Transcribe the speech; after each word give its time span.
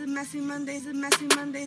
a 0.00 0.06
messy 0.06 0.40
Mondays, 0.40 0.86
a 0.86 0.94
messy 0.94 1.26
Monday. 1.36 1.64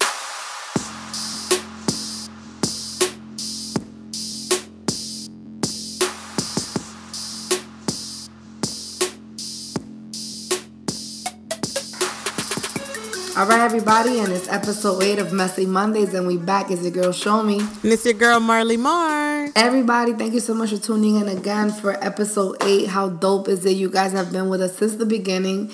All 13.37 13.45
right, 13.45 13.61
everybody, 13.61 14.19
and 14.19 14.33
it's 14.33 14.49
episode 14.49 15.03
eight 15.03 15.19
of 15.19 15.31
Messy 15.31 15.67
Mondays, 15.67 16.15
and 16.15 16.25
we 16.25 16.37
back 16.37 16.71
as 16.71 16.81
your 16.81 16.89
girl 16.89 17.11
Show 17.11 17.43
Me. 17.43 17.59
And 17.59 17.69
it's 17.83 18.03
your 18.03 18.15
girl 18.15 18.39
Marley 18.39 18.77
Mar. 18.77 19.49
Everybody, 19.55 20.13
thank 20.13 20.33
you 20.33 20.39
so 20.39 20.55
much 20.55 20.71
for 20.71 20.77
tuning 20.77 21.17
in 21.17 21.27
again 21.27 21.71
for 21.71 22.03
episode 22.03 22.55
eight. 22.63 22.87
How 22.87 23.09
dope 23.09 23.47
is 23.47 23.63
it? 23.63 23.77
You 23.77 23.91
guys 23.91 24.11
have 24.13 24.31
been 24.31 24.49
with 24.49 24.61
us 24.61 24.75
since 24.75 24.95
the 24.95 25.05
beginning. 25.05 25.71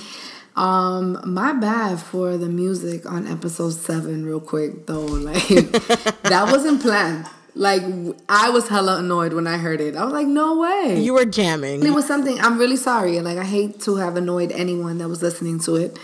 Um, 0.55 1.19
my 1.25 1.53
bad 1.53 1.99
for 1.99 2.37
the 2.37 2.47
music 2.47 3.09
on 3.09 3.27
episode 3.27 3.71
seven, 3.71 4.25
real 4.25 4.39
quick 4.39 4.85
though. 4.85 5.03
Like 5.23 5.47
that 5.47 6.47
wasn't 6.51 6.81
planned. 6.81 7.25
Like 7.55 7.83
I 8.29 8.49
was 8.49 8.67
hella 8.67 8.97
annoyed 8.99 9.33
when 9.33 9.47
I 9.47 9.57
heard 9.57 9.79
it. 9.81 9.95
I 9.95 10.03
was 10.03 10.13
like, 10.13 10.27
no 10.27 10.59
way. 10.59 10.99
You 10.99 11.13
were 11.13 11.25
jamming. 11.25 11.85
It 11.85 11.91
was 11.91 12.05
something 12.05 12.39
I'm 12.39 12.57
really 12.57 12.75
sorry. 12.75 13.19
Like 13.21 13.37
I 13.37 13.43
hate 13.45 13.79
to 13.81 13.95
have 13.97 14.15
annoyed 14.17 14.51
anyone 14.51 14.97
that 14.99 15.07
was 15.07 15.21
listening 15.21 15.59
to 15.61 15.75
it. 15.75 15.97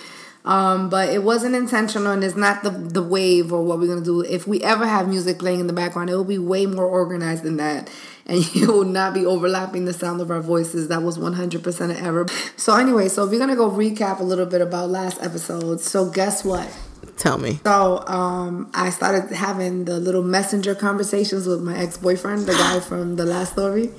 Um, 0.46 0.90
but 0.90 1.10
it 1.10 1.24
wasn't 1.24 1.54
intentional 1.56 2.12
and 2.12 2.24
it's 2.24 2.36
not 2.36 2.64
the 2.64 2.70
the 2.70 3.04
wave 3.04 3.52
or 3.52 3.64
what 3.64 3.80
we're 3.80 3.88
gonna 3.88 4.06
do. 4.06 4.22
If 4.22 4.48
we 4.48 4.62
ever 4.62 4.88
have 4.88 5.08
music 5.08 5.38
playing 5.38 5.60
in 5.60 5.68
the 5.68 5.74
background, 5.74 6.10
it 6.10 6.16
will 6.16 6.24
be 6.24 6.40
way 6.40 6.66
more 6.66 6.86
organized 6.86 7.44
than 7.44 7.58
that. 7.58 7.90
And 8.30 8.56
you 8.56 8.68
will 8.72 8.86
not 8.86 9.14
be 9.14 9.26
overlapping 9.26 9.86
the 9.86 9.94
sound 9.94 10.22
of 10.22 10.32
our 10.32 10.42
voices. 10.42 10.88
That 10.88 11.02
was 11.02 11.18
100% 11.18 11.82
an 11.82 11.92
error. 11.92 12.28
So 12.56 12.76
anyway, 12.76 13.10
so 13.10 13.26
if 13.26 13.32
you're 13.32 13.40
gonna 13.40 13.56
go 13.56 13.70
recap 13.70 14.20
a 14.20 14.24
little 14.24 14.46
bit 14.46 14.62
about 14.62 14.90
last 14.90 15.22
episode. 15.22 15.82
So 15.82 16.10
guess 16.10 16.46
what? 16.46 16.70
Tell 17.18 17.38
me. 17.38 17.60
So 17.66 18.06
um, 18.08 18.72
I 18.74 18.92
started 18.92 19.36
having 19.36 19.86
the 19.86 20.00
little 20.00 20.24
messenger 20.24 20.76
conversations 20.76 21.48
with 21.48 21.62
my 21.62 21.78
ex 21.78 21.98
boyfriend, 21.98 22.46
the 22.46 22.54
guy 22.54 22.80
from 22.80 23.16
the 23.18 23.26
last 23.26 23.54
story. 23.54 23.92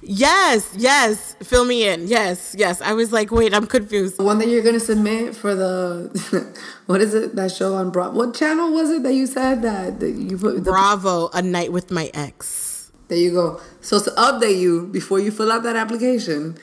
Yes, 0.00 0.72
yes. 0.76 1.34
Fill 1.42 1.64
me 1.64 1.86
in. 1.86 2.06
Yes, 2.06 2.54
yes. 2.56 2.80
I 2.80 2.92
was 2.92 3.12
like, 3.12 3.30
wait, 3.30 3.52
I'm 3.52 3.66
confused. 3.66 4.16
The 4.16 4.24
one 4.24 4.38
that 4.38 4.48
you're 4.48 4.62
gonna 4.62 4.80
submit 4.80 5.34
for 5.34 5.54
the 5.54 6.56
what 6.86 7.00
is 7.00 7.12
it 7.12 7.34
that 7.36 7.52
show 7.52 7.74
on 7.74 7.90
Bravo? 7.90 8.16
What 8.16 8.34
channel 8.34 8.72
was 8.72 8.90
it 8.90 9.02
that 9.02 9.14
you 9.14 9.26
said 9.26 9.62
that, 9.62 10.00
that 10.00 10.12
you 10.12 10.38
put? 10.38 10.64
The, 10.64 10.70
Bravo, 10.70 11.28
a 11.34 11.42
night 11.42 11.72
with 11.72 11.90
my 11.90 12.10
ex. 12.14 12.67
There 13.08 13.18
you 13.18 13.32
go. 13.32 13.60
So 13.80 14.00
to 14.00 14.10
update 14.10 14.58
you 14.58 14.86
before 14.86 15.18
you 15.18 15.30
fill 15.30 15.50
out 15.50 15.62
that 15.64 15.76
application. 15.76 16.56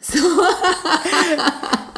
So 0.00 0.18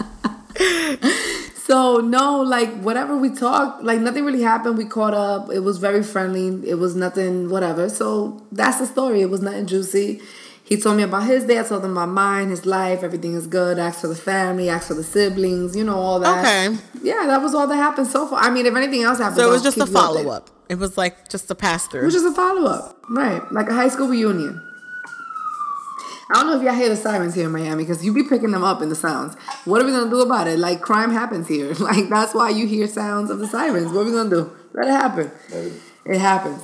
So 1.71 1.99
no, 1.99 2.41
like 2.41 2.81
whatever 2.81 3.17
we 3.17 3.31
talked, 3.31 3.85
like 3.85 4.01
nothing 4.01 4.25
really 4.25 4.43
happened. 4.43 4.77
We 4.77 4.87
caught 4.87 5.15
up. 5.15 5.53
It 5.53 5.61
was 5.61 5.79
very 5.79 6.03
friendly. 6.03 6.69
It 6.69 6.81
was 6.81 6.97
nothing, 6.97 7.49
whatever. 7.49 7.89
So 7.89 8.45
that's 8.51 8.81
the 8.81 8.87
story. 8.87 9.21
It 9.21 9.31
was 9.31 9.41
nothing 9.41 9.67
juicy. 9.67 10.21
He 10.71 10.81
told 10.81 10.97
me 10.97 11.03
about 11.03 11.25
his 11.27 11.45
day. 11.45 11.59
I 11.59 11.65
told 11.65 11.85
him 11.85 11.93
about 11.93 12.09
mine, 12.11 12.49
his 12.51 12.65
life. 12.65 13.03
Everything 13.03 13.35
is 13.35 13.47
good. 13.49 13.79
Asked 13.79 14.01
for 14.03 14.07
the 14.07 14.15
family. 14.15 14.69
Asked 14.71 14.89
for 14.89 14.95
the 14.95 15.03
siblings. 15.05 15.77
You 15.77 15.85
know 15.85 15.97
all 15.97 16.21
that. 16.21 16.39
Okay. 16.39 16.79
Yeah, 17.03 17.27
that 17.27 17.43
was 17.43 17.55
all 17.55 17.67
that 17.67 17.75
happened 17.77 18.07
so 18.07 18.27
far. 18.29 18.39
I 18.41 18.51
mean, 18.51 18.65
if 18.67 18.75
anything 18.77 19.03
else 19.03 19.19
happened, 19.19 19.37
So 19.37 19.43
it 19.43 19.47
I'll 19.47 19.51
was 19.53 19.63
just 19.65 19.77
a 19.77 19.81
keep 19.81 19.89
you 19.89 19.95
updated. 19.95 20.01
follow 20.01 20.29
up. 20.31 20.49
It 20.69 20.79
was 20.79 20.97
like 20.97 21.29
just 21.29 21.51
a 21.51 21.55
pass 21.57 21.87
It 21.87 21.91
through. 21.91 22.05
was 22.05 22.15
just 22.15 22.25
a 22.27 22.33
follow 22.33 22.71
up, 22.71 22.97
right? 23.11 23.43
Like 23.53 23.69
a 23.69 23.75
high 23.75 23.89
school 23.89 24.07
reunion. 24.09 24.63
I 26.33 26.35
don't 26.35 26.47
know 26.47 26.57
if 26.57 26.63
y'all 26.63 26.75
hear 26.75 26.89
the 26.89 26.95
sirens 26.95 27.35
here 27.35 27.47
in 27.47 27.51
Miami 27.53 27.83
because 27.83 28.05
you 28.05 28.13
be 28.15 28.23
picking 28.23 28.53
them 28.53 28.63
up 28.63 28.81
in 28.83 28.89
the 28.89 28.95
sounds. 28.95 29.35
What 29.65 29.83
are 29.83 29.85
we 29.85 29.91
gonna 29.91 30.09
do 30.09 30.21
about 30.21 30.47
it? 30.47 30.61
Like 30.61 30.81
crime 30.81 31.11
happens 31.11 31.49
here. 31.49 31.75
Like 31.81 32.09
that's 32.09 32.33
why 32.35 32.51
you 32.51 32.69
hear 32.69 32.87
sounds 32.87 33.31
of 33.31 33.41
the 33.41 33.49
sirens. 33.49 33.91
What 33.91 34.03
are 34.03 34.05
we 34.05 34.13
gonna 34.13 34.31
do? 34.31 34.53
Let 34.73 34.87
it 34.87 34.91
happen. 34.93 35.31
It 36.07 36.19
happens. 36.21 36.63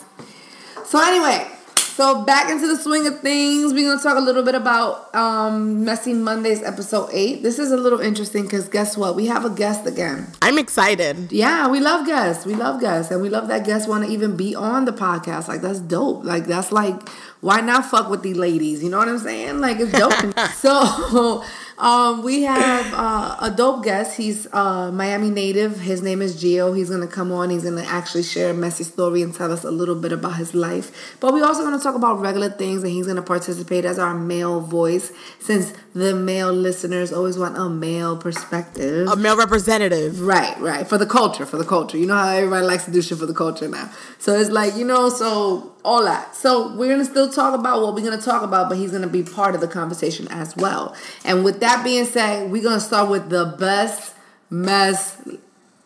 So 0.85 1.01
anyway, 1.05 1.49
so 1.97 2.23
back 2.25 2.51
into 2.51 2.67
the 2.67 2.77
swing 2.77 3.07
of 3.07 3.21
things. 3.21 3.73
We're 3.73 3.89
gonna 3.89 4.03
talk 4.03 4.19
a 4.19 4.21
little 4.21 4.43
bit 4.43 4.55
about 4.55 5.15
um, 5.15 5.83
Messy 5.83 6.13
Mondays 6.13 6.63
episode 6.63 7.09
eight. 7.11 7.43
This 7.43 7.59
is 7.59 7.73
a 7.73 7.77
little 7.79 8.01
interesting 8.01 8.43
because 8.43 8.69
guess 8.69 8.99
what? 8.99 9.17
We 9.17 9.29
have 9.29 9.47
a 9.47 9.51
guest 9.51 9.87
again. 9.87 10.27
I'm 10.43 10.59
excited. 10.59 11.33
Yeah, 11.33 11.69
we 11.69 11.81
love 11.81 12.05
guests. 12.05 12.45
We 12.45 12.55
love 12.55 12.83
guests, 12.83 13.11
and 13.11 13.23
we 13.23 13.31
love 13.31 13.49
that 13.49 13.65
guests 13.65 13.89
want 13.89 14.05
to 14.05 14.11
even 14.11 14.37
be 14.37 14.55
on 14.55 14.85
the 14.85 14.93
podcast. 14.93 15.49
Like 15.49 15.63
that's 15.63 15.81
dope. 15.81 16.23
Like 16.23 16.45
that's 16.45 16.71
like 16.71 17.09
why 17.41 17.61
not 17.63 17.87
fuck 17.87 18.11
with 18.11 18.23
these 18.23 18.37
ladies? 18.37 18.83
You 18.83 18.91
know 18.91 18.99
what 18.99 19.09
I'm 19.09 19.19
saying? 19.19 19.61
Like 19.61 19.79
it's 19.81 19.93
dope. 19.93 20.13
so, 20.55 21.45
um, 21.79 22.23
we 22.23 22.43
have 22.43 22.93
uh, 22.95 23.37
a 23.41 23.51
dope 23.51 23.85
guest. 23.85 24.17
He's 24.17 24.47
uh, 24.53 24.91
Miami 24.93 25.31
native. 25.31 25.81
His 25.81 26.03
name 26.03 26.23
is 26.23 26.43
Gio. 26.43 26.77
He's 26.77 26.91
gonna 26.91 27.07
come 27.07 27.31
on. 27.31 27.51
He's 27.51 27.65
gonna 27.65 27.83
actually 27.83 28.23
share 28.23 28.51
a 28.51 28.55
messy 28.55 28.85
story 28.85 29.23
and 29.23 29.35
tell 29.35 29.53
us 29.53 29.65
a 29.65 29.71
little 29.71 29.95
bit 29.95 30.13
about 30.13 30.37
his 30.37 30.55
life. 30.55 31.17
But 31.21 31.35
we 31.35 31.43
also 31.43 31.63
gonna 31.63 31.79
talk 31.79 31.95
about 31.95 32.21
regular 32.21 32.49
things, 32.49 32.83
and 32.83 32.93
he's 32.93 33.07
gonna 33.07 33.23
participate 33.23 33.85
as 33.85 33.99
our 33.99 34.15
male 34.15 34.61
voice, 34.61 35.13
since 35.39 35.73
the 35.95 36.15
male 36.15 36.53
listeners 36.53 37.13
always 37.13 37.39
want 37.39 37.57
a 37.57 37.69
male 37.69 38.17
perspective. 38.17 39.09
A 39.09 39.17
male 39.17 39.37
representative. 39.37 40.21
Right, 40.21 40.59
right. 40.61 40.87
For 40.87 40.99
the 40.99 41.07
culture, 41.07 41.45
for 41.45 41.59
the 41.59 41.65
culture. 41.65 41.99
You 41.99 42.07
know 42.07 42.17
how 42.17 42.29
everybody 42.31 42.67
likes 42.67 42.85
to 42.87 42.91
do 42.91 43.03
shit 43.03 43.19
for 43.19 43.27
the 43.27 43.35
culture 43.35 43.69
now. 43.69 43.91
So 44.19 44.39
it's 44.39 44.51
like, 44.51 44.77
you 44.77 44.85
know, 44.85 45.09
so 45.09 45.76
all 45.87 46.05
that. 46.05 46.35
So 46.35 46.75
we're 46.77 46.91
gonna 46.91 47.05
still 47.05 47.31
talk 47.31 47.55
about 47.55 47.81
what 47.81 47.95
we're 47.95 48.05
gonna 48.05 48.21
talk 48.21 48.43
about, 48.43 48.69
but 48.69 48.77
he's 48.77 48.91
gonna 48.91 49.07
be 49.07 49.23
part 49.23 49.55
of 49.55 49.61
the 49.61 49.69
conversation 49.69 50.27
as 50.29 50.55
well. 50.57 50.95
And 51.25 51.45
with 51.45 51.61
that 51.61 51.85
being 51.85 52.05
said, 52.05 52.51
we're 52.51 52.63
gonna 52.63 52.81
start 52.81 53.09
with 53.09 53.31
the 53.31 53.57
best 53.59 54.15
mess 54.51 55.17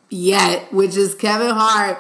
yet, 0.09 0.73
which 0.73 0.97
is 0.97 1.15
Kevin 1.15 1.51
Hart 1.51 1.99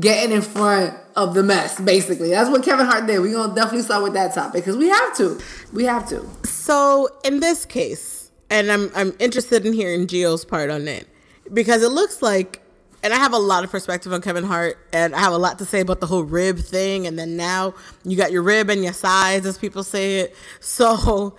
getting 0.00 0.34
in 0.34 0.42
front 0.42 0.94
of 1.16 1.34
the 1.34 1.42
mess, 1.42 1.78
basically. 1.80 2.30
That's 2.30 2.50
what 2.50 2.62
Kevin 2.64 2.86
Hart 2.86 3.06
did. 3.06 3.20
We're 3.20 3.34
gonna 3.34 3.54
definitely 3.54 3.82
start 3.82 4.02
with 4.02 4.14
that 4.14 4.34
topic 4.34 4.64
because 4.64 4.76
we 4.76 4.88
have 4.88 5.16
to. 5.18 5.40
We 5.72 5.84
have 5.84 6.08
to. 6.08 6.26
So 6.44 7.08
in 7.24 7.40
this 7.40 7.66
case, 7.66 8.30
and 8.48 8.72
I'm 8.72 8.90
I'm 8.94 9.12
interested 9.18 9.66
in 9.66 9.74
hearing 9.74 10.06
Gio's 10.06 10.46
part 10.46 10.70
on 10.70 10.88
it 10.88 11.06
because 11.52 11.82
it 11.82 11.90
looks 11.90 12.22
like, 12.22 12.62
and 13.08 13.14
I 13.14 13.20
have 13.20 13.32
a 13.32 13.38
lot 13.38 13.64
of 13.64 13.70
perspective 13.70 14.12
on 14.12 14.20
Kevin 14.20 14.44
Hart, 14.44 14.76
and 14.92 15.14
I 15.14 15.20
have 15.20 15.32
a 15.32 15.38
lot 15.38 15.58
to 15.60 15.64
say 15.64 15.80
about 15.80 16.00
the 16.00 16.06
whole 16.06 16.24
rib 16.24 16.58
thing, 16.58 17.06
and 17.06 17.18
then 17.18 17.38
now 17.38 17.72
you 18.04 18.18
got 18.18 18.32
your 18.32 18.42
rib 18.42 18.68
and 18.68 18.84
your 18.84 18.92
sides, 18.92 19.46
as 19.46 19.56
people 19.56 19.82
say 19.82 20.18
it. 20.18 20.36
So, 20.60 21.34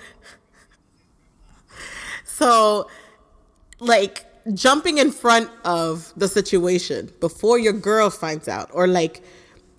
so 2.26 2.90
like 3.78 4.26
jumping 4.52 4.98
in 4.98 5.12
front 5.12 5.52
of 5.64 6.12
the 6.18 6.28
situation 6.28 7.12
before 7.20 7.60
your 7.60 7.74
girl 7.74 8.10
finds 8.10 8.48
out, 8.48 8.72
or 8.74 8.88
like 8.88 9.22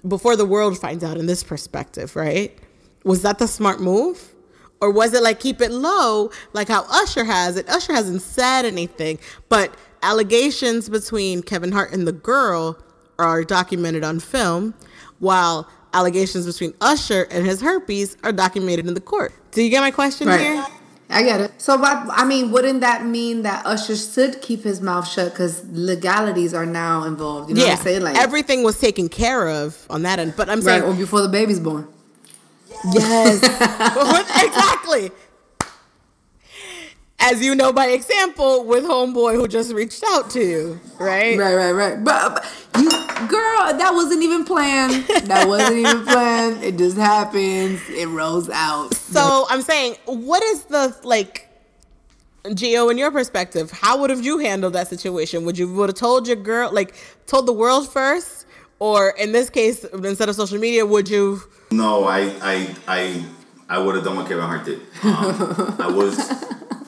before 0.06 0.36
the 0.36 0.46
world 0.46 0.78
finds 0.78 1.02
out 1.02 1.16
in 1.16 1.26
this 1.26 1.42
perspective, 1.42 2.14
right? 2.14 2.56
Was 3.02 3.22
that 3.22 3.40
the 3.40 3.48
smart 3.48 3.80
move? 3.80 4.32
Or 4.80 4.92
was 4.92 5.12
it 5.12 5.24
like 5.24 5.40
keep 5.40 5.60
it 5.60 5.72
low, 5.72 6.30
like 6.52 6.68
how 6.68 6.86
Usher 6.88 7.24
has 7.24 7.56
it? 7.56 7.68
Usher 7.68 7.92
hasn't 7.92 8.22
said 8.22 8.64
anything, 8.64 9.18
but 9.48 9.74
allegations 10.02 10.88
between 10.88 11.42
Kevin 11.42 11.72
Hart 11.72 11.92
and 11.92 12.06
the 12.06 12.12
girl 12.12 12.78
are 13.18 13.44
documented 13.44 14.02
on 14.04 14.20
film, 14.20 14.74
while 15.18 15.68
allegations 15.92 16.46
between 16.46 16.72
Usher 16.80 17.26
and 17.30 17.44
his 17.44 17.60
herpes 17.60 18.16
are 18.22 18.32
documented 18.32 18.86
in 18.86 18.94
the 18.94 19.00
court. 19.00 19.32
Do 19.52 19.62
you 19.62 19.70
get 19.70 19.80
my 19.80 19.90
question 19.90 20.28
Right. 20.28 20.40
here? 20.40 20.66
I 21.12 21.24
get 21.24 21.40
it. 21.40 21.50
So, 21.60 21.76
but 21.76 22.06
I 22.10 22.24
mean, 22.24 22.52
wouldn't 22.52 22.82
that 22.82 23.04
mean 23.04 23.42
that 23.42 23.66
Usher 23.66 23.96
should 23.96 24.40
keep 24.40 24.62
his 24.62 24.80
mouth 24.80 25.08
shut 25.08 25.32
because 25.32 25.64
legalities 25.72 26.54
are 26.54 26.64
now 26.64 27.02
involved? 27.02 27.48
You 27.48 27.56
know 27.56 27.62
yeah, 27.64 27.70
what 27.70 27.78
I'm 27.78 27.84
saying? 27.84 28.02
Like, 28.02 28.16
everything 28.16 28.62
was 28.62 28.78
taken 28.78 29.08
care 29.08 29.48
of 29.48 29.84
on 29.90 30.02
that 30.02 30.20
end. 30.20 30.34
But 30.36 30.48
I'm 30.48 30.60
right, 30.60 30.80
saying, 30.80 30.84
or 30.84 30.94
before 30.94 31.20
the 31.20 31.28
baby's 31.28 31.58
born. 31.58 31.88
yes, 32.92 33.42
exactly. 34.44 35.10
As 37.22 37.42
you 37.44 37.54
know 37.54 37.72
by 37.72 37.88
example, 37.88 38.64
with 38.64 38.84
homeboy 38.84 39.34
who 39.34 39.46
just 39.46 39.72
reached 39.74 40.02
out 40.06 40.30
to 40.30 40.40
you, 40.40 40.80
right? 40.98 41.38
Right, 41.38 41.54
right, 41.54 41.72
right. 41.72 42.02
But, 42.02 42.34
but 42.72 42.82
you, 42.82 42.88
girl, 43.28 43.76
that 43.76 43.90
wasn't 43.92 44.22
even 44.22 44.44
planned. 44.44 45.04
That 45.26 45.46
wasn't 45.46 45.76
even 45.78 46.04
planned. 46.06 46.64
It 46.64 46.78
just 46.78 46.96
happens. 46.96 47.80
It 47.90 48.06
rolls 48.08 48.48
out. 48.48 48.94
So 48.94 49.46
I'm 49.50 49.62
saying, 49.62 49.96
what 50.06 50.42
is 50.42 50.64
the 50.64 50.96
like, 51.02 51.48
Gio, 52.44 52.90
in 52.90 52.96
your 52.96 53.10
perspective, 53.10 53.70
how 53.70 54.00
would 54.00 54.08
have 54.08 54.24
you 54.24 54.38
handled 54.38 54.72
that 54.72 54.88
situation? 54.88 55.44
Would 55.44 55.58
you 55.58 55.70
would 55.74 55.90
have 55.90 55.96
told 55.96 56.26
your 56.26 56.36
girl, 56.36 56.72
like, 56.72 56.94
told 57.26 57.46
the 57.46 57.52
world 57.52 57.92
first, 57.92 58.46
or 58.78 59.10
in 59.18 59.32
this 59.32 59.50
case, 59.50 59.84
instead 59.84 60.30
of 60.30 60.36
social 60.36 60.58
media, 60.58 60.86
would 60.86 61.06
you? 61.08 61.42
No, 61.70 62.04
I 62.04 62.20
I 62.40 62.74
I 62.88 63.24
I 63.68 63.78
would 63.78 63.94
have 63.94 64.04
done 64.04 64.16
what 64.16 64.26
Kevin 64.26 64.44
Hart 64.44 64.64
did. 64.64 64.80
Um, 65.02 65.76
I 65.78 65.88
was 65.94 66.16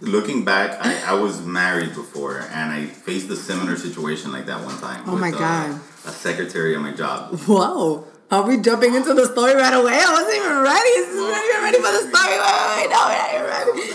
looking 0.00 0.44
back. 0.44 0.78
I, 0.80 1.12
I 1.12 1.14
was 1.14 1.40
married 1.44 1.94
before, 1.94 2.40
and 2.52 2.72
I 2.72 2.86
faced 2.86 3.30
a 3.30 3.36
similar 3.36 3.76
situation 3.76 4.32
like 4.32 4.46
that 4.46 4.64
one 4.64 4.78
time. 4.78 5.04
Oh 5.06 5.16
my 5.16 5.30
uh, 5.30 5.38
God. 5.38 5.80
A 6.06 6.10
secretary 6.10 6.74
at 6.74 6.80
my 6.80 6.92
job. 6.92 7.38
Whoa. 7.40 8.06
Are 8.30 8.46
we 8.46 8.58
jumping 8.58 8.94
into 8.94 9.14
the 9.14 9.26
story 9.26 9.54
right 9.54 9.72
away? 9.72 9.94
I 9.94 10.12
wasn't 10.12 10.36
even 10.36 10.58
ready. 10.58 10.90
I 10.90 11.06
wasn't 11.22 11.44
even 11.48 11.62
ready 11.62 11.78
for 11.78 11.92
the 11.92 12.02
story. 12.08 12.34
Wait, 12.34 12.42
wait, 12.42 12.66
wait. 12.76 12.90
No, 12.90 12.98
we're 13.06 13.18
not 13.20 13.30
even 13.34 13.46
ready. 13.46 13.94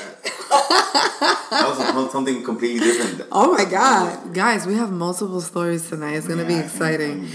that 1.50 1.94
was 1.96 2.12
something 2.12 2.44
completely 2.44 2.80
different. 2.80 3.28
Oh 3.32 3.54
my 3.54 3.66
god, 3.66 4.34
guys, 4.34 4.66
we 4.66 4.76
have 4.76 4.92
multiple 4.92 5.42
stories 5.42 5.90
tonight. 5.90 6.14
It's 6.14 6.28
gonna 6.28 6.46
be 6.46 6.56
exciting. 6.56 7.28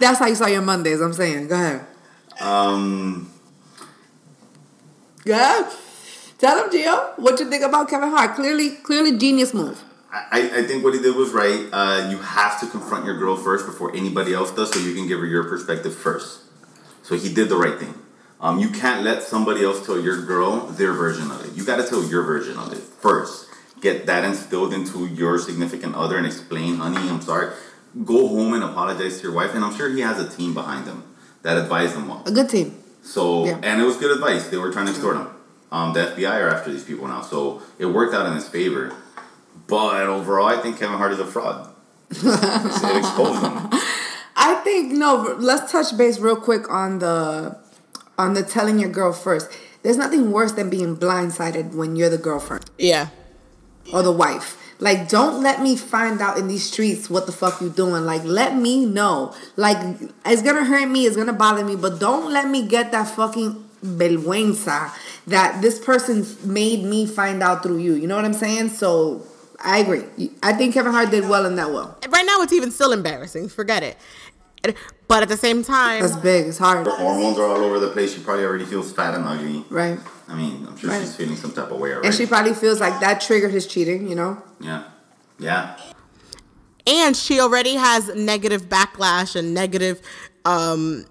That's 0.00 0.18
how 0.18 0.26
you 0.26 0.34
saw 0.34 0.46
your 0.46 0.62
Mondays. 0.62 1.00
I'm 1.00 1.14
saying. 1.14 1.48
Go 1.48 1.54
ahead. 1.54 1.86
Um, 2.44 3.30
Yeah. 5.24 5.70
Tell 6.38 6.62
him, 6.62 6.70
Gio, 6.70 7.18
what 7.18 7.40
you 7.40 7.48
think 7.48 7.64
about 7.64 7.88
Kevin 7.88 8.10
Hart. 8.10 8.34
Clearly, 8.34 8.70
clearly 8.82 9.16
genius 9.16 9.54
move. 9.54 9.82
I, 10.12 10.42
I 10.58 10.62
think 10.62 10.84
what 10.84 10.92
he 10.94 11.00
did 11.00 11.16
was 11.16 11.32
right. 11.32 11.68
Uh, 11.72 12.08
you 12.10 12.18
have 12.18 12.60
to 12.60 12.66
confront 12.66 13.06
your 13.06 13.18
girl 13.18 13.34
first 13.36 13.66
before 13.66 13.96
anybody 13.96 14.34
else 14.34 14.50
does, 14.50 14.72
so 14.72 14.78
you 14.78 14.94
can 14.94 15.08
give 15.08 15.20
her 15.20 15.26
your 15.26 15.44
perspective 15.44 15.94
first. 15.94 16.42
So 17.02 17.16
he 17.16 17.32
did 17.32 17.48
the 17.48 17.56
right 17.56 17.78
thing. 17.78 17.94
Um, 18.40 18.58
you 18.58 18.68
can't 18.68 19.02
let 19.02 19.22
somebody 19.22 19.64
else 19.64 19.84
tell 19.86 19.98
your 19.98 20.20
girl 20.26 20.66
their 20.66 20.92
version 20.92 21.30
of 21.30 21.44
it. 21.46 21.56
You 21.56 21.64
got 21.64 21.76
to 21.76 21.88
tell 21.88 22.04
your 22.04 22.22
version 22.24 22.58
of 22.58 22.72
it 22.72 22.78
first. 22.78 23.48
Get 23.80 24.06
that 24.06 24.24
instilled 24.24 24.74
into 24.74 25.06
your 25.06 25.38
significant 25.38 25.94
other 25.94 26.18
and 26.18 26.26
explain, 26.26 26.76
honey, 26.76 26.96
I'm 27.08 27.22
sorry. 27.22 27.54
Go 28.04 28.28
home 28.28 28.52
and 28.52 28.62
apologize 28.62 29.18
to 29.18 29.22
your 29.22 29.32
wife, 29.32 29.54
and 29.54 29.64
I'm 29.64 29.74
sure 29.74 29.88
he 29.88 30.00
has 30.00 30.20
a 30.20 30.28
team 30.28 30.52
behind 30.52 30.86
him 30.86 31.04
that 31.44 31.56
advised 31.56 31.94
them 31.94 32.08
well. 32.08 32.22
A 32.26 32.32
good 32.32 32.48
team. 32.48 32.74
So, 33.02 33.44
Yeah. 33.46 33.58
and 33.62 33.80
it 33.80 33.84
was 33.84 33.96
good 33.96 34.10
advice. 34.10 34.48
They 34.48 34.56
were 34.56 34.72
trying 34.72 34.86
to 34.86 34.92
extort 34.92 35.16
him. 35.16 35.28
Um, 35.70 35.92
the 35.92 36.00
FBI 36.00 36.40
are 36.40 36.48
after 36.48 36.70
these 36.72 36.84
people 36.84 37.06
now, 37.06 37.22
so 37.22 37.62
it 37.78 37.86
worked 37.86 38.14
out 38.14 38.26
in 38.26 38.34
his 38.34 38.48
favor. 38.48 38.92
But 39.66 40.06
overall, 40.06 40.46
I 40.46 40.56
think 40.56 40.78
Kevin 40.78 40.98
Hart 40.98 41.12
is 41.12 41.18
a 41.20 41.26
fraud. 41.26 41.68
it 42.10 42.16
exposed 42.96 43.42
him. 43.42 43.68
I 44.36 44.54
think 44.64 44.92
no. 44.92 45.36
Let's 45.38 45.70
touch 45.72 45.96
base 45.96 46.18
real 46.18 46.36
quick 46.36 46.70
on 46.70 46.98
the 46.98 47.56
on 48.18 48.34
the 48.34 48.42
telling 48.42 48.78
your 48.78 48.90
girl 48.90 49.12
first. 49.12 49.48
There's 49.82 49.96
nothing 49.96 50.30
worse 50.32 50.52
than 50.52 50.70
being 50.70 50.96
blindsided 50.96 51.74
when 51.74 51.96
you're 51.96 52.08
the 52.10 52.18
girlfriend 52.18 52.64
Yeah. 52.78 53.08
or 53.92 54.02
the 54.02 54.12
wife. 54.12 54.56
Like, 54.78 55.08
don't 55.08 55.42
let 55.42 55.62
me 55.62 55.76
find 55.76 56.20
out 56.20 56.38
in 56.38 56.48
these 56.48 56.64
streets 56.70 57.08
what 57.08 57.26
the 57.26 57.32
fuck 57.32 57.60
you 57.60 57.70
doing. 57.70 58.04
Like, 58.04 58.24
let 58.24 58.56
me 58.56 58.84
know. 58.84 59.34
Like, 59.56 59.78
it's 60.26 60.42
gonna 60.42 60.64
hurt 60.64 60.88
me. 60.88 61.06
It's 61.06 61.16
gonna 61.16 61.32
bother 61.32 61.64
me. 61.64 61.76
But 61.76 62.00
don't 62.00 62.32
let 62.32 62.48
me 62.48 62.66
get 62.66 62.92
that 62.92 63.08
fucking 63.08 63.64
vergüenza 63.84 64.90
that 65.26 65.62
this 65.62 65.78
person 65.78 66.26
made 66.44 66.84
me 66.84 67.06
find 67.06 67.42
out 67.42 67.62
through 67.62 67.78
you. 67.78 67.94
You 67.94 68.06
know 68.06 68.16
what 68.16 68.24
I'm 68.24 68.34
saying? 68.34 68.70
So, 68.70 69.22
I 69.64 69.78
agree. 69.78 70.30
I 70.42 70.52
think 70.52 70.74
Kevin 70.74 70.92
Hart 70.92 71.10
did 71.10 71.28
well 71.28 71.46
in 71.46 71.56
that 71.56 71.70
well. 71.70 71.96
Right 72.08 72.26
now, 72.26 72.42
it's 72.42 72.52
even 72.52 72.70
still 72.70 72.92
embarrassing. 72.92 73.48
Forget 73.48 73.82
it. 73.82 73.96
But 75.08 75.22
at 75.22 75.28
the 75.28 75.36
same 75.36 75.62
time, 75.62 76.02
That's 76.02 76.16
big. 76.16 76.46
It's 76.46 76.58
hard. 76.58 76.86
Her 76.86 76.92
hormones 76.96 77.38
are 77.38 77.44
all 77.44 77.58
over 77.58 77.78
the 77.78 77.90
place. 77.90 78.14
She 78.14 78.20
probably 78.22 78.44
already 78.44 78.64
feels 78.64 78.92
fat 78.92 79.14
and 79.14 79.24
ugly. 79.24 79.64
Right. 79.68 79.98
I 80.28 80.34
mean, 80.34 80.66
I'm 80.68 80.76
sure 80.76 80.90
Right. 80.90 81.00
she's 81.02 81.14
feeling 81.16 81.36
some 81.36 81.52
type 81.52 81.70
of 81.70 81.78
way 81.78 81.92
already. 81.92 82.06
And 82.08 82.14
she 82.16 82.26
probably 82.26 82.54
feels 82.54 82.80
like 82.80 82.98
that 83.00 83.20
triggered 83.20 83.50
his 83.50 83.66
cheating, 83.66 84.08
you 84.08 84.14
know? 84.14 84.42
yeah. 84.60 84.84
Yeah. 85.38 85.76
and 86.86 87.16
she 87.16 87.40
already 87.40 87.74
has 87.74 88.08
negative 88.14 88.68
backlash 88.68 89.34
and 89.36 89.52
negative 89.52 90.00
um 90.44 91.04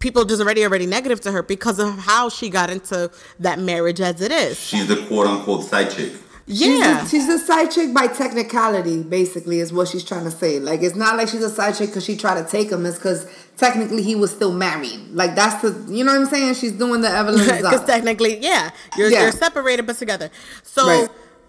people 0.00 0.24
just 0.24 0.40
already 0.42 0.64
already 0.64 0.84
negative 0.86 1.20
to 1.20 1.30
her 1.32 1.42
because 1.42 1.78
of 1.78 1.96
how 1.98 2.28
she 2.28 2.50
got 2.50 2.70
into 2.70 3.10
that 3.38 3.58
marriage 3.60 4.00
as 4.00 4.20
it 4.20 4.32
is 4.32 4.58
She's 4.58 4.88
the 4.88 4.96
quote 5.06 5.26
unquote 5.26 5.64
side 5.64 5.90
chick. 5.90 6.12
yeah 6.46 7.04
She's 7.06 7.06
a, 7.06 7.08
she's 7.08 7.28
a 7.28 7.38
side 7.38 7.70
chick 7.70 7.94
by 7.94 8.06
technicality, 8.08 9.02
basically, 9.02 9.60
is 9.60 9.72
what 9.72 9.88
she's 9.88 10.04
trying 10.04 10.24
to 10.24 10.30
say. 10.30 10.58
Like, 10.60 10.82
it's 10.82 10.96
not 10.96 11.16
like 11.16 11.28
she's 11.28 11.42
a 11.42 11.50
side 11.50 11.74
chick 11.76 11.88
because 11.90 12.04
she 12.04 12.16
tried 12.16 12.42
to 12.42 12.48
take 12.48 12.70
him. 12.72 12.84
It's 12.86 12.96
because 12.98 13.26
technically 13.56 14.02
he 14.02 14.14
was 14.14 14.30
still 14.30 14.52
married. 14.52 15.00
Like, 15.12 15.34
that's 15.34 15.62
the, 15.62 15.92
you 15.92 16.04
know 16.04 16.12
what 16.12 16.20
I'm 16.22 16.26
saying? 16.26 16.54
She's 16.54 16.72
doing 16.72 17.00
the 17.00 17.08
Evelyn 17.10 17.44
because 17.56 17.84
technically 17.86 18.38
yeah 18.38 18.70
you're, 18.96 19.10
Yeah. 19.10 19.22
you're 19.22 19.32
separated 19.32 19.86
but 19.86 19.96
together 19.96 20.30
so 20.62 20.86
Right. 20.86 21.08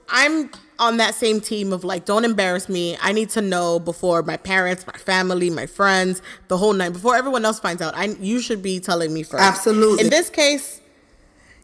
i'm 0.09 0.49
on 0.79 0.97
that 0.97 1.15
same 1.15 1.41
team 1.41 1.73
of 1.73 1.83
like 1.83 2.05
don't 2.05 2.23
embarrass 2.23 2.69
me 2.69 2.97
i 3.01 3.11
need 3.11 3.29
to 3.31 3.41
know 3.41 3.79
before 3.79 4.21
my 4.23 4.37
parents 4.37 4.85
my 4.87 4.93
family 4.93 5.49
my 5.49 5.65
friends 5.65 6.21
the 6.47 6.57
whole 6.57 6.71
night 6.73 6.93
before 6.93 7.15
everyone 7.15 7.43
else 7.43 7.59
finds 7.59 7.81
out 7.81 7.93
i 7.95 8.05
you 8.19 8.39
should 8.39 8.61
be 8.61 8.79
telling 8.79 9.13
me 9.13 9.23
first 9.23 9.43
Absolutely. 9.43 10.03
in 10.05 10.09
this 10.09 10.29
case 10.29 10.79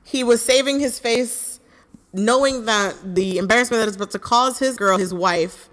he 0.03 0.23
was 0.23 0.41
saving 0.41 0.79
his 0.79 0.99
face 0.99 1.59
knowing 2.11 2.65
that 2.65 2.93
the 3.15 3.37
embarrassment 3.37 3.81
that 3.81 3.87
is 3.89 3.95
about 3.95 4.11
to 4.11 4.19
cause 4.19 4.59
his 4.59 4.75
girl 4.75 4.97
his 4.97 5.13
wife 5.13 5.69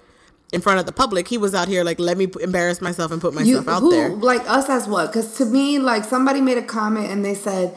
in 0.53 0.61
front 0.61 0.81
of 0.81 0.87
the 0.87 0.93
public 0.93 1.29
he 1.29 1.39
was 1.39 1.55
out 1.55 1.69
here 1.69 1.85
like 1.85 1.99
let 2.01 2.17
me 2.17 2.27
embarrass 2.41 2.81
myself 2.81 3.13
and 3.13 3.21
put 3.21 3.33
You, 3.35 3.63
myself 3.63 3.69
out 3.69 3.81
who, 3.81 3.91
there 3.91 4.11
like 4.11 4.49
us 4.49 4.69
as 4.69 4.89
what? 4.89 5.07
Because 5.07 5.37
to 5.39 5.45
me, 5.45 5.79
like 5.79 6.05
somebody 6.05 6.41
made 6.41 6.59
a 6.59 6.63
comment 6.63 7.11
and 7.11 7.25
they 7.25 7.35
said, 7.35 7.75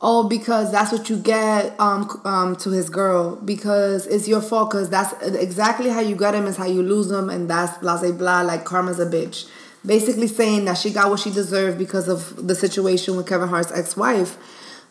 "Oh, 0.00 0.28
because 0.28 0.72
that's 0.72 0.92
what 0.92 1.10
you 1.10 1.16
get 1.16 1.78
um 1.78 2.08
um 2.24 2.56
to 2.56 2.70
his 2.70 2.88
girl 2.90 3.36
because 3.36 4.06
it's 4.06 4.26
your 4.26 4.40
fault 4.40 4.70
because 4.70 4.88
that's 4.90 5.12
exactly 5.22 5.90
how 5.90 6.00
you 6.00 6.16
get 6.16 6.34
him 6.34 6.46
is 6.46 6.56
how 6.56 6.66
you 6.66 6.82
lose 6.82 7.10
him 7.10 7.28
and 7.28 7.48
that's 7.48 7.76
blah 7.78 8.00
blah 8.00 8.12
blah 8.12 8.40
like 8.42 8.64
karma's 8.64 8.98
a 8.98 9.06
bitch." 9.06 9.48
Basically 9.86 10.28
saying 10.28 10.64
that 10.64 10.78
she 10.78 10.90
got 10.90 11.10
what 11.10 11.20
she 11.20 11.30
deserved 11.30 11.76
because 11.76 12.08
of 12.08 12.46
the 12.46 12.54
situation 12.54 13.16
with 13.16 13.26
Kevin 13.26 13.48
Hart's 13.48 13.70
ex-wife. 13.70 14.38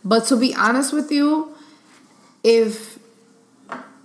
But 0.05 0.25
to 0.27 0.35
be 0.37 0.53
honest 0.53 0.93
with 0.93 1.11
you, 1.11 1.55
if 2.43 2.99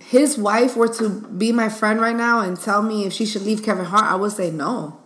his 0.09 0.39
wife 0.39 0.75
were 0.75 0.87
to 0.87 1.07
be 1.07 1.51
my 1.51 1.69
friend 1.69 2.01
right 2.01 2.15
now 2.15 2.39
and 2.39 2.59
tell 2.59 2.81
me 2.81 3.05
if 3.05 3.13
she 3.13 3.27
should 3.27 3.43
leave 3.43 3.61
Kevin 3.61 3.85
Hart, 3.85 4.05
I 4.05 4.15
would 4.15 4.31
say 4.31 4.49
no. 4.49 4.97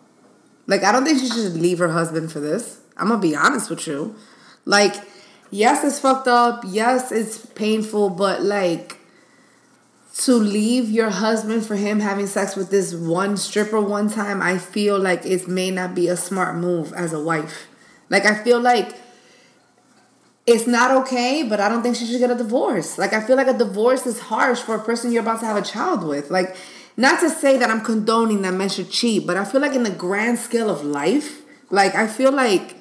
Like, 0.65 0.81
I 0.85 0.93
don't 0.93 1.03
think 1.03 1.19
she 1.19 1.27
should 1.27 1.55
leave 1.55 1.79
her 1.79 1.89
husband 1.89 2.31
for 2.31 2.39
this. 2.39 2.79
I'm 2.95 3.09
gonna 3.09 3.19
be 3.19 3.35
honest 3.35 3.69
with 3.69 3.85
you. 3.85 4.15
Like, 4.63 4.95
yes, 5.51 5.83
it's 5.83 5.99
fucked 5.99 6.29
up. 6.29 6.63
Yes, 6.65 7.11
it's 7.11 7.45
painful, 7.47 8.11
but 8.11 8.43
like, 8.43 8.97
to 10.19 10.35
leave 10.35 10.89
your 10.89 11.09
husband 11.09 11.65
for 11.65 11.75
him 11.75 11.99
having 11.99 12.25
sex 12.27 12.55
with 12.55 12.71
this 12.71 12.93
one 12.93 13.35
stripper 13.35 13.81
one 13.81 14.09
time, 14.09 14.41
I 14.41 14.57
feel 14.57 14.97
like 14.97 15.25
it 15.25 15.49
may 15.49 15.69
not 15.69 15.93
be 15.93 16.07
a 16.07 16.15
smart 16.15 16.55
move 16.55 16.93
as 16.93 17.11
a 17.11 17.21
wife. 17.21 17.67
Like, 18.09 18.23
I 18.25 18.41
feel 18.41 18.61
like 18.61 18.95
it's 20.45 20.67
not 20.67 20.91
okay, 21.03 21.43
but 21.43 21.59
I 21.59 21.69
don't 21.69 21.81
think 21.81 21.95
she 21.95 22.05
should 22.05 22.19
get 22.19 22.31
a 22.31 22.35
divorce. 22.35 22.97
Like 22.97 23.13
I 23.13 23.21
feel 23.21 23.37
like 23.37 23.47
a 23.47 23.57
divorce 23.57 24.05
is 24.05 24.19
harsh 24.19 24.59
for 24.59 24.75
a 24.75 24.83
person 24.83 25.11
you're 25.11 25.21
about 25.21 25.39
to 25.39 25.45
have 25.45 25.57
a 25.57 25.61
child 25.61 26.05
with. 26.05 26.29
Like 26.29 26.55
not 26.97 27.19
to 27.21 27.29
say 27.29 27.57
that 27.57 27.69
I'm 27.69 27.81
condoning 27.81 28.41
that 28.41 28.53
men 28.53 28.69
should 28.69 28.89
cheat, 28.89 29.25
but 29.25 29.37
I 29.37 29.45
feel 29.45 29.61
like 29.61 29.73
in 29.73 29.83
the 29.83 29.91
grand 29.91 30.39
scale 30.39 30.69
of 30.69 30.83
life, 30.83 31.41
like 31.69 31.95
I 31.95 32.07
feel 32.07 32.31
like 32.31 32.75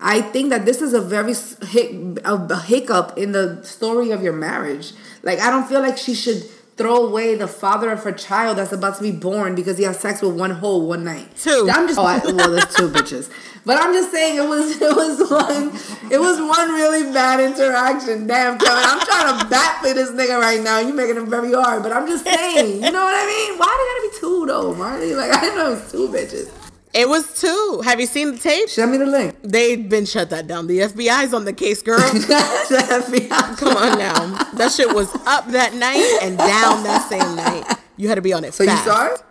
I 0.00 0.20
think 0.20 0.50
that 0.50 0.66
this 0.66 0.82
is 0.82 0.92
a 0.92 1.00
very 1.00 1.34
hic- 1.68 2.18
a 2.24 2.60
hiccup 2.60 3.16
in 3.16 3.32
the 3.32 3.62
story 3.62 4.10
of 4.10 4.22
your 4.22 4.34
marriage. 4.34 4.92
Like 5.22 5.38
I 5.38 5.50
don't 5.50 5.66
feel 5.66 5.80
like 5.80 5.96
she 5.96 6.14
should 6.14 6.42
throw 6.76 7.06
away 7.06 7.34
the 7.34 7.48
father 7.48 7.90
of 7.90 8.02
her 8.04 8.12
child 8.12 8.58
that's 8.58 8.72
about 8.72 8.96
to 8.96 9.02
be 9.02 9.10
born 9.10 9.54
because 9.54 9.78
he 9.78 9.84
has 9.84 9.98
sex 9.98 10.20
with 10.20 10.38
one 10.38 10.50
hoe 10.50 10.78
one 10.78 11.04
night. 11.04 11.34
Two. 11.36 11.68
I'm 11.72 11.86
just 11.86 11.98
oh, 11.98 12.04
I, 12.04 12.18
well, 12.24 12.50
there's 12.50 12.74
two 12.74 12.88
bitches, 12.88 13.30
but 13.64 13.80
I'm 13.80 13.94
just 13.94 14.12
saying 14.12 14.36
it 14.36 14.48
was 14.48 14.80
it 14.82 14.94
was 14.94 15.30
one 15.30 16.12
it 16.12 16.18
was 16.18 16.38
one 16.38 16.68
really 16.72 17.12
bad 17.12 17.40
interaction. 17.40 18.26
Damn, 18.26 18.58
Kevin, 18.58 18.84
I'm 18.84 19.00
trying 19.00 19.38
to 19.38 19.48
bat 19.48 19.82
for 19.82 19.94
this 19.94 20.10
nigga 20.10 20.38
right 20.38 20.60
now. 20.60 20.78
You 20.80 20.92
making 20.92 21.16
it 21.16 21.24
very 21.24 21.52
hard, 21.52 21.82
but 21.82 21.92
I'm 21.92 22.06
just 22.06 22.24
saying, 22.24 22.74
you 22.74 22.90
know 22.92 23.04
what 23.04 23.14
I 23.14 23.26
mean? 23.26 23.58
Why 23.58 23.66
they 23.66 23.84
gotta 23.88 24.12
be 24.12 24.20
two 24.20 24.46
though, 24.46 24.74
Marley? 24.74 25.14
Like 25.14 25.32
I 25.32 25.40
didn't 25.40 25.56
know 25.56 25.72
it 25.72 25.82
was 25.82 25.92
two 25.92 26.08
bitches. 26.08 26.65
It 26.96 27.08
was 27.08 27.40
two 27.40 27.82
have 27.84 28.00
you 28.00 28.06
seen 28.06 28.32
the 28.32 28.38
tape 28.38 28.68
Send 28.68 28.90
me 28.92 28.98
the 28.98 29.06
link. 29.06 29.36
they've 29.42 29.88
been 29.88 30.06
shut 30.06 30.30
that 30.30 30.46
down 30.46 30.66
the 30.66 30.78
fbi's 30.80 31.32
on 31.34 31.44
the 31.44 31.52
case 31.52 31.82
girl 31.82 31.98
FBI. 32.00 33.56
Come 33.58 33.76
on 33.76 33.98
now. 33.98 34.14
That 34.54 34.72
shit 34.72 34.92
was 34.94 35.14
up 35.26 35.46
that 35.48 35.74
night 35.74 36.18
and 36.22 36.36
down 36.38 36.82
that 36.84 37.08
same 37.08 37.36
night. 37.36 37.78
You 37.96 38.08
had 38.08 38.16
to 38.16 38.22
be 38.22 38.32
on 38.32 38.44
it. 38.44 38.54
So 38.54 38.62
you 38.64 38.70
fast. 38.70 38.84
saw 38.84 39.06
it? 39.14 39.22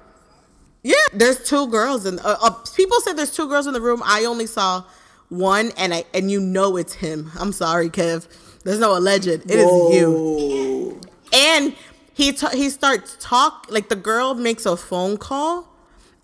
Yeah, 0.84 0.94
there's 1.14 1.44
two 1.44 1.68
girls 1.68 2.06
and 2.06 2.20
uh, 2.20 2.38
uh, 2.42 2.52
people 2.76 3.00
said 3.02 3.14
there's 3.18 3.34
two 3.36 3.48
girls 3.50 3.68
in 3.68 3.74
the 3.74 3.82
room. 3.82 4.02
I 4.06 4.26
only 4.26 4.46
saw 4.46 4.84
one, 5.30 5.72
and 5.78 5.94
I 5.94 6.06
and 6.14 6.30
you 6.30 6.40
know 6.40 6.78
it's 6.78 6.94
him. 6.94 7.32
I'm 7.40 7.52
sorry, 7.52 7.90
Kev. 7.90 8.28
There's 8.64 8.80
no 8.80 8.96
alleged. 8.98 9.28
It 9.28 9.50
is 9.50 9.66
you. 9.96 11.02
And 11.34 11.76
he 12.14 12.32
ta- 12.32 12.52
he 12.54 12.70
starts 12.70 13.18
talk 13.20 13.66
like 13.70 13.90
the 13.90 13.96
girl 13.96 14.36
makes 14.36 14.66
a 14.68 14.78
phone 14.78 15.18
call, 15.18 15.68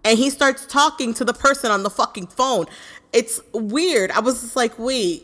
and 0.03 0.17
he 0.17 0.29
starts 0.29 0.65
talking 0.65 1.13
to 1.15 1.25
the 1.25 1.34
person 1.34 1.72
on 1.72 1.84
the 1.84 1.89
fucking 1.89 2.27
phone. 2.27 2.65
It's 3.13 3.39
weird. 3.53 4.12
I 4.12 4.20
was 4.20 4.41
just 4.41 4.55
like, 4.55 4.77
wait, 4.79 5.24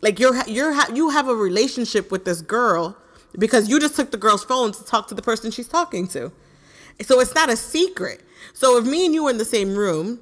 like 0.00 0.18
you're 0.18 0.34
you're 0.46 0.72
ha- 0.72 0.90
you 0.92 1.10
have 1.10 1.28
a 1.28 1.34
relationship 1.34 2.10
with 2.10 2.24
this 2.24 2.40
girl 2.40 2.96
because 3.38 3.68
you 3.68 3.78
just 3.80 3.96
took 3.96 4.10
the 4.10 4.16
girl's 4.16 4.44
phone 4.44 4.72
to 4.72 4.84
talk 4.84 5.08
to 5.08 5.14
the 5.14 5.22
person 5.22 5.50
she's 5.50 5.68
talking 5.68 6.06
to. 6.08 6.32
So 7.02 7.20
it's 7.20 7.34
not 7.34 7.48
a 7.50 7.56
secret. 7.56 8.22
So 8.54 8.78
if 8.78 8.84
me 8.84 9.04
and 9.06 9.14
you 9.14 9.24
were 9.24 9.30
in 9.30 9.38
the 9.38 9.44
same 9.44 9.74
room, 9.76 10.20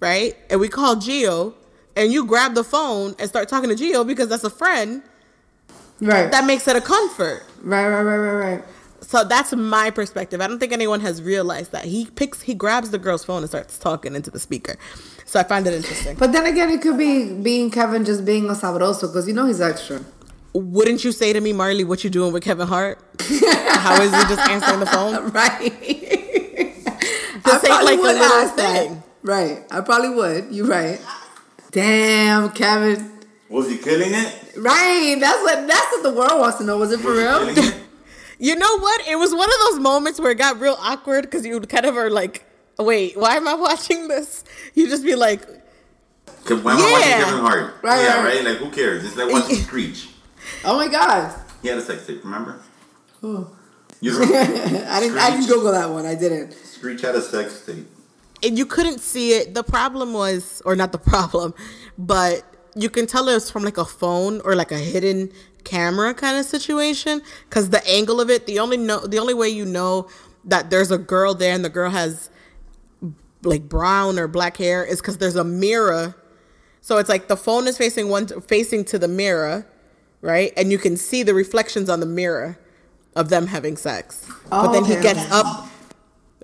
right, 0.00 0.34
and 0.50 0.58
we 0.60 0.68
call 0.68 0.96
Gio, 0.96 1.54
and 1.96 2.12
you 2.12 2.24
grab 2.24 2.54
the 2.54 2.64
phone 2.64 3.14
and 3.18 3.28
start 3.28 3.48
talking 3.48 3.68
to 3.68 3.76
Gio 3.76 4.06
because 4.06 4.28
that's 4.28 4.44
a 4.44 4.50
friend, 4.50 5.02
Right. 6.00 6.30
that 6.30 6.44
makes 6.44 6.66
it 6.68 6.76
a 6.76 6.80
comfort. 6.80 7.44
right, 7.62 7.88
right, 7.88 8.02
right, 8.02 8.16
right, 8.16 8.54
right. 8.56 8.64
So 9.00 9.24
that's 9.24 9.54
my 9.54 9.90
perspective. 9.90 10.40
I 10.40 10.46
don't 10.46 10.58
think 10.58 10.72
anyone 10.72 11.00
has 11.00 11.22
realized 11.22 11.72
that. 11.72 11.84
He 11.84 12.06
picks, 12.06 12.42
he 12.42 12.54
grabs 12.54 12.90
the 12.90 12.98
girl's 12.98 13.24
phone 13.24 13.38
and 13.42 13.48
starts 13.48 13.78
talking 13.78 14.14
into 14.14 14.30
the 14.30 14.40
speaker. 14.40 14.76
So 15.24 15.38
I 15.38 15.44
find 15.44 15.66
it 15.66 15.74
interesting. 15.74 16.16
But 16.16 16.32
then 16.32 16.46
again, 16.46 16.70
it 16.70 16.82
could 16.82 16.98
be 16.98 17.32
being 17.32 17.70
Kevin 17.70 18.04
just 18.04 18.24
being 18.24 18.46
a 18.48 18.54
sabroso 18.54 19.02
because 19.02 19.28
you 19.28 19.34
know 19.34 19.46
he's 19.46 19.60
extra. 19.60 20.00
Wouldn't 20.54 21.04
you 21.04 21.12
say 21.12 21.32
to 21.32 21.40
me, 21.40 21.52
Marley, 21.52 21.84
what 21.84 22.02
you 22.02 22.10
doing 22.10 22.32
with 22.32 22.42
Kevin 22.42 22.66
Hart? 22.66 22.98
How 23.20 24.00
is 24.02 24.10
he 24.10 24.34
just 24.34 24.48
answering 24.48 24.80
the 24.80 24.86
phone? 24.86 25.32
Right. 25.32 25.72
This 27.44 27.64
ain't 27.64 27.84
like 27.84 27.98
a 27.98 28.02
little 28.02 28.22
ask 28.24 28.56
that. 28.56 28.86
thing. 28.88 29.02
Right. 29.22 29.64
I 29.70 29.80
probably 29.80 30.10
would. 30.10 30.46
You're 30.50 30.66
right. 30.66 31.00
Damn, 31.70 32.50
Kevin. 32.50 33.10
Was 33.48 33.70
he 33.70 33.78
killing 33.78 34.12
it? 34.12 34.54
Right. 34.56 35.16
That's 35.20 35.42
what 35.42 35.66
that's 35.66 35.92
what 35.92 36.02
the 36.02 36.12
world 36.14 36.40
wants 36.40 36.58
to 36.58 36.64
know. 36.64 36.76
Was 36.78 36.92
it 36.92 37.00
for 37.00 37.12
real? 37.12 37.54
You 38.38 38.54
know 38.56 38.78
what? 38.78 39.06
It 39.08 39.16
was 39.16 39.34
one 39.34 39.48
of 39.48 39.56
those 39.70 39.80
moments 39.80 40.20
where 40.20 40.30
it 40.30 40.38
got 40.38 40.60
real 40.60 40.76
awkward 40.80 41.22
because 41.22 41.44
you 41.44 41.60
kind 41.60 41.86
of 41.86 41.96
are 41.96 42.10
like, 42.10 42.44
wait, 42.78 43.16
why 43.16 43.36
am 43.36 43.48
I 43.48 43.54
watching 43.54 44.08
this? 44.08 44.44
You 44.74 44.88
just 44.88 45.04
be 45.04 45.14
like, 45.14 45.42
Cause 46.44 46.62
why 46.62 46.72
am 46.72 46.78
I 46.78 46.92
watching 46.92 47.12
Kevin 47.12 47.40
Hart? 47.40 47.74
Right, 47.82 48.02
yeah, 48.02 48.22
right. 48.24 48.36
right. 48.36 48.44
Like 48.44 48.56
who 48.58 48.70
cares? 48.70 49.04
It's 49.04 49.16
like 49.16 49.30
watching 49.30 49.56
Screech. 49.56 50.08
Oh 50.64 50.76
my 50.76 50.88
god. 50.88 51.34
He 51.62 51.68
had 51.68 51.78
a 51.78 51.82
sex 51.82 52.06
tape. 52.06 52.22
Remember? 52.24 52.60
Oh. 53.22 53.50
You 54.00 54.12
I 54.22 55.00
didn't 55.00 55.18
I 55.18 55.30
didn't 55.30 55.46
Google 55.48 55.72
that 55.72 55.90
one. 55.90 56.06
I 56.06 56.14
didn't. 56.14 56.52
Screech 56.52 57.00
had 57.02 57.16
a 57.16 57.20
sex 57.20 57.66
tape. 57.66 57.86
and 58.44 58.56
you 58.56 58.64
couldn't 58.64 59.00
see 59.00 59.32
it. 59.32 59.54
The 59.54 59.64
problem 59.64 60.12
was, 60.12 60.62
or 60.64 60.76
not 60.76 60.92
the 60.92 60.98
problem, 60.98 61.52
but 61.98 62.44
you 62.78 62.90
can 62.90 63.06
tell 63.06 63.28
it's 63.28 63.50
from 63.50 63.64
like 63.64 63.78
a 63.78 63.84
phone 63.86 64.40
or 64.42 64.56
like 64.56 64.72
a 64.72 64.78
hidden 64.78 65.32
camera 65.64 66.14
kind 66.14 66.38
of 66.38 66.46
situation 66.46 67.22
because 67.48 67.70
the 67.70 67.86
angle 67.88 68.20
of 68.20 68.30
it. 68.30 68.46
The 68.46 68.58
only 68.60 68.78
know, 68.78 69.06
the 69.06 69.18
only 69.18 69.34
way 69.34 69.48
you 69.50 69.66
know 69.66 70.08
that 70.44 70.70
there's 70.70 70.90
a 70.90 70.98
girl 70.98 71.34
there 71.34 71.54
and 71.54 71.64
the 71.64 71.70
girl 71.70 71.90
has 71.90 72.30
like 73.42 73.68
brown 73.68 74.18
or 74.18 74.28
black 74.28 74.56
hair 74.58 74.84
is 74.84 75.00
because 75.00 75.18
there's 75.18 75.36
a 75.36 75.44
mirror. 75.44 76.16
So 76.82 76.98
it's 76.98 77.08
like 77.08 77.28
the 77.28 77.36
phone 77.36 77.68
is 77.68 77.78
facing 77.78 78.08
one 78.10 78.26
facing 78.42 78.84
to 78.86 78.98
the 78.98 79.08
mirror, 79.08 79.66
right? 80.22 80.52
And 80.56 80.72
you 80.72 80.78
can 80.78 80.96
see 80.96 81.22
the 81.22 81.34
reflections 81.34 81.90
on 81.90 82.00
the 82.00 82.06
mirror 82.06 82.58
of 83.16 83.30
them 83.30 83.48
having 83.48 83.76
sex. 83.76 84.26
but 84.58 84.68
Oh, 84.68 84.72
then 84.72 84.84
he 84.84 84.96
oh, 84.96 85.02
gets 85.02 85.20
okay. 85.20 85.30
up 85.30 85.68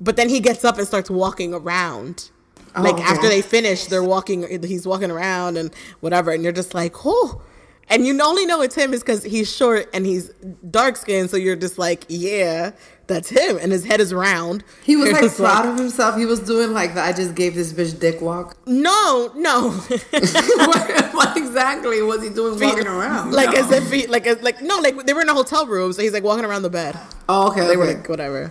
but 0.00 0.17
then 0.17 0.29
he 0.29 0.41
gets 0.41 0.64
up 0.64 0.79
and 0.79 0.87
starts 0.87 1.11
walking 1.11 1.55
around. 1.55 2.31
Oh, 2.76 2.83
like 2.83 2.95
Oh, 2.95 2.99
okay. 2.99 3.04
after 3.04 3.28
they 3.28 3.43
finish, 3.43 3.87
they're 3.87 4.02
walking. 4.02 4.62
He's 4.64 4.87
walking 4.87 5.11
around 5.11 5.57
and 5.57 5.73
whatever, 6.00 6.31
and 6.33 6.43
you're 6.43 6.52
just 6.52 6.75
like, 6.75 6.95
oh. 7.04 7.43
And 7.90 8.07
you 8.07 8.19
only 8.23 8.47
know 8.47 8.62
it's 8.62 8.75
him 8.75 8.95
is 8.95 9.00
because 9.00 9.23
he's 9.23 9.54
short 9.54 9.90
and 9.93 10.07
he's 10.07 10.31
dark 10.71 10.97
skinned, 10.97 11.28
so 11.28 11.37
you're 11.37 11.54
just 11.54 11.76
like, 11.78 12.07
yeah, 12.09 12.71
that's 13.09 13.28
him, 13.28 13.59
and 13.61 13.71
his 13.73 13.85
head 13.85 14.00
is 14.00 14.14
round. 14.14 14.64
He 14.83 14.97
was 14.97 15.11
You're 15.11 15.21
like 15.21 15.37
proud 15.37 15.66
of 15.66 15.78
himself. 15.78 16.16
He 16.16 16.25
was 16.25 16.40
doing 16.40 16.73
like 16.73 16.95
the 16.95 17.02
I 17.02 17.12
just 17.12 17.35
gave 17.35 17.54
this 17.54 17.75
bitch 17.75 18.00
dick 18.00 18.23
walk. 18.23 18.57
No, 18.66 19.31
no, 19.37 19.71
what, 19.71 20.00
what 21.14 21.37
exactly 21.37 22.00
was 22.02 22.23
he 22.23 22.31
doing 22.31 22.59
walking 22.59 22.87
around? 22.87 23.33
like 23.33 23.50
No. 23.50 23.57
as 23.62 23.71
if 23.71 23.90
he, 23.93 24.07
like, 24.07 24.26
as, 24.26 24.40
like 24.40 24.62
no, 24.62 24.78
like 24.78 25.04
they 25.04 25.12
were 25.12 25.21
in 25.21 25.28
a 25.28 25.35
hotel 25.35 25.66
room, 25.66 25.93
so 25.93 26.00
he's 26.00 26.14
like 26.14 26.25
walking 26.25 26.47
around 26.47 26.62
the 26.62 26.71
bed. 26.71 26.99
oh, 27.28 27.49
okay. 27.50 27.66
They 27.66 27.76
were 27.76 27.85
like 27.87 28.09
whatever. 28.09 28.50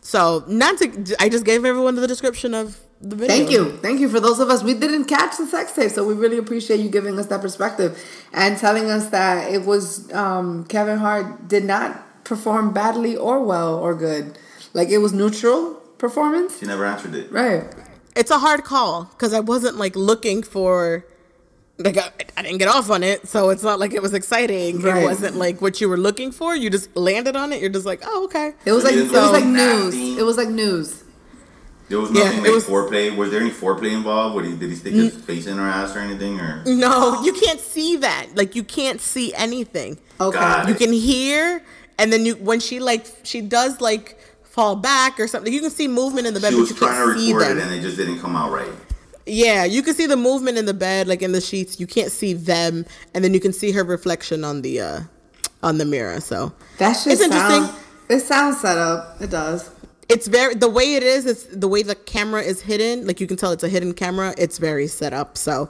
So 0.00 0.44
not 0.48 0.78
to, 0.78 1.16
I 1.20 1.28
just 1.28 1.44
gave 1.44 1.64
everyone 1.64 1.94
the 1.94 2.06
description 2.08 2.52
of 2.52 2.78
the 3.00 3.16
video. 3.16 3.36
Thank 3.36 3.50
you. 3.50 3.76
Thank 3.78 4.00
you 4.00 4.08
for 4.08 4.20
those 4.20 4.40
of 4.40 4.48
us. 4.48 4.62
We 4.62 4.74
didn't 4.74 5.04
catch 5.04 5.36
the 5.36 5.46
sex 5.46 5.72
tape, 5.72 5.90
so 5.90 6.06
we 6.06 6.14
really 6.14 6.38
appreciate 6.38 6.80
you 6.80 6.88
giving 6.88 7.18
us 7.18 7.26
that 7.26 7.40
perspective 7.40 8.02
and 8.32 8.56
telling 8.58 8.90
us 8.90 9.08
that 9.10 9.52
it 9.52 9.64
was 9.64 10.10
um, 10.12 10.64
Kevin 10.64 10.98
Hart 10.98 11.48
did 11.48 11.64
not 11.64 12.24
perform 12.24 12.72
badly 12.72 13.16
or 13.16 13.42
well 13.44 13.76
or 13.76 13.94
good. 13.94 14.38
Like 14.72 14.88
it 14.88 14.98
was 14.98 15.12
neutral 15.12 15.74
performance. 15.98 16.58
She 16.58 16.66
never 16.66 16.84
answered 16.84 17.14
it. 17.14 17.30
Right. 17.30 17.64
it's 18.14 18.30
a 18.30 18.38
hard 18.38 18.64
call 18.64 19.04
because 19.04 19.32
I 19.32 19.40
wasn't 19.40 19.76
like 19.76 19.94
looking 19.94 20.42
for 20.42 21.04
like 21.78 21.98
I, 21.98 22.10
I 22.36 22.42
didn't 22.42 22.58
get 22.58 22.68
off 22.68 22.90
on 22.90 23.02
it, 23.02 23.28
so 23.28 23.50
it's 23.50 23.62
not 23.62 23.78
like 23.78 23.92
it 23.92 24.00
was 24.02 24.14
exciting. 24.14 24.80
Right. 24.80 25.02
It 25.02 25.04
wasn't 25.04 25.36
like 25.36 25.60
what 25.60 25.80
you 25.80 25.88
were 25.88 25.98
looking 25.98 26.32
for. 26.32 26.56
You 26.56 26.70
just 26.70 26.94
landed 26.96 27.36
on 27.36 27.52
it. 27.52 27.60
You're 27.60 27.70
just 27.70 27.86
like, 27.86 28.00
oh 28.04 28.24
okay. 28.24 28.54
It 28.64 28.72
was 28.72 28.84
like 28.84 28.94
you 28.94 29.02
it 29.02 29.04
didn't 29.12 29.22
was 29.22 29.32
like 29.32 29.44
news. 29.44 29.94
It 30.18 30.22
was 30.24 30.36
like 30.38 30.48
news. 30.48 31.04
There 31.88 32.00
was 32.00 32.10
nothing 32.10 32.38
it 32.38 32.42
like 32.42 32.50
was- 32.52 32.64
foreplay. 32.64 33.14
Was 33.16 33.30
there 33.30 33.40
any 33.40 33.50
foreplay 33.50 33.92
involved? 33.92 34.34
What, 34.34 34.42
did 34.44 34.60
he 34.60 34.74
stick 34.74 34.92
his 34.92 35.14
face 35.14 35.46
in 35.46 35.56
her 35.56 35.62
ass 35.66 35.94
or 35.94 36.00
anything? 36.00 36.40
Or 36.40 36.62
No, 36.66 37.22
you 37.22 37.32
can't 37.32 37.60
see 37.60 37.96
that. 37.98 38.26
Like 38.34 38.54
you 38.56 38.64
can't 38.64 39.00
see 39.00 39.32
anything. 39.34 39.98
Okay. 40.20 40.38
God. 40.38 40.68
You 40.68 40.74
can 40.74 40.92
hear, 40.92 41.62
and 41.98 42.12
then 42.12 42.26
you 42.26 42.34
when 42.36 42.58
she 42.60 42.80
like 42.80 43.06
she 43.22 43.40
does 43.40 43.80
like 43.80 44.18
fall 44.42 44.74
back 44.74 45.20
or 45.20 45.28
something. 45.28 45.52
You 45.52 45.60
can 45.60 45.70
see 45.70 45.86
movement 45.86 46.26
in 46.26 46.34
the 46.34 46.40
bed, 46.40 46.50
she 46.50 46.54
but 46.56 46.60
was 46.62 46.70
you 46.70 46.76
trying 46.76 46.90
to 46.92 47.06
can't 47.12 47.18
see 47.20 47.32
record 47.34 47.48
them. 47.50 47.58
it 47.58 47.62
and 47.66 47.74
it 47.74 47.80
just 47.82 47.96
didn't 47.96 48.18
come 48.20 48.34
out 48.34 48.50
right. 48.50 48.68
Yeah, 49.28 49.64
you 49.64 49.82
can 49.82 49.94
see 49.94 50.06
the 50.06 50.16
movement 50.16 50.56
in 50.56 50.66
the 50.66 50.74
bed, 50.74 51.08
like 51.08 51.20
in 51.20 51.32
the 51.32 51.40
sheets. 51.40 51.78
You 51.80 51.86
can't 51.86 52.10
see 52.12 52.32
them, 52.32 52.86
and 53.14 53.22
then 53.24 53.34
you 53.34 53.40
can 53.40 53.52
see 53.52 53.72
her 53.72 53.84
reflection 53.84 54.44
on 54.44 54.62
the 54.62 54.80
uh 54.80 55.00
on 55.62 55.78
the 55.78 55.84
mirror. 55.84 56.20
So 56.20 56.52
that's 56.78 57.02
shit 57.04 57.12
It's 57.14 57.22
interesting. 57.22 57.64
sound, 57.64 57.78
It 58.08 58.20
sounds 58.20 58.60
set 58.60 58.78
up. 58.78 59.20
It 59.20 59.30
does. 59.30 59.68
It's 60.08 60.26
very 60.28 60.54
the 60.54 60.68
way 60.68 60.94
it 60.94 61.02
is. 61.02 61.26
It's 61.26 61.44
the 61.44 61.68
way 61.68 61.82
the 61.82 61.94
camera 61.94 62.42
is 62.42 62.62
hidden. 62.62 63.06
Like 63.06 63.20
you 63.20 63.26
can 63.26 63.36
tell, 63.36 63.52
it's 63.52 63.64
a 63.64 63.68
hidden 63.68 63.92
camera. 63.94 64.34
It's 64.38 64.58
very 64.58 64.86
set 64.86 65.12
up. 65.12 65.36
So 65.36 65.68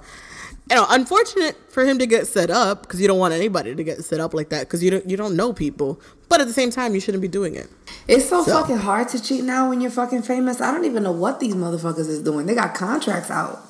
you 0.70 0.74
know, 0.74 0.86
unfortunate 0.90 1.56
for 1.70 1.84
him 1.84 1.98
to 2.00 2.06
get 2.06 2.26
set 2.26 2.50
up 2.50 2.82
because 2.82 3.00
you 3.00 3.06
don't 3.06 3.18
want 3.20 3.32
anybody 3.32 3.74
to 3.74 3.84
get 3.84 4.04
set 4.04 4.18
up 4.18 4.34
like 4.34 4.48
that 4.48 4.66
because 4.66 4.82
you 4.82 4.90
don't 4.90 5.08
you 5.08 5.16
don't 5.16 5.36
know 5.36 5.52
people. 5.52 6.00
But 6.28 6.40
at 6.40 6.48
the 6.48 6.52
same 6.52 6.70
time, 6.70 6.94
you 6.94 7.00
shouldn't 7.00 7.22
be 7.22 7.28
doing 7.28 7.54
it. 7.54 7.68
It's 8.08 8.28
so, 8.28 8.42
So. 8.42 8.60
fucking 8.60 8.78
hard 8.78 9.08
to 9.10 9.22
cheat 9.22 9.44
now 9.44 9.68
when 9.68 9.80
you're 9.80 9.92
fucking 9.92 10.22
famous. 10.22 10.60
I 10.60 10.72
don't 10.72 10.84
even 10.84 11.04
know 11.04 11.12
what 11.12 11.38
these 11.38 11.54
motherfuckers 11.54 12.08
is 12.08 12.20
doing. 12.20 12.46
They 12.46 12.54
got 12.54 12.74
contracts 12.74 13.30
out. 13.30 13.60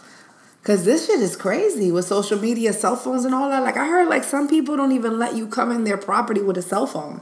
Cause 0.63 0.85
this 0.85 1.07
shit 1.07 1.21
is 1.21 1.37
crazy 1.37 1.93
with 1.93 2.07
social 2.07 2.41
media, 2.41 2.73
cell 2.73 2.97
phones, 2.97 3.25
and 3.25 3.33
all 3.33 3.49
that. 3.51 3.63
Like 3.63 3.77
I 3.77 3.87
heard, 3.87 4.09
like 4.09 4.25
some 4.25 4.49
people 4.49 4.77
don't 4.77 4.91
even 4.91 5.17
let 5.17 5.37
you 5.37 5.47
come 5.47 5.71
in 5.71 5.85
their 5.85 5.97
property 5.97 6.41
with 6.43 6.59
a 6.59 6.63
cell 6.63 6.89
phone. 6.89 7.21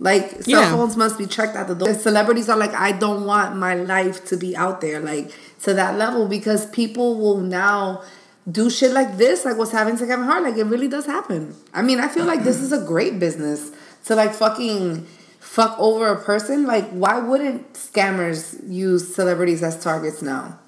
Like 0.00 0.42
cell 0.42 0.60
Yeah. 0.60 0.70
phones 0.72 0.96
must 0.96 1.18
be 1.18 1.26
checked 1.26 1.56
at 1.56 1.68
the 1.68 1.74
door. 1.74 1.94
Celebrities 1.94 2.48
are 2.48 2.56
like, 2.56 2.74
I 2.74 2.92
don't 2.92 3.24
want 3.24 3.56
my 3.56 3.74
life 3.74 4.24
to 4.26 4.36
be 4.36 4.56
out 4.56 4.80
there, 4.80 5.00
like 5.00 5.30
to 5.62 5.72
that 5.74 5.96
level, 5.96 6.26
because 6.26 6.66
people 6.66 7.16
will 7.16 7.38
now 7.38 8.02
do 8.50 8.68
shit 8.68 8.90
like 8.90 9.16
this, 9.16 9.44
like 9.44 9.56
what's 9.56 9.70
happening 9.70 9.96
to 9.98 10.06
Kevin 10.06 10.26
Hart. 10.26 10.42
Like 10.42 10.56
it 10.56 10.64
really 10.64 10.88
does 10.88 11.06
happen. 11.06 11.54
I 11.72 11.82
mean, 11.82 12.00
I 12.00 12.08
feel 12.08 12.24
like 12.24 12.44
this 12.44 12.60
is 12.60 12.72
a 12.72 12.84
great 12.84 13.18
business 13.18 13.70
to 14.06 14.14
like 14.14 14.34
fucking 14.34 15.06
fuck 15.38 15.78
over 15.78 16.08
a 16.08 16.20
person. 16.22 16.66
Like, 16.66 16.90
why 16.90 17.20
wouldn't 17.20 17.72
scammers 17.74 18.58
use 18.68 19.14
celebrities 19.14 19.62
as 19.62 19.82
targets 19.82 20.20
now? 20.20 20.58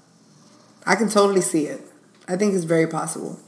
I 0.86 0.94
can 0.94 1.08
totally 1.08 1.40
see 1.40 1.66
it. 1.66 1.80
I 2.28 2.36
think 2.36 2.54
it's 2.54 2.64
very 2.64 2.86
possible. 2.86 3.40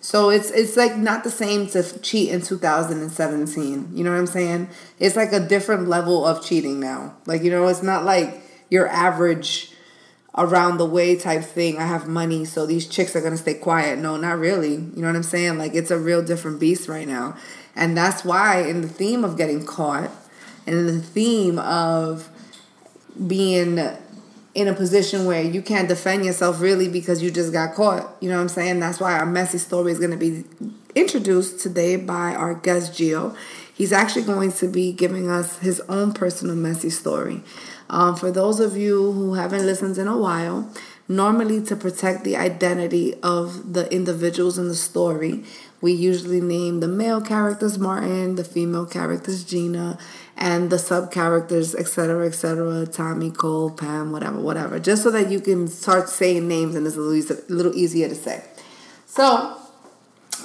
So 0.00 0.30
it's 0.30 0.50
it's 0.50 0.76
like 0.76 0.96
not 0.96 1.24
the 1.24 1.30
same 1.30 1.66
to 1.68 1.98
cheat 2.00 2.30
in 2.30 2.40
2017. 2.40 3.90
You 3.92 4.04
know 4.04 4.10
what 4.10 4.18
I'm 4.18 4.26
saying? 4.26 4.68
It's 4.98 5.16
like 5.16 5.32
a 5.32 5.40
different 5.40 5.88
level 5.88 6.24
of 6.24 6.44
cheating 6.44 6.78
now. 6.78 7.16
Like 7.26 7.42
you 7.42 7.50
know, 7.50 7.66
it's 7.66 7.82
not 7.82 8.04
like 8.04 8.40
your 8.70 8.86
average 8.88 9.72
around 10.36 10.78
the 10.78 10.86
way 10.86 11.16
type 11.16 11.42
thing. 11.42 11.78
I 11.78 11.86
have 11.86 12.06
money, 12.06 12.44
so 12.44 12.64
these 12.64 12.86
chicks 12.86 13.16
are 13.16 13.20
gonna 13.20 13.36
stay 13.36 13.54
quiet. 13.54 13.98
No, 13.98 14.16
not 14.16 14.38
really. 14.38 14.74
You 14.74 15.02
know 15.02 15.08
what 15.08 15.16
I'm 15.16 15.22
saying? 15.24 15.58
Like 15.58 15.74
it's 15.74 15.90
a 15.90 15.98
real 15.98 16.22
different 16.22 16.60
beast 16.60 16.88
right 16.88 17.08
now, 17.08 17.36
and 17.74 17.96
that's 17.96 18.24
why 18.24 18.62
in 18.62 18.82
the 18.82 18.88
theme 18.88 19.24
of 19.24 19.36
getting 19.36 19.66
caught, 19.66 20.10
and 20.66 20.76
in 20.76 20.86
the 20.86 21.02
theme 21.02 21.58
of 21.58 22.28
being 23.26 23.80
in 24.54 24.66
a 24.68 24.74
position 24.74 25.26
where 25.26 25.42
you 25.42 25.62
can't 25.62 25.88
defend 25.88 26.24
yourself 26.24 26.60
really 26.60 26.88
because 26.88 27.22
you 27.22 27.30
just 27.30 27.52
got 27.52 27.74
caught. 27.74 28.16
You 28.20 28.28
know 28.28 28.36
what 28.36 28.42
I'm 28.42 28.48
saying? 28.48 28.80
That's 28.80 29.00
why 29.00 29.18
our 29.18 29.26
messy 29.26 29.58
story 29.58 29.92
is 29.92 29.98
going 29.98 30.10
to 30.10 30.16
be 30.16 30.44
introduced 30.94 31.60
today 31.60 31.96
by 31.96 32.34
our 32.34 32.54
guest 32.54 32.92
Gio. 32.92 33.36
He's 33.72 33.92
actually 33.92 34.24
going 34.24 34.52
to 34.52 34.66
be 34.66 34.92
giving 34.92 35.30
us 35.30 35.58
his 35.58 35.80
own 35.82 36.12
personal 36.12 36.56
messy 36.56 36.90
story. 36.90 37.42
Um, 37.90 38.16
for 38.16 38.30
those 38.30 38.60
of 38.60 38.76
you 38.76 39.12
who 39.12 39.34
haven't 39.34 39.64
listened 39.64 39.96
in 39.98 40.08
a 40.08 40.16
while, 40.18 40.70
normally 41.06 41.62
to 41.62 41.76
protect 41.76 42.24
the 42.24 42.36
identity 42.36 43.14
of 43.22 43.72
the 43.72 43.90
individuals 43.92 44.58
in 44.58 44.68
the 44.68 44.74
story, 44.74 45.44
we 45.80 45.92
usually 45.92 46.40
name 46.40 46.80
the 46.80 46.88
male 46.88 47.20
characters 47.20 47.78
Martin, 47.78 48.34
the 48.34 48.44
female 48.44 48.84
characters 48.84 49.44
Gina, 49.44 49.96
and 50.38 50.70
the 50.70 50.78
sub 50.78 51.10
characters, 51.10 51.74
etc., 51.74 52.26
etc., 52.26 52.86
Tommy, 52.86 53.30
Cole, 53.30 53.70
Pam, 53.70 54.12
whatever, 54.12 54.38
whatever, 54.38 54.78
just 54.78 55.02
so 55.02 55.10
that 55.10 55.30
you 55.30 55.40
can 55.40 55.66
start 55.66 56.08
saying 56.08 56.46
names 56.46 56.74
and 56.76 56.86
it's 56.86 56.96
a 56.96 57.00
little, 57.00 57.14
easy, 57.14 57.34
a 57.34 57.52
little 57.52 57.74
easier 57.74 58.08
to 58.08 58.14
say. 58.14 58.44
So, 59.06 59.56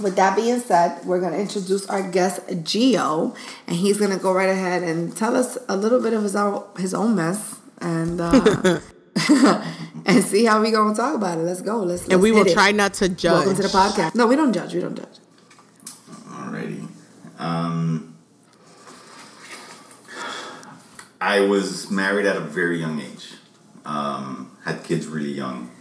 with 0.01 0.15
that 0.15 0.35
being 0.35 0.59
said, 0.59 1.05
we're 1.05 1.19
going 1.19 1.33
to 1.33 1.39
introduce 1.39 1.85
our 1.87 2.01
guest, 2.09 2.45
Gio, 2.47 3.35
and 3.67 3.75
he's 3.75 3.99
going 3.99 4.11
to 4.11 4.17
go 4.17 4.33
right 4.33 4.49
ahead 4.49 4.81
and 4.81 5.15
tell 5.15 5.35
us 5.35 5.59
a 5.69 5.77
little 5.77 6.01
bit 6.01 6.13
of 6.13 6.23
his 6.23 6.35
own, 6.35 6.63
his 6.77 6.95
own 6.95 7.15
mess 7.15 7.59
and 7.79 8.19
uh, 8.19 8.79
and 10.07 10.23
see 10.23 10.45
how 10.45 10.59
we 10.59 10.71
going 10.71 10.95
to 10.95 10.99
talk 10.99 11.13
about 11.13 11.37
it. 11.37 11.41
Let's 11.41 11.61
go. 11.61 11.77
Let's, 11.77 12.01
let's 12.01 12.13
And 12.13 12.21
we 12.21 12.31
will 12.31 12.47
it. 12.47 12.53
try 12.53 12.71
not 12.71 12.95
to 12.95 13.09
judge. 13.09 13.45
Welcome 13.45 13.55
to 13.57 13.61
the 13.61 13.67
podcast. 13.67 14.15
No, 14.15 14.25
we 14.25 14.35
don't 14.35 14.53
judge. 14.53 14.73
We 14.73 14.81
don't 14.81 14.95
judge. 14.95 15.19
Alrighty. 16.29 16.87
Um, 17.37 18.12
I 21.23 21.39
was 21.39 21.89
married 21.89 22.25
at 22.25 22.35
a 22.35 22.41
very 22.41 22.81
young 22.81 22.99
age. 22.99 23.35
Um, 23.85 24.51
had 24.65 24.83
kids 24.83 25.07
really 25.07 25.31
young, 25.31 25.71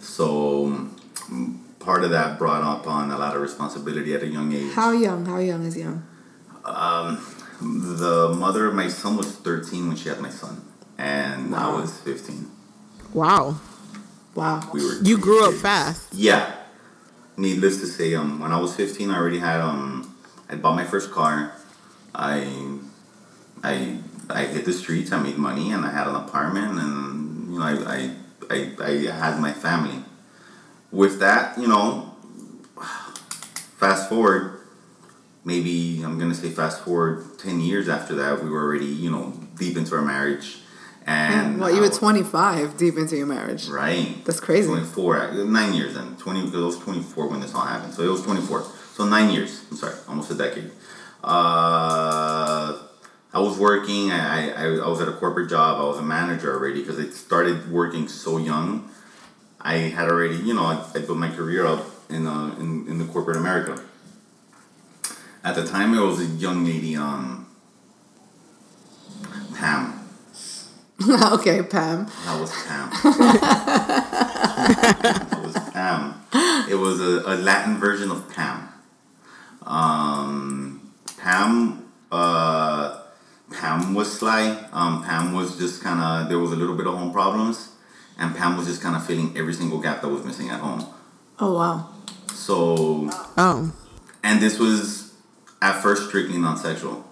so 0.00 0.88
mm, 1.30 1.58
part 1.78 2.04
of 2.04 2.10
that 2.10 2.38
brought 2.38 2.62
up 2.62 2.86
on 2.86 3.10
a 3.10 3.18
lot 3.18 3.36
of 3.36 3.42
responsibility 3.42 4.14
at 4.14 4.22
a 4.22 4.26
young 4.26 4.50
age. 4.50 4.72
How 4.72 4.92
young? 4.92 5.26
How 5.26 5.40
young 5.40 5.66
is 5.66 5.76
young? 5.76 6.02
The 7.60 8.34
mother 8.34 8.66
of 8.66 8.74
my 8.74 8.88
son 8.88 9.18
was 9.18 9.30
13 9.36 9.88
when 9.88 9.96
she 9.96 10.08
had 10.08 10.20
my 10.20 10.30
son, 10.30 10.62
and 10.96 11.54
I 11.54 11.68
was 11.74 11.98
15. 12.00 12.50
Wow. 13.12 13.60
Wow. 14.34 14.70
We 14.72 14.82
were 14.82 15.02
You 15.02 15.18
grew 15.18 15.46
up 15.48 15.54
fast. 15.54 16.14
Yeah. 16.14 16.54
Needless 17.36 17.80
to 17.80 17.86
say, 17.86 18.14
um, 18.14 18.40
when 18.40 18.52
I 18.52 18.58
was 18.58 18.74
15, 18.74 19.10
I 19.10 19.18
already 19.18 19.38
had 19.38 19.60
um, 19.60 20.16
I 20.48 20.56
bought 20.56 20.76
my 20.76 20.84
first 20.84 21.10
car. 21.10 21.52
I, 22.14 22.78
I, 23.62 23.98
I 24.30 24.44
hit 24.44 24.64
the 24.64 24.72
streets. 24.72 25.12
I 25.12 25.20
made 25.20 25.38
money, 25.38 25.72
and 25.72 25.84
I 25.84 25.90
had 25.90 26.06
an 26.06 26.14
apartment, 26.14 26.78
and 26.78 27.52
you 27.52 27.58
know, 27.58 27.64
I, 27.64 28.14
I, 28.50 28.74
I, 28.80 28.84
I 28.84 29.12
had 29.12 29.40
my 29.40 29.52
family. 29.52 30.04
With 30.90 31.18
that, 31.20 31.58
you 31.58 31.68
know, 31.68 32.14
fast 33.76 34.08
forward, 34.08 34.60
maybe 35.44 36.02
I'm 36.02 36.18
gonna 36.18 36.34
say 36.34 36.50
fast 36.50 36.82
forward 36.84 37.38
10 37.38 37.60
years 37.60 37.88
after 37.88 38.14
that, 38.16 38.42
we 38.42 38.50
were 38.50 38.62
already, 38.62 38.86
you 38.86 39.10
know, 39.10 39.32
deep 39.56 39.76
into 39.76 39.94
our 39.94 40.02
marriage, 40.02 40.58
and 41.08 41.58
Well, 41.58 41.74
you 41.74 41.80
were 41.80 41.88
25 41.88 42.76
deep 42.76 42.98
into 42.98 43.16
your 43.16 43.26
marriage. 43.26 43.68
Right. 43.68 44.22
That's 44.26 44.40
crazy. 44.40 44.68
24, 44.68 45.16
uh, 45.16 45.44
nine 45.44 45.72
years 45.72 45.96
and 45.96 46.18
20, 46.18 46.42
because 46.42 46.60
it 46.60 46.64
was 46.64 46.78
24 46.78 47.28
when 47.28 47.40
this 47.40 47.54
all 47.54 47.62
happened. 47.62 47.94
So 47.94 48.02
it 48.02 48.10
was 48.10 48.22
24. 48.22 48.64
So 48.94 49.06
nine 49.06 49.30
years. 49.30 49.64
I'm 49.70 49.76
sorry, 49.78 49.94
almost 50.06 50.30
a 50.30 50.34
decade. 50.34 50.70
Uh, 51.24 52.87
I 53.32 53.40
was 53.40 53.58
working, 53.58 54.10
I, 54.10 54.50
I, 54.50 54.64
I 54.78 54.88
was 54.88 55.00
at 55.02 55.08
a 55.08 55.12
corporate 55.12 55.50
job, 55.50 55.80
I 55.80 55.84
was 55.84 55.98
a 55.98 56.02
manager 56.02 56.54
already 56.54 56.80
because 56.80 56.98
I 56.98 57.10
started 57.10 57.70
working 57.70 58.08
so 58.08 58.38
young. 58.38 58.90
I 59.60 59.74
had 59.74 60.08
already, 60.08 60.36
you 60.36 60.54
know, 60.54 60.64
I, 60.64 60.82
I 60.94 61.00
built 61.00 61.18
my 61.18 61.28
career 61.28 61.66
up 61.66 61.84
in, 62.08 62.26
uh, 62.26 62.54
in, 62.58 62.88
in 62.88 62.98
the 62.98 63.04
corporate 63.04 63.36
America. 63.36 63.82
At 65.44 65.56
the 65.56 65.66
time, 65.66 65.92
it 65.94 66.00
was 66.00 66.20
a 66.20 66.24
young 66.24 66.64
lady, 66.64 66.96
um, 66.96 67.46
Pam. 69.54 70.08
okay, 71.32 71.62
Pam. 71.62 72.06
That 72.24 72.40
was 72.40 72.50
Pam. 72.66 72.90
that 75.02 75.40
was 75.42 75.54
Pam. 75.72 76.14
It 76.70 76.76
was 76.76 77.00
a, 77.00 77.22
a 77.26 77.36
Latin 77.36 77.76
version 77.76 78.10
of 78.10 78.28
Pam. 78.30 78.68
Um, 79.62 80.92
Pam. 81.18 81.84
Uh, 82.10 83.02
Pam 83.50 83.94
was 83.94 84.18
sly. 84.18 84.66
Um, 84.72 85.02
Pam 85.04 85.32
was 85.32 85.56
just 85.58 85.82
kind 85.82 86.00
of 86.00 86.28
there 86.28 86.38
was 86.38 86.52
a 86.52 86.56
little 86.56 86.76
bit 86.76 86.86
of 86.86 86.94
home 86.94 87.12
problems, 87.12 87.70
and 88.18 88.34
Pam 88.36 88.56
was 88.56 88.66
just 88.66 88.82
kind 88.82 88.94
of 88.96 89.04
filling 89.06 89.36
every 89.36 89.54
single 89.54 89.78
gap 89.80 90.02
that 90.02 90.08
was 90.08 90.24
missing 90.24 90.48
at 90.50 90.60
home. 90.60 90.84
Oh, 91.38 91.54
wow. 91.54 91.88
So 92.32 93.08
Oh. 93.36 93.72
and 94.22 94.40
this 94.40 94.58
was 94.58 95.14
at 95.62 95.80
first 95.82 96.08
strictly 96.08 96.38
non-sexual 96.38 97.04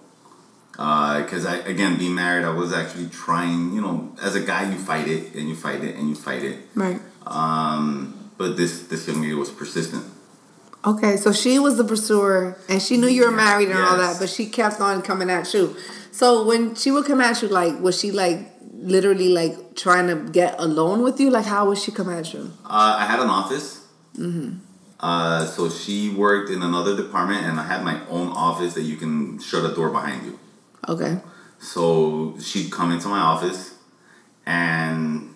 because 0.71 1.45
I 1.45 1.57
again 1.57 1.97
being 1.97 2.13
married 2.15 2.45
I 2.45 2.49
was 2.49 2.71
actually 2.71 3.07
trying 3.09 3.73
you 3.73 3.81
know 3.81 4.13
as 4.21 4.35
a 4.35 4.39
guy 4.41 4.71
you 4.71 4.77
fight 4.77 5.07
it 5.07 5.33
and 5.35 5.49
you 5.49 5.55
fight 5.55 5.83
it 5.83 5.95
and 5.95 6.07
you 6.09 6.15
fight 6.15 6.43
it 6.43 6.57
Right. 6.75 7.01
um, 7.25 8.13
but 8.37 8.55
this 8.57 8.83
this 8.83 9.07
young 9.07 9.21
lady 9.21 9.33
was 9.33 9.49
persistent 9.49 10.05
Okay, 10.85 11.17
so 11.17 11.33
she 11.33 11.59
was 11.59 11.75
the 11.77 11.83
pursuer 11.83 12.55
and 12.69 12.81
she 12.81 12.95
knew 12.97 13.07
you 13.07 13.25
were 13.25 13.31
married 13.31 13.69
and 13.69 13.79
all 13.79 13.97
that, 13.97 14.17
but 14.19 14.29
she 14.29 14.45
kept 14.47 14.79
on 14.79 15.01
coming 15.01 15.29
at 15.29 15.51
you. 15.53 15.75
So 16.17 16.43
when 16.43 16.73
she 16.73 16.89
would 16.89 17.05
come 17.05 17.21
at 17.21 17.39
you, 17.43 17.47
like, 17.47 17.79
was 17.79 17.99
she 17.99 18.09
like 18.11 18.39
literally 18.73 19.29
like 19.29 19.75
trying 19.75 20.07
to 20.07 20.15
get 20.31 20.55
alone 20.57 21.03
with 21.03 21.19
you? 21.19 21.29
Like, 21.29 21.45
how 21.45 21.67
would 21.67 21.77
she 21.77 21.91
come 21.91 22.09
at 22.09 22.33
you? 22.33 22.51
uh, 22.65 22.95
I 23.01 23.05
had 23.05 23.19
an 23.19 23.29
office 23.29 23.85
uh, 24.99 25.45
so 25.45 25.69
she 25.69 26.09
worked 26.09 26.49
in 26.49 26.63
another 26.63 26.97
department 26.97 27.45
and 27.45 27.59
I 27.59 27.63
had 27.67 27.83
my 27.83 28.01
own 28.07 28.29
office 28.29 28.73
that 28.73 28.81
you 28.81 28.95
can 28.97 29.37
shut 29.39 29.63
a 29.69 29.75
door 29.75 29.91
behind 29.91 30.25
you 30.25 30.39
Okay. 30.89 31.19
So 31.59 32.35
she'd 32.39 32.71
come 32.71 32.91
into 32.91 33.07
my 33.09 33.19
office, 33.19 33.75
and 34.45 35.33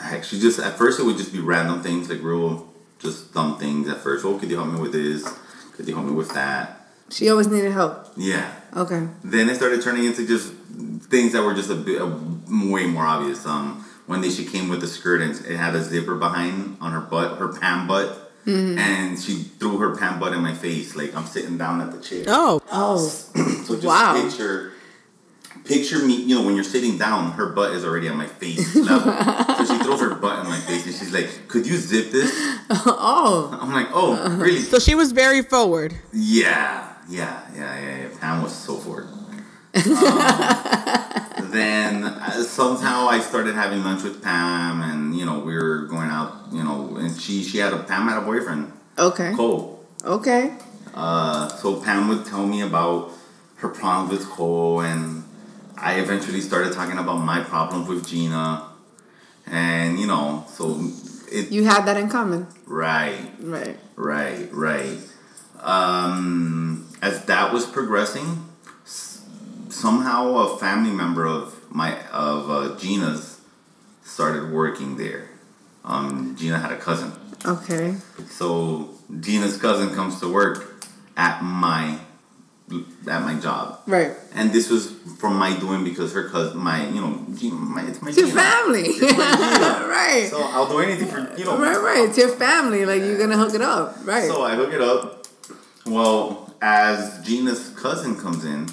heck, 0.00 0.24
she 0.24 0.40
just 0.40 0.58
at 0.58 0.76
first 0.76 0.98
it 0.98 1.04
would 1.04 1.18
just 1.18 1.32
be 1.32 1.40
random 1.40 1.82
things 1.82 2.08
like 2.08 2.22
real, 2.22 2.68
just 2.98 3.32
dumb 3.32 3.58
things. 3.58 3.88
At 3.88 3.98
first, 3.98 4.24
oh, 4.24 4.38
could 4.38 4.50
you 4.50 4.56
help 4.56 4.72
me 4.72 4.80
with 4.80 4.92
this? 4.92 5.22
Could 5.74 5.86
you 5.86 5.94
help 5.94 6.06
me 6.06 6.12
with 6.12 6.32
that? 6.34 6.81
She 7.12 7.28
always 7.28 7.46
needed 7.48 7.72
help. 7.72 8.08
Yeah. 8.16 8.50
Okay. 8.74 9.06
Then 9.22 9.48
it 9.50 9.56
started 9.56 9.82
turning 9.82 10.04
into 10.04 10.26
just 10.26 10.52
things 11.10 11.32
that 11.32 11.42
were 11.44 11.54
just 11.54 11.70
a 11.70 11.74
bit 11.74 12.00
uh, 12.00 12.10
way 12.50 12.86
more 12.86 13.04
obvious. 13.06 13.44
Um, 13.44 13.84
one 14.06 14.22
day 14.22 14.30
she 14.30 14.46
came 14.46 14.68
with 14.68 14.82
a 14.82 14.86
skirt 14.88 15.20
and 15.20 15.32
it 15.46 15.56
had 15.56 15.74
a 15.74 15.82
zipper 15.82 16.14
behind 16.16 16.78
on 16.80 16.92
her 16.92 17.00
butt, 17.00 17.38
her 17.38 17.48
pam 17.48 17.86
butt. 17.86 18.18
And 18.44 19.20
she 19.20 19.34
threw 19.34 19.76
her 19.78 19.94
pam 19.96 20.18
butt 20.18 20.32
in 20.32 20.40
my 20.42 20.52
face, 20.52 20.96
like 20.96 21.14
I'm 21.14 21.26
sitting 21.26 21.56
down 21.58 21.80
at 21.80 21.92
the 21.92 22.00
chair. 22.00 22.24
Oh. 22.26 22.60
Oh, 22.72 22.98
So 23.66 23.74
just 23.74 23.84
Wow. 23.86 24.20
picture 24.20 24.71
picture 25.64 26.04
me, 26.04 26.14
you 26.16 26.34
know, 26.34 26.44
when 26.44 26.54
you're 26.54 26.64
sitting 26.64 26.98
down, 26.98 27.32
her 27.32 27.46
butt 27.50 27.72
is 27.72 27.84
already 27.84 28.08
on 28.08 28.16
my 28.16 28.26
face 28.26 28.74
level. 28.88 29.12
so 29.56 29.64
she 29.76 29.82
throws 29.84 30.00
her 30.00 30.14
butt 30.14 30.40
in 30.44 30.50
my 30.50 30.58
face 30.58 30.86
and 30.86 30.94
she's 30.94 31.12
like, 31.12 31.48
Could 31.48 31.66
you 31.66 31.76
zip 31.76 32.10
this? 32.10 32.30
oh, 32.70 33.56
I'm 33.60 33.72
like, 33.72 33.88
Oh, 33.92 34.36
really? 34.36 34.58
So 34.60 34.78
she 34.78 34.94
was 34.94 35.12
very 35.12 35.42
forward. 35.42 35.94
Yeah, 36.12 36.92
yeah, 37.08 37.42
yeah, 37.54 37.80
yeah, 37.80 37.96
yeah. 38.02 38.08
Pam 38.20 38.42
was 38.42 38.54
so 38.54 38.76
forward. 38.76 39.06
Um, 39.06 39.20
then 41.50 42.04
uh, 42.04 42.42
somehow 42.42 43.06
I 43.08 43.20
started 43.20 43.54
having 43.54 43.82
lunch 43.82 44.02
with 44.02 44.22
Pam, 44.22 44.82
and 44.82 45.14
you 45.16 45.24
know 45.24 45.38
we 45.40 45.54
were 45.54 45.86
going 45.86 46.10
out, 46.10 46.32
you 46.52 46.62
know, 46.62 46.96
and 46.96 47.18
she 47.18 47.42
she 47.42 47.58
had 47.58 47.72
a 47.72 47.78
Pam 47.78 48.08
had 48.08 48.18
a 48.18 48.20
boyfriend, 48.20 48.70
okay, 48.98 49.32
Cole. 49.34 49.84
okay. 50.04 50.54
Uh, 50.94 51.48
so 51.48 51.80
Pam 51.80 52.08
would 52.08 52.26
tell 52.26 52.46
me 52.46 52.60
about 52.60 53.12
her 53.56 53.68
problems 53.68 54.10
with 54.18 54.28
Cole, 54.28 54.80
and 54.80 55.21
I 55.76 55.94
eventually 56.00 56.40
started 56.40 56.72
talking 56.72 56.98
about 56.98 57.18
my 57.18 57.40
problems 57.42 57.88
with 57.88 58.06
Gina, 58.06 58.68
and 59.46 59.98
you 59.98 60.06
know, 60.06 60.44
so 60.48 60.80
it 61.30 61.50
You 61.50 61.64
had 61.64 61.84
that 61.86 61.96
in 61.96 62.08
common, 62.08 62.46
right, 62.66 63.30
right? 63.40 63.76
right, 63.96 64.48
right. 64.52 64.98
Um, 65.60 66.88
as 67.00 67.24
that 67.26 67.52
was 67.52 67.64
progressing, 67.66 68.44
s- 68.84 69.22
somehow 69.68 70.34
a 70.38 70.58
family 70.58 70.90
member 70.90 71.24
of 71.26 71.54
my 71.70 71.98
of 72.08 72.50
uh, 72.50 72.76
Gina's 72.78 73.40
started 74.04 74.50
working 74.52 74.96
there. 74.96 75.30
Um, 75.84 76.36
Gina 76.36 76.58
had 76.58 76.72
a 76.72 76.76
cousin. 76.76 77.12
Okay. 77.44 77.94
So 78.28 78.90
Gina's 79.20 79.56
cousin 79.56 79.94
comes 79.94 80.20
to 80.20 80.28
work 80.32 80.84
at 81.16 81.42
my 81.42 81.98
at 83.08 83.22
my 83.22 83.34
job, 83.40 83.80
Right. 83.86 84.12
and 84.34 84.52
this 84.52 84.68
was 84.70 84.90
from 85.18 85.36
my 85.36 85.56
doing 85.58 85.84
because 85.84 86.12
her 86.12 86.28
cousin, 86.28 86.58
my 86.58 86.86
you 86.88 87.00
know, 87.00 87.08
my, 87.52 87.82
it's 87.82 88.00
my 88.02 88.08
It's 88.08 88.18
your 88.18 88.28
Gina. 88.28 88.40
family. 88.42 88.82
It's 88.88 89.18
right. 89.18 90.26
So 90.30 90.42
I'll 90.42 90.68
do 90.68 90.78
anything 90.80 91.08
for 91.08 91.20
you 91.38 91.44
know. 91.44 91.58
right, 91.58 91.76
right. 91.80 92.08
It's 92.08 92.18
your 92.18 92.28
family. 92.28 92.84
Like 92.86 93.00
you're 93.02 93.18
gonna 93.18 93.36
hook 93.36 93.54
it 93.54 93.62
up. 93.62 93.96
Right. 94.04 94.24
So 94.28 94.42
I 94.42 94.54
hook 94.56 94.72
it 94.72 94.80
up. 94.80 95.26
Well, 95.86 96.54
as 96.60 97.20
Gina's 97.26 97.70
cousin 97.70 98.16
comes 98.16 98.44
in, 98.44 98.68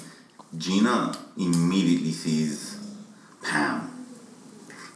Gina 0.56 1.12
immediately 1.36 2.12
sees 2.12 2.78
Pam 3.42 4.06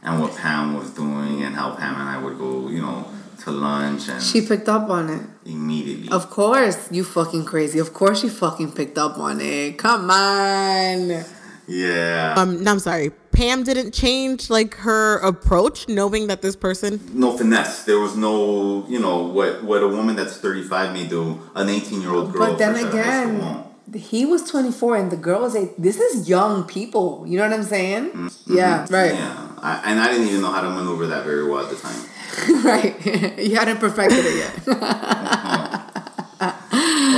and 0.03 0.21
what 0.21 0.35
Pam 0.37 0.77
was 0.77 0.91
doing 0.91 1.43
and 1.43 1.55
how 1.55 1.75
Pam 1.75 1.95
and 1.99 2.09
I 2.09 2.17
would 2.17 2.37
go, 2.37 2.69
you 2.69 2.81
know, 2.81 3.05
to 3.45 3.51
lunch 3.51 4.09
and 4.09 4.21
she 4.21 4.41
picked 4.41 4.67
up 4.69 4.89
on 4.89 5.09
it. 5.09 5.21
immediately. 5.45 6.09
Of 6.09 6.29
course, 6.29 6.91
you 6.91 7.03
fucking 7.03 7.45
crazy. 7.45 7.79
Of 7.79 7.93
course, 7.93 8.21
she 8.21 8.29
fucking 8.29 8.73
picked 8.73 8.97
up 8.97 9.17
on 9.17 9.39
it. 9.41 9.77
Come 9.77 10.09
on. 10.11 11.23
yeah. 11.67 12.33
Um, 12.37 12.63
no, 12.63 12.71
I'm 12.71 12.79
sorry. 12.79 13.11
Pam 13.31 13.63
didn't 13.63 13.93
change 13.93 14.49
like 14.49 14.75
her 14.75 15.17
approach, 15.19 15.87
knowing 15.89 16.27
that 16.27 16.41
this 16.41 16.55
person. 16.55 16.99
no 17.13 17.37
finesse. 17.37 17.83
There 17.83 17.99
was 17.99 18.15
no, 18.15 18.85
you 18.87 18.99
know, 18.99 19.23
what 19.23 19.63
what 19.63 19.83
a 19.83 19.87
woman 19.87 20.15
that's 20.15 20.37
35 20.37 20.93
may 20.93 21.05
do, 21.07 21.41
an 21.55 21.67
18 21.69 22.01
year 22.01 22.11
old 22.11 22.31
girl. 22.31 22.47
But 22.47 22.57
then 22.57 22.73
fresh 22.73 22.85
out 22.85 22.93
of 22.93 23.05
high 23.05 23.23
school 23.23 23.39
again, 23.39 24.01
he 24.01 24.25
was 24.25 24.49
24 24.49 24.97
and 24.97 25.11
the 25.11 25.17
girl 25.17 25.41
was 25.41 25.55
eight. 25.55 25.71
This 25.77 25.99
is 25.99 26.29
young 26.29 26.63
people. 26.63 27.25
You 27.27 27.37
know 27.37 27.43
what 27.49 27.53
I'm 27.53 27.63
saying? 27.63 28.31
Yeah. 28.47 28.87
Right. 28.89 29.11
Mm-hmm. 29.11 29.19
Yeah, 29.19 29.59
I, 29.61 29.81
and 29.91 29.99
I 29.99 30.07
didn't 30.11 30.27
even 30.27 30.41
know 30.41 30.51
how 30.51 30.61
to 30.61 30.69
maneuver 30.69 31.07
that 31.07 31.23
very 31.25 31.45
well 31.47 31.63
at 31.63 31.69
the 31.69 31.75
time. 31.75 31.99
right. 32.63 32.95
you 33.39 33.55
hadn't 33.55 33.77
perfected 33.79 34.25
it 34.25 34.35
yet. 34.37 34.77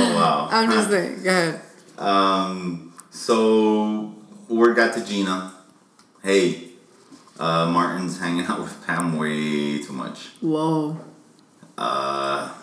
Oh 0.00 0.14
wow! 0.14 0.48
I'm 0.50 0.70
just 0.70 0.90
saying. 0.90 1.22
Go 1.24 1.30
ahead. 1.30 1.60
Um, 1.98 2.94
so 3.10 4.14
word 4.48 4.76
got 4.76 4.94
to 4.94 5.04
Gina. 5.04 5.52
Hey, 6.22 6.68
uh, 7.38 7.66
Martin's 7.66 8.18
hanging 8.18 8.44
out 8.46 8.60
with 8.60 8.86
Pam 8.86 9.18
way 9.18 9.82
too 9.82 9.92
much. 9.92 10.28
Whoa. 10.40 10.98
Uh, 11.76 12.54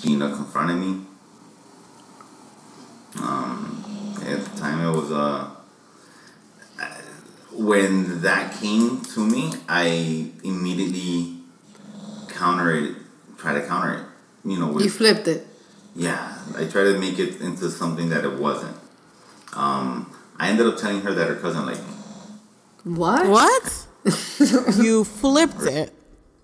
Gina 0.00 0.28
confronted 0.34 0.76
me. 0.76 1.04
Um, 3.20 4.16
at 4.26 4.44
the 4.44 4.58
time 4.58 4.80
it 4.80 4.88
it 4.88 4.96
was 4.96 5.12
uh 5.12 5.50
when 7.56 8.22
that 8.22 8.54
came 8.60 9.00
to 9.14 9.20
me, 9.26 9.52
I 9.68 10.30
immediately 10.44 11.36
counter 12.28 12.74
it, 12.76 12.96
try 13.38 13.54
to 13.54 13.66
counter 13.66 13.94
it. 13.94 14.48
You 14.48 14.58
know, 14.58 14.68
with, 14.72 14.84
You 14.84 14.90
flipped 14.90 15.28
it. 15.28 15.46
yeah, 15.94 16.36
I 16.56 16.64
tried 16.64 16.84
to 16.84 16.98
make 16.98 17.18
it 17.18 17.40
into 17.40 17.70
something 17.70 18.08
that 18.10 18.24
it 18.24 18.38
wasn't. 18.38 18.76
Um, 19.54 20.12
I 20.38 20.48
ended 20.48 20.66
up 20.66 20.78
telling 20.78 21.02
her 21.02 21.12
that 21.14 21.28
her 21.28 21.36
cousin 21.36 21.66
liked 21.66 21.80
me. 21.86 21.94
What? 22.96 23.28
What? 23.28 23.86
you 24.82 25.04
flipped 25.04 25.62
it. 25.62 25.92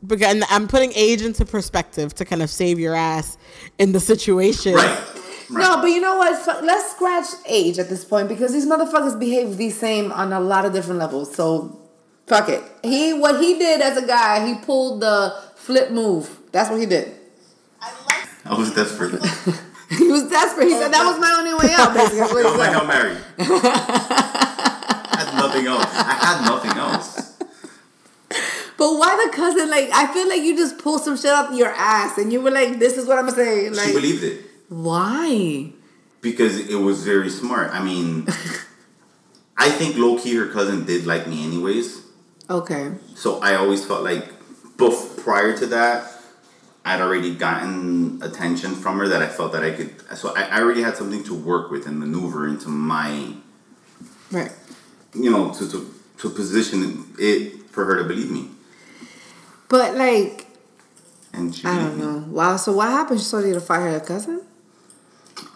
Because 0.06 0.44
I'm 0.48 0.68
putting 0.68 0.92
age 0.94 1.22
into 1.22 1.44
perspective 1.44 2.14
to 2.14 2.24
kind 2.24 2.40
of 2.40 2.50
save 2.50 2.78
your 2.78 2.94
ass 2.94 3.36
in 3.78 3.90
the 3.90 3.98
situation. 3.98 4.74
Right. 4.74 5.04
No, 5.50 5.76
but 5.80 5.86
you 5.86 6.00
know 6.00 6.16
what? 6.16 6.38
Fu- 6.38 6.64
Let's 6.64 6.90
scratch 6.92 7.26
age 7.46 7.78
at 7.78 7.88
this 7.88 8.04
point 8.04 8.28
because 8.28 8.52
these 8.52 8.66
motherfuckers 8.66 9.18
behave 9.18 9.56
the 9.56 9.70
same 9.70 10.12
on 10.12 10.32
a 10.32 10.40
lot 10.40 10.64
of 10.64 10.72
different 10.72 10.98
levels. 10.98 11.34
So, 11.34 11.78
fuck 12.26 12.48
it. 12.48 12.62
He 12.82 13.14
what 13.14 13.40
he 13.40 13.58
did 13.58 13.80
as 13.80 13.96
a 13.96 14.06
guy, 14.06 14.46
he 14.46 14.54
pulled 14.64 15.00
the 15.00 15.34
flip 15.56 15.90
move. 15.90 16.38
That's 16.52 16.70
what 16.70 16.80
he 16.80 16.86
did. 16.86 17.14
I 18.44 18.54
was 18.54 18.74
desperate. 18.74 19.22
He 19.90 20.06
was 20.06 20.28
desperate. 20.28 20.68
He 20.68 20.74
oh, 20.74 20.80
said 20.80 20.92
that 20.92 21.02
was 21.02 21.18
my 21.18 21.32
only 21.38 21.54
way 21.54 21.72
out. 21.72 21.94
Basically, 21.94 22.18
That's 22.20 22.32
what 22.34 22.44
I 22.44 22.50
he 22.50 22.50
was 22.50 22.58
like. 22.58 22.76
I'm 22.76 22.86
married. 22.86 23.16
I 25.08 25.16
had 25.16 25.34
nothing 25.34 25.66
else. 25.66 25.86
I 25.86 26.12
had 26.12 26.44
nothing 26.44 26.76
else. 26.76 27.38
But 28.76 28.92
why 28.98 29.26
the 29.26 29.34
cousin? 29.34 29.70
Like, 29.70 29.88
I 29.94 30.12
feel 30.12 30.28
like 30.28 30.42
you 30.42 30.54
just 30.58 30.76
pulled 30.76 31.02
some 31.02 31.16
shit 31.16 31.30
out 31.30 31.54
your 31.54 31.70
ass, 31.70 32.18
and 32.18 32.30
you 32.30 32.42
were 32.42 32.50
like, 32.50 32.78
"This 32.78 32.98
is 32.98 33.06
what 33.06 33.18
I'm 33.18 33.24
gonna 33.24 33.36
say." 33.36 33.64
she 33.64 33.70
Like, 33.70 33.94
believed 33.94 34.22
it 34.22 34.47
why? 34.68 35.72
because 36.20 36.58
it 36.68 36.74
was 36.74 37.04
very 37.04 37.30
smart. 37.30 37.70
I 37.72 37.82
mean, 37.82 38.26
I 39.56 39.70
think 39.70 39.96
low 39.96 40.18
key 40.18 40.34
her 40.34 40.46
cousin 40.48 40.84
did 40.84 41.06
like 41.06 41.26
me 41.28 41.44
anyways. 41.46 42.02
Okay. 42.50 42.92
So 43.14 43.38
I 43.40 43.54
always 43.54 43.84
felt 43.84 44.02
like, 44.02 44.24
both 44.76 45.22
prior 45.22 45.56
to 45.56 45.66
that, 45.66 46.10
I'd 46.84 47.00
already 47.00 47.34
gotten 47.36 48.20
attention 48.22 48.74
from 48.74 48.98
her 48.98 49.06
that 49.08 49.22
I 49.22 49.28
felt 49.28 49.52
that 49.52 49.62
I 49.62 49.70
could. 49.70 49.94
So 50.16 50.34
I, 50.34 50.42
I 50.42 50.60
already 50.60 50.82
had 50.82 50.96
something 50.96 51.22
to 51.24 51.34
work 51.34 51.70
with 51.70 51.86
and 51.86 51.98
maneuver 52.00 52.48
into 52.48 52.68
my, 52.68 53.34
Right. 54.32 54.52
you 55.14 55.30
know, 55.30 55.52
to 55.54 55.70
to, 55.70 55.94
to 56.18 56.30
position 56.30 57.14
it 57.18 57.70
for 57.70 57.84
her 57.84 57.96
to 57.96 58.04
believe 58.04 58.30
me. 58.30 58.48
But 59.68 59.94
like, 59.96 60.46
And 61.32 61.54
she 61.54 61.66
I 61.66 61.76
don't 61.76 61.96
me. 61.98 62.04
know. 62.04 62.24
Wow. 62.28 62.56
So 62.56 62.72
what 62.72 62.88
happened? 62.88 63.20
She 63.20 63.30
told 63.30 63.44
you 63.46 63.54
to 63.54 63.60
fire 63.60 63.90
her 63.92 64.00
cousin? 64.00 64.42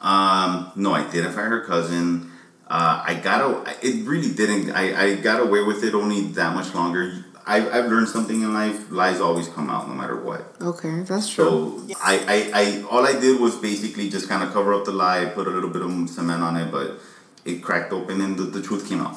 Um, 0.00 0.72
no, 0.76 0.92
I 0.92 1.08
didn't 1.10 1.32
fire 1.32 1.48
her 1.48 1.60
cousin. 1.60 2.30
Uh, 2.68 3.04
I 3.06 3.14
got 3.14 3.40
a, 3.42 3.86
it 3.86 4.06
really 4.06 4.32
didn't. 4.32 4.70
I, 4.70 5.02
I 5.02 5.14
got 5.16 5.40
away 5.40 5.62
with 5.62 5.84
it 5.84 5.94
only 5.94 6.22
that 6.32 6.54
much 6.54 6.74
longer. 6.74 7.24
I, 7.44 7.56
I've 7.68 7.86
learned 7.86 8.08
something 8.08 8.40
in 8.40 8.54
life. 8.54 8.90
Lies 8.90 9.20
always 9.20 9.48
come 9.48 9.68
out 9.68 9.88
no 9.88 9.94
matter 9.94 10.16
what. 10.16 10.54
Okay, 10.60 11.00
that's 11.00 11.28
true. 11.28 11.44
So 11.88 11.94
I, 12.02 12.18
I, 12.26 12.60
I, 12.60 12.82
all 12.88 13.04
I 13.06 13.18
did 13.18 13.40
was 13.40 13.56
basically 13.56 14.08
just 14.08 14.28
kind 14.28 14.42
of 14.42 14.52
cover 14.52 14.72
up 14.74 14.84
the 14.84 14.92
lie, 14.92 15.26
put 15.26 15.46
a 15.46 15.50
little 15.50 15.70
bit 15.70 15.82
of 15.82 16.08
cement 16.08 16.42
on 16.42 16.56
it, 16.56 16.70
but 16.70 16.98
it 17.44 17.62
cracked 17.62 17.92
open 17.92 18.20
and 18.20 18.38
the, 18.38 18.44
the 18.44 18.62
truth 18.62 18.88
came 18.88 19.00
out. 19.00 19.16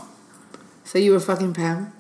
So 0.84 0.98
you 0.98 1.12
were 1.12 1.20
fucking 1.20 1.54
Pam? 1.54 1.94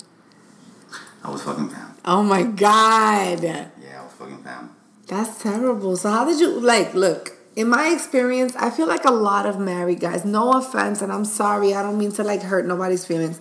I 1.23 1.29
was 1.29 1.43
fucking 1.43 1.69
Pam. 1.69 1.95
Oh 2.05 2.23
my 2.23 2.43
god. 2.43 3.43
Yeah, 3.43 3.67
I 3.99 4.03
was 4.03 4.13
fucking 4.13 4.43
Pam. 4.43 4.75
That's 5.07 5.41
terrible. 5.41 5.95
So 5.95 6.09
how 6.09 6.25
did 6.25 6.39
you 6.39 6.59
like 6.59 6.93
look? 6.93 7.34
In 7.55 7.69
my 7.69 7.87
experience, 7.93 8.53
I 8.57 8.69
feel 8.69 8.87
like 8.87 9.05
a 9.05 9.11
lot 9.11 9.45
of 9.45 9.57
married 9.59 10.01
guys, 10.01 10.25
no 10.25 10.53
offense, 10.53 11.01
and 11.01 11.11
I'm 11.11 11.23
sorry, 11.25 11.73
I 11.73 11.81
don't 11.81 11.97
mean 11.97 12.11
to 12.13 12.23
like 12.23 12.41
hurt 12.41 12.65
nobody's 12.65 13.05
feelings, 13.05 13.39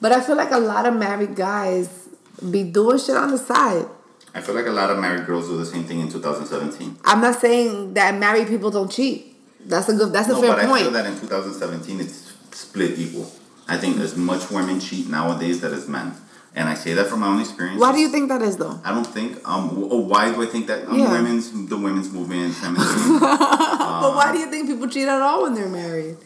but 0.00 0.12
I 0.12 0.20
feel 0.20 0.36
like 0.36 0.50
a 0.50 0.58
lot 0.58 0.86
of 0.86 0.94
married 0.96 1.36
guys 1.36 2.08
be 2.50 2.62
doing 2.64 2.98
shit 2.98 3.16
on 3.16 3.30
the 3.30 3.36
side. 3.38 3.86
I 4.34 4.40
feel 4.40 4.54
like 4.54 4.66
a 4.66 4.70
lot 4.70 4.88
of 4.90 4.98
married 4.98 5.26
girls 5.26 5.48
do 5.48 5.58
the 5.58 5.66
same 5.66 5.84
thing 5.84 6.00
in 6.00 6.10
2017. 6.10 7.00
I'm 7.04 7.20
not 7.20 7.38
saying 7.40 7.94
that 7.94 8.14
married 8.18 8.48
people 8.48 8.70
don't 8.70 8.90
cheat. 8.90 9.36
That's 9.66 9.88
a 9.90 9.94
good 9.94 10.12
that's 10.12 10.28
a 10.28 10.32
No, 10.32 10.40
fair 10.40 10.50
but 10.52 10.60
I 10.60 10.66
point. 10.66 10.82
feel 10.84 10.92
that 10.92 11.04
in 11.04 11.20
2017 11.20 12.00
it's 12.00 12.32
split 12.52 12.98
equal. 12.98 13.30
I 13.68 13.76
think 13.76 13.98
as 13.98 14.16
much 14.16 14.50
women 14.50 14.80
cheat 14.80 15.08
nowadays 15.08 15.60
that 15.60 15.72
as 15.72 15.86
men, 15.86 16.14
and 16.54 16.68
I 16.68 16.74
say 16.74 16.94
that 16.94 17.06
from 17.06 17.20
my 17.20 17.28
own 17.28 17.40
experience. 17.40 17.80
Why 17.80 17.92
do 17.92 17.98
you 18.00 18.08
think 18.08 18.28
that 18.28 18.42
is 18.42 18.56
though? 18.56 18.80
I 18.84 18.90
don't 18.92 19.06
think. 19.06 19.36
Um. 19.48 19.70
Oh, 19.90 20.00
why 20.00 20.32
do 20.32 20.42
I 20.42 20.46
think 20.46 20.66
that? 20.66 20.86
Um, 20.88 20.98
Yeah. 20.98 21.12
Women's 21.12 21.50
the 21.68 21.76
women's 21.76 22.10
movement, 22.10 22.54
feminism. 22.62 23.20
but 23.20 24.14
why 24.16 24.30
do 24.32 24.38
you 24.38 24.50
think 24.50 24.68
people 24.68 24.88
cheat 24.88 25.08
at 25.08 25.20
all 25.22 25.42
when 25.44 25.54
they're 25.54 25.68
married? 25.68 26.16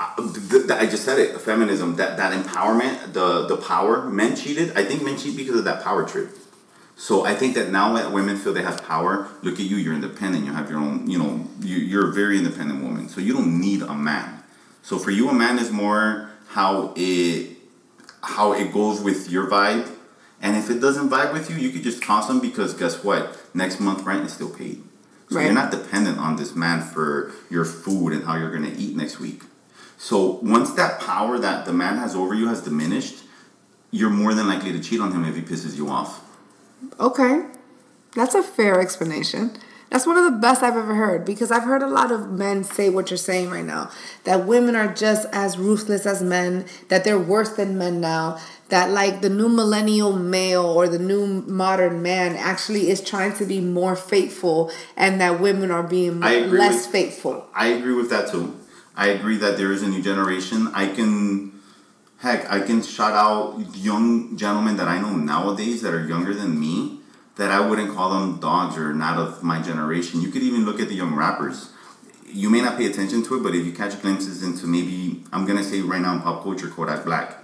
Uh, 0.00 0.14
th- 0.32 0.66
th- 0.68 0.70
I 0.70 0.86
just 0.86 1.04
said 1.04 1.18
it. 1.18 1.40
Feminism, 1.40 1.96
that 1.96 2.16
that 2.16 2.32
empowerment, 2.32 3.12
the 3.12 3.46
the 3.46 3.56
power. 3.56 4.08
Men 4.08 4.36
cheated. 4.36 4.76
I 4.76 4.84
think 4.84 5.02
men 5.02 5.16
cheat 5.18 5.36
because 5.36 5.56
of 5.56 5.64
that 5.64 5.82
power 5.82 6.06
trip. 6.06 6.30
So 6.96 7.24
I 7.24 7.34
think 7.34 7.54
that 7.54 7.70
now 7.70 7.92
that 7.94 8.10
women 8.12 8.36
feel 8.36 8.52
they 8.52 8.62
have 8.62 8.82
power, 8.84 9.28
look 9.42 9.54
at 9.54 9.66
you. 9.66 9.76
You're 9.76 9.94
independent. 9.94 10.44
You 10.46 10.52
have 10.52 10.68
your 10.70 10.78
own. 10.80 11.08
You 11.10 11.18
know, 11.18 11.46
you, 11.60 11.76
you're 11.76 12.10
a 12.10 12.12
very 12.12 12.38
independent 12.38 12.82
woman. 12.82 13.08
So 13.08 13.20
you 13.20 13.32
don't 13.34 13.60
need 13.60 13.82
a 13.82 13.94
man. 13.94 14.42
So 14.82 14.98
for 14.98 15.10
you, 15.10 15.28
a 15.28 15.32
man 15.34 15.58
is 15.58 15.70
more 15.70 16.30
how 16.48 16.92
it 16.96 17.57
how 18.22 18.52
it 18.52 18.72
goes 18.72 19.00
with 19.00 19.30
your 19.30 19.48
vibe. 19.48 19.88
And 20.40 20.56
if 20.56 20.70
it 20.70 20.80
doesn't 20.80 21.08
vibe 21.08 21.32
with 21.32 21.50
you, 21.50 21.56
you 21.56 21.70
could 21.70 21.82
just 21.82 22.02
toss 22.02 22.28
them 22.28 22.40
because 22.40 22.74
guess 22.74 23.02
what? 23.02 23.36
Next 23.54 23.80
month 23.80 24.04
rent 24.04 24.24
is 24.24 24.32
still 24.32 24.50
paid. 24.50 24.82
So 25.30 25.36
Right. 25.36 25.44
you're 25.44 25.54
not 25.54 25.70
dependent 25.70 26.18
on 26.18 26.36
this 26.36 26.54
man 26.54 26.80
for 26.82 27.32
your 27.50 27.64
food 27.64 28.12
and 28.12 28.24
how 28.24 28.36
you're 28.36 28.52
gonna 28.52 28.72
eat 28.76 28.96
next 28.96 29.18
week. 29.20 29.42
So 29.98 30.38
once 30.42 30.70
that 30.74 31.00
power 31.00 31.38
that 31.38 31.66
the 31.66 31.72
man 31.72 31.98
has 31.98 32.14
over 32.14 32.34
you 32.34 32.48
has 32.48 32.60
diminished, 32.62 33.24
you're 33.90 34.10
more 34.10 34.32
than 34.32 34.46
likely 34.46 34.72
to 34.72 34.80
cheat 34.80 35.00
on 35.00 35.12
him 35.12 35.24
if 35.24 35.34
he 35.34 35.42
pisses 35.42 35.76
you 35.76 35.88
off. 35.88 36.20
Okay. 37.00 37.42
That's 38.14 38.34
a 38.34 38.42
fair 38.42 38.80
explanation. 38.80 39.52
That's 39.90 40.06
one 40.06 40.18
of 40.18 40.24
the 40.30 40.38
best 40.38 40.62
I've 40.62 40.76
ever 40.76 40.94
heard 40.94 41.24
because 41.24 41.50
I've 41.50 41.62
heard 41.62 41.82
a 41.82 41.86
lot 41.86 42.12
of 42.12 42.30
men 42.30 42.62
say 42.62 42.90
what 42.90 43.10
you're 43.10 43.16
saying 43.16 43.50
right 43.50 43.64
now 43.64 43.90
that 44.24 44.46
women 44.46 44.76
are 44.76 44.92
just 44.92 45.26
as 45.32 45.56
ruthless 45.56 46.04
as 46.04 46.22
men, 46.22 46.66
that 46.88 47.04
they're 47.04 47.18
worse 47.18 47.50
than 47.50 47.78
men 47.78 48.00
now, 48.00 48.38
that 48.68 48.90
like 48.90 49.22
the 49.22 49.30
new 49.30 49.48
millennial 49.48 50.12
male 50.12 50.66
or 50.66 50.88
the 50.88 50.98
new 50.98 51.26
modern 51.46 52.02
man 52.02 52.36
actually 52.36 52.90
is 52.90 53.00
trying 53.00 53.32
to 53.34 53.46
be 53.46 53.60
more 53.60 53.96
faithful 53.96 54.70
and 54.96 55.20
that 55.20 55.40
women 55.40 55.70
are 55.70 55.82
being 55.82 56.20
less 56.20 56.84
with- 56.84 56.92
faithful. 56.92 57.46
I 57.54 57.68
agree 57.68 57.94
with 57.94 58.10
that 58.10 58.30
too. 58.30 58.56
I 58.94 59.08
agree 59.08 59.38
that 59.38 59.56
there 59.56 59.72
is 59.72 59.82
a 59.82 59.88
new 59.88 60.02
generation. 60.02 60.68
I 60.74 60.88
can, 60.88 61.52
heck, 62.18 62.50
I 62.50 62.60
can 62.60 62.82
shout 62.82 63.14
out 63.14 63.58
young 63.76 64.36
gentlemen 64.36 64.76
that 64.76 64.88
I 64.88 65.00
know 65.00 65.16
nowadays 65.16 65.80
that 65.82 65.94
are 65.94 66.04
younger 66.06 66.34
than 66.34 66.58
me 66.60 66.97
that 67.38 67.50
I 67.50 67.60
wouldn't 67.66 67.94
call 67.94 68.10
them 68.10 68.38
dogs 68.40 68.76
or 68.76 68.92
not 68.92 69.16
of 69.18 69.42
my 69.42 69.62
generation. 69.62 70.20
You 70.20 70.30
could 70.30 70.42
even 70.42 70.64
look 70.64 70.80
at 70.80 70.88
the 70.88 70.94
young 70.94 71.14
rappers. 71.14 71.70
You 72.26 72.50
may 72.50 72.60
not 72.60 72.76
pay 72.76 72.86
attention 72.86 73.22
to 73.24 73.36
it, 73.36 73.42
but 73.42 73.54
if 73.54 73.64
you 73.64 73.72
catch 73.72 74.00
glimpses 74.02 74.42
into 74.42 74.66
maybe, 74.66 75.24
I'm 75.32 75.46
gonna 75.46 75.64
say 75.64 75.80
right 75.80 76.00
now 76.02 76.14
in 76.14 76.20
pop 76.20 76.42
culture, 76.42 76.68
Kodak 76.68 77.04
Black, 77.04 77.38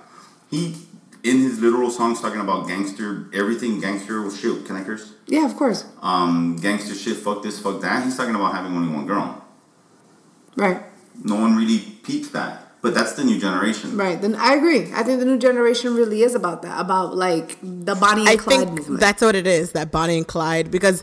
he 0.50 0.76
in 1.22 1.38
his 1.38 1.58
literal 1.60 1.90
songs 1.90 2.20
talking 2.20 2.40
about 2.40 2.68
gangster, 2.68 3.30
everything 3.32 3.80
gangster 3.80 4.30
shit. 4.30 4.66
Can 4.66 4.76
I 4.76 4.84
curse? 4.84 5.14
Yeah, 5.26 5.46
of 5.46 5.56
course. 5.56 5.86
Um, 6.02 6.56
gangster 6.56 6.94
shit, 6.94 7.16
fuck 7.16 7.42
this, 7.42 7.58
fuck 7.60 7.80
that. 7.80 8.04
He's 8.04 8.16
talking 8.16 8.34
about 8.34 8.52
having 8.54 8.76
only 8.76 8.92
one 8.94 9.06
girl 9.06 9.42
Right. 10.56 10.82
no 11.22 11.36
one 11.36 11.56
really 11.56 11.78
peeps 12.02 12.28
that. 12.28 12.63
But 12.84 12.92
that's 12.92 13.14
the 13.14 13.24
new 13.24 13.40
generation. 13.40 13.96
Right. 13.96 14.20
Then 14.20 14.34
I 14.34 14.52
agree. 14.56 14.92
I 14.92 15.02
think 15.04 15.18
the 15.18 15.24
new 15.24 15.38
generation 15.38 15.94
really 15.94 16.20
is 16.22 16.34
about 16.34 16.60
that, 16.60 16.78
about 16.78 17.16
like 17.16 17.56
the 17.62 17.94
Bonnie 17.94 18.20
and 18.20 18.28
I 18.28 18.36
Clyde 18.36 18.58
think 18.58 18.78
movement. 18.78 19.00
that's 19.00 19.22
what 19.22 19.34
it 19.34 19.46
is, 19.46 19.72
that 19.72 19.90
Bonnie 19.90 20.18
and 20.18 20.28
Clyde. 20.28 20.70
Because 20.70 21.02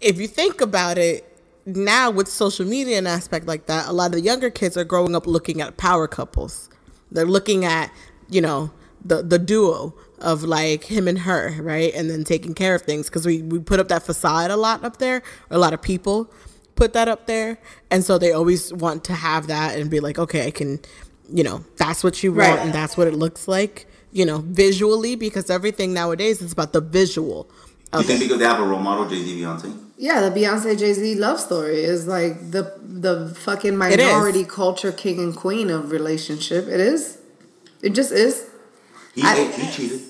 if 0.00 0.20
you 0.20 0.28
think 0.28 0.60
about 0.60 0.98
it, 0.98 1.24
now 1.66 2.12
with 2.12 2.28
social 2.28 2.64
media 2.64 2.96
and 2.96 3.08
aspect 3.08 3.48
like 3.48 3.66
that, 3.66 3.88
a 3.88 3.92
lot 3.92 4.06
of 4.06 4.12
the 4.12 4.20
younger 4.20 4.50
kids 4.50 4.76
are 4.76 4.84
growing 4.84 5.16
up 5.16 5.26
looking 5.26 5.60
at 5.60 5.76
power 5.76 6.06
couples. 6.06 6.70
They're 7.10 7.26
looking 7.26 7.64
at, 7.64 7.90
you 8.30 8.40
know, 8.40 8.70
the 9.04 9.24
the 9.24 9.40
duo 9.40 9.94
of 10.20 10.44
like 10.44 10.84
him 10.84 11.08
and 11.08 11.18
her, 11.18 11.60
right? 11.60 11.92
And 11.92 12.08
then 12.08 12.22
taking 12.22 12.54
care 12.54 12.76
of 12.76 12.82
things. 12.82 13.08
Because 13.08 13.26
we, 13.26 13.42
we 13.42 13.58
put 13.58 13.80
up 13.80 13.88
that 13.88 14.04
facade 14.04 14.52
a 14.52 14.56
lot 14.56 14.84
up 14.84 14.98
there, 14.98 15.24
a 15.50 15.58
lot 15.58 15.74
of 15.74 15.82
people 15.82 16.30
put 16.76 16.92
that 16.92 17.08
up 17.08 17.26
there. 17.26 17.58
And 17.90 18.04
so 18.04 18.18
they 18.18 18.30
always 18.30 18.72
want 18.72 19.02
to 19.04 19.14
have 19.14 19.48
that 19.48 19.78
and 19.78 19.90
be 19.90 19.98
like, 19.98 20.18
okay, 20.18 20.46
I 20.46 20.50
can, 20.50 20.78
you 21.32 21.42
know, 21.44 21.64
that's 21.76 22.02
what 22.04 22.22
you 22.22 22.32
want 22.32 22.38
Right. 22.40 22.58
and 22.60 22.72
that's 22.72 22.96
what 22.96 23.06
it 23.06 23.14
looks 23.14 23.48
like, 23.48 23.86
you 24.12 24.24
know, 24.24 24.38
visually, 24.46 25.16
because 25.16 25.50
everything 25.50 25.92
nowadays 25.92 26.40
is 26.42 26.52
about 26.52 26.72
the 26.72 26.80
visual. 26.80 27.48
You 27.94 28.02
think 28.02 28.20
because 28.20 28.38
they 28.38 28.44
have 28.44 28.60
a 28.60 28.64
role 28.64 28.80
model, 28.80 29.08
Jay 29.08 29.22
Z, 29.22 29.40
Beyonce? 29.40 29.78
Yeah, 29.96 30.28
the 30.28 30.38
Beyonce 30.38 30.78
Jay 30.78 30.92
Z 30.92 31.14
love 31.14 31.40
story 31.40 31.82
is 31.82 32.06
like 32.06 32.50
the 32.50 32.74
the 32.82 33.34
fucking 33.38 33.72
is. 33.72 33.78
minority 33.78 34.44
culture 34.44 34.92
king 34.92 35.18
and 35.18 35.34
queen 35.34 35.70
of 35.70 35.90
relationship. 35.90 36.66
It 36.68 36.80
is. 36.80 37.18
It 37.82 37.90
just 37.94 38.12
is. 38.12 38.46
He, 39.14 39.22
I- 39.22 39.50
he 39.50 39.70
cheated. 39.72 40.00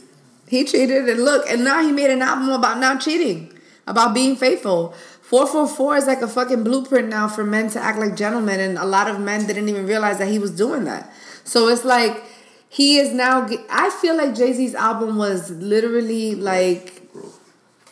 He 0.48 0.64
cheated 0.64 1.08
and 1.08 1.24
look, 1.24 1.48
and 1.50 1.62
now 1.64 1.82
he 1.82 1.92
made 1.92 2.10
an 2.10 2.22
album 2.22 2.48
about 2.50 2.78
not 2.78 3.00
cheating, 3.00 3.52
about 3.86 4.14
being 4.14 4.36
faithful. 4.36 4.94
444 5.26 5.96
is 5.96 6.06
like 6.06 6.22
a 6.22 6.28
fucking 6.28 6.62
blueprint 6.62 7.08
now 7.08 7.26
for 7.26 7.42
men 7.42 7.68
to 7.70 7.80
act 7.80 7.98
like 7.98 8.14
gentlemen, 8.14 8.60
and 8.60 8.78
a 8.78 8.84
lot 8.84 9.10
of 9.10 9.18
men 9.18 9.44
didn't 9.44 9.68
even 9.68 9.84
realize 9.84 10.18
that 10.18 10.28
he 10.28 10.38
was 10.38 10.52
doing 10.52 10.84
that. 10.84 11.12
So 11.42 11.66
it's 11.66 11.84
like 11.84 12.22
he 12.68 12.98
is 12.98 13.12
now. 13.12 13.48
I 13.68 13.90
feel 13.90 14.16
like 14.16 14.36
Jay 14.36 14.52
Z's 14.52 14.76
album 14.76 15.16
was 15.16 15.50
literally 15.50 16.36
like 16.36 17.02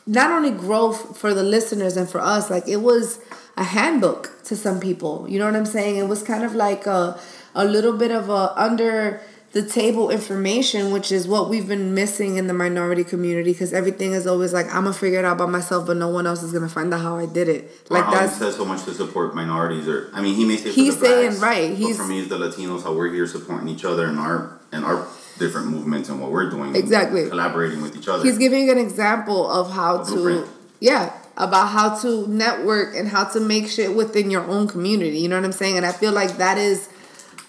not 0.06 0.30
only 0.30 0.52
growth 0.52 1.18
for 1.18 1.34
the 1.34 1.42
listeners 1.42 1.96
and 1.96 2.08
for 2.08 2.20
us, 2.20 2.50
like 2.50 2.68
it 2.68 2.82
was 2.82 3.18
a 3.56 3.64
handbook 3.64 4.30
to 4.44 4.54
some 4.54 4.78
people. 4.78 5.26
You 5.28 5.40
know 5.40 5.46
what 5.46 5.56
I'm 5.56 5.66
saying? 5.66 5.96
It 5.96 6.06
was 6.06 6.22
kind 6.22 6.44
of 6.44 6.54
like 6.54 6.86
a 6.86 7.18
a 7.56 7.64
little 7.64 7.96
bit 7.96 8.12
of 8.12 8.30
a 8.30 8.52
under 8.56 9.20
the 9.54 9.62
table 9.62 10.10
information, 10.10 10.90
which 10.92 11.12
is 11.12 11.28
what 11.28 11.48
we've 11.48 11.68
been 11.68 11.94
missing 11.94 12.36
in 12.38 12.48
the 12.48 12.52
minority 12.52 13.04
community 13.04 13.52
because 13.52 13.72
everything 13.72 14.12
is 14.12 14.26
always 14.26 14.52
like 14.52 14.66
I'm 14.66 14.82
gonna 14.82 14.92
figure 14.92 15.20
it 15.20 15.24
out 15.24 15.38
by 15.38 15.46
myself, 15.46 15.86
but 15.86 15.96
no 15.96 16.08
one 16.08 16.26
else 16.26 16.42
is 16.42 16.52
gonna 16.52 16.68
find 16.68 16.92
out 16.92 17.00
how 17.00 17.16
I 17.16 17.26
did 17.26 17.48
it. 17.48 17.70
Like 17.88 18.02
how 18.04 18.26
says 18.26 18.56
so 18.56 18.64
much 18.64 18.82
to 18.84 18.92
support 18.92 19.32
minorities, 19.34 19.86
or 19.86 20.10
I 20.12 20.20
mean, 20.22 20.34
he 20.34 20.44
may 20.44 20.56
say 20.56 20.70
He's 20.72 20.98
saying, 20.98 21.38
blacks, 21.38 21.40
right, 21.42 21.68
but 21.70 21.78
he's- 21.78 21.96
for 21.96 22.02
me, 22.04 22.18
it's 22.18 22.28
the 22.28 22.36
Latinos 22.38 22.82
how 22.82 22.92
we're 22.94 23.12
here 23.12 23.28
supporting 23.28 23.68
each 23.68 23.84
other 23.84 24.06
and 24.06 24.18
our 24.18 24.58
and 24.72 24.84
our 24.84 25.06
different 25.38 25.68
movements 25.68 26.08
and 26.08 26.20
what 26.20 26.32
we're 26.32 26.50
doing, 26.50 26.74
Exactly. 26.74 27.28
collaborating 27.28 27.80
with 27.80 27.96
each 27.96 28.08
other. 28.08 28.24
He's 28.24 28.38
giving 28.38 28.68
an 28.70 28.78
example 28.78 29.48
of 29.48 29.70
how 29.70 30.00
A 30.02 30.04
to, 30.06 30.10
blueprint. 30.12 30.46
yeah, 30.80 31.12
about 31.36 31.68
how 31.68 31.94
to 32.00 32.26
network 32.26 32.96
and 32.96 33.06
how 33.08 33.22
to 33.24 33.38
make 33.40 33.68
shit 33.68 33.94
within 33.94 34.32
your 34.32 34.42
own 34.48 34.66
community. 34.66 35.18
You 35.18 35.28
know 35.28 35.36
what 35.36 35.44
I'm 35.44 35.52
saying? 35.52 35.76
And 35.76 35.86
I 35.86 35.92
feel 35.92 36.10
like 36.12 36.38
that 36.38 36.58
is 36.58 36.88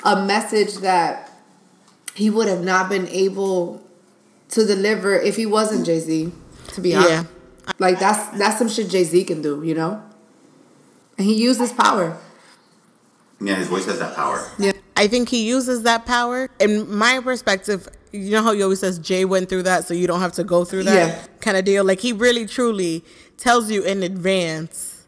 a 0.04 0.24
message 0.24 0.76
that 0.78 1.25
he 2.16 2.30
would 2.30 2.48
have 2.48 2.64
not 2.64 2.90
been 2.90 3.08
able 3.10 3.84
to 4.50 4.66
deliver 4.66 5.14
if 5.16 5.36
he 5.36 5.46
wasn't 5.46 5.86
Jay 5.86 6.00
Z. 6.00 6.32
To 6.70 6.82
be 6.82 6.96
honest, 6.96 7.10
Yeah. 7.12 7.24
like 7.78 8.00
that's 8.00 8.38
that's 8.38 8.58
some 8.58 8.68
shit 8.70 8.90
Jay 8.90 9.04
Z 9.04 9.24
can 9.26 9.42
do. 9.42 9.62
You 9.64 9.76
know, 9.76 10.02
and 11.18 11.28
he 11.28 11.36
uses 11.36 11.72
power. 11.72 12.18
yeah, 13.40 13.56
his 13.56 13.68
voice 13.68 13.86
has 13.86 14.00
that 14.00 14.16
power. 14.16 14.50
Yeah, 14.58 14.72
I 14.98 15.08
think 15.08 15.30
he 15.30 15.46
uses 15.48 15.84
that 15.84 16.06
power. 16.06 16.50
In 16.60 16.90
my 16.94 17.20
perspective, 17.20 17.88
you 18.12 18.32
know 18.32 18.42
how 18.44 18.54
he 18.54 18.64
always 18.64 18.80
says 18.80 18.98
Jay 18.98 19.26
went 19.26 19.50
through 19.50 19.64
that, 19.64 19.86
so 19.86 19.94
you 19.94 20.08
don't 20.08 20.22
have 20.22 20.34
to 20.34 20.44
go 20.44 20.66
through 20.66 20.84
that 20.84 21.08
Yeah. 21.08 21.24
kind 21.42 21.58
of 21.58 21.66
deal. 21.66 21.84
Like 21.84 22.00
he 22.00 22.14
really 22.14 22.46
truly 22.46 23.04
tells 23.38 23.70
you 23.70 23.84
in 23.84 24.02
advance 24.04 25.04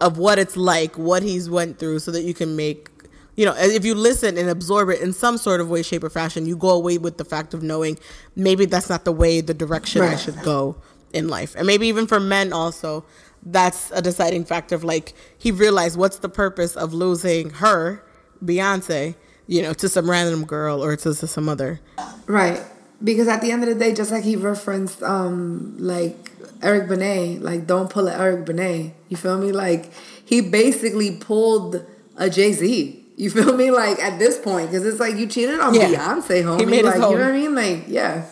of 0.00 0.16
what 0.18 0.38
it's 0.38 0.56
like, 0.56 0.96
what 0.96 1.22
he's 1.22 1.48
went 1.50 1.78
through, 1.78 1.98
so 2.00 2.10
that 2.10 2.22
you 2.22 2.34
can 2.34 2.56
make. 2.56 2.88
You 3.38 3.44
know, 3.44 3.54
if 3.56 3.84
you 3.84 3.94
listen 3.94 4.36
and 4.36 4.50
absorb 4.50 4.88
it 4.88 5.00
in 5.00 5.12
some 5.12 5.38
sort 5.38 5.60
of 5.60 5.70
way, 5.70 5.84
shape, 5.84 6.02
or 6.02 6.10
fashion, 6.10 6.44
you 6.44 6.56
go 6.56 6.70
away 6.70 6.98
with 6.98 7.18
the 7.18 7.24
fact 7.24 7.54
of 7.54 7.62
knowing 7.62 7.96
maybe 8.34 8.64
that's 8.64 8.88
not 8.88 9.04
the 9.04 9.12
way, 9.12 9.40
the 9.40 9.54
direction 9.54 10.02
I 10.02 10.16
should 10.16 10.42
go 10.42 10.74
in 11.12 11.28
life. 11.28 11.54
And 11.56 11.64
maybe 11.64 11.86
even 11.86 12.08
for 12.08 12.18
men 12.18 12.52
also, 12.52 13.04
that's 13.44 13.92
a 13.92 14.02
deciding 14.02 14.44
factor 14.44 14.74
of 14.74 14.82
like, 14.82 15.14
he 15.38 15.52
realized 15.52 15.96
what's 15.96 16.18
the 16.18 16.28
purpose 16.28 16.74
of 16.74 16.92
losing 16.92 17.50
her, 17.50 18.04
Beyonce, 18.44 19.14
you 19.46 19.62
know, 19.62 19.72
to 19.72 19.88
some 19.88 20.10
random 20.10 20.44
girl 20.44 20.82
or 20.82 20.96
to, 20.96 21.14
to 21.14 21.26
some 21.28 21.48
other. 21.48 21.78
Right. 22.26 22.60
Because 23.04 23.28
at 23.28 23.40
the 23.40 23.52
end 23.52 23.62
of 23.62 23.68
the 23.68 23.76
day, 23.76 23.94
just 23.94 24.10
like 24.10 24.24
he 24.24 24.34
referenced 24.34 25.00
um 25.04 25.76
like 25.78 26.32
Eric 26.60 26.88
Benet, 26.88 27.38
like 27.38 27.68
don't 27.68 27.88
pull 27.88 28.08
a 28.08 28.18
Eric 28.18 28.46
Benet. 28.46 28.94
You 29.08 29.16
feel 29.16 29.38
me? 29.38 29.52
Like 29.52 29.92
he 30.24 30.40
basically 30.40 31.16
pulled 31.16 31.86
a 32.16 32.28
Jay 32.28 32.52
Z. 32.52 33.04
You 33.18 33.30
feel 33.30 33.56
me? 33.56 33.70
Like 33.72 33.98
at 33.98 34.18
this 34.20 34.38
point, 34.38 34.70
because 34.70 34.86
it's 34.86 35.00
like 35.00 35.16
you 35.16 35.26
cheated 35.26 35.58
on 35.58 35.74
Yeah. 35.74 35.88
Beyonce, 35.88 36.44
homie. 36.44 36.60
He 36.60 36.66
made 36.66 36.84
his 36.84 36.94
like 36.94 36.94
you 36.94 37.00
know 37.00 37.08
what 37.10 37.22
I 37.22 37.32
mean? 37.32 37.54
Like 37.54 37.84
yeah. 37.88 38.24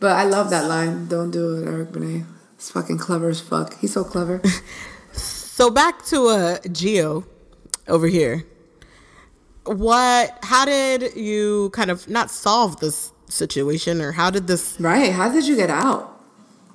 But 0.00 0.16
I 0.16 0.24
love 0.24 0.50
that 0.50 0.66
line. 0.68 1.06
Don't 1.06 1.30
do 1.30 1.56
it, 1.56 1.68
Eric 1.68 1.92
Benet. 1.92 2.24
It's 2.56 2.72
fucking 2.72 2.98
clever 2.98 3.28
as 3.28 3.40
fuck. 3.40 3.78
He's 3.78 3.92
so 3.94 4.04
clever. 4.04 4.42
So 5.54 5.68
back 5.70 6.02
to 6.06 6.28
uh, 6.28 6.58
Gio 6.60 7.26
over 7.86 8.06
here. 8.06 8.46
What, 9.64 10.38
how 10.42 10.64
did 10.64 11.14
you 11.14 11.68
kind 11.74 11.90
of 11.90 12.08
not 12.08 12.30
solve 12.30 12.80
this 12.80 13.12
situation 13.28 14.00
or 14.00 14.12
how 14.12 14.30
did 14.30 14.46
this, 14.46 14.80
right? 14.80 15.12
How 15.12 15.30
did 15.30 15.46
you 15.46 15.54
get 15.56 15.68
out? 15.68 16.18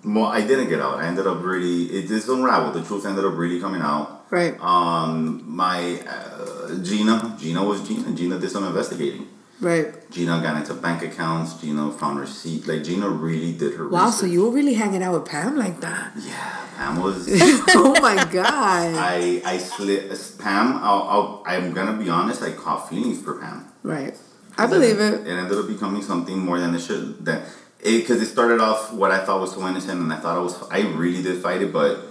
Well, 0.06 0.26
I 0.28 0.42
didn't 0.46 0.70
get 0.70 0.80
out. 0.80 1.00
I 1.00 1.08
ended 1.08 1.26
up 1.26 1.42
really. 1.44 1.86
It 1.86 2.08
just 2.08 2.30
unraveled. 2.30 2.76
The 2.76 2.88
truth 2.88 3.06
ended 3.08 3.26
up 3.26 3.36
really 3.36 3.60
coming 3.60 3.82
out. 3.82 4.17
Right. 4.30 4.60
Um, 4.60 5.44
my 5.46 6.00
uh, 6.08 6.78
Gina, 6.84 7.36
Gina 7.40 7.64
was 7.64 7.88
Gina. 7.88 8.12
Gina 8.14 8.40
did 8.40 8.50
some 8.50 8.66
investigating. 8.66 9.28
Right. 9.60 10.10
Gina 10.12 10.40
got 10.42 10.58
into 10.58 10.74
bank 10.76 11.02
accounts. 11.02 11.56
Gina 11.56 11.92
found 11.92 12.20
receipts. 12.20 12.68
Like 12.68 12.84
Gina 12.84 13.10
really 13.10 13.54
did 13.54 13.74
her. 13.76 13.88
Wow. 13.88 14.06
research. 14.06 14.20
So 14.20 14.26
you 14.28 14.44
were 14.44 14.52
really 14.52 14.76
hanging 14.76 15.02
out 15.02 15.14
with 15.14 15.26
Pam 15.26 15.56
like 15.56 15.80
that? 15.82 16.12
Yeah, 16.18 16.68
Pam 16.76 17.02
was. 17.02 17.28
oh 17.70 17.96
my 18.02 18.16
god. 18.32 18.94
I 18.96 19.42
I 19.46 19.58
slid 19.58 20.10
Pam. 20.40 20.78
I'll, 20.78 21.04
I'll 21.04 21.44
I'm 21.46 21.74
gonna 21.74 21.98
be 21.98 22.10
honest. 22.10 22.44
I 22.44 22.52
caught 22.52 22.90
feelings 22.90 23.22
for 23.22 23.40
Pam. 23.40 23.66
Right. 23.82 24.16
I 24.58 24.66
believe 24.66 25.00
it. 25.00 25.26
It 25.26 25.28
ended 25.28 25.58
up 25.58 25.68
becoming 25.68 26.02
something 26.02 26.38
more 26.38 26.60
than 26.60 26.74
it 26.76 26.80
should. 26.80 27.24
That 27.26 27.44
it 27.80 28.00
because 28.00 28.22
it 28.22 28.26
started 28.28 28.60
off 28.60 28.94
what 28.94 29.12
I 29.12 29.24
thought 29.24 29.40
was 29.40 29.54
so 29.54 29.68
innocent, 29.68 30.02
and 30.02 30.12
I 30.12 30.18
thought 30.18 30.38
I 30.38 30.42
was. 30.42 30.70
I 30.70 30.82
really 30.82 31.24
did 31.24 31.42
fight 31.42 31.62
it, 31.62 31.72
but 31.74 32.07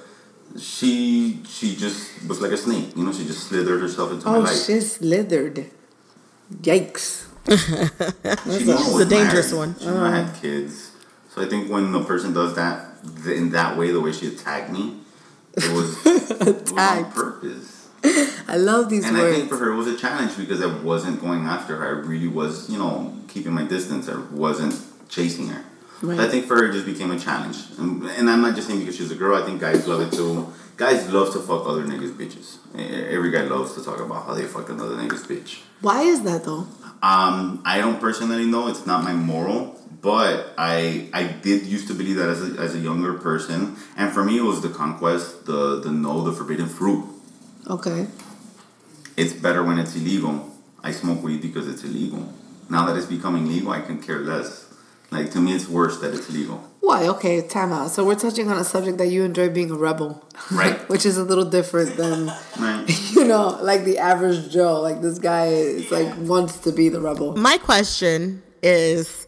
she 0.59 1.41
she 1.49 1.77
just 1.77 2.27
was 2.29 2.41
like 2.41 2.53
a 2.53 2.57
snake. 2.57 2.97
You 2.97 3.05
know, 3.05 3.13
she 3.13 3.25
just 3.25 3.49
slithered 3.49 3.81
herself 3.81 4.13
into 4.13 4.27
my 4.27 4.37
Oh, 4.37 4.41
life. 4.41 4.65
she 4.65 4.81
slithered. 4.81 5.67
Yikes. 6.53 7.25
She 7.49 8.65
She's 8.65 9.01
a 9.01 9.05
dangerous 9.05 9.53
married. 9.53 9.59
one. 9.59 9.77
She 9.79 9.87
knew 9.87 9.97
I 9.99 10.11
had 10.17 10.25
uh-huh. 10.27 10.41
kids. 10.41 10.91
So 11.33 11.43
I 11.43 11.47
think 11.49 11.71
when 11.71 11.93
the 11.93 12.03
person 12.05 12.33
does 12.33 12.55
that 12.57 12.97
th- 13.25 13.37
in 13.37 13.51
that 13.51 13.77
way, 13.77 13.91
the 13.93 14.01
way 14.01 14.13
she 14.13 14.29
attacked 14.29 14.71
me, 14.73 14.97
it 15.57 15.71
was, 15.73 16.05
it 16.07 16.63
was 16.63 16.73
on 16.73 17.11
purpose. 17.13 17.89
I 18.49 18.57
love 18.57 18.89
these 18.89 19.05
And 19.07 19.17
I 19.17 19.21
words. 19.21 19.37
think 19.37 19.49
for 19.49 19.57
her 19.59 19.73
it 19.73 19.77
was 19.77 19.87
a 19.87 19.97
challenge 19.97 20.37
because 20.37 20.61
I 20.63 20.67
wasn't 20.83 21.21
going 21.21 21.45
after 21.45 21.77
her. 21.77 21.87
I 21.87 21.91
really 22.07 22.29
was, 22.29 22.69
you 22.71 22.79
know, 22.79 23.15
keeping 23.29 23.53
my 23.53 23.65
distance. 23.65 24.09
I 24.09 24.19
wasn't 24.33 24.75
chasing 25.09 25.49
her. 25.49 25.63
Right. 26.03 26.21
I 26.21 26.29
think 26.29 26.47
for 26.47 26.57
her 26.57 26.69
it 26.69 26.73
just 26.73 26.87
became 26.87 27.11
a 27.11 27.19
challenge. 27.19 27.57
And, 27.79 28.05
and 28.05 28.29
I'm 28.29 28.43
not 28.43 28.55
just 28.55 28.69
saying 28.69 28.81
because 28.81 28.97
she's 28.97 29.11
a 29.11 29.15
girl. 29.15 29.41
I 29.41 29.47
think 29.47 29.61
guys 29.61 29.87
love 29.87 30.01
it 30.01 30.15
too. 30.15 30.53
Guys 30.77 31.11
love 31.11 31.33
to 31.33 31.41
fuck 31.41 31.67
other 31.67 31.85
niggas' 31.85 32.13
bitches. 32.13 32.59
Every 33.11 33.31
guy 33.31 33.43
loves 33.43 33.75
to 33.75 33.83
talk 33.83 33.99
about 33.99 34.27
how 34.27 34.35
they 34.35 34.45
fucked 34.45 34.69
another 34.69 34.95
nigga's 34.97 35.27
bitch. 35.27 35.61
Why 35.81 36.03
is 36.03 36.23
that 36.25 36.45
though? 36.45 36.67
Um, 37.03 37.63
I 37.65 37.79
don't 37.79 38.01
personally 38.01 38.45
know. 38.45 38.69
It's 38.69 38.87
not 38.87 39.03
my 39.03 39.15
moral, 39.15 39.81
but 40.03 40.55
I 40.59 41.09
I 41.15 41.25
did 41.25 41.65
used 41.65 41.89
to 41.89 41.95
believe 41.95 42.17
that 42.17 42.29
as 42.29 42.43
a, 42.43 42.61
as 42.61 42.75
a 42.75 42.79
younger 42.79 43.15
person, 43.15 43.77
and 43.97 44.13
for 44.13 44.25
me 44.25 44.39
it 44.39 44.43
was 44.43 44.61
the 44.61 44.69
conquest, 44.69 45.47
the 45.47 45.81
the 45.81 45.91
know, 45.91 46.23
the 46.23 46.33
forbidden 46.33 46.67
fruit. 46.67 47.05
Okay. 47.69 48.07
It's 49.17 49.33
better 49.33 49.65
when 49.65 49.79
it's 49.79 49.97
illegal. 49.97 50.53
I 50.83 50.93
smoke 50.93 51.23
weed 51.23 51.41
because 51.41 51.69
it's 51.69 51.85
illegal. 51.85 52.33
Now 52.69 52.87
that 52.87 52.97
it's 52.97 53.07
becoming 53.07 53.49
legal, 53.49 53.71
I 53.73 53.81
can 53.81 54.01
care 54.03 54.21
less. 54.21 54.66
Like 55.17 55.31
to 55.33 55.41
me, 55.41 55.55
it's 55.55 55.69
worse 55.69 56.01
that 56.01 56.15
it's 56.15 56.31
legal. 56.31 56.59
Why? 56.81 57.09
Okay, 57.09 57.41
time 57.47 57.73
out. 57.73 57.91
So 57.91 58.05
we're 58.05 58.15
touching 58.15 58.49
on 58.49 58.59
a 58.59 58.65
subject 58.65 58.99
that 58.99 59.07
you 59.09 59.25
enjoy 59.25 59.49
being 59.49 59.71
a 59.71 59.75
rebel. 59.75 60.25
Right. 60.53 60.79
Which 60.89 61.05
is 61.05 61.19
a 61.19 61.25
little 61.25 61.45
different 61.45 61.97
than 61.97 62.27
Right. 62.59 62.85
you 63.13 63.25
know, 63.25 63.59
like 63.61 63.85
the 63.85 63.99
average 63.99 64.51
Joe. 64.51 64.81
Like 64.81 65.01
this 65.03 65.19
guy 65.19 65.47
is 65.49 65.91
like 65.91 66.15
wants 66.19 66.59
to 66.61 66.73
be 66.73 66.89
the 66.89 67.01
rebel. 67.01 67.37
My 67.37 67.59
question 67.59 68.43
is 68.63 69.27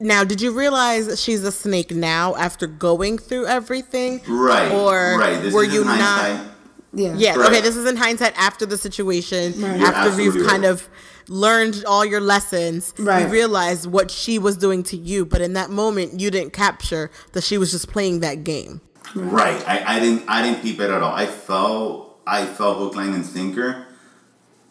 now, 0.00 0.24
did 0.24 0.42
you 0.42 0.52
realize 0.52 1.06
that 1.06 1.18
she's 1.18 1.42
a 1.44 1.52
snake 1.52 1.92
now 1.92 2.34
after 2.36 2.66
going 2.66 3.16
through 3.16 3.46
everything? 3.46 4.20
Right. 4.28 4.70
Or 4.72 5.18
right. 5.18 5.40
This 5.40 5.54
were 5.54 5.64
is 5.64 5.72
you 5.72 5.80
in 5.82 5.86
not? 5.86 6.46
Yeah. 6.92 7.14
Yeah, 7.16 7.36
Right. 7.36 7.48
okay, 7.50 7.60
this 7.60 7.76
is 7.76 7.86
in 7.88 7.96
hindsight 7.96 8.34
after 8.36 8.66
the 8.66 8.76
situation, 8.78 9.60
Right. 9.60 9.80
After 9.80 10.20
you've 10.20 10.46
kind 10.46 10.62
right. 10.62 10.70
of 10.70 10.88
learned 11.28 11.84
all 11.86 12.04
your 12.04 12.20
lessons, 12.20 12.92
Right. 12.98 13.22
you 13.22 13.28
realize 13.28 13.86
what 13.86 14.10
she 14.10 14.38
was 14.38 14.56
doing 14.56 14.82
to 14.84 14.96
you, 14.96 15.24
but 15.24 15.40
in 15.40 15.52
that 15.54 15.70
moment 15.70 16.20
you 16.20 16.30
didn't 16.30 16.52
capture 16.52 17.10
that 17.32 17.44
she 17.44 17.58
was 17.58 17.70
just 17.70 17.88
playing 17.88 18.20
that 18.20 18.44
game. 18.44 18.80
Right. 19.14 19.62
I, 19.68 19.96
I 19.96 20.00
didn't 20.00 20.24
I 20.28 20.42
didn't 20.42 20.62
peep 20.62 20.80
it 20.80 20.90
at 20.90 21.02
all. 21.02 21.14
I 21.14 21.26
fell 21.26 22.16
I 22.26 22.46
fell 22.46 22.74
hook, 22.74 22.96
line, 22.96 23.12
and 23.14 23.24
sinker. 23.24 23.86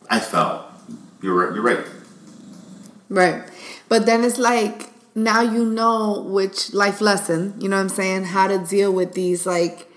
I 0.10 0.20
fell. 0.20 0.72
You're 1.22 1.36
right. 1.36 1.54
You're 1.54 1.64
right. 1.64 1.86
Right. 3.10 3.44
But 3.90 4.06
then 4.06 4.24
it's 4.24 4.38
like 4.40 4.90
now 5.16 5.42
you 5.42 5.64
know 5.64 6.22
which 6.28 6.74
life 6.74 7.00
lesson, 7.00 7.54
you 7.60 7.70
know 7.70 7.76
what 7.78 7.84
I'm 7.84 7.90
saying, 7.90 8.24
how 8.26 8.48
to 8.48 8.58
deal 8.58 8.92
with 8.92 9.14
these 9.14 9.46
like 9.46 9.88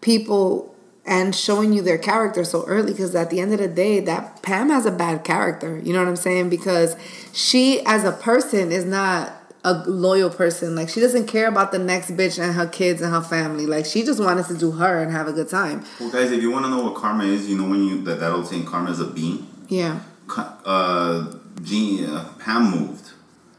people 0.00 0.71
and 1.04 1.34
showing 1.34 1.72
you 1.72 1.82
their 1.82 1.98
character 1.98 2.44
so 2.44 2.64
early 2.66 2.92
because 2.92 3.14
at 3.14 3.30
the 3.30 3.40
end 3.40 3.52
of 3.52 3.58
the 3.58 3.68
day 3.68 4.00
that 4.00 4.42
Pam 4.42 4.70
has 4.70 4.86
a 4.86 4.90
bad 4.90 5.24
character, 5.24 5.78
you 5.80 5.92
know 5.92 5.98
what 5.98 6.08
I'm 6.08 6.16
saying? 6.16 6.48
Because 6.48 6.96
she 7.32 7.80
as 7.84 8.04
a 8.04 8.12
person 8.12 8.70
is 8.70 8.84
not 8.84 9.32
a 9.64 9.74
loyal 9.86 10.30
person. 10.30 10.74
Like 10.74 10.88
she 10.88 11.00
doesn't 11.00 11.26
care 11.26 11.48
about 11.48 11.72
the 11.72 11.78
next 11.78 12.12
bitch 12.12 12.42
and 12.42 12.54
her 12.54 12.66
kids 12.66 13.00
and 13.00 13.12
her 13.12 13.20
family. 13.20 13.66
Like 13.66 13.86
she 13.86 14.02
just 14.04 14.20
wanted 14.20 14.46
to 14.46 14.56
do 14.56 14.72
her 14.72 15.02
and 15.02 15.12
have 15.12 15.28
a 15.28 15.32
good 15.32 15.48
time. 15.48 15.84
Well, 16.00 16.10
guys, 16.10 16.30
if 16.32 16.42
you 16.42 16.50
want 16.50 16.64
to 16.66 16.70
know 16.70 16.82
what 16.82 16.94
karma 16.94 17.24
is, 17.24 17.48
you 17.48 17.56
know 17.56 17.68
when 17.68 17.84
you 17.84 18.02
that 18.02 18.20
that 18.20 18.32
old 18.32 18.46
saying 18.46 18.66
karma 18.66 18.90
is 18.90 19.00
a 19.00 19.06
bean. 19.06 19.46
Yeah. 19.68 20.00
Uh, 20.36 21.34
Jean, 21.62 22.06
uh, 22.06 22.28
Pam 22.38 22.70
moved. 22.70 23.10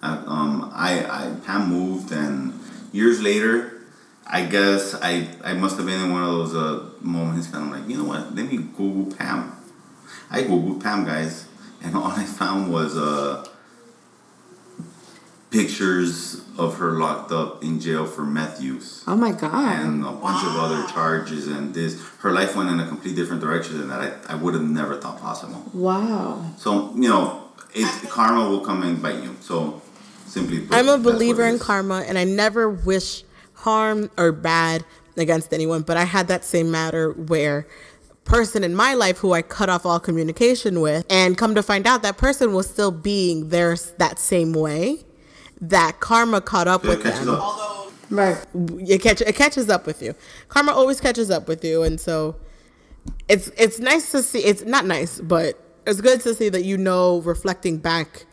Uh, 0.01 0.23
um, 0.25 0.71
I, 0.73 1.05
I 1.05 1.35
Pam 1.45 1.69
moved, 1.69 2.11
and 2.11 2.59
years 2.91 3.21
later, 3.21 3.81
I 4.25 4.45
guess 4.45 4.95
I 5.01 5.29
I 5.43 5.53
must 5.53 5.77
have 5.77 5.85
been 5.85 6.01
in 6.01 6.11
one 6.11 6.23
of 6.23 6.29
those 6.29 6.55
uh, 6.55 6.89
moments 7.03 7.47
that 7.47 7.57
I'm 7.57 7.71
like, 7.71 7.87
you 7.87 7.97
know 7.97 8.05
what? 8.05 8.35
Let 8.35 8.51
me 8.51 8.57
Google 8.57 9.13
Pam. 9.15 9.51
I 10.31 10.43
googled 10.43 10.81
Pam, 10.81 11.05
guys, 11.05 11.47
and 11.83 11.95
all 11.97 12.07
I 12.11 12.23
found 12.25 12.71
was 12.71 12.97
uh, 12.97 13.45
pictures 15.49 16.41
of 16.57 16.77
her 16.77 16.93
locked 16.93 17.31
up 17.31 17.63
in 17.63 17.79
jail 17.79 18.05
for 18.05 18.23
meth 18.23 18.61
use 18.61 19.03
Oh 19.07 19.15
my 19.15 19.31
god. 19.31 19.79
and 19.85 20.03
a 20.03 20.11
bunch 20.11 20.43
of 20.45 20.55
other 20.55 20.87
charges. 20.91 21.47
And 21.47 21.73
this, 21.73 22.01
her 22.19 22.31
life 22.31 22.55
went 22.55 22.69
in 22.69 22.79
a 22.79 22.87
complete 22.87 23.15
different 23.15 23.41
direction 23.41 23.77
than 23.77 23.89
that 23.89 24.01
I, 24.29 24.33
I 24.33 24.35
would 24.35 24.53
have 24.55 24.63
never 24.63 24.99
thought 24.99 25.19
possible. 25.19 25.63
Wow. 25.73 26.43
So 26.57 26.91
you 26.95 27.09
know, 27.09 27.49
it 27.75 27.87
karma 28.09 28.49
will 28.49 28.61
come 28.61 28.83
and 28.83 29.01
bite 29.01 29.21
you. 29.23 29.35
So 29.41 29.81
simply, 30.25 30.61
put, 30.61 30.75
I'm 30.75 30.89
a 30.89 30.97
believer 30.97 31.45
in 31.45 31.59
karma, 31.59 32.03
and 32.07 32.17
I 32.17 32.23
never 32.23 32.69
wish 32.69 33.23
harm 33.53 34.09
or 34.17 34.31
bad 34.31 34.83
against 35.17 35.53
anyone. 35.53 35.81
But 35.81 35.97
I 35.97 36.03
had 36.05 36.27
that 36.27 36.43
same 36.43 36.71
matter 36.71 37.11
where 37.11 37.67
person 38.25 38.63
in 38.63 38.73
my 38.75 38.93
life 38.93 39.17
who 39.17 39.33
I 39.33 39.41
cut 39.41 39.69
off 39.69 39.85
all 39.85 39.99
communication 39.99 40.79
with, 40.81 41.05
and 41.09 41.37
come 41.37 41.55
to 41.55 41.63
find 41.63 41.85
out 41.85 42.01
that 42.03 42.17
person 42.17 42.53
was 42.53 42.69
still 42.69 42.91
being 42.91 43.49
there 43.49 43.75
that 43.97 44.19
same 44.19 44.53
way. 44.53 44.99
That 45.61 45.99
karma 45.99 46.41
caught 46.41 46.67
up 46.67 46.83
It 46.85 46.89
with 46.89 47.03
them. 47.03 47.29
up. 47.29 47.91
Right. 48.09 48.37
It 48.53 49.01
catch 49.01 49.21
it 49.21 49.35
catches 49.35 49.69
up 49.69 49.85
with 49.85 50.01
you. 50.01 50.13
Karma 50.47 50.71
always 50.71 50.99
catches 51.01 51.31
up 51.31 51.47
with 51.47 51.63
you, 51.63 51.83
and 51.83 51.99
so 51.99 52.35
it's 53.27 53.49
it's 53.57 53.79
nice 53.79 54.11
to 54.11 54.21
see. 54.21 54.39
It's 54.39 54.63
not 54.63 54.85
nice, 54.85 55.19
but 55.19 55.59
it's 55.87 56.01
good 56.01 56.21
to 56.21 56.33
see 56.33 56.49
that 56.49 56.63
you 56.63 56.77
know, 56.77 57.19
reflecting 57.21 57.77
back, 57.77 58.25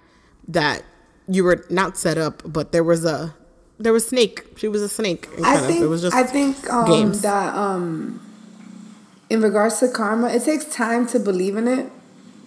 that 0.48 0.82
you 1.28 1.44
were 1.44 1.64
not 1.70 1.96
set 1.96 2.18
up, 2.18 2.42
but 2.44 2.72
there 2.72 2.84
was 2.84 3.04
a 3.04 3.34
there 3.80 3.92
was 3.94 4.06
snake. 4.06 4.44
She 4.56 4.68
was 4.68 4.82
a 4.82 4.88
snake. 4.88 5.28
I 5.38 5.40
kind 5.40 5.60
of- 5.60 5.66
think 5.66 5.80
it 5.82 5.86
was 5.86 6.02
just 6.02 6.14
I 6.14 6.22
think 6.22 6.70
um, 6.70 6.86
games. 6.86 7.22
that 7.22 7.54
um, 7.54 8.20
in 9.30 9.40
regards 9.40 9.80
to 9.80 9.88
karma, 9.88 10.28
it 10.28 10.44
takes 10.44 10.66
time 10.66 11.06
to 11.08 11.18
believe 11.18 11.56
in 11.56 11.66
it 11.66 11.90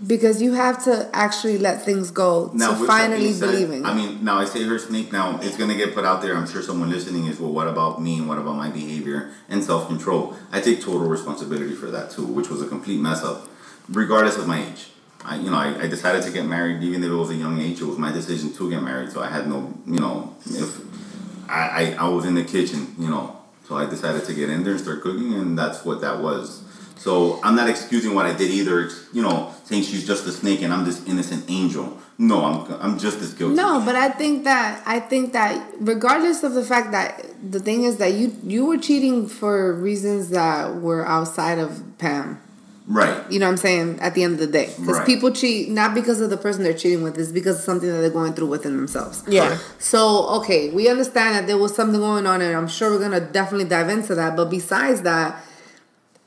because 0.05 0.41
you 0.41 0.53
have 0.53 0.83
to 0.83 1.09
actually 1.13 1.57
let 1.57 1.81
things 1.83 2.11
go 2.11 2.51
Now, 2.53 2.77
to 2.77 2.85
finally 2.85 3.31
said, 3.31 3.51
believing. 3.51 3.85
I 3.85 3.93
mean, 3.93 4.23
now 4.23 4.37
I 4.37 4.45
say 4.45 4.63
her 4.63 4.77
snake. 4.77 5.11
Now 5.11 5.39
it's 5.41 5.57
gonna 5.57 5.75
get 5.75 5.95
put 5.95 6.05
out 6.05 6.21
there. 6.21 6.35
I'm 6.35 6.47
sure 6.47 6.61
someone 6.61 6.89
listening 6.91 7.25
is, 7.25 7.39
well, 7.39 7.51
what 7.51 7.67
about 7.67 8.01
me 8.01 8.19
and 8.19 8.27
what 8.29 8.37
about 8.37 8.55
my 8.55 8.69
behavior 8.69 9.31
and 9.49 9.63
self 9.63 9.87
control? 9.87 10.35
I 10.51 10.61
take 10.61 10.81
total 10.81 11.07
responsibility 11.07 11.73
for 11.73 11.89
that 11.89 12.11
too, 12.11 12.25
which 12.25 12.49
was 12.49 12.61
a 12.61 12.67
complete 12.67 12.99
mess 12.99 13.23
up, 13.23 13.47
regardless 13.89 14.37
of 14.37 14.47
my 14.47 14.63
age. 14.67 14.89
I, 15.25 15.37
you 15.37 15.49
know, 15.49 15.57
I, 15.57 15.83
I 15.83 15.87
decided 15.87 16.21
to 16.23 16.31
get 16.31 16.45
married, 16.45 16.83
even 16.83 17.01
if 17.01 17.09
it 17.09 17.15
was 17.15 17.29
a 17.29 17.35
young 17.35 17.59
age. 17.61 17.79
It 17.79 17.85
was 17.85 17.97
my 17.97 18.11
decision 18.11 18.53
to 18.55 18.69
get 18.69 18.83
married, 18.83 19.09
so 19.13 19.21
I 19.23 19.29
had 19.29 19.47
no, 19.47 19.73
you 19.87 19.99
know, 19.99 20.35
if 20.45 20.81
I, 21.49 21.95
I, 21.97 22.05
I 22.05 22.09
was 22.09 22.25
in 22.25 22.35
the 22.35 22.43
kitchen, 22.43 22.95
you 22.97 23.09
know, 23.09 23.37
so 23.67 23.75
I 23.75 23.85
decided 23.85 24.25
to 24.25 24.33
get 24.33 24.49
in 24.49 24.63
there 24.63 24.73
and 24.73 24.81
start 24.81 25.01
cooking, 25.01 25.33
and 25.33 25.57
that's 25.57 25.85
what 25.85 26.01
that 26.01 26.21
was. 26.21 26.63
So 26.97 27.41
I'm 27.43 27.55
not 27.55 27.69
excusing 27.69 28.15
what 28.15 28.25
I 28.25 28.33
did 28.33 28.49
either, 28.49 28.89
you 29.11 29.21
know, 29.21 29.53
saying 29.65 29.83
she's 29.83 30.07
just 30.07 30.25
a 30.25 30.31
snake 30.31 30.61
and 30.61 30.73
I'm 30.73 30.85
this 30.85 31.05
innocent 31.05 31.45
angel. 31.49 31.97
No, 32.17 32.45
I'm 32.45 32.73
I'm 32.81 32.99
just 32.99 33.19
as 33.19 33.33
guilty. 33.33 33.55
no, 33.55 33.83
but 33.83 33.95
I 33.95 34.07
think 34.07 34.43
that 34.45 34.81
I 34.85 34.99
think 34.99 35.33
that 35.33 35.73
regardless 35.79 36.43
of 36.43 36.53
the 36.53 36.63
fact 36.63 36.91
that 36.91 37.25
the 37.51 37.59
thing 37.59 37.83
is 37.83 37.97
that 37.97 38.13
you 38.13 38.37
you 38.43 38.65
were 38.65 38.77
cheating 38.77 39.27
for 39.27 39.73
reasons 39.73 40.29
that 40.29 40.75
were 40.75 41.05
outside 41.05 41.57
of 41.59 41.83
Pam. 41.97 42.39
Right. 42.85 43.23
You 43.31 43.39
know 43.39 43.45
what 43.45 43.51
I'm 43.51 43.57
saying? 43.57 43.99
At 44.01 44.13
the 44.13 44.23
end 44.23 44.33
of 44.33 44.39
the 44.39 44.47
day, 44.47 44.65
because 44.77 44.97
Right. 44.97 45.05
people 45.05 45.31
cheat 45.31 45.69
not 45.69 45.93
because 45.93 46.19
of 46.19 46.29
the 46.29 46.35
person 46.37 46.63
they're 46.63 46.73
cheating 46.73 47.01
with, 47.01 47.17
it's 47.17 47.31
because 47.31 47.57
of 47.59 47.63
something 47.63 47.87
that 47.89 47.99
they're 48.01 48.09
going 48.09 48.33
through 48.33 48.47
within 48.47 48.75
themselves. 48.75 49.23
yeah. 49.27 49.57
So, 49.79 50.27
okay, 50.39 50.69
we 50.69 50.89
understand 50.89 51.35
that 51.35 51.47
there 51.47 51.57
was 51.57 51.73
something 51.73 51.99
going 51.99 52.27
on, 52.27 52.41
and 52.41 52.55
I'm 52.55 52.67
sure 52.67 52.91
we're 52.91 52.99
gonna 52.99 53.21
definitely 53.21 53.69
dive 53.69 53.89
into 53.89 54.15
that. 54.15 54.35
But 54.35 54.49
besides 54.49 55.01
that, 55.03 55.41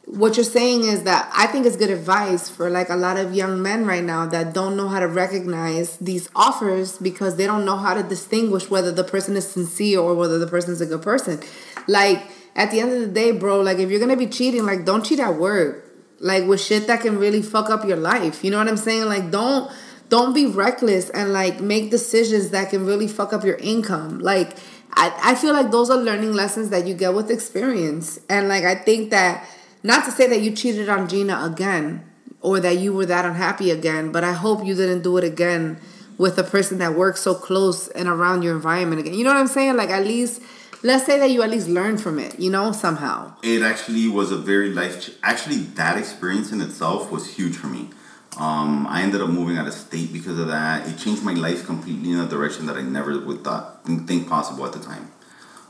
what 0.07 0.37
you're 0.37 0.45
saying 0.45 0.85
is 0.85 1.03
that 1.03 1.29
I 1.35 1.47
think 1.49 1.67
it's 1.67 1.77
good 1.77 1.91
advice 1.91 2.49
for 2.49 2.71
like 2.71 2.89
a 2.91 2.97
lot 2.97 3.17
of 3.19 3.35
young 3.35 3.61
men 3.61 3.85
right 3.87 4.05
now 4.05 4.25
that 4.27 4.55
don't 4.55 4.77
know 4.77 4.87
how 4.89 5.01
to 5.01 5.09
recognize 5.09 5.97
these 5.97 6.31
offers 6.37 6.97
because 6.97 7.35
they 7.37 7.45
don't 7.45 7.65
know 7.65 7.77
how 7.77 7.93
to 7.93 8.05
distinguish 8.05 8.71
whether 8.71 8.93
the 8.93 9.03
person 9.05 9.37
is 9.37 9.49
sincere 9.49 9.99
or 9.99 10.15
whether 10.15 10.39
the 10.39 10.47
person 10.47 10.73
is 10.73 10.81
a 10.81 10.87
good 10.87 11.03
person. 11.03 11.41
Like 11.89 12.23
at 12.55 12.71
the 12.71 12.79
end 12.81 12.93
of 12.93 13.01
the 13.01 13.09
day, 13.09 13.33
bro, 13.33 13.61
like 13.61 13.79
if 13.79 13.91
you're 13.91 13.99
gonna 14.01 14.17
be 14.17 14.29
cheating, 14.29 14.65
like 14.65 14.85
don't 14.85 15.05
cheat 15.05 15.19
at 15.19 15.35
work. 15.35 15.83
Like 16.19 16.47
with 16.47 16.61
shit 16.61 16.87
that 16.87 17.03
can 17.03 17.19
really 17.19 17.43
fuck 17.43 17.71
up 17.71 17.85
your 17.85 17.97
life. 17.97 18.45
You 18.45 18.51
know 18.51 18.59
what 18.59 18.69
I'm 18.69 18.77
saying? 18.77 19.05
Like 19.07 19.31
don't 19.31 19.71
don't 20.09 20.33
be 20.33 20.47
reckless 20.47 21.11
and 21.11 21.33
like 21.33 21.61
make 21.61 21.91
decisions 21.91 22.51
that 22.51 22.71
can 22.71 22.87
really 22.87 23.09
fuck 23.09 23.33
up 23.33 23.45
your 23.45 23.57
income. 23.57 24.21
Like 24.21 24.57
I, 24.95 25.13
I 25.23 25.35
feel 25.35 25.53
like 25.53 25.71
those 25.71 25.91
are 25.91 25.99
learning 25.99 26.33
lessons 26.33 26.71
that 26.71 26.87
you 26.87 26.95
get 26.95 27.15
with 27.15 27.31
experience. 27.31 28.19
And 28.29 28.49
like 28.49 28.65
I 28.65 28.75
think 28.77 29.11
that 29.11 29.47
not 29.83 30.05
to 30.05 30.11
say 30.11 30.27
that 30.29 30.41
you 30.41 30.53
cheated 30.53 30.89
on 30.89 31.09
Gina 31.09 31.45
again 31.45 32.05
or 32.41 32.61
that 32.61 32.79
you 32.79 32.93
were 32.93 33.07
that 33.07 33.25
unhappy 33.25 33.71
again, 33.71 34.13
but 34.13 34.25
I 34.25 34.33
hope 34.33 34.65
you 34.65 34.75
didn't 34.75 35.03
do 35.03 35.17
it 35.17 35.25
again 35.25 35.79
with 36.19 36.39
a 36.39 36.43
person 36.43 36.79
that 36.79 36.95
works 36.95 37.21
so 37.21 37.35
close 37.35 37.89
and 37.89 38.09
around 38.09 38.43
your 38.43 38.55
environment 38.55 39.01
again. 39.01 39.15
You 39.15 39.25
know 39.25 39.31
what 39.31 39.41
I'm 39.41 39.47
saying? 39.47 39.77
Like 39.77 39.91
at 39.91 40.07
least 40.07 40.41
let's 40.83 41.05
say 41.05 41.19
that 41.19 41.31
you 41.31 41.43
at 41.43 41.51
least 41.51 41.69
learn 41.69 41.99
from 41.99 42.19
it, 42.19 42.39
you 42.39 42.51
know, 42.51 42.73
somehow. 42.73 43.35
It 43.43 43.63
actually 43.63 44.09
was 44.09 44.31
a 44.31 44.37
very 44.37 44.71
life. 44.71 45.11
Actually, 45.23 45.59
that 45.77 45.99
experience 45.99 46.53
in 46.53 46.61
itself 46.61 47.11
was 47.11 47.37
huge 47.37 47.57
for 47.57 47.69
me. 47.69 47.91
Um, 48.39 48.87
I 48.87 49.03
ended 49.03 49.23
up 49.23 49.31
moving 49.31 49.57
out 49.57 49.67
of 49.67 49.73
state 49.73 50.13
because 50.13 50.39
of 50.39 50.49
that. 50.49 50.87
It 50.87 50.99
changed 50.99 51.23
my 51.23 51.33
life 51.33 51.65
completely 51.65 52.13
in 52.13 52.19
a 52.19 52.29
direction 52.29 52.67
that 52.67 52.77
I 52.77 52.83
never 52.83 53.19
would 53.19 53.43
thought 53.43 53.85
think 53.85 54.29
possible 54.29 54.67
at 54.67 54.73
the 54.73 54.81
time. 54.81 55.11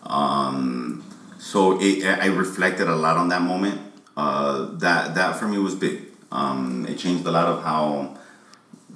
Um, 0.02 1.04
so 1.38 1.78
it, 1.80 2.04
I 2.04 2.26
reflected 2.26 2.88
a 2.88 2.96
lot 2.96 3.16
on 3.16 3.28
that 3.28 3.42
moment. 3.42 3.80
Uh, 4.16 4.70
that 4.78 5.14
that 5.14 5.36
for 5.36 5.46
me 5.46 5.58
was 5.58 5.74
big. 5.74 6.06
Um, 6.32 6.86
it 6.88 6.98
changed 6.98 7.24
a 7.26 7.30
lot 7.30 7.46
of 7.46 7.62
how 7.62 8.16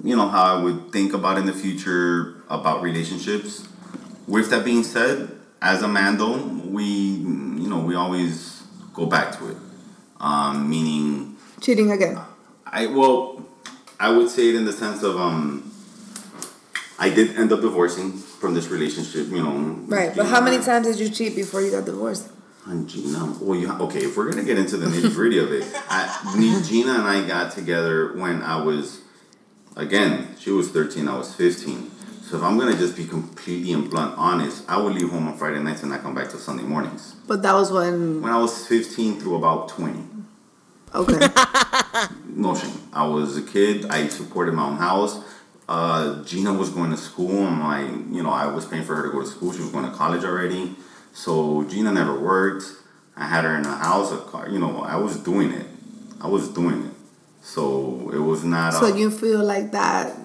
you 0.03 0.15
know 0.15 0.27
how 0.27 0.57
I 0.57 0.61
would 0.63 0.91
think 0.91 1.13
about 1.13 1.37
in 1.37 1.45
the 1.45 1.53
future 1.53 2.43
about 2.49 2.81
relationships. 2.81 3.67
With 4.27 4.49
that 4.49 4.65
being 4.65 4.83
said, 4.83 5.40
as 5.61 5.83
a 5.83 5.87
man 5.87 6.17
though, 6.17 6.37
we 6.37 6.83
you 6.83 7.67
know 7.69 7.79
we 7.79 7.95
always 7.95 8.63
go 8.93 9.05
back 9.05 9.37
to 9.37 9.49
it. 9.49 9.57
Um, 10.19 10.69
meaning, 10.69 11.37
Cheating 11.59 11.91
again. 11.91 12.19
I 12.65 12.87
well, 12.87 13.45
I 13.99 14.09
would 14.09 14.29
say 14.29 14.49
it 14.49 14.55
in 14.55 14.65
the 14.65 14.73
sense 14.73 15.03
of 15.03 15.17
um, 15.17 15.71
I 16.97 17.09
did 17.09 17.35
end 17.37 17.51
up 17.51 17.61
divorcing 17.61 18.13
from 18.13 18.53
this 18.53 18.69
relationship. 18.69 19.27
You 19.27 19.43
know, 19.43 19.51
Right. 19.87 20.15
But 20.15 20.27
how 20.27 20.41
many 20.41 20.63
times 20.63 20.87
did 20.87 20.99
you 20.99 21.09
cheat 21.09 21.35
before 21.35 21.61
you 21.61 21.71
got 21.71 21.85
divorced? 21.85 22.29
And 22.65 22.87
Gina, 22.87 23.37
well, 23.41 23.57
you 23.57 23.71
okay? 23.71 24.05
If 24.05 24.15
we're 24.15 24.29
gonna 24.29 24.43
get 24.43 24.59
into 24.59 24.77
the 24.77 24.85
nitty 24.85 25.15
gritty 25.15 25.39
of 25.39 25.51
it, 25.51 25.65
I, 25.89 26.35
me, 26.37 26.61
Gina 26.61 26.93
and 26.93 27.03
I 27.03 27.27
got 27.27 27.53
together 27.53 28.13
when 28.13 28.43
I 28.43 28.63
was, 28.63 29.01
again, 29.75 30.35
she 30.39 30.51
was 30.51 30.69
thirteen, 30.69 31.07
I 31.07 31.17
was 31.17 31.33
fifteen. 31.33 31.89
So 32.31 32.37
if 32.37 32.43
I'm 32.43 32.57
gonna 32.57 32.77
just 32.77 32.95
be 32.95 33.03
completely 33.03 33.73
and 33.73 33.89
blunt 33.89 34.17
honest, 34.17 34.63
I 34.69 34.77
would 34.77 34.95
leave 34.95 35.09
home 35.09 35.27
on 35.27 35.37
Friday 35.37 35.59
nights 35.59 35.81
and 35.81 35.91
not 35.91 36.01
come 36.01 36.15
back 36.15 36.29
till 36.29 36.39
Sunday 36.39 36.63
mornings. 36.63 37.13
But 37.27 37.41
that 37.41 37.53
was 37.53 37.73
when 37.73 38.21
When 38.21 38.31
I 38.31 38.39
was 38.39 38.65
fifteen 38.67 39.19
through 39.19 39.35
about 39.35 39.67
twenty, 39.67 40.01
okay. 40.95 41.19
no 42.29 42.55
shame. 42.55 42.71
I 42.93 43.05
was 43.05 43.35
a 43.35 43.41
kid. 43.41 43.87
I 43.87 44.07
supported 44.07 44.53
my 44.53 44.63
own 44.63 44.77
house. 44.77 45.21
Uh, 45.67 46.23
Gina 46.23 46.53
was 46.53 46.69
going 46.69 46.91
to 46.91 46.95
school, 46.95 47.47
and 47.47 47.57
my, 47.57 47.81
you 47.81 48.23
know, 48.23 48.29
I 48.29 48.45
was 48.45 48.65
paying 48.65 48.85
for 48.85 48.95
her 48.95 49.07
to 49.07 49.11
go 49.11 49.19
to 49.19 49.27
school. 49.27 49.51
She 49.51 49.59
was 49.59 49.71
going 49.71 49.83
to 49.83 49.91
college 49.91 50.23
already, 50.23 50.73
so 51.11 51.65
Gina 51.65 51.91
never 51.91 52.17
worked. 52.17 52.63
I 53.17 53.25
had 53.25 53.43
her 53.43 53.57
in 53.57 53.65
a 53.65 53.75
house, 53.75 54.13
a 54.13 54.19
car. 54.19 54.47
You 54.47 54.59
know, 54.59 54.83
I 54.83 54.95
was 54.95 55.17
doing 55.17 55.51
it. 55.51 55.65
I 56.21 56.29
was 56.29 56.47
doing 56.47 56.85
it. 56.85 56.93
So 57.41 58.09
it 58.13 58.19
was 58.19 58.45
not 58.45 58.73
so 58.73 58.85
uh, 58.85 58.95
you 58.95 59.11
feel 59.11 59.43
like 59.43 59.73
that 59.73 60.15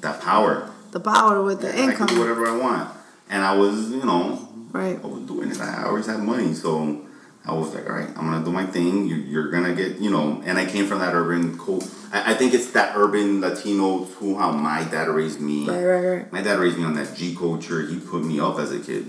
that 0.00 0.22
power. 0.22 0.71
The 0.92 1.00
power 1.00 1.42
with 1.42 1.60
the 1.60 1.68
I 1.68 1.72
can 1.72 1.86
do 1.86 1.90
income. 1.92 2.18
whatever 2.18 2.46
I 2.46 2.56
want, 2.56 2.90
and 3.28 3.42
I 3.44 3.56
was, 3.56 3.90
you 3.90 4.04
know, 4.04 4.48
Right. 4.70 4.98
I 5.02 5.06
was 5.06 5.22
doing 5.26 5.50
it. 5.50 5.60
I 5.60 5.84
always 5.84 6.06
had 6.06 6.20
money, 6.20 6.54
so 6.54 7.02
I 7.44 7.52
was 7.52 7.74
like, 7.74 7.84
all 7.86 7.96
right, 7.96 8.08
I'm 8.16 8.24
gonna 8.30 8.42
do 8.42 8.50
my 8.52 8.64
thing. 8.64 9.06
You, 9.06 9.16
you're 9.16 9.50
gonna 9.50 9.74
get, 9.74 9.98
you 9.98 10.10
know. 10.10 10.40
And 10.46 10.56
I 10.58 10.64
came 10.64 10.86
from 10.86 11.00
that 11.00 11.12
urban 11.14 11.58
cult. 11.58 11.84
I, 12.10 12.32
I 12.32 12.34
think 12.34 12.54
it's 12.54 12.70
that 12.70 12.96
urban 12.96 13.42
Latino 13.42 14.06
to 14.06 14.36
how 14.38 14.52
my 14.52 14.84
dad 14.84 15.08
raised 15.08 15.40
me. 15.40 15.68
Right, 15.68 15.84
right, 15.84 16.04
right. 16.06 16.32
My 16.32 16.40
dad 16.40 16.58
raised 16.58 16.78
me 16.78 16.84
on 16.84 16.94
that 16.94 17.14
G 17.14 17.34
culture. 17.36 17.82
He 17.86 17.98
put 18.00 18.24
me 18.24 18.40
up 18.40 18.58
as 18.58 18.72
a 18.72 18.80
kid, 18.80 19.08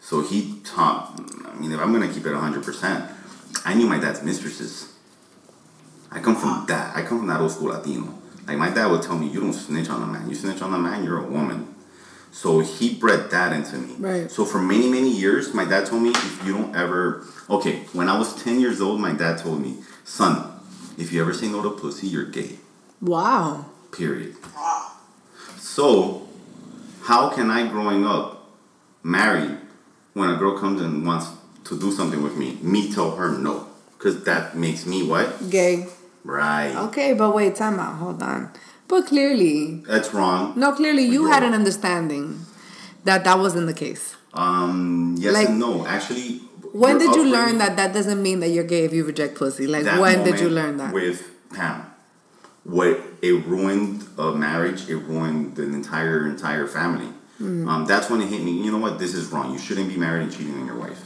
so 0.00 0.22
he 0.22 0.58
taught. 0.64 1.20
I 1.46 1.54
mean, 1.54 1.70
if 1.70 1.78
I'm 1.78 1.92
gonna 1.92 2.12
keep 2.12 2.26
it 2.26 2.32
100, 2.32 2.64
percent 2.64 3.08
I 3.64 3.74
knew 3.74 3.86
my 3.86 3.98
dad's 4.00 4.22
mistresses. 4.24 4.92
I 6.10 6.18
come 6.20 6.34
from 6.34 6.64
that. 6.66 6.96
I 6.96 7.02
come 7.02 7.18
from 7.18 7.26
that 7.28 7.40
old 7.40 7.52
school 7.52 7.68
Latino. 7.68 8.12
Like 8.46 8.58
my 8.58 8.70
dad 8.70 8.86
would 8.86 9.02
tell 9.02 9.18
me, 9.18 9.28
you 9.28 9.40
don't 9.40 9.52
snitch 9.52 9.90
on 9.90 10.02
a 10.02 10.06
man. 10.06 10.28
You 10.28 10.34
snitch 10.34 10.62
on 10.62 10.72
a 10.72 10.78
man, 10.78 11.04
you're 11.04 11.18
a 11.18 11.26
woman. 11.26 11.74
So 12.30 12.60
he 12.60 12.94
bred 12.94 13.30
that 13.30 13.52
into 13.52 13.76
me. 13.78 13.94
Right. 13.98 14.30
So 14.30 14.44
for 14.44 14.60
many, 14.60 14.88
many 14.90 15.10
years, 15.10 15.54
my 15.54 15.64
dad 15.64 15.86
told 15.86 16.02
me, 16.02 16.10
if 16.10 16.44
you 16.46 16.52
don't 16.52 16.76
ever, 16.76 17.24
okay, 17.48 17.80
when 17.92 18.08
I 18.08 18.18
was 18.18 18.40
10 18.42 18.60
years 18.60 18.80
old, 18.80 19.00
my 19.00 19.12
dad 19.12 19.38
told 19.38 19.60
me, 19.60 19.78
son, 20.04 20.52
if 20.98 21.12
you 21.12 21.20
ever 21.22 21.32
say 21.32 21.48
no 21.48 21.62
to 21.62 21.70
pussy, 21.70 22.06
you're 22.06 22.26
gay. 22.26 22.58
Wow. 23.00 23.66
Period. 23.90 24.36
So, 25.58 26.28
how 27.02 27.30
can 27.30 27.50
I, 27.50 27.66
growing 27.68 28.04
up, 28.04 28.50
married, 29.02 29.58
when 30.12 30.30
a 30.30 30.36
girl 30.36 30.58
comes 30.58 30.80
and 30.80 31.06
wants 31.06 31.28
to 31.64 31.78
do 31.78 31.90
something 31.90 32.22
with 32.22 32.36
me, 32.36 32.58
me 32.62 32.92
tell 32.92 33.16
her 33.16 33.36
no, 33.36 33.66
because 33.96 34.24
that 34.24 34.56
makes 34.56 34.86
me 34.86 35.02
what? 35.06 35.50
Gay. 35.50 35.86
Right. 36.26 36.74
Okay, 36.88 37.12
but 37.14 37.34
wait, 37.34 37.54
time 37.54 37.78
out. 37.78 37.96
Hold 37.96 38.22
on. 38.22 38.50
But 38.88 39.06
clearly, 39.06 39.82
That's 39.86 40.12
wrong. 40.12 40.54
no, 40.56 40.72
clearly 40.72 41.04
you 41.04 41.22
You're 41.22 41.32
had 41.32 41.42
an 41.42 41.54
understanding 41.54 42.40
that 43.04 43.24
that 43.24 43.38
wasn't 43.38 43.66
the 43.66 43.74
case. 43.74 44.16
Um. 44.34 45.14
Yes 45.18 45.32
Like- 45.32 45.48
and 45.48 45.60
no. 45.60 45.86
Actually. 45.86 46.40
When 46.72 46.98
did 46.98 47.14
you 47.14 47.24
learn 47.24 47.56
that 47.58 47.76
that 47.76 47.94
doesn't 47.94 48.22
mean 48.22 48.40
that 48.40 48.48
you're 48.48 48.64
gay 48.64 48.84
if 48.84 48.92
you 48.92 49.04
reject 49.04 49.36
pussy? 49.36 49.66
Like, 49.66 49.86
when 49.98 50.24
did 50.24 50.40
you 50.40 50.50
learn 50.50 50.76
that? 50.76 50.92
With 50.92 51.26
Pam. 51.54 51.86
What 52.64 53.00
it 53.22 53.46
ruined 53.46 54.04
a 54.18 54.32
marriage, 54.34 54.90
it 54.90 54.96
ruined 54.96 55.56
the 55.56 55.62
entire 55.62 56.26
entire 56.26 56.66
family. 56.66 57.08
Mm. 57.40 57.66
Um, 57.66 57.86
that's 57.86 58.10
when 58.10 58.20
it 58.20 58.28
hit 58.28 58.42
me. 58.42 58.52
You 58.62 58.72
know 58.72 58.78
what? 58.78 58.98
This 58.98 59.14
is 59.14 59.28
wrong. 59.28 59.52
You 59.52 59.58
shouldn't 59.58 59.88
be 59.88 59.96
married 59.96 60.24
and 60.24 60.32
cheating 60.32 60.54
on 60.58 60.66
your 60.66 60.76
wife. 60.76 61.02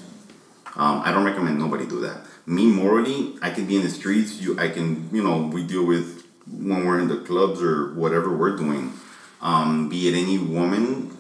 Um, 0.74 1.02
I 1.04 1.12
don't 1.12 1.24
recommend 1.24 1.58
nobody 1.58 1.86
do 1.86 2.00
that. 2.00 2.26
Me 2.50 2.66
morally, 2.66 3.36
I 3.40 3.50
can 3.50 3.64
be 3.66 3.76
in 3.76 3.82
the 3.82 3.90
streets. 4.00 4.40
You, 4.42 4.58
I 4.58 4.68
can, 4.68 5.08
you 5.14 5.22
know, 5.22 5.36
we 5.54 5.62
deal 5.64 5.86
with 5.86 6.26
when 6.50 6.84
we're 6.84 6.98
in 6.98 7.06
the 7.08 7.18
clubs 7.18 7.62
or 7.62 7.94
whatever 7.94 8.36
we're 8.36 8.56
doing. 8.56 8.92
Um, 9.40 9.88
be 9.88 10.08
it 10.08 10.14
any 10.20 10.36
woman, 10.36 11.16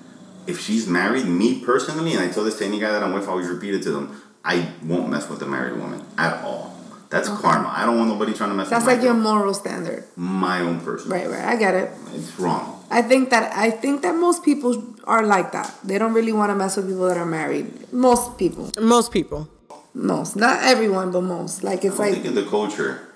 if 0.48 0.60
she's 0.60 0.88
married, 0.88 1.26
me 1.26 1.64
personally, 1.64 2.12
and 2.14 2.20
I 2.20 2.28
tell 2.34 2.42
this 2.42 2.58
to 2.58 2.64
any 2.66 2.80
guy 2.80 2.90
that 2.90 3.02
I'm 3.04 3.12
with, 3.12 3.28
I 3.28 3.30
always 3.30 3.48
repeat 3.48 3.74
it 3.74 3.82
to 3.84 3.92
them. 3.92 4.20
I 4.44 4.72
won't 4.84 5.08
mess 5.08 5.28
with 5.28 5.40
a 5.42 5.46
married 5.46 5.76
woman 5.78 6.04
at 6.18 6.42
all. 6.42 6.74
That's 7.10 7.28
karma. 7.28 7.72
I 7.76 7.84
don't 7.86 7.96
want 7.98 8.08
nobody 8.08 8.32
trying 8.34 8.50
to 8.50 8.56
mess 8.56 8.68
That's 8.70 8.84
with 8.84 8.94
like 8.94 8.98
my 8.98 9.04
your 9.04 9.14
girl. 9.14 9.22
moral 9.22 9.54
standard. 9.54 10.04
my 10.16 10.60
own 10.60 10.80
person. 10.80 11.10
Right, 11.10 11.28
right. 11.28 11.44
I 11.44 11.56
get 11.56 11.74
it. 11.74 11.90
It's 12.14 12.38
wrong. 12.38 12.84
I 12.90 13.02
think 13.02 13.30
that 13.30 13.52
I 13.56 13.70
think 13.70 14.02
that 14.02 14.14
most 14.16 14.44
people 14.44 14.72
are 15.04 15.24
like 15.24 15.52
that. 15.52 15.72
They 15.84 15.98
don't 15.98 16.12
really 16.12 16.32
want 16.32 16.50
to 16.50 16.56
mess 16.56 16.76
with 16.76 16.86
people 16.88 17.06
that 17.08 17.16
are 17.16 17.26
married. 17.26 17.92
Most 17.92 18.36
people, 18.38 18.70
Most 18.80 19.12
people. 19.12 19.48
Most, 19.94 20.36
not 20.36 20.62
everyone, 20.62 21.10
but 21.10 21.22
most. 21.22 21.62
Like 21.62 21.84
it's 21.84 21.94
I'm 21.94 22.06
like 22.06 22.14
thinking 22.14 22.34
the 22.34 22.46
culture. 22.46 23.06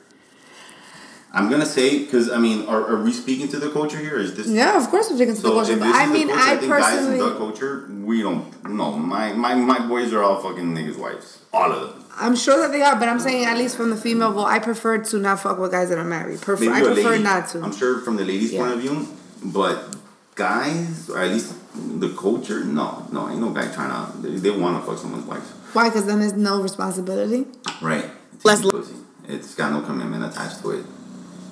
I'm 1.33 1.51
gonna 1.51 1.67
say 1.67 2.05
because 2.05 2.31
I 2.31 2.39
mean, 2.39 2.67
are, 2.67 2.81
are 2.81 3.03
we 3.03 3.13
speaking 3.13 3.49
to 3.49 3.59
the 3.59 3.71
culture 3.71 3.99
here? 3.99 4.19
Is 4.19 4.37
this 4.37 4.47
yeah, 4.47 4.81
of 4.81 4.89
course, 4.89 5.11
we're 5.11 5.19
taking 5.19 5.35
to 5.35 5.43
the 5.43 5.51
culture. 5.51 5.77
But 5.77 5.89
I 5.89 6.07
mean, 6.07 6.29
culture, 6.29 6.43
I 6.43 6.57
think 6.57 6.71
guys 6.71 7.07
in 7.07 7.19
the 7.19 7.35
culture, 7.37 7.89
we 7.91 8.23
don't. 8.23 8.65
No, 8.69 8.97
my 8.97 9.33
my 9.33 9.55
my 9.57 9.85
boys 9.87 10.13
are 10.13 10.23
all 10.23 10.41
fucking 10.41 10.75
niggas' 10.75 10.97
wives, 10.97 11.41
all 11.53 11.73
of 11.73 11.91
them. 11.91 12.05
I'm 12.17 12.37
sure 12.37 12.57
that 12.63 12.71
they 12.71 12.83
are. 12.83 12.97
But 12.97 13.09
I'm 13.09 13.19
saying 13.19 13.47
at 13.47 13.59
least 13.59 13.77
from 13.77 13.91
the 13.91 13.97
female, 13.97 14.33
well, 14.33 14.47
I 14.47 14.61
prefer 14.61 14.99
to 14.99 15.19
not 15.19 15.41
fuck 15.41 15.59
with 15.59 15.73
guys 15.73 15.89
that 15.89 15.99
are 15.99 16.05
married. 16.05 16.41
Prefer, 16.41 16.73
I 16.73 16.81
prefer 16.83 17.11
lady. 17.11 17.25
not 17.25 17.49
to. 17.49 17.63
I'm 17.63 17.75
sure 17.75 18.01
from 18.01 18.17
the 18.17 18.25
ladies' 18.25 18.55
point 18.55 18.73
of 18.73 18.81
view, 18.81 19.09
but 19.43 19.97
guys, 20.37 21.11
or 21.11 21.19
at 21.19 21.31
least 21.31 21.55
the 22.01 22.11
culture, 22.11 22.65
no, 22.65 23.07
no, 23.11 23.29
ain't 23.29 23.41
no 23.41 23.51
guy 23.51 23.73
trying 23.73 23.91
to. 23.91 24.19
They, 24.19 24.37
they 24.37 24.51
want 24.57 24.81
to 24.81 24.89
fuck 24.89 24.99
someone's 25.01 25.27
wife, 25.27 25.53
Why? 25.75 25.91
Because 25.91 26.07
then 26.07 26.21
there's 26.21 26.35
no 26.35 26.63
responsibility. 26.63 27.47
right? 27.83 28.07
It's 28.35 28.45
Less 28.45 28.63
pussy. 28.63 28.95
It's 29.29 29.55
got 29.55 29.73
no 29.73 29.83
commitment 29.83 30.25
attached 30.25 30.63
to 30.63 30.73
it. 30.73 30.87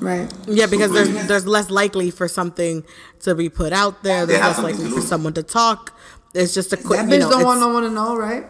Right. 0.01 0.33
Yeah, 0.49 0.67
because 0.67 0.93
Super 0.93 1.05
there's 1.13 1.29
there's 1.29 1.47
less 1.47 1.71
likely 1.71 2.11
for 2.11 2.29
something 2.29 2.85
to 3.21 3.35
be 3.37 3.49
put 3.51 3.73
out 3.73 4.03
there. 4.05 4.27
There's 4.27 4.41
less 4.41 4.59
likely 4.61 4.91
for 4.91 5.03
someone 5.03 5.35
to 5.35 5.45
talk. 5.45 5.97
It's 6.35 6.55
just 6.55 6.73
a 6.73 6.79
quick. 6.79 7.01
That 7.01 7.09
you 7.09 7.17
bitch 7.17 7.21
know, 7.21 7.31
don't 7.31 7.45
want 7.45 7.61
no 7.61 7.69
one 7.71 7.85
to 7.85 7.91
know, 7.91 8.17
right? 8.17 8.47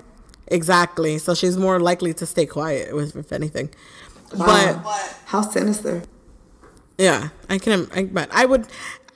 Exactly. 0.48 1.18
So 1.18 1.34
she's 1.34 1.56
more 1.58 1.80
likely 1.80 2.14
to 2.14 2.26
stay 2.26 2.46
quiet, 2.46 2.94
with, 2.94 3.16
if 3.16 3.32
anything. 3.32 3.70
Wow. 4.34 4.80
But 4.84 5.16
How 5.26 5.42
sinister. 5.42 6.04
yeah, 6.98 7.30
I 7.50 7.58
can. 7.58 7.88
I, 7.94 8.04
but 8.04 8.28
I 8.32 8.46
would. 8.46 8.66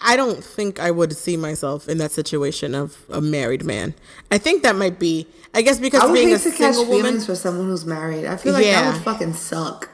I 0.00 0.16
don't 0.16 0.44
think 0.44 0.78
I 0.78 0.90
would 0.90 1.16
see 1.16 1.36
myself 1.36 1.88
in 1.88 1.98
that 1.98 2.12
situation 2.12 2.74
of 2.74 3.04
a 3.10 3.20
married 3.20 3.64
man. 3.64 3.94
I 4.30 4.38
think 4.38 4.62
that 4.62 4.76
might 4.76 4.98
be. 4.98 5.26
I 5.54 5.62
guess 5.62 5.78
because 5.78 6.02
I 6.02 6.06
would 6.06 6.14
being 6.14 6.34
a 6.34 6.38
hate 6.38 6.42
to 6.42 6.50
catch 6.50 6.74
single 6.74 6.84
woman. 6.84 7.02
feelings 7.02 7.26
for 7.26 7.34
someone 7.34 7.66
who's 7.66 7.86
married. 7.86 8.26
I 8.26 8.36
feel 8.36 8.52
like 8.52 8.64
that 8.64 8.92
would 8.92 9.02
fucking 9.02 9.32
suck. 9.32 9.90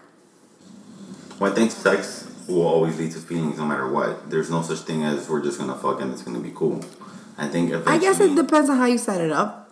Well, 1.38 1.52
I 1.52 1.54
think 1.54 1.70
sex 1.70 2.28
will 2.48 2.66
always 2.66 2.98
lead 2.98 3.12
to 3.12 3.18
feelings 3.18 3.58
no 3.58 3.66
matter 3.66 3.88
what. 3.88 4.28
There's 4.28 4.50
no 4.50 4.62
such 4.62 4.80
thing 4.80 5.04
as 5.04 5.28
we're 5.28 5.42
just 5.42 5.58
gonna 5.58 5.76
fuck 5.76 6.00
and 6.00 6.12
it's 6.12 6.22
gonna 6.22 6.40
be 6.40 6.52
cool. 6.54 6.84
I 7.38 7.48
think 7.48 7.70
eventually. 7.70 7.96
I 7.96 7.98
guess 7.98 8.20
it 8.20 8.34
depends 8.34 8.68
on 8.68 8.78
how 8.78 8.86
you 8.86 8.98
set 8.98 9.20
it 9.20 9.30
up. 9.30 9.70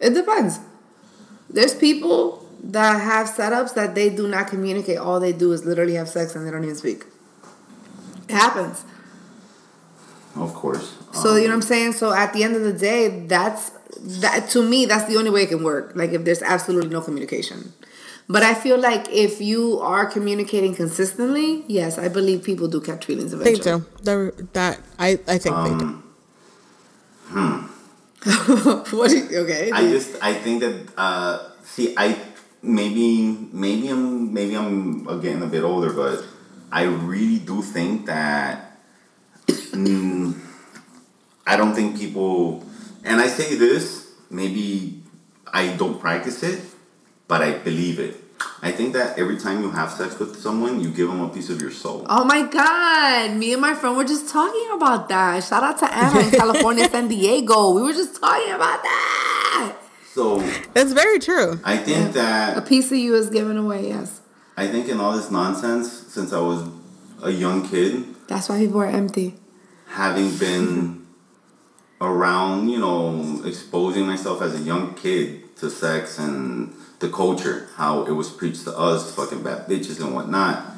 It 0.00 0.10
depends. 0.10 0.60
There's 1.48 1.74
people 1.74 2.46
that 2.62 3.00
have 3.00 3.28
setups 3.28 3.74
that 3.74 3.94
they 3.94 4.10
do 4.10 4.28
not 4.28 4.48
communicate. 4.48 4.98
All 4.98 5.18
they 5.18 5.32
do 5.32 5.52
is 5.52 5.64
literally 5.64 5.94
have 5.94 6.08
sex 6.08 6.34
and 6.34 6.46
they 6.46 6.50
don't 6.50 6.64
even 6.64 6.76
speak. 6.76 7.04
It 8.28 8.34
happens. 8.34 8.84
Of 10.36 10.52
course. 10.54 10.94
So 11.12 11.30
Um, 11.30 11.36
you 11.38 11.44
know 11.44 11.50
what 11.50 11.54
I'm 11.56 11.62
saying? 11.62 11.92
So 11.92 12.12
at 12.12 12.32
the 12.32 12.42
end 12.42 12.56
of 12.56 12.62
the 12.62 12.72
day, 12.72 13.26
that's 13.26 13.70
that 14.22 14.48
to 14.50 14.62
me, 14.62 14.86
that's 14.86 15.04
the 15.04 15.16
only 15.16 15.30
way 15.30 15.42
it 15.42 15.48
can 15.48 15.62
work. 15.62 15.92
Like 15.94 16.10
if 16.10 16.24
there's 16.24 16.42
absolutely 16.42 16.90
no 16.90 17.00
communication. 17.00 17.72
But 18.28 18.42
I 18.42 18.54
feel 18.54 18.78
like 18.78 19.06
if 19.10 19.40
you 19.40 19.78
are 19.80 20.06
communicating 20.06 20.74
consistently, 20.74 21.62
yes, 21.68 21.98
I 21.98 22.08
believe 22.08 22.42
people 22.42 22.68
do 22.68 22.80
catch 22.80 23.04
feelings 23.04 23.34
I 23.34 23.44
think 23.44 23.58
eventually. 23.60 23.84
so. 24.02 24.02
That, 24.02 24.52
that 24.54 24.80
I 24.98 25.18
I 25.28 25.38
think 25.38 25.54
they 25.54 25.76
do. 25.78 26.00
what 28.96 29.10
do 29.10 29.18
you, 29.18 29.38
okay. 29.44 29.70
I 29.70 29.82
just 29.92 30.16
I 30.22 30.32
think 30.32 30.60
that 30.60 30.88
uh, 30.96 31.50
see 31.62 31.94
I 31.96 32.16
maybe 32.62 33.36
maybe 33.52 33.88
I'm 33.88 34.32
maybe 34.32 34.56
I'm 34.56 35.04
getting 35.20 35.42
a 35.42 35.46
bit 35.46 35.62
older, 35.62 35.92
but 35.92 36.24
I 36.74 36.82
really 36.82 37.38
do 37.38 37.62
think 37.62 38.06
that 38.06 38.80
mm, 39.46 40.36
I 41.46 41.56
don't 41.56 41.72
think 41.72 41.96
people 41.96 42.66
and 43.04 43.20
I 43.20 43.28
say 43.28 43.54
this 43.54 44.10
maybe 44.28 45.00
I 45.52 45.68
don't 45.76 46.00
practice 46.00 46.42
it, 46.42 46.60
but 47.28 47.42
I 47.42 47.58
believe 47.58 48.00
it. 48.00 48.16
I 48.60 48.72
think 48.72 48.92
that 48.94 49.16
every 49.16 49.36
time 49.38 49.62
you 49.62 49.70
have 49.70 49.92
sex 49.92 50.18
with 50.18 50.36
someone, 50.40 50.80
you 50.80 50.90
give 50.90 51.06
them 51.06 51.20
a 51.20 51.28
piece 51.28 51.48
of 51.48 51.62
your 51.62 51.70
soul. 51.70 52.04
Oh 52.08 52.24
my 52.24 52.42
God. 52.42 53.36
Me 53.36 53.52
and 53.52 53.62
my 53.62 53.74
friend 53.74 53.96
were 53.96 54.04
just 54.04 54.28
talking 54.28 54.70
about 54.74 55.08
that. 55.10 55.44
Shout 55.44 55.62
out 55.62 55.78
to 55.78 55.94
Anna 55.94 56.20
in 56.26 56.30
California, 56.32 56.88
San 56.90 57.06
Diego. 57.06 57.70
We 57.70 57.82
were 57.82 57.92
just 57.92 58.20
talking 58.20 58.52
about 58.52 58.82
that. 58.82 59.76
So 60.12 60.40
it's 60.74 60.92
very 60.92 61.20
true. 61.20 61.60
I 61.62 61.76
think 61.76 62.10
A 62.10 62.12
that 62.14 62.58
a 62.58 62.62
piece 62.62 62.90
of 62.90 62.98
you 62.98 63.14
is 63.14 63.30
given 63.30 63.56
away, 63.56 63.90
yes. 63.90 64.22
I 64.56 64.66
think 64.66 64.88
in 64.88 64.98
all 64.98 65.12
this 65.12 65.30
nonsense, 65.30 66.03
since 66.14 66.32
I 66.32 66.38
was 66.38 66.68
a 67.22 67.30
young 67.30 67.68
kid, 67.68 68.04
That's 68.28 68.48
why 68.48 68.58
people 68.60 68.80
are 68.80 68.86
empty. 68.86 69.34
having 69.88 70.36
been 70.38 71.06
around, 72.00 72.68
you 72.68 72.78
know, 72.78 73.42
exposing 73.44 74.06
myself 74.06 74.40
as 74.40 74.54
a 74.54 74.62
young 74.62 74.94
kid 74.94 75.56
to 75.56 75.68
sex 75.70 76.18
and 76.18 76.72
the 77.00 77.08
culture, 77.08 77.68
how 77.76 78.04
it 78.04 78.12
was 78.12 78.30
preached 78.30 78.62
to 78.64 78.76
us, 78.78 79.14
fucking 79.14 79.42
bad 79.42 79.66
bitches 79.66 80.00
and 80.00 80.14
whatnot. 80.14 80.70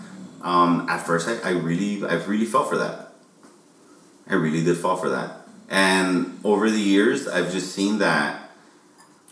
Um, 0.43 0.87
at 0.89 1.05
first, 1.05 1.28
I, 1.28 1.51
I 1.51 1.53
really, 1.53 2.05
I 2.09 2.14
really 2.14 2.47
fell 2.47 2.64
for 2.64 2.78
that. 2.78 3.12
I 4.28 4.34
really 4.34 4.64
did 4.64 4.76
fall 4.78 4.97
for 4.97 5.11
that. 5.11 5.47
And 5.68 6.39
over 6.45 6.70
the 6.70 6.80
years, 6.80 7.28
I've 7.28 7.53
just 7.53 7.74
seen 7.74 7.99
that 7.99 8.51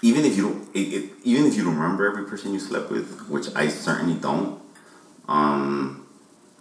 even 0.02 0.24
if 0.24 0.36
you 0.36 0.42
don't, 0.42 0.68
it, 0.76 0.88
it, 0.92 1.10
even 1.24 1.46
if 1.46 1.56
you 1.56 1.64
don't 1.64 1.76
remember 1.76 2.06
every 2.06 2.24
person 2.24 2.52
you 2.52 2.60
slept 2.60 2.90
with, 2.90 3.26
which 3.28 3.46
I 3.54 3.68
certainly 3.68 4.14
don't, 4.20 4.60
um, 5.28 6.06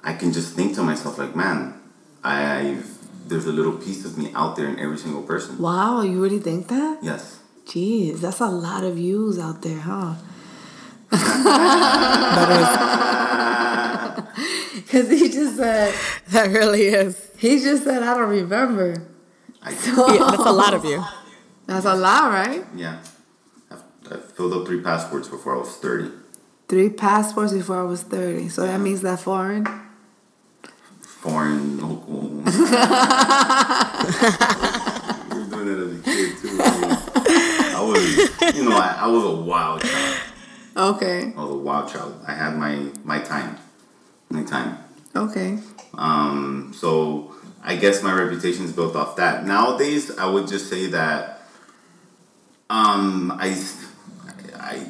I 0.03 0.13
can 0.13 0.31
just 0.33 0.55
think 0.55 0.75
to 0.75 0.83
myself 0.83 1.17
like, 1.17 1.35
man, 1.35 1.79
I've 2.23 2.89
there's 3.27 3.45
a 3.45 3.51
little 3.51 3.73
piece 3.77 4.05
of 4.05 4.17
me 4.17 4.31
out 4.35 4.55
there 4.55 4.67
in 4.67 4.79
every 4.79 4.97
single 4.97 5.23
person. 5.23 5.57
Wow, 5.57 6.01
you 6.01 6.21
really 6.21 6.39
think 6.39 6.67
that? 6.67 6.99
Yes. 7.01 7.39
Jeez, 7.65 8.19
that's 8.19 8.41
a 8.41 8.47
lot 8.47 8.83
of 8.83 8.95
views 8.95 9.39
out 9.39 9.61
there, 9.61 9.79
huh? 9.79 10.15
Because 14.73 15.09
he 15.19 15.29
just 15.29 15.57
said, 15.57 15.93
That 16.29 16.49
really 16.49 16.83
is. 16.87 17.29
he 17.37 17.59
just 17.59 17.83
said, 17.83 18.03
I 18.03 18.13
don't 18.17 18.29
remember. 18.29 19.07
I, 19.61 19.71
Yeah, 19.71 20.27
that's 20.31 20.45
a 20.45 20.51
lot 20.51 20.73
of 20.73 20.85
you. 20.85 21.03
That's 21.65 21.85
a 21.85 21.95
lot, 21.95 22.31
right? 22.31 22.65
yeah. 22.75 22.99
I've, 23.71 23.83
I 24.11 24.17
filled 24.17 24.53
up 24.53 24.67
three 24.67 24.81
passports 24.81 25.27
before 25.29 25.55
I 25.55 25.59
was 25.59 25.75
30. 25.77 26.11
Three 26.67 26.89
passports 26.89 27.53
before 27.53 27.79
I 27.79 27.83
was 27.83 28.03
30. 28.03 28.49
So 28.49 28.65
that 28.65 28.79
means 28.79 29.01
that 29.01 29.19
foreign? 29.19 29.65
Foreign, 31.01 31.79
local. 31.79 32.23
you 32.23 32.39
were 35.35 35.45
doing 35.49 35.67
it 35.69 35.77
as 35.79 35.91
a 35.93 36.01
kid 36.03 36.37
too. 36.37 36.57
I 36.59 37.81
was, 37.81 38.55
you 38.55 38.63
know, 38.65 38.75
I, 38.75 38.97
I 38.99 39.07
was 39.07 39.23
a 39.23 39.35
wild 39.35 39.81
child. 39.81 40.17
Okay, 40.75 41.33
I 41.37 41.41
was 41.41 41.51
a 41.51 41.57
wild 41.57 41.89
child. 41.89 42.23
I 42.27 42.33
had 42.33 42.57
my 42.57 42.89
my 43.03 43.19
time, 43.19 43.57
my 44.29 44.43
time. 44.43 44.77
okay. 45.15 45.59
Um, 45.93 46.73
so 46.75 47.35
I 47.63 47.75
guess 47.77 48.03
my 48.03 48.13
reputation 48.13 48.65
is 48.65 48.73
built 48.73 48.95
off 48.95 49.15
that. 49.15 49.45
Nowadays, 49.45 50.17
I 50.17 50.25
would 50.25 50.47
just 50.47 50.69
say 50.69 50.87
that 50.87 51.43
um, 52.69 53.31
I, 53.39 53.55
I, 54.59 54.87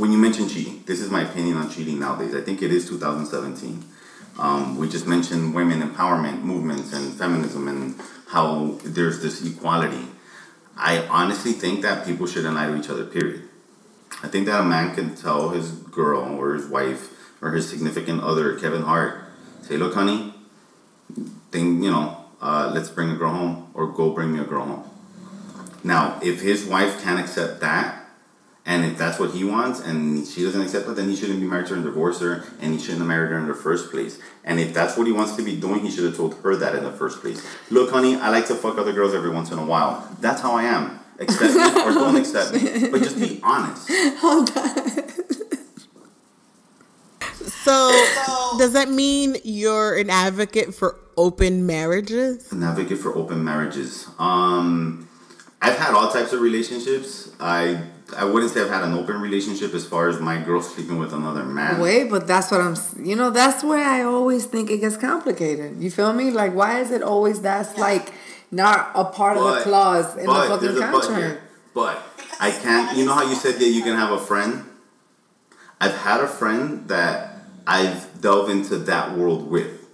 when 0.00 0.12
you 0.12 0.18
mention 0.18 0.48
cheating, 0.48 0.82
this 0.86 0.98
is 0.98 1.10
my 1.10 1.22
opinion 1.22 1.58
on 1.58 1.70
cheating 1.70 2.00
nowadays. 2.00 2.34
I 2.34 2.40
think 2.40 2.62
it 2.62 2.72
is 2.72 2.88
2017. 2.88 3.84
Um, 4.38 4.78
we 4.78 4.88
just 4.88 5.06
mentioned 5.06 5.54
women 5.54 5.82
empowerment 5.82 6.42
movements 6.42 6.94
and 6.94 7.12
feminism 7.12 7.68
and 7.68 8.00
how 8.28 8.78
there's 8.82 9.20
this 9.20 9.44
equality. 9.44 10.06
I 10.74 11.06
honestly 11.08 11.52
think 11.52 11.82
that 11.82 12.06
people 12.06 12.26
shouldn't 12.26 12.54
lie 12.54 12.66
to 12.66 12.76
each 12.78 12.88
other. 12.88 13.04
Period. 13.04 13.42
I 14.22 14.28
think 14.28 14.46
that 14.46 14.60
a 14.60 14.64
man 14.64 14.94
can 14.94 15.14
tell 15.14 15.50
his 15.50 15.70
girl 15.70 16.22
or 16.22 16.54
his 16.54 16.66
wife 16.66 17.10
or 17.42 17.50
his 17.52 17.68
significant 17.68 18.22
other, 18.22 18.58
Kevin 18.58 18.82
Hart, 18.82 19.24
say, 19.60 19.76
"Look, 19.76 19.94
honey, 19.94 20.34
thing, 21.50 21.82
you 21.82 21.90
know, 21.90 22.16
uh, 22.40 22.70
let's 22.72 22.88
bring 22.88 23.10
a 23.10 23.16
girl 23.16 23.32
home 23.32 23.66
or 23.74 23.86
go 23.88 24.10
bring 24.10 24.32
me 24.32 24.40
a 24.40 24.44
girl 24.44 24.64
home." 24.64 24.84
Now, 25.84 26.18
if 26.22 26.40
his 26.40 26.64
wife 26.64 27.02
can't 27.02 27.20
accept 27.20 27.60
that, 27.60 27.99
and 28.66 28.84
if 28.84 28.98
that's 28.98 29.18
what 29.18 29.30
he 29.30 29.42
wants, 29.44 29.80
and 29.80 30.26
she 30.26 30.42
doesn't 30.42 30.60
accept 30.60 30.86
it, 30.86 30.94
then 30.94 31.08
he 31.08 31.16
shouldn't 31.16 31.40
be 31.40 31.46
married 31.46 31.66
to 31.66 31.70
her 31.70 31.76
and 31.76 31.84
divorce 31.84 32.20
her, 32.20 32.44
and 32.60 32.74
he 32.74 32.78
shouldn't 32.78 32.98
have 32.98 33.08
married 33.08 33.30
her 33.30 33.38
in 33.38 33.48
the 33.48 33.54
first 33.54 33.90
place. 33.90 34.18
And 34.44 34.60
if 34.60 34.74
that's 34.74 34.96
what 34.96 35.06
he 35.06 35.12
wants 35.12 35.34
to 35.36 35.42
be 35.42 35.58
doing, 35.58 35.80
he 35.80 35.90
should 35.90 36.04
have 36.04 36.16
told 36.16 36.34
her 36.42 36.54
that 36.56 36.74
in 36.74 36.84
the 36.84 36.92
first 36.92 37.20
place. 37.20 37.46
Look, 37.70 37.90
honey, 37.90 38.16
I 38.16 38.30
like 38.30 38.46
to 38.48 38.54
fuck 38.54 38.78
other 38.78 38.92
girls 38.92 39.14
every 39.14 39.30
once 39.30 39.50
in 39.50 39.58
a 39.58 39.64
while. 39.64 40.06
That's 40.20 40.42
how 40.42 40.52
I 40.52 40.64
am. 40.64 41.00
Accept 41.18 41.54
me 41.54 41.82
or 41.82 41.92
don't 41.92 42.16
accept 42.16 42.54
me, 42.54 42.88
but 42.90 43.02
just 43.02 43.18
be 43.18 43.40
honest. 43.42 43.88
Hold 44.18 44.56
on. 44.56 45.30
So, 47.62 47.90
does 48.58 48.72
that 48.72 48.88
mean 48.88 49.36
you're 49.44 49.98
an 49.98 50.08
advocate 50.08 50.74
for 50.74 50.98
open 51.16 51.66
marriages? 51.66 52.50
An 52.52 52.62
advocate 52.62 52.98
for 52.98 53.14
open 53.14 53.44
marriages. 53.44 54.08
Um, 54.18 55.08
I've 55.60 55.76
had 55.76 55.94
all 55.94 56.10
types 56.10 56.32
of 56.32 56.40
relationships. 56.40 57.32
I 57.38 57.82
I 58.14 58.24
wouldn't 58.24 58.52
say 58.52 58.62
I've 58.62 58.68
had 58.68 58.84
an 58.84 58.92
open 58.94 59.20
relationship 59.20 59.74
as 59.74 59.86
far 59.86 60.08
as 60.08 60.20
my 60.20 60.38
girl 60.38 60.62
sleeping 60.62 60.98
with 60.98 61.12
another 61.12 61.44
man. 61.44 61.80
Wait, 61.80 62.10
but 62.10 62.26
that's 62.26 62.50
what 62.50 62.60
I'm. 62.60 62.76
You 62.98 63.16
know, 63.16 63.30
that's 63.30 63.62
where 63.64 63.84
I 63.84 64.02
always 64.02 64.46
think 64.46 64.70
it 64.70 64.78
gets 64.78 64.96
complicated. 64.96 65.80
You 65.82 65.90
feel 65.90 66.12
me? 66.12 66.30
Like, 66.30 66.54
why 66.54 66.80
is 66.80 66.90
it 66.90 67.02
always 67.02 67.40
that's 67.40 67.78
like 67.78 68.12
not 68.50 68.90
a 68.94 69.04
part 69.04 69.36
of 69.36 69.44
the 69.44 69.60
clause 69.62 70.16
in 70.16 70.26
the 70.26 70.26
but 70.26 70.48
fucking 70.48 70.66
there's 70.66 70.78
a 70.78 70.80
but 70.80 71.02
contract? 71.02 71.22
here. 71.22 71.42
But 71.74 72.02
I 72.40 72.50
can't. 72.50 72.96
You 72.96 73.06
know 73.06 73.14
how 73.14 73.28
you 73.28 73.34
said 73.34 73.54
that 73.56 73.68
you 73.68 73.82
can 73.82 73.96
have 73.96 74.10
a 74.12 74.18
friend. 74.18 74.64
I've 75.80 75.96
had 75.96 76.20
a 76.20 76.28
friend 76.28 76.88
that 76.88 77.36
I've 77.66 78.20
delved 78.20 78.50
into 78.50 78.76
that 78.78 79.16
world 79.16 79.50
with, 79.50 79.86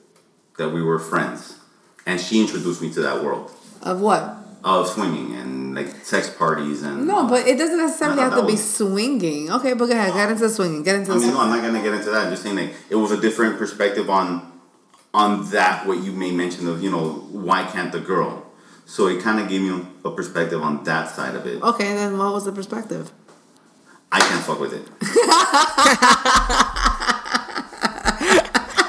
that 0.59 0.71
we 0.71 0.83
were 0.83 0.99
friends, 0.99 1.59
and 2.07 2.21
she 2.21 2.41
introduced 2.41 2.83
me 2.83 2.93
to 2.95 3.03
that 3.03 3.23
world 3.23 3.53
Of 3.83 4.01
what? 4.01 4.45
Of 4.65 4.89
swinging 4.89 5.35
and 5.37 5.75
like 5.75 5.89
sex 6.05 6.29
parties 6.31 6.83
and. 6.83 7.07
No, 7.07 7.27
but 7.29 7.47
it 7.47 7.57
doesn't 7.59 7.77
necessarily 7.79 8.21
have 8.21 8.35
to 8.35 8.43
be 8.47 8.53
was- 8.53 8.77
swinging. 8.77 9.51
Okay, 9.51 9.75
but 9.75 9.87
go 9.87 9.93
ahead. 9.93 10.13
Get 10.15 10.31
into 10.31 10.49
swinging. 10.49 10.83
Get 10.83 10.97
into 10.97 11.13
I 11.13 11.15
mean, 11.17 11.27
no, 11.29 11.33
swinging. 11.35 11.53
I'm 11.53 11.57
not 11.57 11.63
gonna 11.67 11.83
get 11.83 11.95
into 11.95 12.11
that. 12.11 12.27
I'm 12.27 12.31
just 12.31 12.43
saying 12.43 12.57
like 12.57 12.75
it 12.91 12.97
was 12.97 13.11
a 13.13 13.21
different 13.21 13.59
perspective 13.59 14.09
on 14.11 14.53
on 15.15 15.49
that 15.51 15.87
what 15.87 15.99
you 15.99 16.13
may 16.13 16.31
mention 16.31 16.69
of 16.69 16.83
you 16.83 16.91
know 16.91 17.11
why 17.31 17.65
can't 17.65 17.93
the 17.93 18.01
girl. 18.01 18.45
So 18.85 19.09
it 19.09 19.21
kind 19.23 19.41
of 19.41 19.49
gave 19.49 19.63
me 19.63 19.85
a 20.05 20.11
perspective 20.11 20.63
on 20.63 20.85
that 20.85 21.11
side 21.11 21.35
of 21.35 21.45
it. 21.47 21.61
Okay, 21.63 21.95
then 21.95 22.17
what 22.19 22.33
was 22.33 22.45
the 22.45 22.53
perspective? 22.53 23.11
I 24.13 24.21
can't 24.21 24.45
fuck 24.45 24.61
with 24.61 24.73
it. 24.73 24.87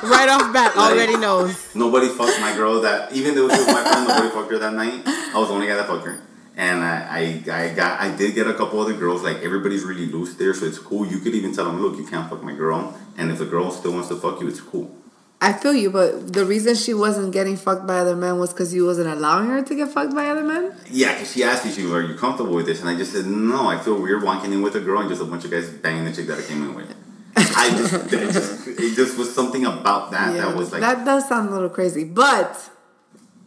Right 0.10 0.30
off 0.30 0.54
bat, 0.54 0.76
already 0.78 1.18
knows. 1.18 1.76
Nobody 1.76 2.08
fucked 2.08 2.40
my 2.40 2.56
girl 2.56 2.82
that 2.82 3.12
even 3.14 3.36
though 3.36 3.50
she 3.50 3.58
was 3.58 3.68
my 3.68 3.84
friend, 3.84 4.08
nobody 4.08 4.30
fucked 4.30 4.52
her 4.52 4.60
that 4.60 4.74
night. 4.74 5.04
I 5.06 5.38
was 5.38 5.50
the 5.50 5.54
only 5.54 5.68
guy 5.68 5.76
that 5.76 5.88
fucked 5.88 6.06
her. 6.06 6.22
And 6.56 6.84
I, 6.84 7.44
I, 7.48 7.52
I 7.52 7.74
got 7.74 8.02
I 8.02 8.16
did 8.16 8.34
get 8.34 8.48
a 8.48 8.54
couple 8.54 8.80
other 8.80 8.94
girls, 8.94 9.22
like 9.22 9.38
everybody's 9.38 9.84
really 9.84 10.08
loose 10.08 10.36
there, 10.36 10.54
so 10.54 10.66
it's 10.66 10.80
cool. 10.80 11.06
You 11.06 11.20
could 11.20 11.36
even 11.36 11.54
tell 11.54 11.66
them, 11.66 11.82
look, 11.82 11.98
you 11.98 12.06
can't 12.06 12.28
fuck 12.30 12.42
my 12.42 12.54
girl. 12.54 12.98
And 13.18 13.32
if 13.32 13.38
the 13.38 13.46
girl 13.46 13.70
still 13.70 13.94
wants 13.94 14.08
to 14.10 14.16
fuck 14.16 14.42
you, 14.42 14.48
it's 14.48 14.62
cool. 14.62 14.96
I 15.40 15.54
feel 15.54 15.74
you, 15.74 15.92
but 15.92 16.34
the 16.34 16.46
reason 16.46 16.74
she 16.74 16.96
wasn't 16.96 17.32
getting 17.32 17.58
fucked 17.58 17.86
by 17.86 18.00
other 18.00 18.16
men 18.16 18.40
was 18.40 18.54
because 18.54 18.74
you 18.74 18.88
wasn't 18.88 19.08
allowing 19.08 19.48
her 19.48 19.62
to 19.62 19.76
get 19.76 19.90
fucked 19.90 20.16
by 20.16 20.26
other 20.30 20.44
men. 20.44 20.76
Yeah, 20.90 21.14
because 21.14 21.32
she 21.32 21.44
asked 21.44 21.64
me, 21.64 21.72
she 21.72 21.84
was, 21.84 21.92
are 21.92 22.02
you 22.02 22.16
comfortable 22.16 22.56
with 22.56 22.66
this? 22.66 22.82
And 22.82 22.90
I 22.90 22.96
just 22.96 23.12
said, 23.12 23.28
no, 23.28 23.68
I 23.68 23.78
feel 23.78 24.02
weird 24.02 24.24
walking 24.24 24.52
in 24.52 24.64
with 24.64 24.76
a 24.76 24.80
girl 24.80 25.00
and 25.00 25.10
just 25.10 25.22
a 25.22 25.26
bunch 25.26 25.46
of 25.46 25.52
guys 25.52 25.70
banging 25.70 26.06
the 26.06 26.12
chick 26.12 26.26
that 26.26 26.40
I 26.40 26.42
came 26.42 26.64
in 26.64 26.74
with. 26.74 26.92
I 27.38 27.70
just, 27.78 27.94
it 28.14 28.32
just, 28.34 28.68
it 28.68 28.96
just 28.96 29.18
was 29.18 29.34
something 29.34 29.66
about 29.66 30.12
that 30.12 30.34
that 30.34 30.56
was 30.56 30.72
like, 30.72 30.82
that 30.82 31.06
does 31.06 31.28
sound 31.28 31.50
a 31.50 31.52
little 31.52 31.70
crazy, 31.70 32.04
but 32.04 32.70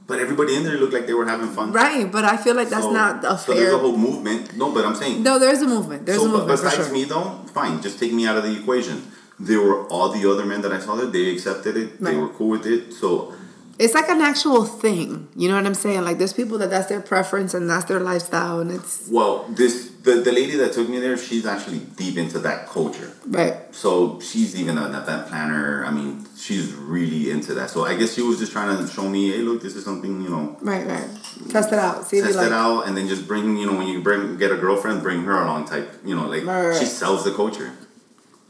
but 0.07 0.19
everybody 0.19 0.57
in 0.57 0.65
there 0.65 0.77
looked 0.77 0.93
like 0.93 1.07
they 1.07 1.15
were 1.15 1.27
having 1.27 1.49
fun. 1.49 1.71
right. 1.73 2.11
But 2.11 2.25
I 2.25 2.37
feel 2.37 2.57
like 2.57 2.69
that's 2.69 2.85
So- 2.85 2.93
not 2.93 3.25
a 3.25 3.37
fair. 3.37 3.39
So 3.39 3.55
there's 3.55 3.75
a 3.75 3.79
whole 3.79 3.97
movement. 3.97 4.57
No, 4.57 4.73
but 4.73 4.85
I'm 4.85 4.97
saying, 4.97 5.23
no, 5.23 5.39
there's 5.39 5.63
a 5.63 5.67
movement. 5.69 6.05
There's 6.07 6.19
so, 6.21 6.27
a 6.27 6.29
movement 6.29 6.61
besides 6.61 6.87
sure. 6.87 6.93
me 6.93 7.05
though, 7.05 7.31
fine. 7.55 7.81
Just 7.81 7.99
take 8.01 8.13
me 8.13 8.27
out 8.27 8.37
of 8.37 8.43
the 8.43 8.59
equation. 8.59 9.11
There 9.39 9.61
were 9.61 9.87
all 9.87 10.09
the 10.11 10.29
other 10.31 10.45
men 10.45 10.61
that 10.63 10.73
I 10.73 10.81
saw 10.81 10.97
there. 10.97 11.07
They 11.07 11.31
accepted 11.31 11.77
it. 11.77 12.01
They 12.01 12.17
were 12.17 12.29
cool 12.29 12.49
with 12.51 12.67
it. 12.67 12.93
So 12.93 13.33
It's 13.79 13.95
like 13.95 14.09
an 14.11 14.21
actual 14.21 14.65
thing. 14.67 15.29
You 15.37 15.49
know 15.49 15.55
what 15.55 15.65
I'm 15.65 15.75
saying? 15.75 16.03
Like 16.03 16.19
there's 16.19 16.33
people 16.35 16.59
that 16.59 16.71
that's 16.71 16.89
their 16.89 17.01
preference 17.01 17.55
and 17.55 17.71
that's 17.71 17.87
their 17.87 18.01
lifestyle, 18.01 18.61
and 18.61 18.71
it's 18.71 19.09
well, 19.11 19.45
this 19.49 19.90
the, 20.03 20.13
the 20.23 20.33
lady 20.33 20.57
that 20.57 20.73
took 20.73 20.89
me 20.89 20.99
there. 20.99 21.17
She's 21.17 21.45
actually 21.47 21.81
deep 21.97 22.17
into 22.17 22.39
that 22.41 22.67
culture. 22.69 23.13
right. 23.27 23.57
So 23.75 24.19
she's 24.21 24.59
even 24.61 24.79
an 24.79 24.95
event 24.95 25.29
planner. 25.29 25.85
I 25.85 25.91
mean, 25.91 26.27
she's 26.37 26.73
really 26.75 27.31
into 27.31 27.55
that. 27.55 27.71
So 27.71 27.85
I 27.85 27.97
guess 27.97 28.15
she 28.15 28.23
was 28.23 28.39
just 28.39 28.53
trying 28.53 28.77
to 28.77 28.87
show 28.91 29.09
me, 29.09 29.31
hey, 29.31 29.39
look, 29.39 29.63
this 29.63 29.77
is 29.77 29.85
something 29.85 30.23
you 30.23 30.29
know. 30.31 30.57
Right, 30.61 30.87
right. 30.87 31.09
Test 31.51 31.73
it 31.73 31.79
out. 31.79 32.07
See 32.07 32.21
Test 32.21 32.37
like. 32.37 32.47
it 32.49 32.53
out, 32.53 32.87
and 32.87 32.97
then 32.97 33.09
just 33.09 33.27
bring 33.29 33.57
you 33.57 33.67
know 33.67 33.77
when 33.77 33.87
you 33.89 34.01
bring 34.03 34.37
get 34.39 34.51
a 34.51 34.57
girlfriend, 34.57 35.03
bring 35.03 35.23
her 35.25 35.43
along 35.43 35.67
type. 35.67 35.89
You 36.05 36.15
know, 36.17 36.27
like 36.27 36.45
Right, 36.45 36.69
right, 36.69 36.79
she 36.79 36.87
sells 36.87 37.25
the 37.25 37.33
culture. 37.33 37.73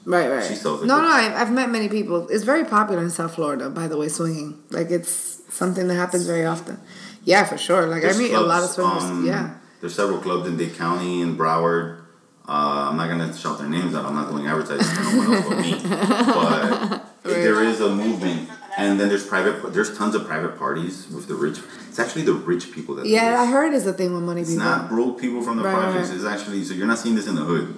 Right, 0.06 0.28
right. 0.30 0.44
She 0.44 0.54
sells 0.54 0.82
it 0.82 0.86
no, 0.86 0.96
good. 0.96 1.02
no. 1.02 1.10
I've, 1.10 1.34
I've 1.34 1.52
met 1.52 1.68
many 1.70 1.88
people. 1.88 2.28
It's 2.30 2.44
very 2.44 2.64
popular 2.64 3.02
in 3.02 3.10
South 3.10 3.34
Florida, 3.34 3.68
by 3.68 3.86
the 3.86 3.96
way. 3.98 4.08
Swinging, 4.08 4.62
like 4.70 4.90
it's 4.90 5.42
something 5.52 5.88
that 5.88 5.94
happens 5.96 6.26
very 6.26 6.46
often. 6.46 6.80
Yeah, 7.24 7.44
for 7.44 7.58
sure. 7.58 7.86
Like 7.86 8.00
There's 8.02 8.16
I 8.16 8.22
meet 8.22 8.32
a 8.32 8.40
lot 8.40 8.62
of 8.64 8.70
clubs, 8.70 9.04
swingers. 9.04 9.18
um, 9.20 9.26
yeah. 9.26 9.54
There's 9.80 9.94
several 9.94 10.18
clubs 10.18 10.46
in 10.48 10.56
Dade 10.56 10.74
County 10.76 11.22
and 11.22 11.38
Broward. 11.38 11.98
Uh, 12.48 12.88
I'm 12.90 12.96
not 12.96 13.08
gonna 13.08 13.32
shout 13.36 13.58
their 13.58 13.68
names 13.68 13.94
out. 13.94 14.04
I'm 14.04 14.14
not 14.14 14.30
doing 14.30 14.46
advertising 14.46 14.84
for 14.94 15.02
no 15.02 15.18
one 15.18 15.34
else 15.34 15.48
but 15.48 15.58
me. 15.58 17.00
But 17.22 17.34
there 17.34 17.62
is 17.64 17.80
a 17.80 17.94
movement, 17.94 18.48
and 18.78 18.98
then 18.98 19.08
there's 19.08 19.26
private. 19.26 19.72
There's 19.72 19.96
tons 19.96 20.14
of 20.14 20.26
private 20.26 20.58
parties 20.58 21.06
with 21.08 21.28
the 21.28 21.34
rich. 21.34 21.58
It's 21.88 21.98
actually 21.98 22.22
the 22.22 22.32
rich 22.32 22.72
people 22.72 22.94
that. 22.96 23.06
Yeah, 23.06 23.40
I 23.40 23.46
heard 23.46 23.74
it's 23.74 23.86
a 23.86 23.92
thing 23.92 24.14
with 24.14 24.22
money 24.22 24.40
It's 24.40 24.50
people. 24.50 24.64
not 24.64 24.88
broke 24.88 25.20
people 25.20 25.42
from 25.42 25.58
the 25.58 25.62
Right, 25.64 25.74
projects. 25.74 26.08
right. 26.08 26.16
It's 26.16 26.24
actually 26.24 26.64
so 26.64 26.74
you're 26.74 26.86
not 26.86 26.98
seeing 26.98 27.14
this 27.14 27.26
in 27.28 27.34
the 27.34 27.42
hood. 27.42 27.74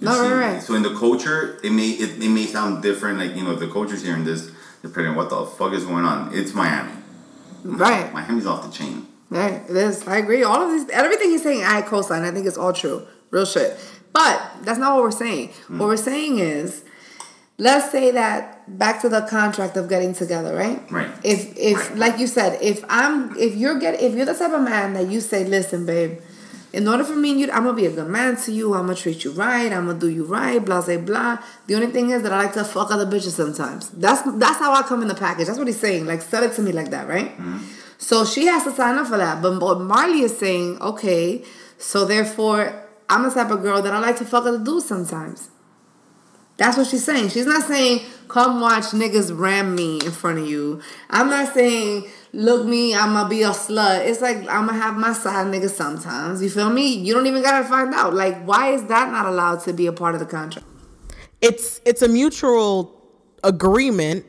You're 0.00 0.10
No, 0.10 0.22
right, 0.36 0.52
right. 0.54 0.62
So 0.62 0.74
in 0.74 0.82
the 0.82 0.94
culture, 0.94 1.58
it 1.62 1.70
may 1.72 1.90
it, 1.90 2.22
it 2.22 2.28
may 2.30 2.46
sound 2.46 2.82
different. 2.82 3.18
Like 3.18 3.34
you 3.36 3.44
know, 3.44 3.52
if 3.52 3.60
the 3.60 3.68
culture's 3.68 4.02
hearing 4.02 4.24
this, 4.24 4.50
they're 4.82 4.90
pretty. 4.90 5.10
What 5.10 5.30
the 5.30 5.46
fuck 5.46 5.72
is 5.72 5.84
going 5.84 6.04
on? 6.04 6.34
It's 6.34 6.52
Miami. 6.52 6.92
Right, 7.64 8.12
Miami's 8.12 8.46
off 8.46 8.66
the 8.66 8.72
chain. 8.76 9.06
Right. 9.30 9.62
It 9.68 9.76
is. 9.76 10.06
I 10.06 10.18
agree. 10.18 10.42
All 10.42 10.60
of 10.62 10.70
these, 10.70 10.88
everything 10.90 11.30
he's 11.30 11.42
saying, 11.42 11.62
I 11.64 11.82
co-sign. 11.82 12.22
I 12.22 12.30
think 12.30 12.46
it's 12.46 12.58
all 12.58 12.72
true, 12.72 13.06
real 13.30 13.44
shit. 13.46 13.78
But 14.12 14.42
that's 14.62 14.78
not 14.78 14.94
what 14.94 15.04
we're 15.04 15.10
saying. 15.12 15.50
What 15.68 15.86
we're 15.86 15.96
saying 15.96 16.38
is, 16.40 16.82
let's 17.58 17.90
say 17.92 18.10
that 18.10 18.78
back 18.78 19.00
to 19.02 19.08
the 19.08 19.20
contract 19.22 19.76
of 19.76 19.88
getting 19.88 20.12
together, 20.14 20.54
right? 20.54 20.80
Right. 20.90 21.10
If 21.22 21.56
if 21.56 21.90
Right. 21.90 21.98
like 21.98 22.18
you 22.18 22.26
said, 22.26 22.58
if 22.60 22.84
I'm 22.88 23.36
if 23.38 23.54
you're 23.56 23.78
get 23.78 24.00
if 24.02 24.14
you're 24.14 24.26
the 24.26 24.34
type 24.34 24.52
of 24.52 24.62
man 24.62 24.94
that 24.94 25.06
you 25.08 25.20
say, 25.20 25.44
listen, 25.44 25.86
babe, 25.86 26.18
in 26.72 26.88
order 26.88 27.04
for 27.04 27.14
me 27.14 27.30
and 27.32 27.40
you, 27.40 27.50
I'm 27.52 27.62
gonna 27.64 27.74
be 27.74 27.86
a 27.86 27.92
good 27.92 28.08
man 28.08 28.36
to 28.38 28.50
you. 28.52 28.74
I'm 28.74 28.86
gonna 28.86 28.94
treat 28.96 29.22
you 29.24 29.30
right. 29.32 29.72
I'm 29.72 29.86
gonna 29.86 29.98
do 29.98 30.08
you 30.08 30.24
right. 30.24 30.64
Blah 30.64 30.82
blah 30.82 30.96
blah. 30.98 31.38
The 31.68 31.74
only 31.76 31.88
thing 31.88 32.10
is 32.10 32.22
that 32.24 32.32
I 32.32 32.38
like 32.44 32.54
to 32.54 32.64
fuck 32.64 32.90
other 32.90 33.06
bitches 33.06 33.36
sometimes. 33.36 33.90
That's 33.90 34.22
that's 34.38 34.58
how 34.58 34.72
I 34.74 34.82
come 34.82 35.02
in 35.02 35.08
the 35.08 35.14
package. 35.14 35.46
That's 35.46 35.58
what 35.58 35.68
he's 35.68 35.78
saying. 35.78 36.06
Like 36.06 36.22
sell 36.22 36.42
it 36.42 36.52
to 36.54 36.62
me 36.62 36.72
like 36.72 36.90
that, 36.90 37.06
right? 37.08 37.30
Mm-hmm. 37.38 37.58
So 38.00 38.24
she 38.24 38.46
has 38.46 38.64
to 38.64 38.72
sign 38.72 38.96
up 38.96 39.08
for 39.08 39.18
that. 39.18 39.42
But 39.42 39.60
what 39.60 39.78
Marley 39.78 40.22
is 40.22 40.36
saying, 40.36 40.78
okay, 40.80 41.44
so 41.76 42.06
therefore 42.06 42.88
I'm 43.10 43.22
the 43.24 43.30
type 43.30 43.50
of 43.50 43.60
girl 43.60 43.82
that 43.82 43.92
I 43.92 43.98
like 44.00 44.16
to 44.18 44.24
fuck 44.24 44.46
other 44.46 44.58
dudes 44.58 44.86
sometimes. 44.86 45.50
That's 46.56 46.76
what 46.78 46.86
she's 46.86 47.04
saying. 47.04 47.28
She's 47.28 47.46
not 47.46 47.64
saying, 47.64 48.00
come 48.28 48.60
watch 48.60 48.84
niggas 48.84 49.38
ram 49.38 49.74
me 49.74 50.00
in 50.04 50.10
front 50.12 50.38
of 50.38 50.48
you. 50.48 50.80
I'm 51.10 51.28
not 51.28 51.52
saying, 51.52 52.06
look 52.32 52.66
me, 52.66 52.94
I'ma 52.94 53.28
be 53.28 53.42
a 53.42 53.50
slut. 53.50 54.06
It's 54.06 54.22
like, 54.22 54.48
I'ma 54.48 54.72
have 54.72 54.96
my 54.96 55.12
side 55.12 55.46
niggas 55.48 55.70
sometimes. 55.70 56.42
You 56.42 56.48
feel 56.48 56.70
me? 56.70 56.94
You 56.94 57.12
don't 57.12 57.26
even 57.26 57.42
gotta 57.42 57.68
find 57.68 57.92
out. 57.92 58.14
Like, 58.14 58.42
why 58.44 58.72
is 58.72 58.84
that 58.84 59.10
not 59.12 59.26
allowed 59.26 59.60
to 59.64 59.74
be 59.74 59.86
a 59.86 59.92
part 59.92 60.14
of 60.14 60.20
the 60.20 60.26
contract? 60.26 60.66
It's 61.42 61.80
it's 61.84 62.02
a 62.02 62.08
mutual 62.08 62.94
agreement 63.44 64.24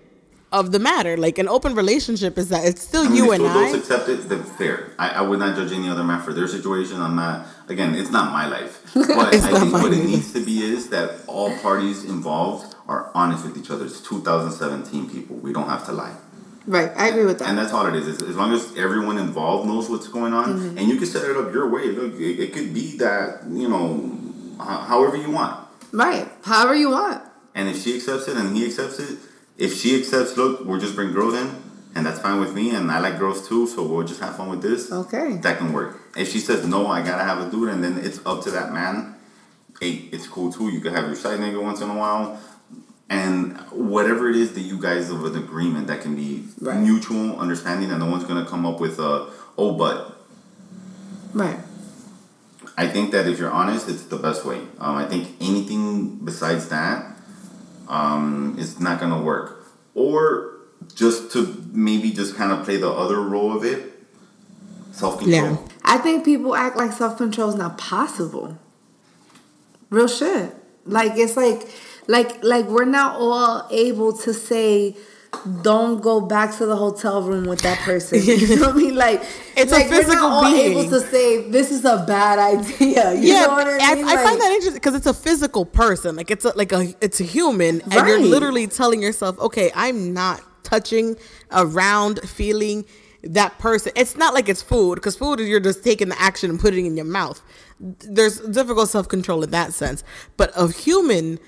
of 0.51 0.71
the 0.71 0.79
matter. 0.79 1.15
Like 1.17 1.37
an 1.37 1.47
open 1.47 1.75
relationship 1.75 2.37
is 2.37 2.49
that 2.49 2.65
it's 2.65 2.81
still 2.81 3.03
I 3.05 3.07
mean, 3.07 3.15
you 3.17 3.25
if 3.31 3.39
and 3.39 3.45
those 3.45 3.73
I. 3.73 3.77
accept 3.77 4.09
it, 4.09 4.27
then 4.29 4.43
fair. 4.43 4.91
I, 4.99 5.09
I 5.09 5.21
would 5.21 5.39
not 5.39 5.55
judge 5.55 5.71
any 5.71 5.89
other 5.89 6.03
man 6.03 6.21
for 6.21 6.33
their 6.33 6.47
situation. 6.47 7.01
I'm 7.01 7.15
not. 7.15 7.45
Again, 7.69 7.95
it's 7.95 8.11
not 8.11 8.31
my 8.31 8.47
life. 8.47 8.81
But 8.93 9.33
It's 9.33 9.45
I 9.45 9.51
not 9.51 9.59
think 9.61 9.73
what 9.73 9.83
mine 9.91 9.93
it 9.93 10.05
needs 10.05 10.33
to 10.33 10.43
be 10.43 10.61
is 10.63 10.89
that 10.89 11.11
all 11.27 11.55
parties 11.59 12.03
involved 12.03 12.75
are 12.87 13.11
honest 13.15 13.45
with 13.45 13.57
each 13.57 13.69
other. 13.71 13.85
It's 13.85 14.01
2017, 14.01 15.09
people. 15.09 15.37
We 15.37 15.53
don't 15.53 15.69
have 15.69 15.85
to 15.85 15.91
lie. 15.93 16.15
Right, 16.67 16.91
I 16.95 17.07
agree 17.07 17.25
with 17.25 17.39
that. 17.39 17.47
And 17.49 17.57
that's 17.57 17.73
all 17.73 17.87
it 17.87 17.95
is. 17.95 18.07
As 18.07 18.21
as 18.21 18.35
long 18.35 18.53
as 18.53 18.75
everyone 18.77 19.17
involved 19.17 19.67
knows 19.67 19.89
what's 19.89 20.07
going 20.07 20.33
on, 20.33 20.45
Mm-hmm. 20.59 20.77
and 20.77 20.87
you 20.89 20.97
can 20.97 21.07
set 21.07 21.23
it 21.27 21.35
up 21.35 21.51
your 21.53 21.67
way. 21.69 21.85
Look, 21.87 22.13
it, 22.19 22.39
it 22.43 22.53
could 22.53 22.71
be 22.73 22.97
that 22.97 23.43
you 23.49 23.67
know, 23.67 23.87
ho- 24.59 24.83
however 24.91 25.15
you 25.17 25.31
want. 25.31 25.55
right, 25.91 26.27
however 26.43 26.75
you 26.75 26.89
want. 26.91 27.23
And 27.55 27.67
if 27.67 27.81
she 27.83 27.95
accepts 27.95 28.27
it 28.27 28.37
and 28.37 28.55
he 28.55 28.65
accepts 28.67 28.99
it, 28.99 29.17
if 29.57 29.73
she 29.79 29.97
accepts, 29.99 30.37
look, 30.37 30.65
we'll 30.65 30.79
just 30.79 30.95
bring 30.95 31.11
girls 31.13 31.33
in. 31.35 31.49
and 31.93 32.05
that's 32.05 32.19
fine 32.21 32.39
with 32.39 32.53
me. 32.53 32.73
And 32.73 32.89
I 32.91 32.99
like 32.99 33.19
girls 33.19 33.47
too, 33.47 33.67
so 33.67 33.83
we'll 33.83 34.07
just 34.07 34.21
have 34.21 34.37
fun 34.37 34.49
with 34.49 34.61
this. 34.61 34.91
Okay. 34.91 35.37
that 35.43 35.57
can 35.57 35.73
work. 35.73 35.99
If 36.15 36.31
she 36.31 36.39
says 36.39 36.65
no, 36.65 36.87
I 36.87 37.01
gotta 37.03 37.23
have 37.23 37.39
a 37.45 37.51
dude, 37.51 37.69
and 37.69 37.83
then 37.83 37.97
it's 37.99 38.19
up 38.25 38.43
to 38.43 38.51
that 38.51 38.71
man. 38.73 39.15
Hey, 39.79 40.07
it's 40.11 40.27
cool 40.27 40.51
too. 40.53 40.69
You 40.69 40.79
can 40.79 40.93
have 40.93 41.05
your 41.07 41.15
side 41.15 41.39
nigga 41.39 41.61
once 41.61 41.81
in 41.81 41.89
a 41.89 41.95
while, 41.97 42.39
and 43.09 43.57
whatever 43.71 44.29
it 44.29 44.35
is 44.37 44.53
that 44.53 44.61
you 44.61 44.79
guys 44.79 45.09
have 45.09 45.23
an 45.25 45.35
agreement 45.37 45.87
that 45.87 46.01
can 46.01 46.15
be 46.15 46.45
Right. 46.61 46.79
mutual 46.79 47.37
understanding, 47.39 47.89
and 47.91 47.99
no 47.99 48.09
one's 48.09 48.23
gonna 48.23 48.45
come 48.45 48.65
up 48.65 48.79
with 48.79 48.99
a 48.99 49.27
oh 49.57 49.73
but. 49.73 50.17
Right. 51.33 51.59
I 52.77 52.87
think 52.87 53.11
that 53.11 53.27
if 53.27 53.37
you're 53.39 53.51
honest, 53.51 53.89
it's 53.89 54.03
the 54.03 54.17
best 54.17 54.45
way. 54.45 54.59
Um, 54.79 54.95
I 54.95 55.05
think 55.05 55.27
anything 55.41 56.19
besides 56.23 56.69
that 56.69 57.10
um, 57.91 58.55
is 58.57 58.79
not 58.79 58.99
gonna 58.99 59.21
work. 59.21 59.67
Or 59.93 60.53
just 60.95 61.31
to 61.33 61.63
maybe 61.71 62.11
just 62.11 62.35
kind 62.35 62.51
of 62.51 62.65
play 62.65 62.77
the 62.77 62.89
other 62.89 63.21
role 63.21 63.55
of 63.55 63.63
it, 63.63 63.91
self 64.91 65.19
control. 65.19 65.53
Yeah. 65.53 65.57
I 65.83 65.97
think 65.97 66.25
people 66.25 66.55
act 66.55 66.77
like 66.77 66.93
self 66.93 67.17
control 67.17 67.49
is 67.49 67.55
not 67.55 67.77
possible. 67.77 68.57
Real 69.89 70.07
shit. 70.07 70.55
Like 70.85 71.17
it's 71.17 71.37
like 71.37 71.69
like 72.07 72.43
like 72.43 72.65
we're 72.65 72.85
not 72.85 73.19
all 73.19 73.67
able 73.69 74.13
to 74.13 74.33
say 74.33 74.95
don't 75.61 76.01
go 76.01 76.21
back 76.21 76.55
to 76.57 76.65
the 76.65 76.75
hotel 76.75 77.21
room 77.23 77.45
with 77.45 77.61
that 77.61 77.79
person. 77.79 78.19
You 78.23 78.55
know 78.57 78.67
what 78.67 78.75
I 78.75 78.77
mean? 78.77 78.95
Like 78.95 79.23
It's 79.55 79.71
a 79.71 79.75
like, 79.75 79.89
we're 79.89 80.03
physical 80.03 80.29
not 80.29 80.43
all 80.45 80.51
being. 80.51 80.77
able 80.77 80.89
to 80.89 80.99
say 80.99 81.49
this 81.49 81.71
is 81.71 81.85
a 81.85 82.03
bad 82.07 82.37
idea. 82.39 83.13
You 83.13 83.33
yeah, 83.33 83.45
know 83.45 83.53
what 83.53 83.67
I 83.67 83.95
mean? 83.95 84.05
I, 84.07 84.13
Like- 84.13 84.23
find 84.25 84.41
that 84.41 84.51
interesting 84.51 84.73
because 84.73 84.95
it's 84.95 85.05
a 85.07 85.13
physical 85.13 85.65
person. 85.65 86.15
Like 86.15 86.29
it's 86.31 86.45
a, 86.45 86.55
like 86.57 86.71
a 86.71 86.93
it's 87.01 87.19
a 87.21 87.23
human, 87.23 87.81
and 87.81 87.93
you're 88.07 88.19
literally 88.19 88.67
telling 88.67 89.01
yourself, 89.01 89.39
okay, 89.39 89.71
I'm 89.73 90.13
not 90.13 90.41
touching, 90.63 91.15
around, 91.51 92.19
feeling 92.21 92.85
that 93.23 93.57
person. 93.59 93.91
It's 93.95 94.15
not 94.17 94.33
like 94.33 94.49
it's 94.49 94.61
food 94.61 94.95
because 94.95 95.15
food 95.15 95.39
is 95.39 95.47
you're 95.47 95.59
just 95.59 95.83
taking 95.83 96.09
the 96.09 96.21
action 96.21 96.49
and 96.49 96.59
putting 96.59 96.85
it 96.85 96.89
in 96.89 96.97
your 96.97 97.05
mouth. 97.05 97.41
There's 97.79 98.39
difficult 98.41 98.89
self 98.89 99.07
control 99.07 99.43
in 99.43 99.51
that 99.51 99.73
sense, 99.73 100.03
but 100.37 100.51
of 100.51 100.75
human, 100.75 101.39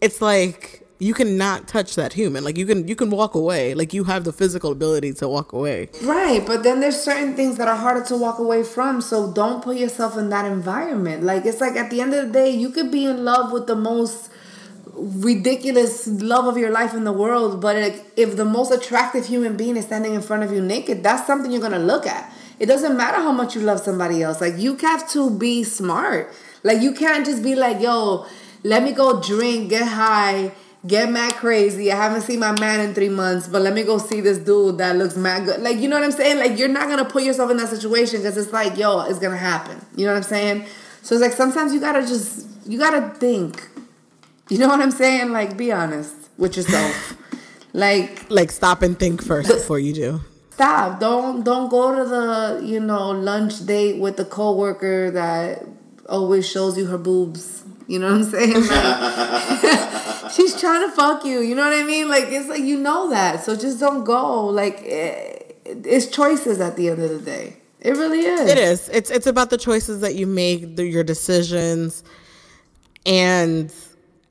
it's 0.00 0.20
like 0.22 0.81
you 1.02 1.14
cannot 1.14 1.66
touch 1.66 1.96
that 1.96 2.12
human. 2.12 2.44
Like 2.44 2.56
you 2.56 2.64
can 2.64 2.86
you 2.86 2.94
can 2.94 3.10
walk 3.10 3.34
away. 3.34 3.74
Like 3.74 3.92
you 3.92 4.04
have 4.04 4.22
the 4.22 4.32
physical 4.32 4.70
ability 4.70 5.12
to 5.14 5.28
walk 5.28 5.52
away. 5.52 5.88
Right, 6.02 6.42
but 6.46 6.62
then 6.62 6.78
there's 6.78 7.00
certain 7.00 7.34
things 7.34 7.56
that 7.58 7.66
are 7.66 7.76
harder 7.76 8.04
to 8.04 8.16
walk 8.16 8.38
away 8.38 8.62
from. 8.62 9.00
So 9.00 9.32
don't 9.32 9.64
put 9.64 9.76
yourself 9.76 10.16
in 10.16 10.30
that 10.30 10.44
environment. 10.44 11.24
Like 11.24 11.44
it's 11.44 11.60
like 11.60 11.74
at 11.74 11.90
the 11.90 12.00
end 12.00 12.14
of 12.14 12.28
the 12.28 12.32
day, 12.32 12.50
you 12.50 12.70
could 12.70 12.92
be 12.92 13.04
in 13.04 13.24
love 13.24 13.50
with 13.50 13.66
the 13.66 13.74
most 13.74 14.30
ridiculous 14.94 16.06
love 16.06 16.46
of 16.46 16.56
your 16.56 16.70
life 16.70 16.94
in 16.94 17.04
the 17.04 17.12
world, 17.12 17.60
but 17.60 17.76
like, 17.76 18.04
if 18.16 18.36
the 18.36 18.44
most 18.44 18.70
attractive 18.70 19.26
human 19.26 19.56
being 19.56 19.76
is 19.76 19.86
standing 19.86 20.14
in 20.14 20.20
front 20.20 20.42
of 20.42 20.52
you 20.52 20.60
naked, 20.60 21.02
that's 21.02 21.26
something 21.26 21.50
you're 21.50 21.62
gonna 21.62 21.78
look 21.78 22.06
at. 22.06 22.32
It 22.60 22.66
doesn't 22.66 22.96
matter 22.96 23.16
how 23.16 23.32
much 23.32 23.56
you 23.56 23.62
love 23.62 23.80
somebody 23.80 24.22
else. 24.22 24.40
Like 24.40 24.58
you 24.58 24.76
have 24.76 25.08
to 25.10 25.30
be 25.30 25.64
smart. 25.64 26.32
Like 26.62 26.80
you 26.80 26.94
can't 26.94 27.24
just 27.26 27.42
be 27.42 27.56
like, 27.56 27.80
yo, 27.80 28.26
let 28.62 28.84
me 28.84 28.92
go 28.92 29.20
drink, 29.20 29.70
get 29.70 29.88
high, 29.88 30.52
get 30.86 31.10
mad 31.10 31.34
crazy. 31.34 31.92
I 31.92 31.96
haven't 31.96 32.22
seen 32.22 32.40
my 32.40 32.58
man 32.58 32.80
in 32.80 32.94
three 32.94 33.08
months, 33.08 33.46
but 33.48 33.62
let 33.62 33.74
me 33.74 33.82
go 33.84 33.98
see 33.98 34.20
this 34.20 34.38
dude 34.38 34.78
that 34.78 34.96
looks 34.96 35.16
mad 35.16 35.44
good. 35.44 35.60
Like, 35.60 35.76
you 35.78 35.88
know 35.88 35.96
what 35.96 36.04
I'm 36.04 36.12
saying? 36.12 36.38
Like, 36.38 36.58
you're 36.58 36.68
not 36.68 36.88
gonna 36.88 37.04
put 37.04 37.22
yourself 37.22 37.50
in 37.50 37.56
that 37.58 37.68
situation 37.68 38.18
because 38.20 38.36
it's 38.36 38.52
like, 38.52 38.76
yo, 38.76 39.00
it's 39.02 39.18
gonna 39.18 39.36
happen. 39.36 39.80
You 39.96 40.06
know 40.06 40.12
what 40.12 40.18
I'm 40.18 40.22
saying? 40.24 40.66
So 41.02 41.14
it's 41.14 41.22
like 41.22 41.32
sometimes 41.32 41.72
you 41.72 41.80
gotta 41.80 42.02
just, 42.02 42.46
you 42.66 42.78
gotta 42.78 43.10
think. 43.18 43.68
You 44.48 44.58
know 44.58 44.68
what 44.68 44.80
I'm 44.80 44.90
saying? 44.90 45.32
Like, 45.32 45.56
be 45.56 45.72
honest 45.72 46.14
with 46.36 46.56
yourself. 46.56 47.16
like, 47.72 48.28
Like 48.30 48.50
stop 48.50 48.82
and 48.82 48.98
think 48.98 49.22
first 49.22 49.48
before 49.48 49.78
you 49.78 49.92
do. 49.92 50.20
stop. 50.50 51.00
Don't 51.00 51.42
don't 51.44 51.68
go 51.70 51.94
to 51.96 52.08
the 52.08 52.60
you 52.66 52.78
know 52.80 53.10
lunch 53.10 53.64
date 53.66 53.98
with 54.00 54.16
the 54.16 54.24
coworker 54.24 55.10
that 55.12 55.64
always 56.08 56.46
shows 56.48 56.76
you 56.76 56.86
her 56.86 56.98
boobs. 56.98 57.61
You 57.92 57.98
know 57.98 58.10
what 58.16 58.22
I'm 58.22 58.30
saying? 58.30 58.52
Like, 58.72 60.32
she's 60.32 60.58
trying 60.58 60.88
to 60.88 60.96
fuck 60.96 61.26
you. 61.26 61.40
You 61.40 61.54
know 61.54 61.62
what 61.62 61.74
I 61.74 61.84
mean? 61.84 62.08
Like 62.08 62.24
it's 62.28 62.48
like 62.48 62.62
you 62.62 62.78
know 62.78 63.10
that, 63.10 63.44
so 63.44 63.54
just 63.54 63.78
don't 63.80 64.04
go. 64.04 64.46
Like 64.46 64.80
eh, 64.82 65.40
it's 65.66 66.06
choices 66.06 66.58
at 66.58 66.76
the 66.76 66.88
end 66.88 67.02
of 67.02 67.10
the 67.10 67.18
day. 67.18 67.56
It 67.80 67.90
really 67.90 68.20
is. 68.20 68.48
It 68.48 68.56
is. 68.56 68.88
It's 68.88 69.10
it's 69.10 69.26
about 69.26 69.50
the 69.50 69.58
choices 69.58 70.00
that 70.00 70.14
you 70.14 70.26
make, 70.26 70.76
the, 70.76 70.86
your 70.86 71.04
decisions, 71.04 72.02
and 73.04 73.70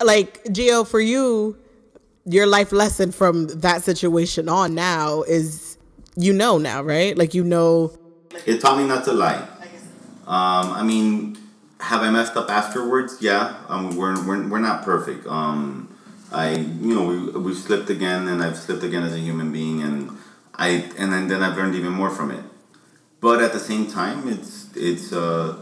like 0.03 0.43
Gio, 0.45 0.88
for 0.88 0.99
you, 0.99 1.55
your 2.26 2.47
life 2.47 2.72
lesson 2.72 3.12
from 3.12 3.45
that 3.59 3.84
situation 3.84 4.49
on 4.49 4.74
now 4.74 5.22
is 5.22 5.78
you 6.16 6.34
know 6.34 6.57
now, 6.57 6.82
right? 6.82 7.16
Like 7.16 7.36
you 7.36 7.43
know. 7.43 7.95
It 8.47 8.59
taught 8.59 8.80
me 8.80 8.88
not 8.88 9.03
to 9.05 9.14
lie. 9.14 9.47
Um, 10.26 10.72
I 10.72 10.84
mean, 10.84 11.38
have 11.82 12.01
I 12.01 12.09
messed 12.09 12.38
up 12.38 12.49
afterwards? 12.49 13.17
Yeah. 13.19 13.57
Um, 13.67 13.95
we're, 13.95 14.15
we're, 14.25 14.47
we're 14.47 14.59
not 14.59 14.84
perfect. 14.84 15.27
Um, 15.27 15.95
I, 16.32 16.51
you 16.55 16.95
know, 16.95 17.05
we, 17.05 17.17
we 17.39 17.53
slipped 17.53 17.89
again, 17.89 18.27
and 18.27 18.41
I've 18.41 18.57
slipped 18.57 18.84
again 18.84 19.03
as 19.03 19.13
a 19.13 19.19
human 19.19 19.51
being, 19.51 19.82
and 19.82 20.17
I, 20.55 20.91
and 20.97 21.11
then, 21.11 21.27
then 21.27 21.43
I've 21.43 21.57
learned 21.57 21.75
even 21.75 21.91
more 21.91 22.09
from 22.09 22.32
it. 22.32 22.43
But 23.19 23.41
at 23.41 23.53
the 23.53 23.59
same 23.59 23.86
time, 23.86 24.27
it's 24.27 24.69
it's 24.75 25.13
uh, 25.13 25.55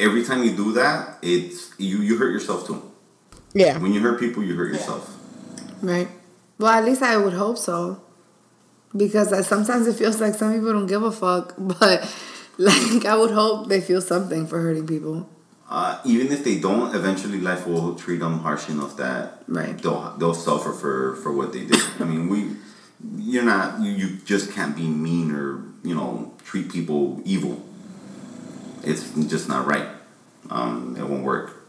every 0.00 0.24
time 0.24 0.42
you 0.42 0.56
do 0.56 0.72
that, 0.72 1.18
it's 1.22 1.70
you 1.78 1.98
you 1.98 2.18
hurt 2.18 2.32
yourself 2.32 2.66
too. 2.66 2.82
Yeah. 3.54 3.78
When 3.78 3.92
you 3.92 4.00
hurt 4.00 4.18
people, 4.18 4.42
you 4.42 4.56
hurt 4.56 4.72
yourself. 4.72 5.16
Right. 5.80 6.08
Well, 6.58 6.72
at 6.72 6.84
least 6.84 7.02
I 7.02 7.16
would 7.16 7.34
hope 7.34 7.56
so. 7.56 8.02
Because 8.96 9.32
I, 9.32 9.42
sometimes 9.42 9.86
it 9.86 9.94
feels 9.94 10.20
like 10.20 10.34
some 10.34 10.52
people 10.54 10.72
don't 10.72 10.86
give 10.88 11.04
a 11.04 11.12
fuck, 11.12 11.54
but 11.58 12.02
like 12.58 13.04
I 13.04 13.16
would 13.16 13.30
hope 13.30 13.68
they 13.68 13.80
feel 13.80 14.00
something 14.00 14.46
for 14.46 14.60
hurting 14.60 14.86
people. 14.86 15.28
Uh, 15.68 15.98
even 16.04 16.28
if 16.32 16.44
they 16.44 16.58
don't, 16.60 16.94
eventually 16.94 17.40
life 17.40 17.66
will 17.66 17.94
treat 17.96 18.18
them 18.20 18.38
harsh 18.38 18.68
enough 18.68 18.96
that 18.96 19.42
Right. 19.48 19.76
they'll 19.82 20.14
they'll 20.18 20.34
suffer 20.34 20.72
for 20.72 21.16
for 21.16 21.32
what 21.32 21.52
they 21.52 21.64
did. 21.64 21.80
I 22.00 22.04
mean, 22.04 22.28
we 22.28 22.56
you're 23.18 23.44
not 23.44 23.80
you, 23.80 23.90
you 23.92 24.16
just 24.24 24.52
can't 24.52 24.74
be 24.76 24.86
mean 24.86 25.32
or 25.32 25.62
you 25.82 25.94
know 25.94 26.32
treat 26.44 26.70
people 26.72 27.20
evil. 27.24 27.62
It's 28.84 29.10
just 29.26 29.48
not 29.48 29.66
right. 29.66 29.88
Um, 30.50 30.96
it 30.96 31.02
won't 31.08 31.24
work. 31.24 31.66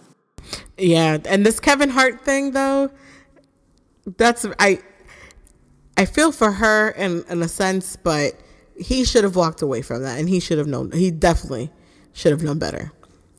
Yeah, 0.77 1.17
and 1.25 1.43
this 1.45 1.59
Kevin 1.59 1.89
Hart 1.89 2.21
thing 2.21 2.51
though, 2.51 2.91
that's 4.17 4.45
I 4.59 4.79
I 5.97 6.05
feel 6.05 6.31
for 6.31 6.51
her 6.53 6.89
in 6.89 7.23
in 7.29 7.41
a 7.41 7.47
sense, 7.47 7.95
but 7.95 8.39
he 8.79 9.03
should 9.05 9.23
have 9.23 9.35
walked 9.35 9.61
away 9.61 9.81
from 9.81 10.03
that, 10.03 10.19
and 10.19 10.27
he 10.29 10.39
should 10.39 10.57
have 10.57 10.67
known. 10.67 10.91
He 10.91 11.11
definitely 11.11 11.71
should 12.13 12.31
have 12.31 12.43
known 12.43 12.59
better. 12.59 12.91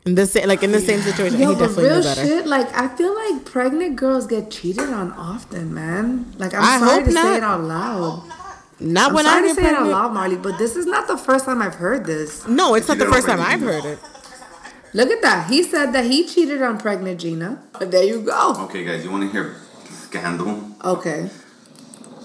In 0.06 0.14
this 0.14 0.34
like 0.34 0.62
in 0.62 0.72
the 0.72 0.80
same 0.80 1.00
situation, 1.02 1.38
Yo, 1.40 1.50
he 1.50 1.54
definitely 1.58 1.84
real 1.84 1.96
knew 1.96 2.02
better. 2.02 2.24
shit, 2.24 2.46
like 2.46 2.72
I 2.74 2.88
feel 2.96 3.14
like 3.14 3.44
pregnant 3.44 3.96
girls 3.96 4.26
get 4.26 4.50
cheated 4.50 4.88
on 4.88 5.12
often, 5.12 5.74
man. 5.74 6.32
Like 6.38 6.54
I'm 6.54 6.62
I 6.62 6.78
sorry 6.78 6.94
hope 7.00 7.04
to 7.04 7.12
say 7.12 7.36
it 7.36 7.42
out 7.42 7.60
loud. 7.62 8.32
Not 8.80 9.08
I'm 9.10 9.14
when 9.14 9.26
I 9.26 9.30
sorry 9.30 9.42
to 9.42 9.54
get 9.54 9.64
say 9.64 9.68
it 9.70 9.74
out 9.74 9.86
loud, 9.88 10.14
Marley, 10.14 10.36
but 10.36 10.56
this 10.56 10.76
is 10.76 10.86
not 10.86 11.08
the 11.08 11.18
first 11.18 11.44
time 11.44 11.60
I've 11.60 11.74
heard 11.74 12.06
this. 12.06 12.46
No, 12.46 12.74
it's 12.74 12.88
not 12.88 12.98
the 12.98 13.06
first 13.06 13.26
time 13.26 13.40
I've 13.40 13.60
heard 13.60 13.84
it. 13.84 13.98
Look 14.94 15.10
at 15.10 15.20
that. 15.20 15.50
He 15.50 15.62
said 15.64 15.92
that 15.92 16.06
he 16.06 16.26
cheated 16.26 16.62
on 16.62 16.78
pregnant 16.78 17.20
Gina. 17.20 17.62
But 17.78 17.90
there 17.90 18.04
you 18.04 18.22
go. 18.22 18.54
Okay, 18.66 18.84
guys, 18.84 19.04
you 19.04 19.10
want 19.10 19.24
to 19.24 19.30
hear 19.30 19.56
scandal? 19.90 20.62
Okay. 20.82 21.28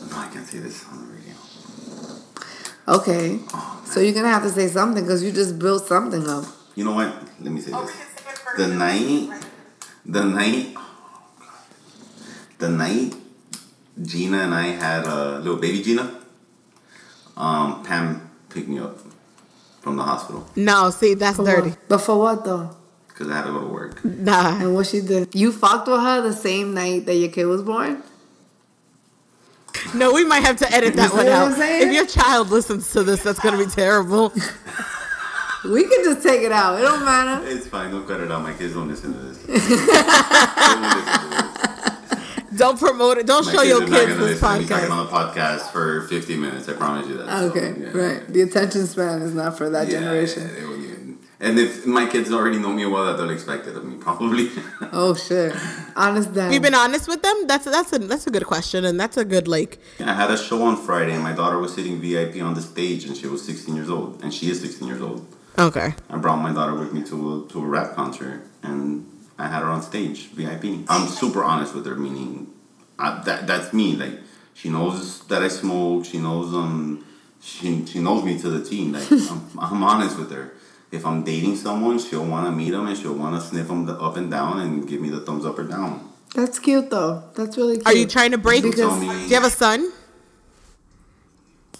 No, 0.10 0.18
I 0.18 0.28
can't 0.32 0.48
say 0.48 0.60
this 0.60 0.86
on 0.90 1.00
the 1.00 1.14
radio. 1.14 1.34
Okay. 2.88 3.40
So 3.86 4.00
you're 4.00 4.14
gonna 4.14 4.30
have 4.30 4.44
to 4.44 4.50
say 4.50 4.68
something 4.68 5.04
because 5.04 5.24
you 5.24 5.32
just 5.32 5.58
built 5.60 5.86
something 5.86 6.28
up. 6.28 6.46
You 6.76 6.84
know 6.86 6.94
what? 6.94 7.14
Let 7.40 7.52
me 7.52 7.62
say 7.62 7.72
this. 7.72 7.96
The 8.58 8.68
night, 8.68 9.30
the 10.06 10.24
night, 10.24 10.76
the 12.60 12.70
night 12.70 13.16
Gina 14.02 14.38
and 14.40 14.54
I 14.54 14.68
had 14.68 15.06
a 15.06 15.40
little 15.40 15.58
baby 15.58 15.82
Gina, 15.82 16.20
um, 17.38 17.84
Pam 17.84 18.30
picked 18.50 18.68
me 18.68 18.80
up 18.80 18.98
from 19.82 19.96
the 19.98 20.04
hospital 20.04 20.48
No, 20.56 20.90
see, 20.92 21.14
that's 21.14 21.38
For 21.38 21.46
dirty. 21.46 21.70
what? 21.70 21.90
But 21.90 21.98
for 22.00 22.18
what 22.20 22.46
though? 22.46 22.76
because 23.08 23.30
I 23.30 23.36
had 23.38 23.44
to 23.46 23.52
go 23.52 23.60
to 23.62 23.68
work. 23.68 24.04
Nah. 24.04 24.58
And 24.60 24.74
what 24.74 24.88
she 24.88 25.00
did? 25.02 25.36
You 25.36 25.52
fucked 25.52 25.88
with 25.88 26.00
her 26.02 26.22
the 26.22 26.34
same 26.34 26.74
night 26.74 27.06
that 27.06 27.14
your 27.16 27.30
kid 27.30 27.46
was 27.46 27.62
born? 27.62 28.02
No, 29.94 30.12
we 30.14 30.24
might 30.26 30.44
have 30.44 30.58
to 30.58 30.72
edit 30.72 30.96
that 30.96 31.12
You 31.12 31.18
one 31.18 31.28
out. 31.28 31.54
If 31.60 31.92
your 31.94 32.06
child 32.06 32.50
listens 32.50 32.92
to 32.94 33.04
this, 33.04 33.22
that's 33.24 33.40
gonna 33.40 33.58
be 33.58 33.66
terrible. 33.66 34.32
We 35.66 35.84
can 35.88 36.04
just 36.04 36.22
take 36.22 36.42
it 36.42 36.52
out. 36.52 36.78
It 36.80 36.82
don't 36.84 37.06
matter. 37.06 37.46
It's 37.48 37.68
fine. 37.68 37.92
Don't 37.92 38.06
cut 38.08 38.20
it 38.20 38.32
out. 38.32 38.42
My 38.44 38.54
kids 38.54 38.74
don't 38.74 38.88
listen 38.90 39.14
to 39.14 39.20
this. 39.20 39.38
Don't 39.38 39.54
listen 39.56 39.78
to 39.88 40.96
this. 41.00 41.50
Don't 42.58 42.78
promote 42.78 43.18
it. 43.18 43.26
Don't 43.26 43.46
My 43.48 43.52
show 43.52 43.62
your 43.64 43.80
kids 43.80 43.92
gonna 43.92 44.06
this 44.14 44.20
listen 44.20 44.40
talking 44.40 44.68
podcast. 44.68 44.92
on 44.92 45.06
the 45.08 45.12
podcast 45.12 45.72
for 45.72 46.02
50 46.04 46.36
minutes. 46.36 46.70
I 46.70 46.74
promise 46.74 47.08
you 47.08 47.18
that. 47.18 47.28
So, 47.28 47.46
Okay, 47.50 47.74
yeah. 47.80 47.90
right. 47.98 48.28
The 48.32 48.42
attention 48.42 48.86
span 48.86 49.24
is 49.24 49.34
not 49.34 49.58
for 49.58 49.72
that 49.72 49.88
Yeah, 49.88 50.00
generation. 50.02 50.44
yeah, 50.44 50.60
they 50.60 50.66
won't 50.66 50.78
even- 50.78 50.83
And 51.44 51.60
if 51.60 51.86
my 51.86 52.06
kids 52.06 52.32
already 52.32 52.58
know 52.58 52.72
me 52.72 52.86
well, 52.86 53.06
that 53.08 53.18
they'll 53.18 53.30
expect 53.30 53.68
it 53.68 53.76
of 53.76 53.84
me, 53.84 53.98
probably. 53.98 54.50
Oh 54.96 55.14
shit. 55.16 55.54
Honest 55.96 56.34
damn. 56.34 56.52
Have 56.52 56.62
been 56.62 56.76
honest 56.76 57.08
with 57.08 57.22
them? 57.22 57.48
That's 57.48 57.66
that's 57.66 57.92
a 57.92 58.00
that's 58.00 58.28
a 58.28 58.32
good 58.32 58.46
question, 58.46 58.86
and 58.86 59.00
that's 59.00 59.18
a 59.18 59.26
good 59.26 59.48
like. 59.48 59.80
I 60.00 60.14
had 60.14 60.30
a 60.32 60.38
show 60.38 60.62
on 60.64 60.78
Friday, 60.78 61.14
and 61.14 61.24
my 61.24 61.34
daughter 61.34 61.58
was 61.58 61.74
sitting 61.74 62.00
VIP 62.00 62.42
on 62.42 62.54
the 62.54 62.62
stage, 62.62 63.06
and 63.06 63.18
she 63.18 63.28
was 63.28 63.44
16 63.44 63.76
years 63.76 63.90
old, 63.90 64.24
and 64.24 64.34
she 64.34 64.50
is 64.52 64.62
16 64.62 64.88
years 64.88 65.02
old. 65.02 65.26
Okay. 65.58 65.96
I 66.10 66.18
brought 66.18 66.42
my 66.48 66.54
daughter 66.54 66.76
with 66.76 66.94
me 66.94 67.04
to 67.06 67.16
a, 67.34 67.52
to 67.52 67.60
a 67.60 67.66
rap 67.66 67.96
concert, 67.96 68.44
and 68.62 69.06
I 69.38 69.48
had 69.48 69.62
her 69.64 69.70
on 69.70 69.82
stage, 69.82 70.28
VIP. 70.28 70.86
I'm 70.88 71.08
super 71.08 71.44
honest 71.44 71.74
with 71.76 71.86
her, 71.88 71.96
meaning 71.96 72.48
I, 73.00 73.22
that 73.26 73.48
that's 73.48 73.74
me. 73.74 73.96
Like 73.96 74.20
she 74.54 74.70
knows 74.70 75.26
that 75.28 75.42
I 75.42 75.50
smoke. 75.50 76.06
She 76.06 76.20
knows 76.20 76.54
um 76.54 77.04
she 77.42 77.86
she 77.86 78.00
knows 78.00 78.24
me 78.24 78.40
to 78.40 78.50
the 78.50 78.64
team. 78.64 78.94
Like 78.94 79.12
I'm, 79.12 79.42
I'm 79.60 79.84
honest 79.84 80.18
with 80.18 80.32
her. 80.32 80.54
If 80.94 81.08
I'm 81.08 81.24
dating 81.24 81.56
someone, 81.56 81.98
she'll 81.98 82.24
want 82.26 82.46
to 82.46 82.52
meet 82.52 82.70
them 82.70 82.86
and 82.88 82.96
she'll 82.96 83.16
want 83.16 83.34
to 83.42 83.48
sniff 83.48 83.68
them 83.68 83.90
up 83.90 84.16
and 84.16 84.30
down 84.30 84.60
and 84.60 84.88
give 84.88 85.02
me 85.02 85.10
the 85.10 85.22
thumbs 85.22 85.44
up 85.44 85.58
or 85.58 85.64
down. 85.64 86.08
That's 86.36 86.60
cute 86.60 86.92
though. 86.92 87.24
That's 87.36 87.58
really 87.58 87.78
cute. 87.78 87.88
Are 87.88 87.96
you 87.96 88.06
trying 88.06 88.30
to 88.32 88.38
break? 88.38 88.62
She'll 88.62 88.72
Do 88.72 88.78
tell 88.78 89.00
Because- 89.00 89.16
me 89.22 89.28
you 89.28 89.34
have 89.34 89.44
a 89.44 89.50
son? 89.50 89.92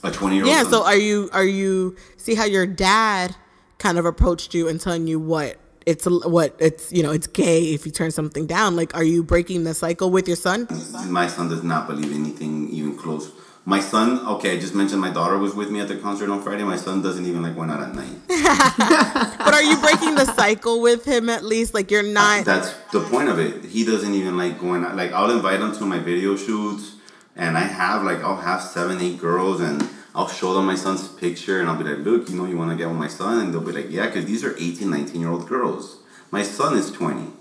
a 0.04 0.12
20 0.12 0.36
year 0.36 0.44
old. 0.46 0.52
Yeah. 0.54 0.64
So 0.64 0.84
are 0.84 0.96
you 0.98 1.30
are 1.32 1.46
you 1.46 1.96
see 2.18 2.34
how 2.36 2.46
your 2.46 2.66
dad 2.66 3.36
kind 3.78 3.98
of 4.00 4.06
approached 4.06 4.54
you 4.54 4.68
and 4.68 4.80
telling 4.82 5.06
you 5.08 5.20
what 5.20 5.58
it's 5.86 6.06
what 6.06 6.56
it's 6.60 6.92
you 6.92 7.04
know 7.04 7.12
it's 7.12 7.28
gay 7.28 7.74
if 7.74 7.86
you 7.86 7.92
turn 7.92 8.10
something 8.12 8.48
down? 8.48 8.76
Like, 8.76 8.96
are 8.96 9.04
you 9.04 9.24
breaking 9.24 9.64
the 9.64 9.74
cycle 9.76 10.10
with 10.10 10.28
your 10.28 10.38
son? 10.38 10.68
My 11.08 11.28
son 11.28 11.50
does 11.50 11.64
not 11.64 11.88
believe 11.88 12.14
anything 12.14 12.70
even 12.72 12.98
close. 12.98 13.30
My 13.66 13.80
son, 13.80 14.20
okay, 14.28 14.58
I 14.58 14.60
just 14.60 14.76
mentioned 14.76 15.00
my 15.00 15.10
daughter 15.10 15.38
was 15.38 15.56
with 15.56 15.72
me 15.72 15.80
at 15.80 15.88
the 15.88 15.96
concert 15.96 16.30
on 16.30 16.42
Friday. 16.42 16.64
My 16.66 16.76
son 16.76 17.02
doesn't 17.02 17.26
even 17.26 17.42
like 17.42 17.56
went 17.56 17.72
out 17.72 17.82
at 17.82 17.96
night. 17.96 18.18
But 19.44 19.54
are 19.54 19.64
you 19.64 19.78
breaking 19.78 20.16
the 20.16 20.26
cycle 20.26 20.82
with 20.82 21.06
him 21.06 21.30
at 21.30 21.44
least? 21.46 21.74
Like 21.74 21.90
you're 21.92 22.06
uh, 22.06 22.12
not. 22.12 22.46
That's 22.46 22.74
the 22.92 23.02
point 23.02 23.30
of 23.30 23.40
it. 23.40 23.64
He 23.66 23.86
doesn't 23.86 24.14
even 24.14 24.38
like 24.38 24.60
going 24.60 24.84
out. 24.84 24.96
Like 24.96 25.14
I'll 25.14 25.32
invite 25.32 25.62
him 25.62 25.74
to 25.76 25.86
my 25.86 26.00
video 26.00 26.36
shoots, 26.36 26.96
and 27.36 27.58
I 27.58 27.62
have 27.62 28.04
like 28.04 28.22
I'll 28.24 28.38
have 28.38 28.62
seven, 28.62 29.00
eight 29.00 29.20
girls, 29.20 29.62
and 29.62 29.88
I'll 30.16 30.28
show 30.28 30.54
them 30.54 30.66
my 30.66 30.76
son's 30.76 31.08
picture, 31.08 31.60
and 31.60 31.70
I'll 31.70 31.78
be 31.78 31.84
like, 31.86 32.00
look, 32.00 32.30
you 32.30 32.36
know, 32.36 32.46
you 32.46 32.58
want 32.58 32.72
to 32.72 32.78
get 32.78 32.88
with 32.88 32.98
my 32.98 33.08
son, 33.08 33.40
and 33.40 33.54
they'll 33.54 33.62
be 33.62 33.72
like, 33.72 33.90
yeah, 33.90 34.08
because 34.08 34.26
these 34.26 34.44
are 34.44 34.56
18, 34.58 34.90
19 34.90 35.22
year 35.22 35.30
old 35.30 35.48
girls. 35.48 35.98
My 36.32 36.44
son 36.44 36.78
is 36.78 36.92
twenty. 36.92 37.32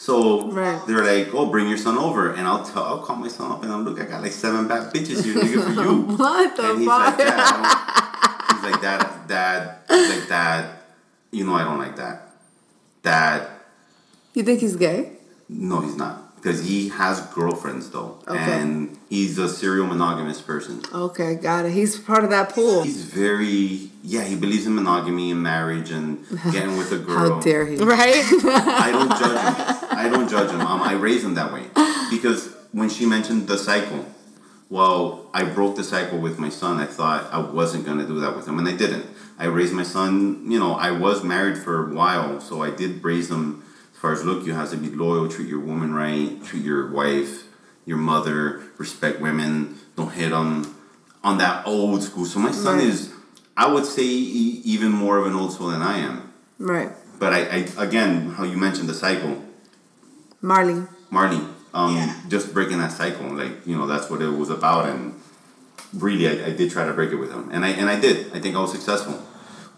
So 0.00 0.46
Right. 0.52 0.80
they're 0.86 1.04
like, 1.04 1.34
"Oh, 1.34 1.46
bring 1.46 1.68
your 1.68 1.76
son 1.76 1.98
over," 1.98 2.30
and 2.30 2.46
I'll 2.46 2.62
tell, 2.64 2.84
I'll 2.84 2.98
call 3.02 3.16
my 3.16 3.26
son 3.26 3.50
up, 3.50 3.64
and 3.64 3.72
I'm 3.72 3.84
look, 3.84 4.00
I 4.00 4.04
got 4.04 4.22
like 4.22 4.30
seven 4.32 4.68
bad 4.68 4.94
bitches 4.94 5.24
here, 5.24 5.34
nigga, 5.34 5.74
for 5.74 5.82
you. 5.82 5.94
What 6.16 6.54
the 6.56 6.70
and 6.70 6.78
he's 6.78 6.88
fuck? 6.88 7.18
like, 7.18 7.26
Dad, 7.26 8.52
he's 8.52 8.62
like, 8.70 8.80
Dad, 8.80 9.00
Dad, 9.26 9.60
he's 9.90 10.08
like, 10.20 10.28
Dad, 10.28 10.64
you 11.32 11.44
know 11.44 11.54
I 11.54 11.64
don't 11.64 11.78
like 11.78 11.96
that. 11.96 12.30
Dad, 13.02 13.48
You 14.34 14.44
think 14.44 14.60
he's 14.60 14.76
gay? 14.76 15.12
no, 15.48 15.80
he's 15.80 15.96
not. 15.96 16.24
Because 16.36 16.62
he 16.64 16.88
has 16.90 17.20
girlfriends 17.34 17.90
though, 17.90 18.18
Okay. 18.28 18.38
and 18.38 18.96
he's 19.10 19.36
a 19.38 19.48
serial 19.48 19.86
monogamous 19.88 20.40
person. 20.40 20.80
Okay, 20.94 21.34
got 21.34 21.64
it. 21.66 21.72
He's 21.72 21.98
part 21.98 22.22
of 22.22 22.30
that 22.30 22.50
pool. 22.54 22.84
He's 22.84 23.02
very, 23.02 23.90
yeah, 24.04 24.22
he 24.22 24.36
believes 24.36 24.64
in 24.64 24.76
monogamy 24.76 25.32
and 25.32 25.42
marriage 25.42 25.90
and 25.90 26.24
getting 26.52 26.76
with 26.78 26.92
a 26.92 26.98
girl. 26.98 27.18
How 27.18 27.40
dare 27.40 27.66
he? 27.66 27.74
Right? 27.78 28.22
I 28.86 28.88
don't 28.92 29.10
judge 29.18 29.42
him. 29.42 29.77
I 29.98 30.08
don't 30.08 30.28
judge 30.28 30.50
him. 30.50 30.60
Um, 30.60 30.80
I 30.82 30.92
raise 30.92 31.24
him 31.24 31.34
that 31.34 31.52
way 31.52 31.64
because 32.10 32.54
when 32.72 32.88
she 32.88 33.04
mentioned 33.04 33.48
the 33.48 33.58
cycle, 33.58 34.06
well, 34.70 35.28
I 35.34 35.44
broke 35.44 35.76
the 35.76 35.84
cycle 35.84 36.18
with 36.18 36.38
my 36.38 36.50
son. 36.50 36.78
I 36.78 36.86
thought 36.86 37.32
I 37.32 37.38
wasn't 37.38 37.84
gonna 37.86 38.06
do 38.06 38.20
that 38.20 38.36
with 38.36 38.46
him, 38.46 38.58
and 38.58 38.68
I 38.68 38.76
didn't. 38.76 39.06
I 39.38 39.46
raised 39.46 39.72
my 39.72 39.82
son. 39.82 40.50
You 40.50 40.58
know, 40.58 40.74
I 40.74 40.90
was 40.90 41.24
married 41.24 41.58
for 41.58 41.90
a 41.90 41.94
while, 41.94 42.40
so 42.40 42.62
I 42.62 42.70
did 42.70 43.02
raise 43.02 43.30
him. 43.30 43.64
As 43.94 43.98
far 44.00 44.12
as 44.12 44.24
look, 44.24 44.46
you 44.46 44.52
have 44.54 44.70
to 44.70 44.76
be 44.76 44.90
loyal, 44.90 45.26
treat 45.28 45.48
your 45.48 45.60
woman 45.60 45.92
right, 45.94 46.42
treat 46.44 46.64
your 46.64 46.90
wife, 46.92 47.44
your 47.84 47.98
mother, 47.98 48.62
respect 48.78 49.20
women, 49.20 49.78
don't 49.96 50.12
hit 50.12 50.30
them. 50.30 50.74
On 51.24 51.36
that 51.38 51.66
old 51.66 52.04
school. 52.04 52.24
So 52.24 52.38
my 52.38 52.52
son 52.52 52.76
Right. 52.78 52.86
is, 52.86 53.12
I 53.56 53.66
would 53.72 53.84
say, 53.84 54.04
even 54.04 54.92
more 54.92 55.18
of 55.18 55.26
an 55.26 55.34
old 55.34 55.52
soul 55.52 55.66
than 55.68 55.82
I 55.82 55.98
am. 55.98 56.32
Right. 56.60 56.92
But 57.18 57.32
I, 57.32 57.40
I 57.56 57.84
again, 57.86 58.30
how 58.36 58.44
you 58.44 58.56
mentioned 58.56 58.88
the 58.88 58.94
cycle, 58.94 59.42
Marley. 60.40 60.86
Marley, 61.10 61.40
um, 61.74 62.14
just 62.28 62.52
breaking 62.52 62.78
that 62.78 62.92
cycle, 62.92 63.32
like 63.32 63.66
you 63.66 63.76
know, 63.76 63.86
that's 63.86 64.10
what 64.10 64.20
it 64.22 64.28
was 64.28 64.50
about, 64.50 64.88
and 64.88 65.14
really, 65.94 66.28
I, 66.28 66.46
I 66.46 66.50
did 66.50 66.70
try 66.70 66.84
to 66.86 66.92
break 66.92 67.10
it 67.10 67.16
with 67.16 67.30
him, 67.30 67.48
and 67.52 67.64
I 67.64 67.70
and 67.70 67.88
I 67.88 67.98
did. 67.98 68.34
I 68.34 68.40
think 68.40 68.54
I 68.56 68.60
was 68.60 68.72
successful. 68.72 69.22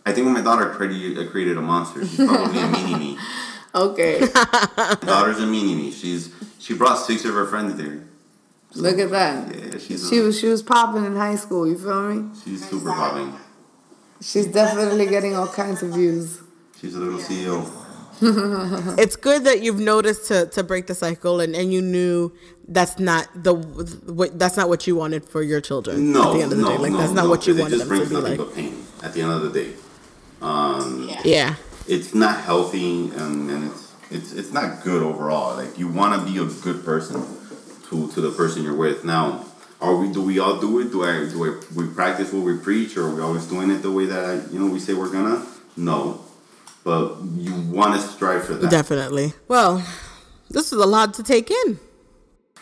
I 0.07 0.13
think 0.13 0.25
when 0.25 0.35
my 0.35 0.41
daughter 0.43 0.71
created, 0.71 1.19
uh, 1.19 1.31
created 1.31 1.57
a 1.57 1.61
monster, 1.61 2.05
she's 2.07 2.17
probably 2.27 2.61
a 2.61 2.69
mini 2.69 2.95
me. 2.97 3.19
Okay. 3.73 4.19
My 4.35 4.97
daughter's 5.01 5.39
a 5.39 5.47
mini 5.47 5.77
me. 5.77 5.93
She's 5.93 6.35
she 6.59 6.75
brought 6.75 6.97
six 6.97 7.25
of 7.25 7.35
her 7.35 7.47
friends 7.47 7.77
there. 7.77 8.01
Look 8.75 8.99
at 8.99 9.11
that. 9.11 9.55
Yeah, 9.55 9.79
she's 9.79 10.09
She 10.11 10.19
a, 10.19 10.23
was 10.23 10.41
she 10.41 10.49
was 10.49 10.61
popping 10.61 11.05
in 11.05 11.15
high 11.15 11.37
school. 11.37 11.69
You 11.69 11.79
feel 11.79 12.03
me? 12.13 12.31
she's 12.45 12.69
super 12.69 12.91
popping. 12.91 13.33
She's 14.21 14.47
definitely 14.49 15.07
getting 15.07 15.37
all 15.37 15.47
kinds 15.47 15.85
of 15.85 15.95
views. 15.95 16.41
She's 16.81 16.97
a 16.97 16.99
little 16.99 17.21
CEO. 17.21 17.65
it's 18.99 19.17
good 19.17 19.45
that 19.45 19.63
you've 19.63 19.79
noticed 19.81 20.29
to, 20.29 20.47
to 20.47 20.63
break 20.63 20.87
the 20.87 20.95
cycle 20.95 21.41
and, 21.41 21.55
and 21.55 21.73
you 21.73 21.81
knew 21.83 22.33
that's 22.69 22.99
not 22.99 23.29
the 23.35 23.55
what 23.55 24.39
that's 24.39 24.57
not 24.57 24.69
what 24.69 24.87
you 24.87 24.95
wanted 24.97 25.25
for 25.25 25.43
your 25.43 25.61
children 25.61 26.13
No, 26.13 26.31
at 26.31 26.33
the 26.37 26.43
end 26.43 26.53
of 26.53 26.59
the 26.59 26.65
no, 26.65 26.71
day. 26.71 26.79
Like 26.79 26.93
no, 26.93 26.99
that's 26.99 27.13
not 27.13 27.25
no, 27.25 27.31
what 27.31 27.47
you 27.47 27.55
'cause 27.55 27.63
wanted 27.63 27.75
It 27.77 27.79
them 27.79 27.89
just 27.89 27.91
to 27.91 27.97
brings 27.97 28.09
be 28.09 28.15
nothing 28.15 28.39
like. 28.39 28.47
but 28.47 28.55
pain 28.55 28.85
at 29.03 29.13
the 29.15 29.23
end 29.23 29.33
of 29.33 29.43
the 29.43 29.51
day. 29.65 29.73
Um, 30.43 31.11
Yeah. 31.25 31.55
it's 31.89 32.15
not 32.15 32.41
healthy 32.41 33.11
and, 33.17 33.51
and 33.51 33.71
it's, 33.71 33.93
it's 34.11 34.33
it's 34.33 34.53
not 34.53 34.83
good 34.85 35.03
overall. 35.03 35.57
Like 35.57 35.79
you 35.79 35.89
want 35.89 36.19
to 36.21 36.33
be 36.33 36.39
a 36.39 36.45
good 36.63 36.85
person 36.85 37.23
to 37.89 38.09
to 38.13 38.21
the 38.21 38.31
person 38.31 38.63
you're 38.63 38.75
with. 38.77 39.05
Now, 39.05 39.45
are 39.81 39.97
we? 39.97 40.13
Do 40.13 40.23
we 40.23 40.39
all 40.39 40.59
do 40.61 40.79
it? 40.81 40.91
Do 40.93 41.05
I? 41.05 41.29
Do 41.29 41.45
I? 41.47 41.61
We 41.75 41.87
practice 41.89 42.33
what 42.33 42.43
we 42.45 42.57
preach, 42.59 42.97
or 42.97 43.07
are 43.09 43.15
we 43.15 43.23
always 43.23 43.47
doing 43.47 43.71
it 43.71 43.79
the 43.83 43.91
way 43.91 44.07
that 44.07 44.25
I, 44.25 44.35
you 44.53 44.59
know 44.59 44.67
we 44.67 44.79
say 44.79 44.95
we're 44.95 45.11
gonna? 45.13 45.45
No, 45.77 46.21
but 46.85 47.17
you 47.37 47.55
want 47.71 48.01
to 48.01 48.07
strive 48.07 48.45
for 48.45 48.55
that. 48.55 48.71
Definitely. 48.71 49.35
Well, 49.49 49.85
this 50.49 50.73
is 50.73 50.79
a 50.81 50.87
lot 50.87 51.15
to 51.15 51.23
take 51.23 51.51
in. 51.51 51.79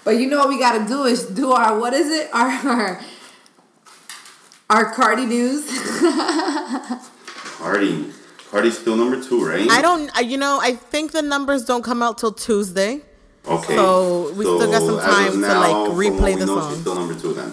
But 0.04 0.12
you 0.12 0.28
know 0.28 0.38
what 0.38 0.48
we 0.48 0.58
gotta 0.58 0.86
do 0.86 1.04
is 1.04 1.26
do 1.26 1.52
our 1.52 1.78
what 1.78 1.92
is 1.92 2.10
it? 2.10 2.28
Our 2.32 2.50
our, 2.50 3.00
our 4.70 4.94
Cardi 4.94 5.26
news. 5.26 5.66
Cardi, 7.58 8.12
Cardi's 8.50 8.78
still 8.78 8.96
number 8.96 9.22
two, 9.22 9.44
right? 9.46 9.70
I 9.70 9.82
don't 9.82 10.10
uh, 10.16 10.20
you 10.20 10.38
know, 10.38 10.60
I 10.62 10.72
think 10.72 11.12
the 11.12 11.22
numbers 11.22 11.64
don't 11.64 11.82
come 11.82 12.02
out 12.02 12.18
till 12.18 12.32
Tuesday. 12.32 13.02
Okay. 13.46 13.76
So, 13.76 14.32
we 14.34 14.44
still 14.44 14.70
got 14.70 14.82
some 14.82 14.98
as 14.98 15.04
of 15.06 15.10
time 15.10 15.32
to, 15.32 15.38
like, 15.38 15.86
from 15.86 15.96
what 15.96 16.04
replay 16.06 16.34
we 16.34 16.40
the 16.40 16.46
know, 16.46 16.58
song. 16.58 16.70
She's 16.70 16.80
still 16.80 16.94
number 16.94 17.14
two 17.18 17.32
then. 17.32 17.52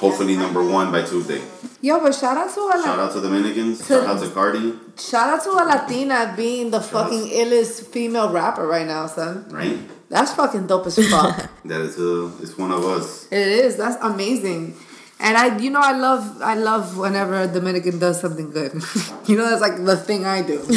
Hopefully 0.00 0.36
number 0.36 0.62
one 0.64 0.92
by 0.92 1.02
Tuesday. 1.02 1.42
Yo, 1.80 1.98
but 2.00 2.14
shout 2.14 2.36
out 2.36 2.52
to 2.54 2.60
a 2.60 2.82
Shout 2.82 2.98
out 2.98 3.12
to 3.12 3.20
Dominicans. 3.20 3.86
Shout 3.86 4.06
out 4.06 4.20
to 4.22 4.30
Cardi. 4.30 4.74
shout 4.96 5.28
out 5.28 5.42
to 5.44 5.50
a 5.50 5.62
Latina 5.64 6.34
being 6.36 6.70
the 6.70 6.80
fucking 6.80 7.28
illest 7.30 7.86
female 7.86 8.32
rapper 8.32 8.66
right 8.66 8.86
now, 8.86 9.06
son. 9.06 9.48
Right. 9.48 9.78
That's 10.08 10.32
fucking 10.34 10.66
dope 10.66 10.86
as 10.86 10.96
fuck. 11.10 11.50
That 11.64 11.80
is 11.82 11.98
a. 11.98 12.32
It's 12.42 12.56
one 12.56 12.72
of 12.72 12.84
us. 12.84 13.26
it 13.30 13.46
is. 13.46 13.76
That's 13.76 13.96
amazing. 14.02 14.74
And 15.20 15.36
I, 15.36 15.58
you 15.58 15.70
know, 15.70 15.80
I 15.82 15.92
love, 15.98 16.40
I 16.40 16.54
love 16.54 16.96
whenever 16.96 17.42
a 17.42 17.48
Dominican 17.48 17.98
does 17.98 18.20
something 18.20 18.50
good. 18.52 18.72
you 19.26 19.36
know, 19.36 19.50
that's 19.50 19.60
like 19.60 19.84
the 19.84 19.96
thing 19.96 20.24
I 20.24 20.42
do. 20.42 20.58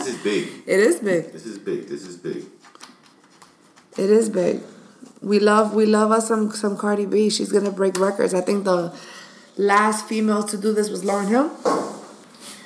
This 0.00 0.06
is 0.14 0.22
big. 0.22 0.48
it 0.66 0.80
is 0.80 0.96
big. 1.00 1.32
This 1.32 1.46
is 1.46 1.58
big. 1.58 1.88
This 1.88 2.06
is 2.06 2.16
big. 2.16 2.44
It 3.98 4.08
is 4.10 4.30
big. 4.30 4.60
We 5.22 5.38
love 5.38 5.74
we 5.74 5.86
love 5.86 6.10
us 6.10 6.28
some 6.28 6.50
some 6.52 6.76
Cardi 6.76 7.06
B. 7.06 7.28
She's 7.30 7.52
gonna 7.52 7.70
break 7.70 7.98
records. 7.98 8.32
I 8.34 8.40
think 8.40 8.64
the 8.64 8.92
last 9.56 10.06
female 10.06 10.42
to 10.44 10.56
do 10.56 10.72
this 10.72 10.88
was 10.88 11.02
Lauryn 11.04 11.28
Hill. 11.28 11.50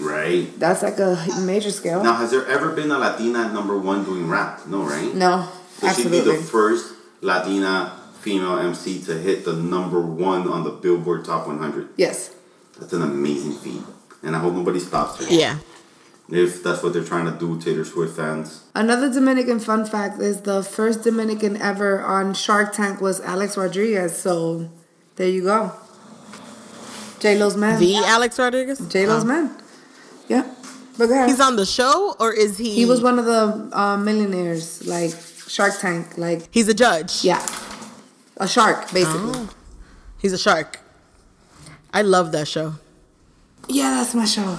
Right. 0.01 0.49
That's 0.59 0.83
like 0.83 0.99
a 0.99 1.25
major 1.43 1.71
scale. 1.71 2.03
Now, 2.03 2.15
has 2.15 2.31
there 2.31 2.47
ever 2.47 2.73
been 2.73 2.91
a 2.91 2.99
Latina 2.99 3.53
number 3.53 3.79
one 3.79 4.05
doing 4.05 4.29
rap? 4.29 4.67
No, 4.67 4.83
right? 4.83 5.15
No, 5.15 5.49
So 5.79 5.89
she'd 5.93 6.11
be 6.11 6.21
the 6.21 6.35
first 6.35 6.95
Latina 7.21 7.93
female 8.21 8.59
MC 8.59 9.01
to 9.05 9.15
hit 9.15 9.45
the 9.45 9.53
number 9.53 10.01
one 10.01 10.49
on 10.49 10.65
the 10.65 10.71
Billboard 10.71 11.25
Top 11.25 11.47
100. 11.47 11.91
Yes. 11.97 12.35
That's 12.79 12.93
an 12.93 13.03
amazing 13.03 13.53
feat. 13.53 13.83
And 14.23 14.35
I 14.35 14.39
hope 14.39 14.55
nobody 14.55 14.81
stops 14.81 15.21
her. 15.21 15.33
Yeah. 15.33 15.59
If 16.31 16.63
that's 16.63 16.83
what 16.83 16.95
they're 16.95 17.05
trying 17.05 17.27
to 17.31 17.39
do, 17.39 17.61
Taylor 17.61 17.85
Swift 17.85 18.17
fans. 18.17 18.65
Another 18.75 19.13
Dominican 19.13 19.61
fun 19.61 19.85
fact 19.85 20.21
is 20.23 20.41
the 20.43 20.63
first 20.63 21.03
Dominican 21.03 21.57
ever 21.61 22.01
on 22.01 22.33
Shark 22.35 22.73
Tank 22.73 23.01
was 23.03 23.21
Alex 23.21 23.57
Rodriguez. 23.59 24.17
So 24.17 24.71
there 25.17 25.29
you 25.29 25.43
go. 25.43 25.73
J 27.21 27.37
Lo's 27.39 27.57
man. 27.57 27.79
The 27.79 27.97
Alex 27.97 28.39
Rodriguez? 28.39 28.79
J 28.89 29.07
Lo's 29.07 29.23
Oh. 29.23 29.27
man. 29.27 29.55
Yeah. 30.29 30.47
But 30.97 31.09
go 31.09 31.13
ahead. 31.15 31.29
He's 31.29 31.41
on 31.41 31.57
the 31.57 31.67
show 31.67 32.17
or 32.19 32.33
is 32.33 32.57
he 32.57 32.71
he 32.71 32.87
was 32.87 33.03
one 33.03 33.19
of 33.19 33.25
the 33.27 33.69
uh, 33.79 33.97
millionaires, 33.99 34.87
like 34.87 35.13
Shark 35.49 35.79
Tank, 35.81 36.17
like 36.17 36.49
He's 36.51 36.69
a 36.69 36.75
judge. 36.75 37.23
yeah, 37.25 37.45
a 38.39 38.49
shark 38.49 38.91
basically. 38.93 39.33
Oh. 39.35 39.51
He's 40.19 40.33
a 40.33 40.39
shark. 40.39 40.81
I 41.93 42.01
love 42.03 42.33
that 42.33 42.49
show. 42.49 42.75
Yeah, 43.69 43.91
that's 43.91 44.15
my 44.15 44.25
show. 44.25 44.59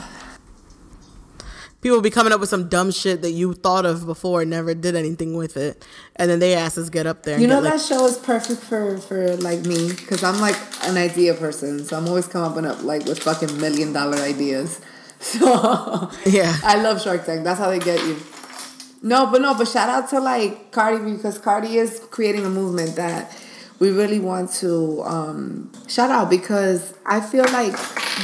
People 1.86 2.02
be 2.02 2.10
coming 2.10 2.34
up 2.34 2.40
with 2.40 2.50
some 2.50 2.68
dumb 2.68 2.90
shit 2.90 3.22
that 3.22 3.30
you 3.30 3.54
thought 3.54 3.86
of 3.86 4.08
before 4.08 4.42
and 4.42 4.50
never 4.50 4.74
did 4.74 4.96
anything 4.96 5.36
with 5.36 5.56
it, 5.56 5.86
and 6.16 6.32
then 6.32 6.40
they 6.40 6.56
asses 6.56 6.90
get 6.90 7.06
up 7.06 7.22
there. 7.22 7.36
And 7.36 7.44
You 7.44 7.48
know 7.48 7.62
get, 7.62 7.70
that 7.70 7.76
like, 7.78 7.86
show 7.86 8.08
is 8.08 8.18
perfect 8.18 8.60
for 8.60 8.98
for 8.98 9.38
like 9.38 9.60
me 9.68 9.90
because 9.90 10.24
I'm 10.24 10.42
like 10.42 10.56
an 10.86 10.98
idea 10.98 11.36
person, 11.36 11.86
so 11.86 11.96
I'm 11.96 12.08
always 12.08 12.26
coming 12.26 12.66
up 12.66 12.82
like 12.82 13.06
with 13.06 13.20
fucking 13.22 13.60
million 13.62 13.94
dollar 13.94 14.18
ideas. 14.18 14.82
So 15.20 16.12
Yeah. 16.26 16.56
I 16.64 16.82
love 16.82 17.02
Shark 17.02 17.26
Tank. 17.26 17.46
That's 17.46 17.60
how 17.60 17.70
they 17.70 17.80
get 17.80 18.00
you. 18.06 18.18
No, 19.02 19.28
but 19.28 19.42
no, 19.42 19.56
but 19.56 19.68
shout 19.68 19.90
out 19.90 20.10
to 20.10 20.20
like 20.20 20.72
Cardi 20.72 21.04
B 21.04 21.14
because 21.16 21.38
Cardi 21.38 21.78
is 21.78 22.02
creating 22.12 22.46
a 22.46 22.50
movement 22.50 22.96
that 22.98 23.32
we 23.80 23.92
really 23.92 24.20
want 24.20 24.52
to 24.56 25.02
um 25.04 25.72
shout 25.88 26.10
out 26.10 26.30
because 26.30 26.96
I 27.06 27.22
feel 27.22 27.46
like 27.46 27.74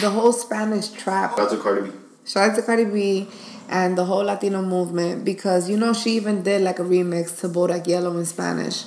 the 0.02 0.10
whole 0.10 0.34
Spanish 0.34 0.90
trap 0.90 1.32
Shout 1.32 1.40
out 1.40 1.52
to 1.52 1.58
Cardi 1.58 1.90
B. 1.90 1.98
Shout 2.26 2.50
out 2.50 2.56
to 2.56 2.62
Cardi 2.62 2.86
B 2.86 3.28
and 3.72 3.98
the 3.98 4.06
whole 4.06 4.26
Latino 4.26 4.62
movement 4.62 5.24
because 5.24 5.70
you 5.70 5.78
know 5.78 5.94
she 5.94 6.12
even 6.12 6.44
did 6.44 6.62
like 6.62 6.80
a 6.80 6.84
remix 6.84 7.40
to 7.40 7.48
Bodak 7.48 7.88
Yellow 7.88 8.18
in 8.18 8.26
Spanish. 8.26 8.84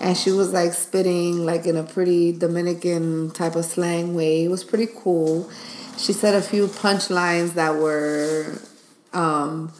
And 0.00 0.16
she 0.16 0.30
was 0.30 0.52
like 0.52 0.72
spitting 0.74 1.44
like 1.44 1.66
in 1.66 1.76
a 1.76 1.82
pretty 1.82 2.30
Dominican 2.30 3.32
type 3.32 3.56
of 3.56 3.64
slang 3.64 4.14
way. 4.14 4.44
It 4.44 4.48
was 4.48 4.62
pretty 4.62 4.86
cool. 4.96 5.50
She 5.98 6.12
said 6.12 6.36
a 6.36 6.40
few 6.40 6.68
punchlines 6.68 7.54
that 7.54 7.74
were 7.74 8.60
um 9.12 9.72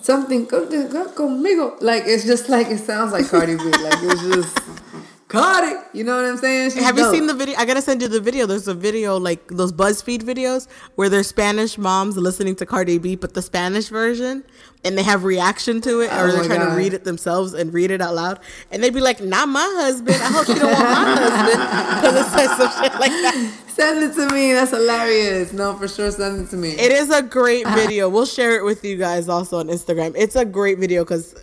something 0.00 0.46
go, 0.46 0.66
go 0.66 1.06
conmigo. 1.10 1.76
Like 1.82 2.04
it's 2.06 2.24
just 2.24 2.48
like 2.48 2.68
it 2.68 2.78
sounds 2.78 3.12
like 3.12 3.28
Cardi 3.28 3.56
B. 3.56 3.64
Like 3.64 3.98
it's 4.02 4.22
just 4.22 4.85
Cardi. 5.28 5.74
You 5.92 6.04
know 6.04 6.14
what 6.14 6.24
I'm 6.24 6.36
saying? 6.36 6.70
She's 6.70 6.84
Have 6.84 6.96
you 6.96 7.10
seen 7.10 7.26
the 7.26 7.34
video? 7.34 7.56
I 7.58 7.64
gotta 7.64 7.82
send 7.82 8.00
you 8.00 8.06
the 8.06 8.20
video. 8.20 8.46
There's 8.46 8.68
a 8.68 8.74
video 8.74 9.18
like 9.18 9.48
those 9.48 9.72
BuzzFeed 9.72 10.22
videos 10.22 10.68
where 10.94 11.08
there's 11.08 11.26
Spanish 11.26 11.76
moms 11.76 12.16
listening 12.16 12.54
to 12.56 12.66
Cardi 12.66 12.98
B, 12.98 13.16
but 13.16 13.34
the 13.34 13.42
Spanish 13.42 13.88
version, 13.88 14.44
and 14.84 14.96
they 14.96 15.02
have 15.02 15.24
reaction 15.24 15.80
to 15.80 16.00
it, 16.00 16.12
or 16.12 16.28
Oh 16.28 16.32
they're 16.32 16.44
trying 16.44 16.60
God. 16.60 16.70
to 16.70 16.76
read 16.76 16.92
it 16.94 17.02
themselves 17.02 17.54
and 17.54 17.74
read 17.74 17.90
it 17.90 18.00
out 18.00 18.14
loud, 18.14 18.38
and 18.70 18.84
they'd 18.84 18.94
be 18.94 19.00
like, 19.00 19.20
"Not 19.20 19.48
my 19.48 19.68
husband. 19.78 20.16
I 20.16 20.26
hope 20.26 20.46
you 20.46 20.54
don't 20.54 20.72
want 20.72 20.84
my 20.84 21.16
husband," 21.18 22.00
because 22.00 22.26
it 22.26 22.38
says 22.38 22.56
some 22.56 22.82
shit 22.84 23.00
like 23.00 23.10
that. 23.10 23.52
Send 23.68 24.04
it 24.04 24.14
to 24.14 24.32
me. 24.32 24.52
That's 24.52 24.70
hilarious. 24.70 25.52
No, 25.52 25.74
for 25.74 25.88
sure, 25.88 26.10
send 26.12 26.46
it 26.46 26.50
to 26.50 26.56
me. 26.56 26.70
It 26.70 26.92
is 26.92 27.10
a 27.10 27.20
great 27.20 27.66
uh-huh. 27.66 27.74
video. 27.74 28.08
We'll 28.08 28.26
share 28.26 28.56
it 28.56 28.64
with 28.64 28.84
you 28.84 28.96
guys 28.96 29.28
also 29.28 29.58
on 29.58 29.66
Instagram. 29.66 30.14
It's 30.16 30.36
a 30.36 30.44
great 30.44 30.78
video 30.78 31.02
because 31.02 31.34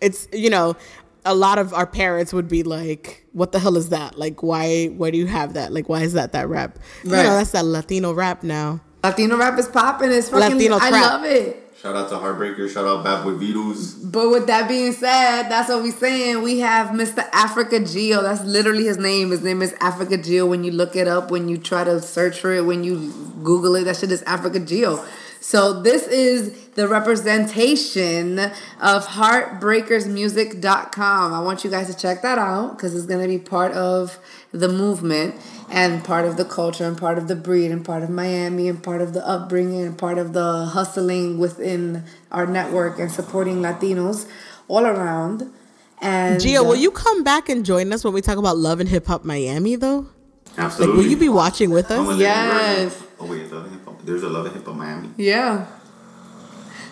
it's 0.00 0.28
you 0.32 0.50
know 0.50 0.76
a 1.24 1.34
lot 1.34 1.58
of 1.58 1.72
our 1.74 1.86
parents 1.86 2.32
would 2.32 2.48
be 2.48 2.62
like, 2.62 3.26
"What 3.32 3.52
the 3.52 3.58
hell 3.58 3.76
is 3.76 3.90
that? 3.90 4.18
Like, 4.18 4.42
why? 4.42 4.86
Why 4.86 5.10
do 5.10 5.18
you 5.18 5.26
have 5.26 5.54
that? 5.54 5.72
Like, 5.72 5.88
why 5.88 6.00
is 6.02 6.14
that 6.14 6.32
that 6.32 6.48
rap? 6.48 6.78
You 7.04 7.12
Right. 7.12 7.24
know, 7.24 7.36
that's 7.36 7.50
that 7.50 7.64
Latino 7.64 8.12
rap 8.12 8.42
now." 8.42 8.80
Latino 9.04 9.36
rap 9.36 9.58
is 9.58 9.66
popping. 9.68 10.10
It's 10.12 10.28
fucking. 10.28 10.56
Latino 10.56 10.76
I 10.80 10.90
trap. 10.90 11.02
love 11.12 11.24
it. 11.24 11.66
Shout 11.80 11.96
out 11.96 12.10
to 12.10 12.16
Heartbreaker. 12.16 12.68
Shout 12.68 12.84
out 12.84 13.02
Bad 13.02 13.24
Boy 13.24 13.32
Virus. 13.36 13.92
But 13.94 14.28
with 14.30 14.46
that 14.48 14.68
being 14.68 14.92
said, 14.92 15.44
that's 15.48 15.70
what 15.70 15.82
we're 15.82 15.92
saying. 15.92 16.42
We 16.42 16.58
have 16.58 16.88
Mr. 16.88 17.26
Africa 17.32 17.80
Geo. 17.80 18.20
That's 18.22 18.44
literally 18.44 18.84
his 18.84 18.98
name. 18.98 19.30
His 19.30 19.40
name 19.42 19.62
is 19.62 19.74
Africa 19.80 20.18
Geo. 20.18 20.44
When 20.44 20.62
you 20.62 20.72
look 20.72 20.94
it 20.94 21.08
up, 21.08 21.30
when 21.30 21.48
you 21.48 21.56
try 21.56 21.84
to 21.84 22.02
search 22.02 22.38
for 22.40 22.52
it, 22.52 22.66
when 22.66 22.84
you 22.84 23.10
Google 23.42 23.76
it, 23.76 23.84
that 23.84 23.96
shit 23.96 24.12
is 24.12 24.20
Africa 24.24 24.60
Geo. 24.60 25.02
So 25.40 25.80
this 25.80 26.06
is 26.06 26.52
the 26.74 26.86
representation 26.86 28.38
of 28.38 29.06
heartbreakersmusic.com. 29.06 31.32
I 31.32 31.40
want 31.40 31.64
you 31.64 31.70
guys 31.70 31.92
to 31.92 31.96
check 32.00 32.22
that 32.22 32.38
out 32.38 32.76
because 32.76 32.94
it's 32.94 33.06
going 33.06 33.22
to 33.22 33.28
be 33.28 33.38
part 33.38 33.72
of 33.72 34.18
the 34.52 34.68
movement 34.68 35.34
and 35.70 36.04
part 36.04 36.26
of 36.26 36.36
the 36.36 36.44
culture 36.44 36.84
and 36.84 36.98
part 36.98 37.16
of 37.16 37.28
the 37.28 37.36
breed 37.36 37.70
and 37.70 37.82
part 37.84 38.02
of 38.02 38.10
Miami 38.10 38.68
and 38.68 38.82
part 38.82 39.00
of 39.00 39.14
the 39.14 39.26
upbringing 39.26 39.80
and 39.82 39.96
part 39.96 40.18
of 40.18 40.32
the 40.34 40.66
hustling 40.66 41.38
within 41.38 42.04
our 42.30 42.46
network 42.46 42.98
and 42.98 43.10
supporting 43.10 43.62
Latinos 43.62 44.28
all 44.68 44.84
around. 44.86 45.50
And 46.02 46.40
Gio, 46.40 46.60
uh, 46.60 46.64
will 46.64 46.76
you 46.76 46.90
come 46.90 47.24
back 47.24 47.48
and 47.48 47.64
join 47.64 47.92
us 47.92 48.04
when 48.04 48.12
we 48.12 48.20
talk 48.20 48.36
about 48.38 48.58
love 48.58 48.80
and 48.80 48.88
hip 48.88 49.06
hop 49.06 49.24
Miami 49.24 49.76
though? 49.76 50.06
Like, 50.56 50.58
Absolutely. 50.58 50.96
will 50.96 51.10
you 51.10 51.16
be 51.16 51.28
watching 51.28 51.70
with 51.70 51.90
I'm 51.90 51.98
a 51.98 52.02
us? 52.02 52.06
living 52.08 52.20
Yes. 52.20 53.02
Version. 54.04 54.06
Wait, 54.06 54.06
Love 54.06 54.06
and 54.06 54.06
Hip 54.06 54.06
Hop. 54.06 54.06
There's 54.06 54.22
a 54.22 54.28
Love 54.28 54.46
and 54.46 54.54
Hip 54.56 54.66
Hop 54.66 54.76
Miami. 54.76 55.10
Yeah. 55.16 55.66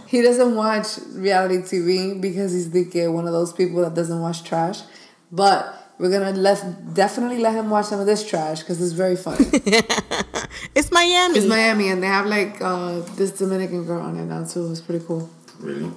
He 0.07 0.23
doesn't 0.23 0.55
watch 0.55 0.99
reality 1.13 1.57
TV 1.59 2.19
because 2.19 2.53
he's 2.53 2.71
the 2.71 3.09
one 3.09 3.27
of 3.27 3.33
those 3.33 3.53
people 3.53 3.83
that 3.83 3.95
doesn't 3.95 4.21
watch 4.21 4.43
trash. 4.43 4.81
But 5.31 5.75
we're 5.99 6.11
gonna 6.11 6.33
let 6.33 6.95
definitely 6.95 7.39
let 7.39 7.55
him 7.55 7.69
watch 7.69 7.87
some 7.87 8.01
of 8.01 8.07
this 8.07 8.27
trash 8.27 8.61
because 8.61 8.81
it's 8.81 8.93
very 8.93 9.17
funny. 9.17 9.45
It's 10.75 10.91
Miami. 10.91 11.39
it's 11.39 11.47
Miami 11.47 11.89
and 11.89 12.03
they 12.03 12.07
have 12.07 12.27
like 12.27 12.61
uh, 12.61 13.01
this 13.17 13.33
Dominican 13.33 13.85
girl 13.85 14.01
on 14.01 14.17
it 14.17 14.25
now 14.25 14.45
too. 14.45 14.71
It's 14.71 14.81
pretty 14.81 15.05
cool. 15.05 15.29
Really? 15.59 15.91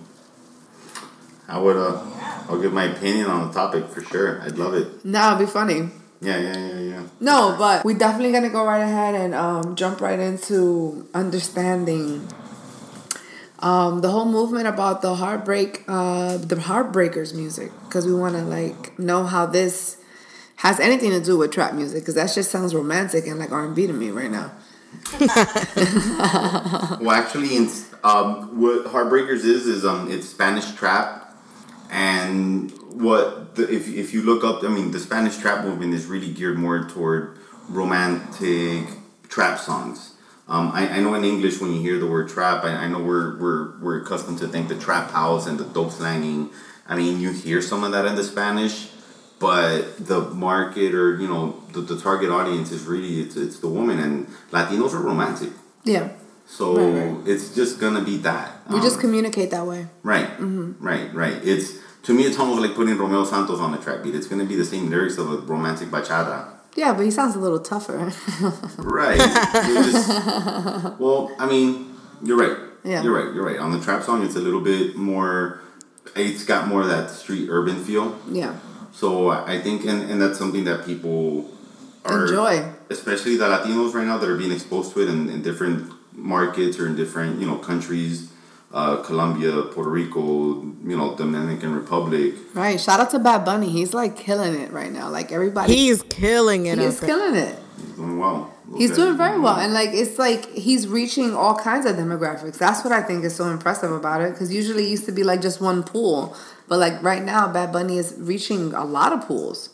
I 1.48 1.60
would. 1.60 1.76
Uh, 1.78 2.02
I'll 2.50 2.62
give 2.62 2.74
my 2.74 2.86
opinion 2.86 3.28
on 3.28 3.48
the 3.48 3.54
topic 3.54 3.88
for 3.88 4.02
sure. 4.04 4.42
I'd 4.42 4.58
love 4.58 4.74
it. 4.74 5.04
Now 5.06 5.34
it'll 5.36 5.46
be 5.46 5.52
funny. 5.52 5.90
Yeah, 6.22 6.38
yeah, 6.38 6.58
yeah, 6.58 6.80
yeah. 6.80 7.04
No, 7.20 7.56
but 7.58 7.84
we're 7.84 7.98
definitely 7.98 8.32
gonna 8.32 8.50
go 8.50 8.64
right 8.66 8.82
ahead 8.82 9.16
and 9.16 9.34
um, 9.34 9.76
jump 9.76 10.02
right 10.02 10.20
into 10.20 11.08
understanding 11.14 12.28
um, 13.60 14.02
the 14.02 14.10
whole 14.10 14.26
movement 14.26 14.68
about 14.68 15.02
the 15.02 15.16
heartbreak, 15.16 15.84
uh, 15.88 16.38
the 16.38 16.56
heartbreakers 16.56 17.34
music, 17.34 17.72
because 17.86 18.06
we 18.06 18.14
want 18.14 18.36
to 18.36 18.42
like 18.44 18.98
know 18.98 19.24
how 19.24 19.46
this 19.46 19.98
has 20.58 20.80
anything 20.80 21.12
to 21.12 21.20
do 21.22 21.38
with 21.38 21.52
trap 21.52 21.74
music, 21.74 22.02
because 22.02 22.16
that 22.16 22.32
just 22.34 22.52
sounds 22.52 22.74
romantic 22.74 23.28
and 23.28 23.40
like 23.40 23.52
R 23.52 23.66
and 23.66 23.76
B 23.76 23.88
to 23.88 23.94
me 23.94 24.10
right 24.10 24.32
now. 24.32 24.52
Well, 27.02 27.12
actually, 27.12 27.56
in, 27.56 27.70
um, 28.04 28.60
what 28.60 28.86
Heartbreakers 28.86 29.44
is 29.44 29.66
is 29.66 29.86
um, 29.86 30.12
it's 30.12 30.28
Spanish 30.28 30.72
trap, 30.74 31.36
and 31.90 32.72
what 32.94 33.41
the, 33.56 33.64
if 33.74 33.88
if 33.88 34.14
you 34.14 34.22
look 34.24 34.44
up, 34.44 34.64
I 34.64 34.68
mean, 34.70 34.92
the 34.92 35.00
Spanish 35.00 35.38
trap 35.38 35.64
movement 35.66 35.94
is 35.94 36.06
really 36.06 36.32
geared 36.32 36.58
more 36.58 36.84
toward 36.88 37.38
romantic 37.70 38.88
trap 39.30 39.60
songs. 39.60 40.14
Um, 40.48 40.72
I, 40.74 40.88
I 40.98 41.00
know 41.00 41.14
in 41.16 41.24
English 41.24 41.62
when 41.62 41.72
you 41.74 41.82
hear 41.82 41.98
the 41.98 42.08
word 42.08 42.28
trap, 42.30 42.64
I, 42.64 42.70
I 42.72 42.88
know 42.88 43.00
we're, 43.00 43.38
we're 43.40 43.80
we're 43.80 44.02
accustomed 44.02 44.40
to 44.40 44.48
think 44.48 44.68
the 44.68 44.76
trap 44.78 45.12
house 45.12 45.48
and 45.48 45.58
the 45.58 45.64
dope 45.66 45.92
slanging. 45.92 46.50
I 46.88 46.96
mean, 46.96 47.22
you 47.22 47.32
hear 47.32 47.62
some 47.62 47.84
of 47.84 47.92
that 47.94 48.06
in 48.06 48.16
the 48.16 48.24
Spanish, 48.24 48.90
but 49.40 50.06
the 50.06 50.22
market 50.22 50.94
or 50.94 51.18
you 51.22 51.28
know 51.28 51.62
the, 51.74 51.82
the 51.82 51.98
target 52.00 52.30
audience 52.30 52.72
is 52.72 52.86
really 52.86 53.22
it's, 53.22 53.36
it's 53.38 53.60
the 53.60 53.68
woman 53.70 54.00
and 54.00 54.28
Latinos 54.52 54.94
are 54.94 55.00
romantic. 55.02 55.52
Yeah, 55.84 56.10
So 56.46 56.76
Right, 56.76 56.94
right. 57.02 57.28
it's 57.28 57.56
just 57.56 57.80
gonna 57.80 58.02
be 58.04 58.18
that. 58.18 58.48
we 58.70 58.80
just 58.82 58.96
Um, 58.98 59.02
communicate 59.02 59.50
that 59.52 59.66
way. 59.66 59.88
right, 60.04 60.30
right, 60.40 61.12
right. 61.14 61.38
It's 61.44 61.74
to 62.04 62.14
me, 62.14 62.24
it's 62.24 62.38
almost 62.40 62.62
like 62.62 62.76
putting 62.76 62.98
Romeo 62.98 63.24
Santos 63.26 63.60
on 63.60 63.72
the 63.72 63.78
trap 63.78 64.04
beat. 64.04 64.16
It's 64.16 64.28
gonna 64.28 64.46
be 64.46 64.56
the 64.56 64.66
same 64.66 64.90
lyrics 64.90 65.18
of 65.18 65.32
a 65.32 65.38
romantic 65.38 65.90
bachata. 65.90 66.48
Yeah, 66.76 66.94
but 66.94 67.04
he 67.04 67.12
sounds 67.12 67.36
a 67.36 67.40
little 67.40 67.60
tougher. 67.60 68.12
Right. 68.78 69.18
Just- 69.20 70.10
well, 71.00 71.32
I 71.40 71.46
mean, 71.48 71.96
you're 72.24 72.38
right. 72.38 72.58
Yeah. 72.84 73.04
You're 73.04 73.14
right. 73.14 73.34
You're 73.34 73.46
right. 73.46 73.60
On 73.60 73.72
the 73.72 73.80
trap 73.80 74.04
song, 74.04 74.24
it's 74.24 74.36
a 74.36 74.40
little 74.40 74.62
bit 74.62 74.96
more. 74.96 75.60
It's 76.16 76.44
got 76.46 76.68
more 76.68 76.82
of 76.82 76.88
that 76.88 77.10
street 77.10 77.48
urban 77.50 77.84
feel. 77.84 78.18
yeah, 78.30 78.56
So 78.92 79.30
I 79.30 79.62
think, 79.62 79.86
and, 79.86 80.10
and 80.10 80.22
that's 80.22 80.38
something 80.38 80.64
that 80.66 80.86
people 80.86 81.50
are 82.04 82.24
Enjoy. 82.26 82.72
especially 82.90 83.38
the 83.38 83.46
Latinos 83.46 83.94
right 83.94 84.06
now 84.08 84.18
that 84.18 84.28
are 84.28 84.36
being 84.38 84.52
exposed 84.52 84.92
to 84.94 85.02
it 85.02 85.08
in, 85.10 85.30
in 85.30 85.42
different 85.44 85.92
markets 86.14 86.80
or 86.80 86.88
in 86.88 86.96
different 86.96 87.40
you 87.40 87.46
know 87.48 87.58
countries, 87.58 88.31
uh, 88.74 88.98
Colombia, 89.04 89.64
Puerto 89.64 89.90
Rico, 89.90 90.62
you 90.84 90.98
know 90.98 91.16
Dominican 91.16 91.76
Republic. 91.76 92.36
right. 92.54 92.80
Shout 92.80 93.00
out 93.00 93.12
to 93.12 93.20
Bad 93.20 93.44
Bunny. 93.46 93.70
He's 93.70 93.94
like 93.94 94.16
killing 94.18 94.56
it 94.60 94.72
right 94.72 94.92
now. 94.92 95.10
Like 95.10 95.32
everybody, 95.32 95.76
He's 95.76 96.04
killing 96.04 96.66
it. 96.68 96.80
he's 96.80 97.00
killing 97.00 97.36
it. 97.36 97.58
He's 97.78 97.96
doing 97.96 98.18
well. 98.20 98.54
He's 98.78 98.96
doing 98.96 99.18
very 99.18 99.38
well, 99.38 99.58
and 99.58 99.74
like 99.74 99.90
it's 99.92 100.18
like 100.18 100.50
he's 100.54 100.88
reaching 100.88 101.36
all 101.36 101.56
kinds 101.56 101.86
of 101.86 101.98
demographics. 101.98 102.58
That's 102.58 102.86
what 102.86 102.94
I 102.94 103.02
think 103.02 103.26
is 103.26 103.36
so 103.36 103.50
impressive 103.50 103.92
about 103.92 104.22
it. 104.22 104.32
Because 104.32 104.54
usually 104.54 104.86
it 104.86 104.90
used 104.90 105.06
to 105.08 105.12
be 105.12 105.24
like 105.26 105.42
just 105.42 105.60
one 105.60 105.84
pool, 105.84 106.38
but 106.70 106.80
like 106.80 107.04
right 107.04 107.22
now, 107.22 107.52
Bad 107.52 107.74
Bunny 107.74 107.98
is 107.98 108.16
reaching 108.18 108.74
a 108.74 108.86
lot 108.86 109.12
of 109.12 109.28
pools. 109.28 109.72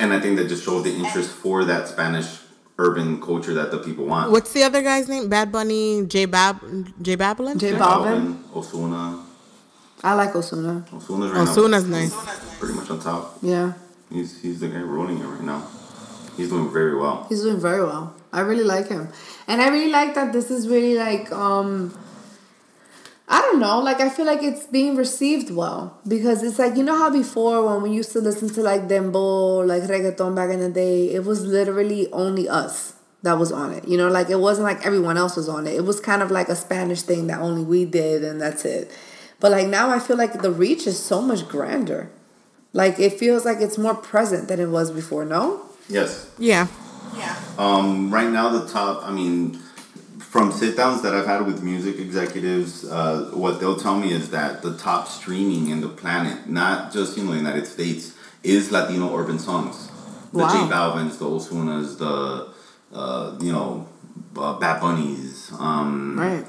And 0.00 0.12
I 0.12 0.18
think 0.18 0.36
that 0.38 0.48
just 0.48 0.64
shows 0.64 0.82
the 0.82 0.92
interest 0.92 1.30
for 1.30 1.64
that 1.64 1.86
Spanish 1.86 2.39
urban 2.80 3.20
culture 3.20 3.52
that 3.54 3.70
the 3.70 3.78
people 3.78 4.06
want. 4.06 4.30
What's 4.32 4.52
the 4.52 4.62
other 4.64 4.80
guy's 4.82 5.08
name? 5.08 5.28
Bad 5.28 5.52
Bunny, 5.52 6.06
J 6.06 6.24
Bab, 6.24 6.56
J 7.02 7.14
Babylon. 7.16 7.58
J 7.58 7.72
J 7.72 7.76
Balvin. 7.78 8.42
Ozuna. 8.56 9.22
I 10.02 10.14
like 10.14 10.32
Ozuna. 10.32 10.88
Ozuna's 10.88 11.30
right 11.30 11.46
Ozuna's 11.46 11.84
now. 11.86 11.98
nice. 11.98 12.14
Pretty 12.58 12.74
much 12.74 12.88
on 12.90 12.98
top. 13.00 13.36
Yeah, 13.42 13.74
He's 14.10 14.40
he's 14.40 14.60
the 14.60 14.68
guy 14.68 14.80
rolling 14.80 15.18
it 15.18 15.24
right 15.26 15.42
now. 15.42 15.62
He's 16.36 16.48
doing 16.48 16.72
very 16.72 16.96
well. 16.96 17.26
he's 17.28 17.42
doing 17.42 17.60
very 17.60 17.84
well. 17.84 18.14
I 18.32 18.40
really 18.40 18.64
like 18.64 18.88
him, 18.88 19.08
and 19.46 19.60
I 19.60 19.68
really 19.68 19.90
like 19.92 20.14
that 20.14 20.32
this 20.32 20.50
is 20.50 20.68
really 20.68 20.94
like 20.96 21.30
um. 21.32 21.92
I 23.32 23.40
don't 23.42 23.60
know, 23.60 23.78
like 23.78 24.00
I 24.00 24.08
feel 24.10 24.26
like 24.26 24.42
it's 24.42 24.66
being 24.66 24.96
received 24.96 25.50
well 25.54 25.96
because 26.06 26.42
it's 26.42 26.58
like 26.58 26.76
you 26.76 26.82
know 26.82 26.98
how 26.98 27.10
before 27.10 27.64
when 27.64 27.82
we 27.82 27.90
used 27.96 28.10
to 28.12 28.18
listen 28.20 28.48
to 28.54 28.60
like 28.60 28.88
dembow, 28.88 29.64
like 29.66 29.84
reggaeton 29.84 30.34
back 30.34 30.50
in 30.50 30.58
the 30.58 30.68
day, 30.68 31.14
it 31.14 31.24
was 31.24 31.44
literally 31.46 32.10
only 32.12 32.48
us. 32.48 32.94
that 33.22 33.38
was 33.38 33.52
on 33.52 33.72
it. 33.72 33.86
You 33.86 33.96
know, 33.98 34.08
like 34.08 34.30
it 34.30 34.40
wasn't 34.40 34.64
like 34.64 34.84
everyone 34.84 35.16
else 35.16 35.36
was 35.36 35.48
on 35.48 35.66
it. 35.66 35.74
It 35.74 35.84
was 35.84 36.00
kind 36.00 36.22
of 36.22 36.30
like 36.30 36.48
a 36.48 36.56
Spanish 36.56 37.02
thing 37.02 37.26
that 37.28 37.40
only 37.40 37.62
we 37.62 37.84
did 37.84 38.24
and 38.24 38.40
that's 38.40 38.64
it. 38.64 38.90
But 39.38 39.52
like 39.52 39.68
now 39.68 39.90
I 39.90 39.98
feel 39.98 40.16
like 40.16 40.40
the 40.42 40.50
reach 40.50 40.86
is 40.86 40.98
so 40.98 41.20
much 41.22 41.46
grander. 41.48 42.10
Like 42.72 42.98
it 42.98 43.12
feels 43.14 43.44
like 43.44 43.58
it's 43.60 43.78
more 43.78 43.94
present 43.94 44.48
than 44.48 44.60
it 44.60 44.68
was 44.68 44.90
before, 44.90 45.24
no? 45.24 45.62
Yes. 45.88 46.30
Yeah. 46.38 46.68
Yeah. 47.16 47.36
Um, 47.58 48.12
right 48.12 48.30
now, 48.30 48.50
the 48.50 48.66
top, 48.68 49.02
I 49.04 49.10
mean, 49.10 49.58
from 50.30 50.52
sit 50.52 50.76
downs 50.76 51.02
that 51.02 51.12
I've 51.12 51.26
had 51.26 51.44
with 51.44 51.60
music 51.60 51.98
executives, 51.98 52.84
uh, 52.88 53.30
what 53.34 53.58
they'll 53.58 53.76
tell 53.76 53.98
me 53.98 54.12
is 54.12 54.30
that 54.30 54.62
the 54.62 54.76
top 54.76 55.08
streaming 55.08 55.68
in 55.70 55.80
the 55.80 55.88
planet, 55.88 56.48
not 56.48 56.92
just, 56.92 57.18
in 57.18 57.26
the 57.26 57.34
United 57.34 57.66
States, 57.66 58.14
is 58.44 58.70
Latino 58.70 59.16
urban 59.16 59.40
songs. 59.40 59.88
The 60.32 60.38
Wow. 60.38 60.52
J 60.52 60.56
Balvin's, 60.72 61.18
the 61.18 61.24
Ozunas, 61.24 61.98
the, 61.98 62.46
uh, 62.96 63.34
you 63.40 63.50
know, 63.50 63.88
uh, 64.36 64.52
Bad 64.60 64.80
Bunnies, 64.80 65.50
um, 65.58 66.16
Right. 66.16 66.46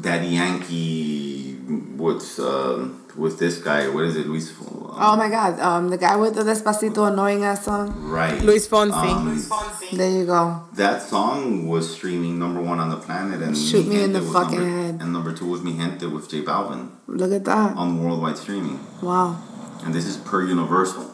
Daddy 0.00 0.28
Yankee, 0.28 1.56
what's, 1.98 2.38
uh, 2.38 2.88
with 3.16 3.38
this 3.38 3.58
guy, 3.58 3.88
what 3.88 4.04
is 4.04 4.16
it, 4.16 4.26
Luis? 4.26 4.52
Oh 4.94 5.16
my 5.16 5.28
god, 5.28 5.58
um 5.60 5.88
the 5.88 5.98
guy 5.98 6.16
with 6.16 6.34
the 6.34 6.42
Despacito 6.42 7.10
annoying 7.10 7.44
ass 7.44 7.64
song. 7.64 7.92
Right. 8.10 8.40
Luis 8.42 8.68
Fonsi. 8.68 8.92
Um, 8.92 9.96
There 9.96 10.10
you 10.10 10.26
go. 10.26 10.62
That 10.74 11.02
song 11.02 11.66
was 11.68 11.92
streaming 11.96 12.38
number 12.38 12.60
one 12.60 12.78
on 12.78 12.90
the 12.90 12.96
planet, 12.96 13.40
and 13.42 13.56
Shoot 13.56 13.86
me 13.86 14.02
in 14.02 14.12
the 14.12 14.20
fucking 14.20 14.58
number, 14.60 14.82
head. 14.82 14.94
And 15.02 15.12
number 15.12 15.32
two 15.32 15.46
was 15.46 15.62
Mi 15.62 15.72
Gente 15.76 16.06
with 16.06 16.28
J 16.30 16.42
Balvin 16.42 16.90
Look 17.06 17.32
at 17.32 17.44
that. 17.44 17.76
on 17.76 18.02
worldwide 18.02 18.38
streaming, 18.38 18.78
Wow. 19.00 19.36
and 19.84 19.94
this 19.94 20.06
is 20.06 20.16
per 20.18 20.42
Universal. 20.44 21.10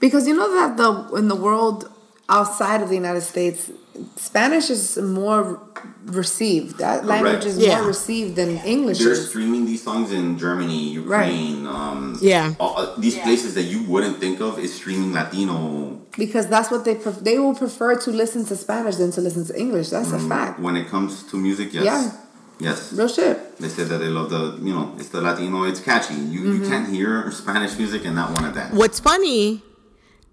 Because 0.00 0.26
you 0.28 0.34
know 0.36 0.50
that 0.58 0.76
the 0.76 0.90
in 1.16 1.28
the 1.28 1.36
world 1.36 1.90
outside 2.28 2.80
of 2.82 2.88
the 2.88 2.94
United 2.96 3.22
States, 3.22 3.70
Spanish 4.16 4.70
is 4.70 4.96
more 4.98 5.60
received. 6.06 6.78
That 6.78 7.06
language 7.06 7.44
is 7.44 7.56
Yeah. 7.58 7.78
more 7.78 7.88
received 7.88 8.36
than 8.36 8.58
English 8.58 8.98
They're 8.98 9.12
is. 9.12 9.28
streaming 9.28 9.66
these 9.66 9.82
songs 9.82 10.12
in 10.12 10.38
Germany, 10.38 10.90
Ukraine, 11.02 11.66
um, 11.66 12.18
Yeah. 12.20 12.54
all- 12.60 12.76
uh, 12.78 12.86
these 12.98 13.16
places 13.18 13.54
that 13.54 13.62
you 13.72 13.82
wouldn't 13.82 14.18
think 14.20 14.40
of 14.40 14.58
is 14.58 14.74
streaming 14.74 15.12
Latino. 15.12 15.98
Because 16.16 16.46
that's 16.46 16.70
what 16.70 16.84
they 16.84 16.94
pref- 16.94 17.22
they 17.22 17.38
will 17.38 17.54
prefer 17.54 17.94
to 18.04 18.10
listen 18.10 18.44
to 18.46 18.56
Spanish 18.56 18.96
than 18.96 19.10
to 19.12 19.20
listen 19.20 19.44
to 19.46 19.54
English. 19.58 19.90
That's 19.90 20.12
a 20.12 20.18
fact. 20.18 20.58
When 20.60 20.76
it 20.76 20.88
comes 20.90 21.22
to 21.30 21.36
music, 21.36 21.68
yes, 21.74 21.84
Yeah. 21.84 22.10
yes. 22.58 22.92
Real 22.92 23.08
shit. 23.08 23.36
They 23.58 23.68
said 23.68 23.88
that 23.90 23.98
they 23.98 24.08
love 24.08 24.30
the, 24.30 24.42
you 24.66 24.72
know, 24.76 24.92
it's 24.98 25.08
the 25.10 25.20
Latino. 25.20 25.64
It's 25.64 25.80
catchy. 25.80 26.14
You 26.14 26.40
Mm-hmm. 26.40 26.62
you 26.62 26.68
can't 26.70 26.88
hear 26.88 27.30
Spanish 27.30 27.76
music 27.78 28.04
and 28.06 28.14
not 28.20 28.28
want 28.34 28.44
to 28.48 28.52
dance. 28.58 28.74
What's 28.74 28.98
funny, 29.00 29.62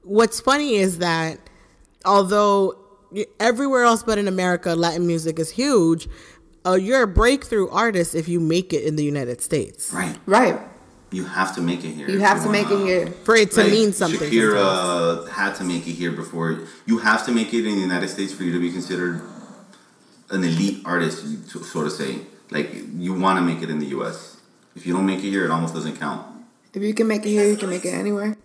what's 0.03 0.39
funny 0.39 0.75
is 0.75 0.99
that 0.99 1.37
although 2.05 2.75
everywhere 3.39 3.83
else 3.83 4.03
but 4.03 4.17
in 4.17 4.27
America, 4.27 4.75
Latin 4.75 5.05
music 5.07 5.39
is 5.39 5.51
huge. 5.51 6.07
Uh, 6.65 6.73
you're 6.73 7.03
a 7.03 7.07
breakthrough 7.07 7.69
artist 7.69 8.15
if 8.15 8.27
you 8.29 8.39
make 8.39 8.71
it 8.73 8.83
in 8.83 8.95
the 8.95 9.03
United 9.03 9.41
States. 9.41 9.91
Right. 9.93 10.17
Right. 10.25 10.59
You 11.11 11.25
have 11.25 11.53
to 11.55 11.61
make 11.61 11.83
it 11.83 11.91
here. 11.91 12.09
You 12.09 12.19
have 12.19 12.41
to 12.43 12.49
make 12.49 12.71
it 12.71 12.79
here. 12.79 13.07
For 13.23 13.35
it 13.35 13.51
to 13.51 13.61
Like, 13.63 13.71
mean 13.71 13.93
something. 13.93 14.17
sometimes. 14.19 14.33
Shakira 14.33 15.29
had 15.29 15.53
to 15.55 15.63
make 15.63 15.85
it 15.87 15.91
here 15.91 16.11
before. 16.11 16.61
You 16.87 16.97
have 16.99 17.25
to 17.25 17.31
make 17.31 17.53
it 17.53 17.67
in 17.67 17.75
the 17.75 17.81
United 17.81 18.07
States 18.09 18.33
for 18.33 18.43
you 18.43 18.51
to 18.53 18.59
be 18.59 18.71
considered 18.71 19.21
an 20.31 20.43
elite 20.43 20.81
artist, 20.85 21.49
so 21.51 21.61
so 21.61 21.83
to 21.83 21.89
say. 21.91 22.21
Like 22.49 22.69
you 22.97 23.13
want 23.13 23.37
to 23.37 23.41
make 23.43 23.61
it 23.61 23.69
in 23.69 23.79
the 23.79 23.87
U.S. 23.97 24.37
If 24.75 24.85
you 24.87 24.93
don't 24.93 25.05
make 25.05 25.19
it 25.19 25.29
here, 25.29 25.45
it 25.45 25.51
almost 25.51 25.73
doesn't 25.75 25.97
count. 25.99 26.25
If 26.73 26.81
you 26.81 26.93
can 26.95 27.07
make 27.07 27.23
it 27.25 27.29
here, 27.29 27.45
you 27.47 27.57
can 27.57 27.69
make 27.69 27.85
it 27.85 27.93
anywhere. 27.93 28.35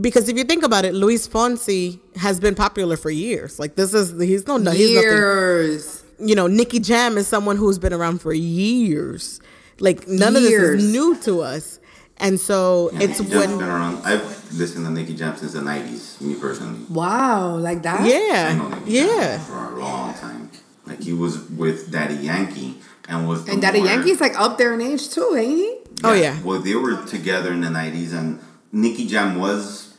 Because 0.00 0.28
if 0.28 0.36
you 0.38 0.44
think 0.44 0.62
about 0.64 0.84
it, 0.84 0.94
Luis 0.94 1.28
Fonsi 1.28 2.00
has 2.16 2.40
been 2.40 2.54
popular 2.54 2.96
for 2.96 3.10
years. 3.10 3.58
Like 3.58 3.74
this 3.74 3.92
is 3.94 4.18
he's 4.20 4.46
no 4.46 4.56
no 4.56 4.70
he's 4.70 4.94
nothing. 4.94 5.10
Years. 5.10 6.04
You 6.18 6.34
know, 6.34 6.46
Nicky 6.46 6.78
Jam 6.78 7.18
is 7.18 7.26
someone 7.26 7.56
who's 7.56 7.78
been 7.78 7.92
around 7.92 8.20
for 8.20 8.32
years. 8.32 9.40
Like 9.80 10.06
none 10.08 10.36
of 10.36 10.42
this 10.42 10.52
is 10.52 10.92
new 10.92 11.16
to 11.22 11.42
us. 11.42 11.78
And 12.18 12.38
so 12.38 12.90
it's 12.94 13.20
Nicky 13.20 13.36
when 13.36 13.58
been 13.58 13.68
around. 13.68 14.02
I've 14.06 14.22
listened 14.54 14.86
to 14.86 14.92
Nicky 14.92 15.14
Jam 15.16 15.36
since 15.36 15.52
the 15.54 15.60
'90s. 15.60 16.20
Me 16.20 16.36
personally, 16.36 16.78
Wow, 16.88 17.56
like 17.56 17.82
that. 17.82 18.00
I 18.02 18.06
yeah 18.08 18.54
know 18.56 18.68
Nicky 18.68 18.92
Jam 18.94 19.08
yeah 19.08 19.38
for 19.40 19.74
a 19.74 19.78
long 19.78 20.14
time. 20.14 20.50
Like 20.86 21.00
he 21.02 21.12
was 21.12 21.38
with 21.50 21.90
Daddy 21.90 22.14
Yankee 22.14 22.78
and 23.08 23.26
was 23.28 23.48
And 23.48 23.60
Daddy 23.60 23.78
more- 23.80 23.88
Yankee's 23.88 24.20
like 24.20 24.38
up 24.38 24.56
there 24.56 24.72
in 24.74 24.80
age 24.80 25.10
too, 25.10 25.34
ain't 25.36 25.58
he? 25.58 25.78
Oh, 26.04 26.14
yeah. 26.14 26.40
Well, 26.42 26.58
they 26.60 26.74
were 26.74 27.04
together 27.06 27.52
in 27.52 27.60
the 27.60 27.68
'90s, 27.68 28.12
and 28.12 28.40
Nicky 28.72 29.06
Jam 29.06 29.38
was 29.38 29.94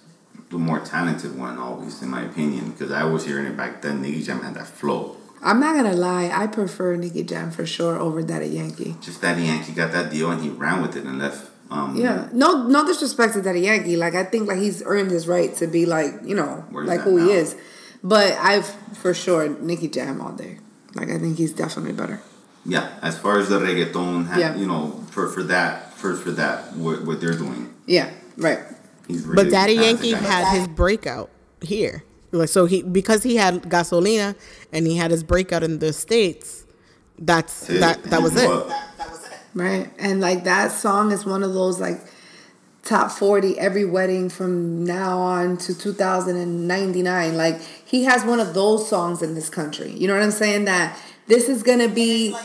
the 0.49 0.57
more 0.57 0.79
talented 0.79 1.37
one, 1.37 1.57
always, 1.57 2.01
in 2.01 2.09
my 2.09 2.21
opinion, 2.23 2.71
because 2.71 2.91
I 2.91 3.03
was 3.05 3.25
hearing 3.25 3.45
it 3.45 3.55
back 3.57 3.81
then. 3.81 4.01
Nicky 4.01 4.21
Jam 4.23 4.41
had 4.41 4.53
that 4.55 4.67
flow. 4.67 5.17
I'm 5.41 5.59
not 5.59 5.75
gonna 5.75 5.93
lie, 5.95 6.31
I 6.33 6.47
prefer 6.47 6.95
Nicky 6.95 7.23
Jam 7.23 7.51
for 7.51 7.65
sure 7.65 7.97
over 7.99 8.21
Daddy 8.23 8.47
Yankee. 8.47 8.95
Just 9.01 9.21
Daddy 9.21 9.43
Yankee 9.43 9.73
got 9.73 9.91
that 9.91 10.09
deal, 10.11 10.31
and 10.31 10.41
he 10.41 10.49
ran 10.49 10.81
with 10.81 10.95
it 10.95 11.03
and 11.05 11.19
left. 11.19 11.49
Um, 11.69 11.95
Yeah, 11.95 12.29
no, 12.33 12.67
no 12.67 12.85
disrespect 12.85 13.33
to 13.33 13.41
Daddy 13.41 13.61
Yankee. 13.61 13.97
Like 13.97 14.15
I 14.15 14.23
think 14.23 14.47
like 14.47 14.59
he's 14.59 14.81
earned 14.85 15.11
his 15.11 15.27
right 15.27 15.53
to 15.57 15.67
be 15.67 15.85
like 15.85 16.13
you 16.23 16.35
know 16.35 16.63
like 16.71 17.01
who 17.01 17.17
he 17.17 17.31
is. 17.31 17.55
But 18.03 18.33
I've 18.33 18.67
for 19.01 19.13
sure 19.13 19.49
Nicky 19.49 19.87
Jam 19.89 20.21
all 20.21 20.31
day. 20.33 20.59
Like 20.95 21.09
I 21.09 21.17
think 21.17 21.37
he's 21.37 21.51
definitely 21.53 21.93
better. 21.93 22.21
yeah. 22.65 22.89
As 23.01 23.17
far 23.17 23.39
as 23.39 23.49
the 23.49 23.59
reggaeton, 23.59 24.27
ha- 24.27 24.37
Yeah. 24.39 24.55
you 24.55 24.67
know, 24.67 25.03
for 25.11 25.27
for 25.29 25.43
that, 25.43 25.93
for 25.95 26.15
for 26.15 26.31
that, 26.31 26.73
what, 26.77 27.03
what 27.05 27.19
they're 27.19 27.33
doing, 27.37 27.73
Yeah, 27.85 28.09
right. 28.37 28.59
he's 29.07 29.25
really 29.25 29.43
But 29.43 29.51
Daddy 29.51 29.73
Yankee 29.73 30.11
had 30.11 30.57
his 30.57 30.67
breakout 30.67 31.29
here. 31.61 32.03
Like 32.31 32.49
so 32.49 32.65
he 32.65 32.81
because 32.81 33.23
he 33.23 33.35
had 33.35 33.63
Gasolina 33.63 34.35
and 34.71 34.87
he 34.87 34.97
had 34.97 35.11
his 35.11 35.23
breakout 35.23 35.63
in 35.63 35.79
the 35.79 35.93
States, 35.93 36.65
that's 37.19 37.69
It- 37.69 37.79
that 37.79 38.03
that 38.05 38.21
was 38.21 38.35
it. 38.35 38.47
Well, 38.47 38.69
Right. 39.55 39.91
And 39.99 40.19
like 40.19 40.45
that 40.45 40.71
song 40.71 41.11
is 41.11 41.25
one 41.25 41.43
of 41.43 41.53
those 41.53 41.79
like 41.79 42.01
top 42.83 43.11
40 43.11 43.59
every 43.59 43.85
wedding 43.85 44.29
from 44.29 44.83
now 44.83 45.19
on 45.19 45.57
to 45.57 45.77
2099. 45.77 47.37
Like 47.37 47.61
he 47.61 48.03
has 48.05 48.25
one 48.25 48.39
of 48.39 48.53
those 48.53 48.89
songs 48.89 49.21
in 49.21 49.35
this 49.35 49.49
country. 49.49 49.91
You 49.91 50.07
know 50.07 50.15
what 50.15 50.23
I'm 50.23 50.31
saying? 50.31 50.65
That 50.65 50.97
this 51.27 51.49
is 51.49 51.61
going 51.63 51.79
to 51.79 51.87
be 51.87 52.35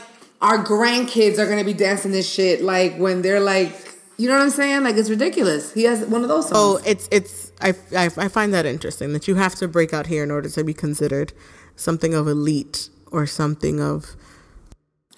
our 0.40 0.62
grandkids 0.62 1.38
are 1.38 1.46
going 1.46 1.58
to 1.58 1.64
be 1.64 1.72
dancing 1.72 2.12
this 2.12 2.30
shit 2.30 2.62
like 2.62 2.96
when 2.96 3.22
they're 3.22 3.40
like 3.40 3.87
you 4.18 4.26
know 4.28 4.34
what 4.34 4.42
I'm 4.42 4.50
saying? 4.50 4.82
Like 4.82 4.96
it's 4.96 5.08
ridiculous. 5.10 5.72
He 5.72 5.84
has 5.84 6.04
one 6.04 6.22
of 6.22 6.28
those 6.28 6.50
Oh, 6.52 6.80
it's 6.84 7.08
it's 7.10 7.52
I, 7.60 7.70
I 7.96 8.04
I 8.06 8.28
find 8.28 8.52
that 8.52 8.66
interesting 8.66 9.12
that 9.14 9.26
you 9.28 9.36
have 9.36 9.54
to 9.56 9.68
break 9.68 9.94
out 9.94 10.08
here 10.08 10.22
in 10.22 10.30
order 10.30 10.48
to 10.50 10.64
be 10.64 10.74
considered 10.74 11.32
something 11.76 12.12
of 12.14 12.26
elite 12.28 12.88
or 13.10 13.26
something 13.26 13.80
of 13.80 14.16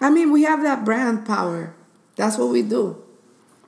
I 0.00 0.08
mean, 0.10 0.30
we 0.32 0.44
have 0.44 0.62
that 0.62 0.84
brand 0.84 1.26
power. 1.26 1.74
That's 2.16 2.38
what 2.38 2.48
we 2.48 2.62
do. 2.62 3.02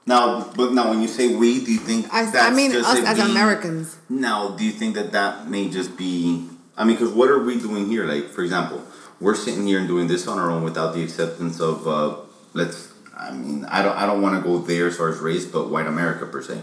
now, 0.07 0.51
but 0.57 0.73
now, 0.73 0.89
when 0.91 1.01
you 1.03 1.09
say 1.09 1.35
we, 1.37 1.63
do 1.65 1.73
you 1.73 1.79
think 1.79 2.13
I, 2.13 2.25
I 2.49 2.51
mean, 2.51 2.75
us 2.75 2.87
as 2.99 3.17
being- 3.17 3.31
Americans. 3.31 3.97
Now, 4.09 4.49
do 4.57 4.65
you 4.65 4.73
think 4.73 4.95
that 4.95 5.13
that 5.13 5.49
may 5.49 5.69
just 5.69 5.97
be? 5.97 6.49
I 6.77 6.85
mean, 6.85 6.97
because 6.97 7.13
what 7.13 7.29
are 7.31 7.39
we 7.39 7.59
doing 7.59 7.89
here? 7.89 8.05
Like, 8.07 8.29
for 8.31 8.43
example, 8.43 8.83
we're 9.21 9.35
sitting 9.35 9.67
here 9.67 9.79
and 9.79 9.87
doing 9.87 10.09
this 10.09 10.27
on 10.27 10.39
our 10.39 10.51
own 10.51 10.63
without 10.65 10.95
the 10.95 11.03
acceptance 11.05 11.61
of, 11.61 11.87
uh, 11.87 12.17
let's. 12.55 12.92
I 13.17 13.31
mean, 13.33 13.65
I 13.67 13.83
don't. 13.83 13.97
I 13.97 14.07
don't 14.07 14.23
want 14.23 14.37
to 14.37 14.43
go 14.43 14.59
there 14.59 14.89
as 14.89 14.97
far 14.97 15.09
as 15.09 15.19
race, 15.19 15.45
but 15.45 15.69
white 15.69 15.87
America 15.87 16.27
per 16.27 16.43
se. 16.43 16.61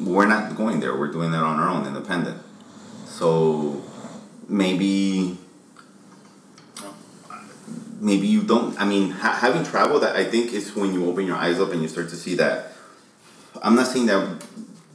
We're 0.00 0.26
not 0.26 0.56
going 0.56 0.80
there. 0.80 0.96
We're 0.96 1.12
doing 1.12 1.30
that 1.32 1.42
on 1.42 1.60
our 1.60 1.68
own, 1.68 1.86
independent. 1.86 2.42
So 3.06 3.82
maybe. 4.48 5.38
Maybe 8.00 8.26
you 8.26 8.42
don't. 8.42 8.78
I 8.78 8.84
mean, 8.84 9.10
ha- 9.12 9.38
having 9.40 9.64
traveled, 9.64 10.02
that 10.02 10.14
I 10.14 10.24
think 10.24 10.52
is 10.52 10.76
when 10.76 10.92
you 10.92 11.06
open 11.06 11.26
your 11.26 11.36
eyes 11.36 11.58
up 11.58 11.72
and 11.72 11.80
you 11.80 11.88
start 11.88 12.10
to 12.10 12.16
see 12.16 12.34
that. 12.34 12.72
I'm 13.62 13.74
not 13.74 13.86
saying 13.86 14.06
that 14.06 14.44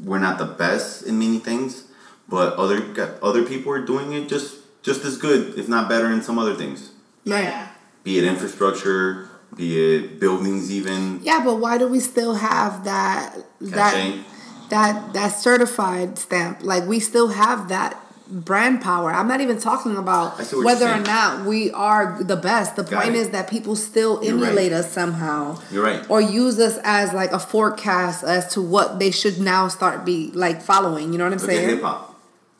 we're 0.03 0.19
not 0.19 0.37
the 0.37 0.45
best 0.45 1.03
in 1.03 1.17
many 1.17 1.39
things, 1.39 1.85
but 2.27 2.53
other 2.53 3.17
other 3.21 3.43
people 3.43 3.71
are 3.71 3.83
doing 3.83 4.13
it 4.13 4.29
just 4.29 4.57
just 4.83 5.03
as 5.05 5.17
good, 5.17 5.57
if 5.57 5.67
not 5.67 5.89
better, 5.89 6.11
in 6.11 6.21
some 6.21 6.37
other 6.37 6.55
things. 6.55 6.91
Right. 7.25 7.69
Be 8.03 8.17
it 8.17 8.23
infrastructure, 8.23 9.28
be 9.59 9.95
it 9.95 10.19
buildings, 10.19 10.71
even. 10.71 11.19
Yeah, 11.21 11.41
but 11.43 11.55
why 11.59 11.77
do 11.77 11.87
we 11.87 11.99
still 11.99 12.33
have 12.35 12.83
that 12.85 13.35
that 13.61 13.93
Cachet. 13.93 14.23
that 14.69 15.13
that 15.13 15.27
certified 15.29 16.17
stamp? 16.17 16.63
Like 16.63 16.87
we 16.87 16.99
still 16.99 17.27
have 17.27 17.67
that 17.69 17.99
brand 18.31 18.79
power. 18.81 19.11
I'm 19.11 19.27
not 19.27 19.41
even 19.41 19.59
talking 19.59 19.97
about 19.97 20.39
I 20.39 20.43
see 20.43 20.55
what 20.55 20.65
whether 20.65 20.87
or 20.87 20.99
not 20.99 21.45
we 21.45 21.71
are 21.71 22.21
the 22.23 22.35
best. 22.35 22.75
The 22.75 22.83
Got 22.83 23.03
point 23.03 23.15
it. 23.15 23.19
is 23.19 23.29
that 23.31 23.49
people 23.49 23.75
still 23.75 24.23
You're 24.23 24.35
right. 24.35 24.43
emulate 24.49 24.71
us 24.71 24.91
somehow. 24.91 25.59
You're 25.71 25.83
right. 25.83 26.07
Or 26.09 26.21
use 26.21 26.59
us 26.59 26.77
as 26.83 27.11
like 27.13 27.31
a 27.31 27.39
forecast 27.39 28.23
as 28.23 28.53
to 28.53 28.61
what 28.61 28.99
they 28.99 29.11
should 29.11 29.39
now 29.41 29.67
start 29.67 30.05
be 30.05 30.29
like 30.33 30.61
following. 30.61 31.11
You 31.11 31.17
know 31.17 31.25
what 31.25 31.33
I'm 31.33 31.39
Look 31.39 31.49
at 31.49 31.55
saying? 31.55 31.69
hip 31.69 31.81
hop. 31.81 32.05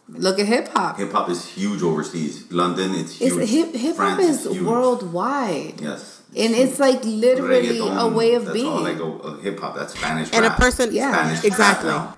Look 0.09 0.39
at 0.39 0.47
hip 0.47 0.67
hop. 0.69 0.97
Hip 0.97 1.11
hop 1.11 1.29
is 1.29 1.45
huge 1.45 1.83
overseas. 1.83 2.51
London, 2.51 2.95
it's 2.95 3.19
huge. 3.19 3.33
It's 3.43 3.51
hip 3.51 3.75
hip 3.75 3.95
hop 3.97 4.19
is 4.19 4.43
huge. 4.45 4.61
worldwide. 4.63 5.79
Yes. 5.79 6.18
And 6.37 6.53
it's 6.53 6.79
like 6.79 7.03
literally 7.03 7.79
a 7.79 8.07
way 8.07 8.35
of 8.35 8.45
that's 8.45 8.53
being. 8.53 8.67
all 8.67 8.81
like 8.81 8.99
a, 8.99 9.03
a 9.03 9.41
hip 9.41 9.59
hop. 9.59 9.75
That's 9.75 9.93
Spanish. 9.97 10.29
and 10.33 10.45
a 10.45 10.51
person 10.51 10.93
Yeah. 10.93 11.11
Spanish 11.11 11.43
exactly 11.43 11.89
rap 11.89 12.17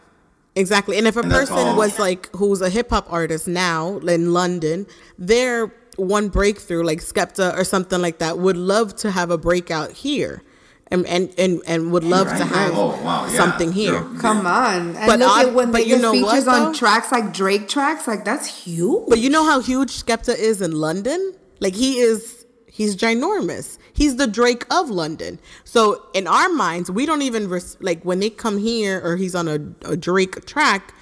exactly 0.55 0.97
and 0.97 1.07
if 1.07 1.15
a 1.15 1.21
And 1.21 1.31
person 1.31 1.57
all. 1.57 1.77
was 1.77 1.97
like 1.97 2.29
who's 2.35 2.61
a 2.61 2.69
hip 2.69 2.89
hop 2.89 3.07
artist 3.09 3.47
now 3.47 3.97
in 3.99 4.33
London 4.33 4.85
they're 5.17 5.71
one 5.95 6.27
breakthrough 6.27 6.83
like 6.83 6.99
Skepta 6.99 7.57
or 7.57 7.63
something 7.63 8.01
like 8.01 8.17
that 8.19 8.37
would 8.37 8.57
love 8.57 8.95
to 8.97 9.11
have 9.11 9.29
a 9.31 9.37
breakout 9.37 9.91
here. 9.91 10.41
And 10.87 11.05
and 11.07 11.33
and, 11.37 11.61
and 11.67 11.91
would 11.93 12.03
love 12.03 12.27
to 12.27 12.43
have 12.43 12.73
Oh, 12.75 12.87
wow, 13.01 13.25
yeah. 13.25 13.37
something 13.37 13.71
here. 13.71 13.93
You're- 13.93 14.19
Come 14.19 14.45
on. 14.45 14.93
And 14.97 15.07
But 15.07 15.19
look 15.19 15.29
odd- 15.29 15.45
at 15.47 15.53
when 15.53 15.71
but 15.71 15.77
they 15.77 15.83
you 15.85 15.95
get 15.95 16.01
know 16.01 16.11
what, 16.13 16.31
features 16.33 16.47
on 16.49 16.73
tracks 16.73 17.13
like 17.13 17.31
Drake 17.31 17.69
tracks, 17.69 18.09
like 18.09 18.25
that's 18.25 18.47
huge. 18.65 19.07
But 19.07 19.19
you 19.19 19.29
know 19.29 19.45
how 19.45 19.61
huge 19.61 20.03
Skepta 20.03 20.37
is 20.37 20.61
in 20.61 20.73
London? 20.73 21.33
Like 21.61 21.75
he 21.75 21.99
is 21.99 22.40
he's 22.71 22.95
ginormous. 22.95 23.77
He's 23.93 24.15
the 24.15 24.25
Drake 24.27 24.65
of 24.73 24.89
London. 24.89 25.39
So 25.63 26.07
in 26.13 26.25
our 26.25 26.49
minds, 26.49 26.89
we 26.89 27.05
don't 27.05 27.21
even 27.21 27.47
res- 27.49 27.77
like 27.81 28.01
when 28.03 28.19
they 28.19 28.29
come 28.31 28.57
here 28.57 28.99
or 29.03 29.17
he's 29.17 29.35
on 29.35 29.47
a, 29.47 29.59
a 29.93 29.95
Drake 29.97 30.45
track. 30.45 30.93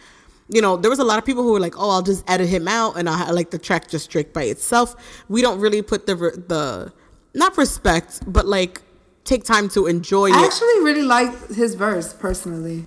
You 0.51 0.61
know, 0.61 0.75
there 0.77 0.89
was 0.89 0.97
a 0.99 1.03
lot 1.03 1.19
of 1.19 1.25
people 1.25 1.43
who 1.43 1.51
were 1.53 1.59
like, 1.59 1.75
"Oh, 1.77 1.91
I'll 1.91 2.01
just 2.01 2.23
edit 2.27 2.49
him 2.49 2.67
out 2.67 2.97
and 2.97 3.07
I 3.07 3.29
like 3.29 3.51
the 3.51 3.59
track 3.59 3.87
just 3.87 4.09
Drake 4.09 4.33
by 4.33 4.43
itself." 4.43 4.95
We 5.29 5.41
don't 5.43 5.59
really 5.59 5.83
put 5.83 6.07
the 6.07 6.15
the 6.15 6.91
not 7.35 7.55
respect, 7.55 8.21
but 8.25 8.47
like 8.47 8.81
take 9.25 9.43
time 9.43 9.69
to 9.69 9.85
enjoy 9.85 10.31
I 10.31 10.41
it. 10.41 10.45
actually 10.47 10.83
really 10.83 11.03
like 11.03 11.49
his 11.49 11.75
verse 11.75 12.13
personally. 12.13 12.85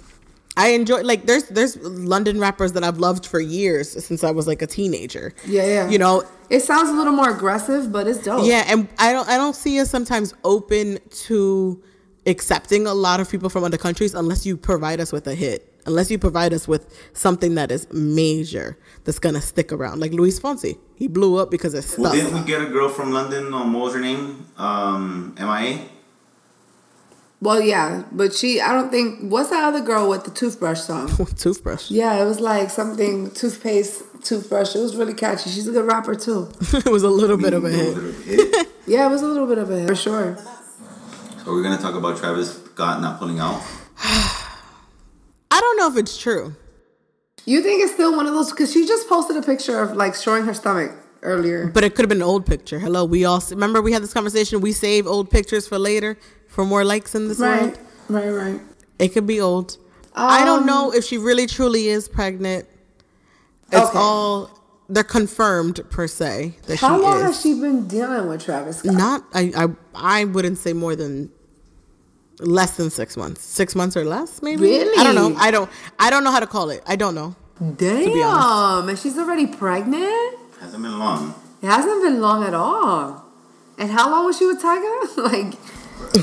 I 0.57 0.69
enjoy 0.69 1.01
like 1.03 1.27
there's 1.27 1.45
there's 1.49 1.77
London 1.79 2.39
rappers 2.39 2.73
that 2.73 2.85
I've 2.85 2.99
loved 2.99 3.25
for 3.27 3.41
years 3.41 3.91
since 4.05 4.23
I 4.23 4.31
was 4.31 4.47
like 4.47 4.61
a 4.63 4.67
teenager. 4.67 5.33
Yeah, 5.47 5.67
yeah. 5.67 5.89
You 5.89 5.99
know, 5.99 6.25
It 6.51 6.61
sounds 6.61 6.91
a 6.91 6.93
little 6.93 7.13
more 7.15 7.31
aggressive, 7.31 7.91
but 7.91 8.07
it's 8.07 8.23
dope. 8.23 8.47
Yeah, 8.47 8.65
and 8.67 8.89
I 8.99 9.13
don't 9.13 9.29
I 9.29 9.37
don't 9.39 9.57
see 9.57 9.81
us 9.81 9.89
sometimes 9.91 10.35
open 10.45 10.99
to 11.27 11.83
accepting 12.27 12.87
a 12.87 12.95
lot 12.95 13.19
of 13.21 13.31
people 13.31 13.49
from 13.49 13.65
other 13.65 13.79
countries 13.79 14.15
unless 14.15 14.45
you 14.47 14.57
provide 14.57 15.01
us 15.01 15.13
with 15.13 15.27
a 15.27 15.35
hit. 15.35 15.69
Unless 15.85 16.13
you 16.13 16.19
provide 16.19 16.53
us 16.53 16.69
with 16.69 16.87
something 17.13 17.57
that 17.57 17.73
is 17.73 17.93
major 17.93 18.79
that's 19.05 19.19
gonna 19.19 19.41
stick 19.41 19.73
around. 19.73 20.01
Like 20.01 20.13
Luis 20.13 20.39
Fonsi. 20.39 20.79
He 20.95 21.09
blew 21.09 21.39
up 21.39 21.51
because 21.51 21.75
of 21.75 21.99
Well, 21.99 22.13
didn't 22.13 22.35
we 22.35 22.45
get 22.47 22.61
a 22.61 22.67
girl 22.67 22.89
from 22.89 23.11
London? 23.13 23.53
Um, 23.53 23.73
what 23.73 23.85
was 23.85 23.95
her 23.95 24.01
name? 24.01 24.47
Um, 24.59 25.35
MIA. 25.41 25.81
Well, 27.43 27.61
yeah, 27.61 28.05
but 28.13 28.33
she, 28.33 28.61
I 28.61 28.73
don't 28.73 28.93
think, 28.93 29.19
what's 29.21 29.51
that 29.51 29.65
other 29.65 29.81
girl 29.81 30.09
with 30.09 30.23
the 30.23 30.31
toothbrush 30.31 30.81
song? 30.81 31.09
Toothbrush. 31.37 31.91
Yeah, 31.91 32.23
it 32.23 32.25
was 32.25 32.39
like 32.39 32.71
something 32.71 33.33
toothpaste, 33.33 34.05
toothbrush. 34.23 34.77
It 34.77 34.79
was 34.79 34.95
really 34.95 35.13
catchy. 35.13 35.51
She's 35.51 35.67
a 35.67 35.73
good 35.73 35.85
rapper 35.85 36.15
too. 36.15 36.53
it 36.73 36.87
was 36.87 37.03
a 37.03 37.11
little 37.11 37.37
bit 37.37 37.53
of 37.53 37.65
a 37.65 37.71
hit. 37.71 38.15
hit. 38.25 38.69
Yeah, 38.87 39.07
it 39.07 39.11
was 39.11 39.23
a 39.23 39.27
little 39.27 39.49
bit 39.49 39.59
of 39.59 39.71
a 39.71 39.79
hit, 39.81 39.89
for 39.89 39.95
sure. 39.97 40.37
So 41.45 41.53
we're 41.53 41.65
gonna 41.65 41.83
talk 41.83 41.97
about 41.97 42.17
Travis 42.17 42.63
Scott 42.63 43.01
not 43.01 43.19
pulling 43.19 43.41
out. 43.41 43.61
I 43.99 44.41
don't 45.51 45.77
know 45.79 45.89
if 45.89 45.97
it's 45.97 46.17
true. 46.17 46.55
You 47.45 47.61
think 47.61 47.83
it's 47.83 47.93
still 47.93 48.15
one 48.17 48.27
of 48.27 48.35
those? 48.35 48.51
Because 48.51 48.73
she 48.73 48.87
just 48.87 49.09
posted 49.09 49.37
a 49.37 49.43
picture 49.43 49.81
of 49.81 49.97
like 49.97 50.15
showing 50.15 50.45
her 50.45 50.55
stomach 50.55 50.93
earlier. 51.23 51.69
But 51.69 51.83
it 51.85 51.95
could 51.97 52.05
have 52.05 52.09
been 52.09 52.19
an 52.19 52.29
old 52.29 52.47
picture. 52.47 52.79
Hello, 52.79 53.05
we 53.05 53.25
all 53.25 53.43
remember 53.51 53.81
we 53.83 53.93
had 53.93 54.03
this 54.03 54.13
conversation. 54.13 54.61
We 54.61 54.73
save 54.73 55.07
old 55.09 55.31
pictures 55.31 55.67
for 55.67 55.79
later 55.79 56.17
for 56.55 56.65
more 56.65 56.85
likes 56.85 57.15
in 57.15 57.29
this 57.29 57.39
world. 57.39 57.79
Right, 58.09 58.29
right, 58.29 58.53
right. 58.53 58.61
It 58.99 59.09
could 59.15 59.27
be 59.27 59.41
old. 59.41 59.77
I 60.15 60.45
don't 60.45 60.61
Um, 60.61 60.67
know 60.67 60.93
if 60.93 61.05
she 61.05 61.17
really 61.19 61.47
truly 61.47 61.89
is 61.89 62.09
pregnant. 62.09 62.67
It's 63.73 63.89
Okay. 63.89 63.99
all 63.99 64.51
they're 64.89 65.03
confirmed 65.19 65.81
per 65.89 66.07
se 66.07 66.57
that 66.67 66.79
How 66.79 66.97
she 66.99 67.03
long 67.03 67.17
is. 67.17 67.23
has 67.23 67.41
she 67.41 67.55
been 67.55 67.87
dealing 67.89 68.29
with 68.29 68.45
Travis 68.45 68.79
Scott? 68.81 68.93
Not 68.95 69.25
I, 69.33 69.43
I 69.57 69.67
I 70.21 70.25
wouldn't 70.25 70.59
say 70.59 70.73
more 70.75 70.95
than 70.95 71.31
less 72.41 72.73
than 72.77 72.91
six 72.91 73.17
months. 73.17 73.41
Six 73.43 73.75
months 73.75 73.97
or 73.97 74.05
less, 74.05 74.43
maybe. 74.43 74.63
Really? 74.63 74.99
I 74.99 75.03
don't 75.05 75.15
know. 75.15 75.35
I 75.39 75.51
don't 75.51 75.71
I 75.99 76.11
don't 76.11 76.25
know 76.25 76.31
how 76.31 76.41
to 76.41 76.47
call 76.47 76.69
it. 76.69 76.83
I 76.87 76.97
don't 76.97 77.15
know. 77.15 77.35
Damn, 77.77 78.89
and 78.91 78.99
she's 78.99 79.17
already 79.17 79.47
pregnant? 79.47 80.37
Hasn't 80.61 80.83
been 80.83 80.99
long. 80.99 81.35
It 81.63 81.67
hasn't 81.69 82.03
been 82.03 82.21
long 82.21 82.45
at 82.45 82.53
all. 82.55 83.25
And 83.79 83.91
how 83.91 84.11
long 84.11 84.27
was 84.27 84.37
she 84.37 84.45
with 84.47 84.61
Tyga? 84.61 85.17
like 85.33 85.55
So 86.15 86.21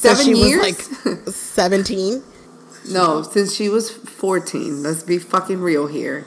seven 0.00 0.24
she 0.24 0.34
years? 0.34 0.60
was 0.60 1.06
like 1.06 1.28
seventeen. 1.34 2.22
no, 2.90 3.22
since 3.22 3.54
she 3.54 3.68
was 3.68 3.90
14. 3.90 4.82
Let's 4.82 5.02
be 5.02 5.18
fucking 5.18 5.60
real 5.60 5.86
here. 5.86 6.24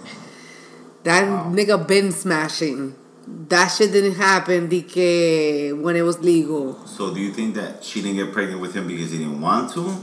That 1.04 1.24
nigga 1.52 1.86
been 1.88 2.12
smashing. 2.12 2.96
That 3.28 3.68
shit 3.70 3.92
didn't 3.92 4.16
happen 4.16 4.70
DK 4.70 5.82
when 5.82 5.96
it 5.96 6.02
was 6.04 6.20
legal. 6.20 6.86
So 6.86 7.14
do 7.14 7.20
you 7.20 7.32
think 7.34 7.56
that 7.56 7.84
she 7.84 8.02
didn't 8.02 8.18
get 8.18 8.32
pregnant 8.34 8.62
with 8.62 8.74
him 8.76 8.88
because 8.88 9.12
he 9.12 9.18
didn't 9.18 9.42
want 9.42 9.74
to, 9.74 9.98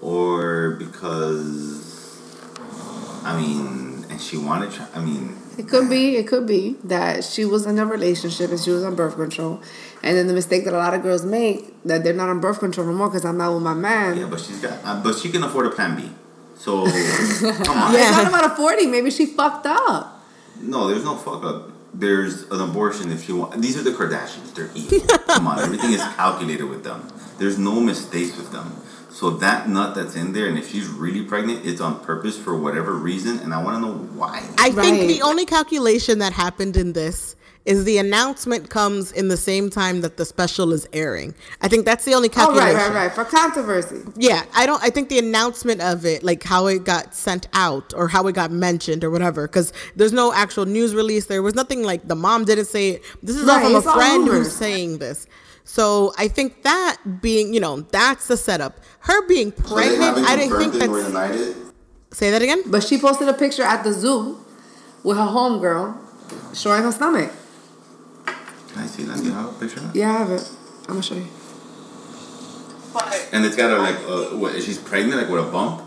or 0.00 0.76
because 0.78 2.20
I 3.24 3.36
mean, 3.40 4.06
and 4.10 4.20
she 4.20 4.36
wanted? 4.38 4.70
Tra- 4.72 4.88
I 4.94 5.00
mean, 5.00 5.36
It 5.58 5.68
could 5.68 5.88
be, 5.90 6.16
it 6.16 6.26
could 6.28 6.46
be 6.46 6.76
that 6.84 7.24
she 7.24 7.44
was 7.44 7.66
in 7.66 7.78
a 7.78 7.84
relationship 7.86 8.50
and 8.50 8.60
she 8.60 8.70
was 8.70 8.84
on 8.84 8.94
birth 8.94 9.16
control. 9.16 9.60
And 10.02 10.16
then 10.16 10.26
the 10.26 10.32
mistake 10.34 10.64
that 10.64 10.72
a 10.72 10.76
lot 10.76 10.94
of 10.94 11.02
girls 11.02 11.24
make 11.24 11.74
that 11.84 12.04
they're 12.04 12.12
not 12.12 12.28
on 12.28 12.40
birth 12.40 12.60
control 12.60 12.86
no 12.86 12.92
more 12.92 13.08
because 13.08 13.24
I'm 13.24 13.36
not 13.36 13.52
with 13.52 13.62
my 13.62 13.74
man. 13.74 14.16
yeah, 14.16 14.26
but 14.26 14.40
she's 14.40 14.60
got, 14.60 14.78
uh, 14.84 15.02
but 15.02 15.18
she 15.18 15.30
can 15.30 15.42
afford 15.42 15.66
a 15.66 15.70
plan 15.70 15.96
B. 15.96 16.10
So 16.56 16.84
come 17.64 17.78
on. 17.78 17.94
It's 17.94 18.10
not 18.10 18.28
about 18.28 18.52
a 18.52 18.54
40. 18.54 18.86
Maybe 18.86 19.10
she 19.10 19.26
fucked 19.26 19.66
up. 19.66 20.22
No, 20.60 20.88
there's 20.88 21.04
no 21.04 21.16
fuck 21.16 21.44
up. 21.44 21.70
There's 21.94 22.42
an 22.50 22.60
abortion 22.60 23.10
if 23.10 23.28
you 23.28 23.36
want. 23.36 23.60
These 23.62 23.76
are 23.78 23.82
the 23.82 23.90
Kardashians. 23.90 24.54
They're 24.54 24.70
evil. 24.74 25.00
Come 25.26 25.46
on, 25.46 25.58
everything 25.58 25.92
is 25.92 26.00
calculated 26.00 26.64
with 26.64 26.84
them. 26.84 27.08
There's 27.38 27.58
no 27.58 27.80
mistakes 27.80 28.36
with 28.36 28.52
them. 28.52 28.72
So 29.10 29.30
that 29.30 29.68
nut 29.68 29.94
that's 29.94 30.14
in 30.14 30.32
there, 30.32 30.46
and 30.48 30.58
if 30.58 30.70
she's 30.70 30.86
really 30.86 31.24
pregnant, 31.24 31.64
it's 31.64 31.80
on 31.80 31.98
purpose 32.04 32.38
for 32.38 32.56
whatever 32.56 32.92
reason, 32.94 33.38
and 33.40 33.52
I 33.54 33.62
want 33.62 33.76
to 33.76 33.80
know 33.80 33.94
why. 34.14 34.46
I 34.58 34.70
think 34.70 35.08
the 35.08 35.22
only 35.22 35.44
calculation 35.46 36.18
that 36.20 36.32
happened 36.32 36.76
in 36.76 36.92
this 36.92 37.34
is 37.68 37.84
the 37.84 37.98
announcement 37.98 38.70
comes 38.70 39.12
in 39.12 39.28
the 39.28 39.36
same 39.36 39.68
time 39.68 40.00
that 40.00 40.16
the 40.16 40.24
special 40.24 40.72
is 40.72 40.88
airing. 40.94 41.34
I 41.60 41.68
think 41.68 41.84
that's 41.84 42.06
the 42.06 42.14
only 42.14 42.30
Oh, 42.34 42.56
right, 42.56 42.74
right, 42.74 42.94
right. 42.94 43.12
For 43.12 43.26
controversy. 43.26 44.00
Yeah, 44.16 44.42
I 44.54 44.64
don't. 44.64 44.82
I 44.82 44.88
think 44.88 45.10
the 45.10 45.18
announcement 45.18 45.82
of 45.82 46.06
it, 46.06 46.22
like 46.24 46.42
how 46.42 46.66
it 46.66 46.84
got 46.84 47.14
sent 47.14 47.46
out 47.52 47.92
or 47.94 48.08
how 48.08 48.26
it 48.26 48.34
got 48.34 48.50
mentioned 48.50 49.04
or 49.04 49.10
whatever, 49.10 49.46
because 49.46 49.74
there's 49.96 50.14
no 50.14 50.32
actual 50.32 50.64
news 50.64 50.94
release. 50.94 51.26
There 51.26 51.42
was 51.42 51.54
nothing 51.54 51.82
like 51.82 52.08
the 52.08 52.14
mom 52.14 52.46
didn't 52.46 52.64
say 52.64 52.88
it. 52.90 53.02
This 53.22 53.36
is 53.36 53.46
all 53.46 53.58
Right, 53.58 53.66
from 53.66 53.74
a 53.76 53.82
friend 53.82 54.26
who's 54.26 54.50
saying 54.50 54.96
this. 54.96 55.26
So 55.64 56.14
I 56.16 56.28
think 56.28 56.62
that 56.62 56.96
being, 57.20 57.52
you 57.52 57.60
know, 57.60 57.82
that's 57.82 58.28
the 58.28 58.38
setup. 58.38 58.80
Her 59.00 59.28
being 59.28 59.52
pregnant, 59.52 60.26
I 60.26 60.36
didn't 60.36 60.56
think 60.56 60.72
that's. 60.72 62.16
Say 62.16 62.30
that 62.30 62.40
again. 62.40 62.62
But 62.66 62.82
she 62.82 62.96
posted 62.96 63.28
a 63.28 63.34
picture 63.34 63.62
at 63.62 63.84
the 63.84 63.92
zoo 63.92 64.42
with 65.04 65.18
her 65.18 65.24
homegirl 65.24 66.56
showing 66.56 66.82
her 66.82 66.92
stomach. 66.92 67.30
Can 68.78 68.86
I 68.86 68.90
see 68.90 69.02
that? 69.04 69.18
Do 69.18 69.24
you 69.24 69.32
have 69.32 69.46
a 69.46 69.52
picture? 69.58 69.80
of 69.80 69.86
that? 69.86 69.96
Yeah, 69.96 70.10
I 70.10 70.18
have 70.18 70.30
it. 70.30 70.48
I'm 70.82 70.94
going 70.94 71.00
to 71.00 71.08
show 71.08 71.14
you. 71.16 71.26
And 73.32 73.44
it's 73.44 73.56
got 73.56 73.70
a 73.70 73.78
like, 73.78 73.96
uh, 74.06 74.36
what? 74.36 74.54
is 74.54 74.64
She's 74.64 74.78
pregnant, 74.78 75.20
like 75.20 75.28
with 75.28 75.46
a 75.46 75.50
bump. 75.50 75.82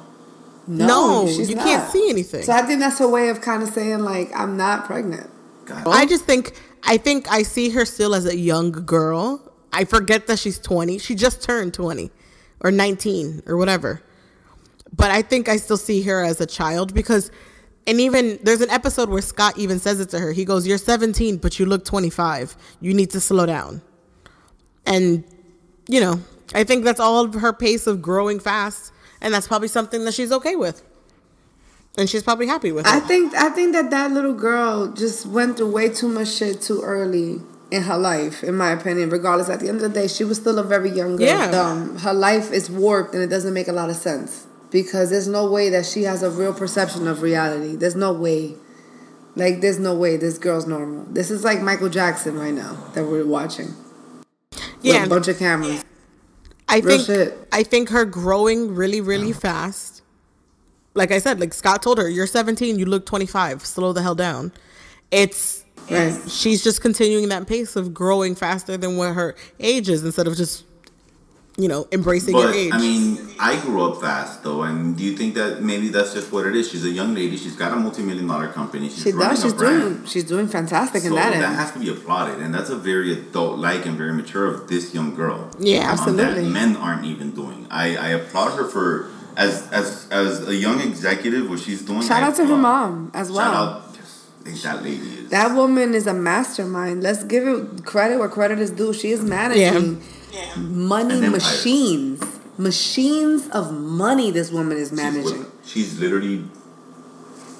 No, 0.68 1.26
she's 1.26 1.50
you 1.50 1.56
not. 1.56 1.66
can't 1.66 1.92
see 1.92 2.10
anything. 2.10 2.44
So 2.44 2.52
I 2.52 2.62
think 2.64 2.82
that's 2.82 3.00
her 3.00 3.08
way 3.08 3.30
of 3.30 3.42
kind 3.42 3.64
of 3.64 3.70
saying, 3.70 4.00
like, 4.00 4.30
I'm 4.36 4.58
not 4.58 4.86
pregnant. 4.86 5.30
God. 5.66 5.88
I 5.88 6.06
just 6.06 6.26
think 6.26 6.60
I 6.84 6.98
think 6.98 7.32
I 7.32 7.44
see 7.44 7.70
her 7.70 7.86
still 7.86 8.14
as 8.14 8.26
a 8.26 8.38
young 8.38 8.72
girl. 8.72 9.42
I 9.74 9.86
forget 9.86 10.28
that 10.28 10.39
she's 10.39 10.60
20. 10.60 10.98
She 10.98 11.16
just 11.16 11.42
turned 11.42 11.74
20 11.74 12.12
or 12.60 12.72
19 12.72 13.44
or 13.48 13.56
whatever. 13.56 14.02
But 14.94 15.12
I 15.12 15.22
think 15.22 15.48
I 15.48 15.56
still 15.58 15.78
see 15.78 16.02
her 16.04 16.22
as 16.22 16.42
a 16.42 16.46
child 16.46 16.94
because 16.94 17.32
and 17.88 18.00
even 18.00 18.40
there's 18.44 18.62
an 18.62 18.70
episode 18.70 19.10
where 19.10 19.22
Scott 19.22 19.58
even 19.58 19.80
says 19.80 20.00
it 20.00 20.10
to 20.10 20.20
her. 20.20 20.32
He 20.32 20.46
goes, 20.46 20.68
"You're 20.68 20.78
17, 20.78 21.38
but 21.38 21.60
you 21.60 21.66
look 21.66 21.86
25. 21.86 22.56
You 22.80 22.94
need 22.94 23.12
to 23.12 23.20
slow 23.20 23.46
down." 23.46 23.82
And 24.86 25.24
you 25.88 25.99
know, 25.99 26.22
I 26.53 26.64
think 26.64 26.86
that's 26.86 26.99
all 26.99 27.26
of 27.26 27.34
her 27.36 27.53
pace 27.53 27.88
of 27.88 28.02
growing 28.02 28.40
fast 28.40 28.91
and 29.22 29.34
that's 29.34 29.48
probably 29.48 29.68
something 29.68 30.03
that 30.06 30.14
she's 30.14 30.32
okay 30.32 30.56
with. 30.56 30.84
And 31.98 32.10
she's 32.10 32.24
probably 32.24 32.48
happy 32.48 32.72
with 32.72 32.86
it. 32.86 32.91
I 32.91 33.02
think 33.02 33.36
I 33.36 33.49
think 33.49 33.74
that 33.74 33.91
that 33.91 34.12
little 34.12 34.34
girl 34.34 34.91
just 34.94 35.26
went 35.26 35.58
through 35.58 35.72
way 35.72 35.90
too 35.90 36.08
much 36.08 36.30
shit 36.30 36.62
too 36.62 36.82
early 36.82 37.41
in 37.70 37.84
her 37.84 37.98
life, 37.98 38.44
in 38.44 38.56
my 38.56 38.72
opinion. 38.72 39.10
Regardless, 39.10 39.49
at 39.49 39.60
the 39.60 39.68
end 39.68 39.82
of 39.82 39.94
the 39.94 39.99
day, 40.02 40.08
she 40.08 40.24
was 40.24 40.38
still 40.38 40.58
a 40.58 40.64
very 40.64 40.90
young 40.90 41.18
girl. 41.18 41.28
Yeah. 41.28 41.49
Um, 41.49 41.98
her 41.99 42.14
life 42.14 42.52
is 42.53 42.70
warped, 42.70 43.14
and 43.14 43.22
it 43.22 43.28
doesn't 43.28 43.53
make 43.53 43.68
a 43.68 43.74
lot 43.74 43.90
of 43.90 43.98
sense 43.98 44.48
because 44.72 45.10
there's 45.10 45.27
no 45.27 45.49
way 45.49 45.69
that 45.69 45.85
she 45.85 46.03
has 46.03 46.23
a 46.23 46.30
real 46.30 46.53
perception 46.53 47.07
of 47.07 47.22
reality. 47.22 47.76
There's 47.76 47.95
no 47.95 48.14
way. 48.14 48.56
Like, 49.35 49.61
there's 49.61 49.80
no 49.80 49.95
way 49.95 50.18
this 50.18 50.38
girl's 50.38 50.68
normal. 50.68 51.06
This 51.06 51.31
is 51.31 51.43
like 51.43 51.61
Michael 51.61 51.89
Jackson 51.89 52.38
right 52.38 52.53
now 52.53 52.73
that 52.93 53.06
we're 53.06 53.26
watching. 53.26 53.73
yeah. 54.81 54.99
With 54.99 55.06
a 55.06 55.10
bunch 55.10 55.27
of 55.27 55.39
cameras. 55.39 55.85
I 56.68 56.80
Real 56.80 56.98
think 56.98 57.06
shit. 57.06 57.48
I 57.52 57.64
think 57.64 57.89
her 57.89 58.06
growing 58.06 58.73
really 58.73 59.02
really 59.02 59.31
oh. 59.31 59.34
fast. 59.34 60.02
Like 60.93 61.11
I 61.11 61.19
said, 61.19 61.39
like 61.39 61.53
Scott 61.53 61.81
told 61.81 61.98
her, 61.98 62.10
"You're 62.10 62.27
17, 62.27 62.80
you 62.80 62.85
look 62.85 63.06
25. 63.06 63.65
Slow 63.65 63.93
the 63.93 64.02
hell 64.02 64.15
down." 64.15 64.52
It's 65.11 65.61
Right. 65.89 66.18
she's 66.30 66.64
just 66.64 66.81
continuing 66.81 67.30
that 67.30 67.48
pace 67.48 67.76
of 67.76 67.93
growing 67.93 68.35
faster 68.35 68.77
than 68.77 68.98
what 68.98 69.14
her 69.14 69.35
age 69.60 69.89
is 69.89 70.06
instead 70.06 70.27
of 70.27 70.38
just 70.38 70.64
you 71.62 71.68
know, 71.68 71.88
embracing 71.92 72.36
your 72.36 72.48
But 72.48 72.56
age. 72.56 72.72
I 72.74 72.80
mean, 72.80 73.36
I 73.40 73.60
grew 73.62 73.80
up 73.88 74.02
fast 74.02 74.44
though, 74.44 74.64
and 74.64 74.98
do 74.98 75.04
you 75.04 75.16
think 75.16 75.36
that 75.36 75.62
maybe 75.62 75.88
that's 75.90 76.12
just 76.14 76.32
what 76.34 76.46
it 76.48 76.56
is? 76.56 76.70
She's 76.72 76.86
a 76.86 76.90
young 76.90 77.14
lady. 77.14 77.38
She's 77.38 77.56
got 77.56 77.72
a 77.72 77.76
multi-million 77.76 78.28
dollar 78.28 78.48
company. 78.60 78.90
She's 78.90 79.04
She 79.04 79.12
running 79.12 79.30
does. 79.36 79.44
She's 79.44 79.54
a 79.54 79.56
brand. 79.56 79.82
doing. 79.82 80.06
She's 80.06 80.24
doing 80.24 80.48
fantastic 80.48 81.02
so 81.04 81.10
in 81.10 81.14
that 81.16 81.34
that 81.34 81.44
end. 81.44 81.56
has 81.56 81.72
to 81.74 81.80
be 81.80 81.90
applauded, 81.90 82.40
and 82.44 82.54
that's 82.56 82.70
a 82.72 82.76
very 82.92 83.10
adult-like 83.14 83.86
and 83.86 83.96
very 83.98 84.14
mature 84.14 84.46
of 84.54 84.68
this 84.68 84.94
young 84.94 85.14
girl. 85.16 85.40
Yeah, 85.60 85.82
Um, 85.82 85.86
absolutely. 85.94 86.44
That 86.46 86.50
men 86.62 86.76
aren't 86.78 87.06
even 87.06 87.32
doing. 87.32 87.68
I, 87.70 87.86
I 87.98 88.08
applaud 88.20 88.52
her 88.58 88.68
for 88.68 89.10
as 89.38 89.54
as 89.72 90.08
as 90.12 90.48
a 90.48 90.56
young 90.56 90.82
executive 90.82 91.50
what 91.50 91.60
she's 91.60 91.82
doing. 91.90 92.02
Shout 92.02 92.24
I 92.24 92.28
out 92.28 92.36
to 92.38 92.46
her 92.48 92.58
mom 92.58 93.12
as 93.14 93.32
well. 93.32 93.40
Shout 93.46 93.56
out. 93.56 93.82
Yes, 93.96 94.28
I 94.40 94.44
think 94.46 94.62
that 94.68 94.84
lady 94.84 94.98
is. 95.20 95.30
That 95.30 95.56
woman 95.56 95.94
is 95.94 96.06
a 96.08 96.14
mastermind. 96.14 96.98
Let's 97.08 97.24
give 97.34 97.48
it 97.48 97.86
credit 97.86 98.18
where 98.20 98.28
credit 98.40 98.60
is 98.60 98.72
due. 98.72 98.92
She 98.94 99.12
is 99.12 99.22
managing 99.24 99.74
money 99.94 99.98
An 100.34 100.91
empire. 100.91 101.30
machines. 101.30 102.24
Machines 102.58 103.48
of 103.49 103.72
money 103.74 104.30
this 104.32 104.52
woman 104.52 104.78
is 104.78 104.91
managing. 104.91 105.40
lit- 105.40 105.48
she's 105.66 105.99
literally. 105.99 106.44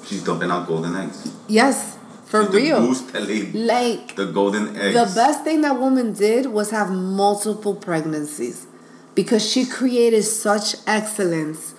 She's 0.06 0.22
dumping 0.22 0.50
out 0.50 0.66
golden 0.68 0.94
eggs. 0.96 1.30
Yes, 1.48 1.96
for 2.26 2.44
She's 2.46 2.54
real. 2.54 2.80
The 2.80 2.86
goose 2.86 3.00
that 3.12 3.22
laid 3.26 3.54
Like 3.54 4.16
the 4.16 4.26
golden 4.26 4.76
eggs. 4.76 4.94
the 4.94 5.14
best 5.14 5.44
thing 5.44 5.62
that 5.62 5.78
woman 5.80 6.12
did 6.12 6.46
was 6.46 6.70
have 6.70 6.90
multiple 6.90 7.74
pregnancies 7.74 8.66
because 9.14 9.42
she 9.48 9.64
created 9.64 10.22
such 10.24 10.76
excellence 10.86 11.74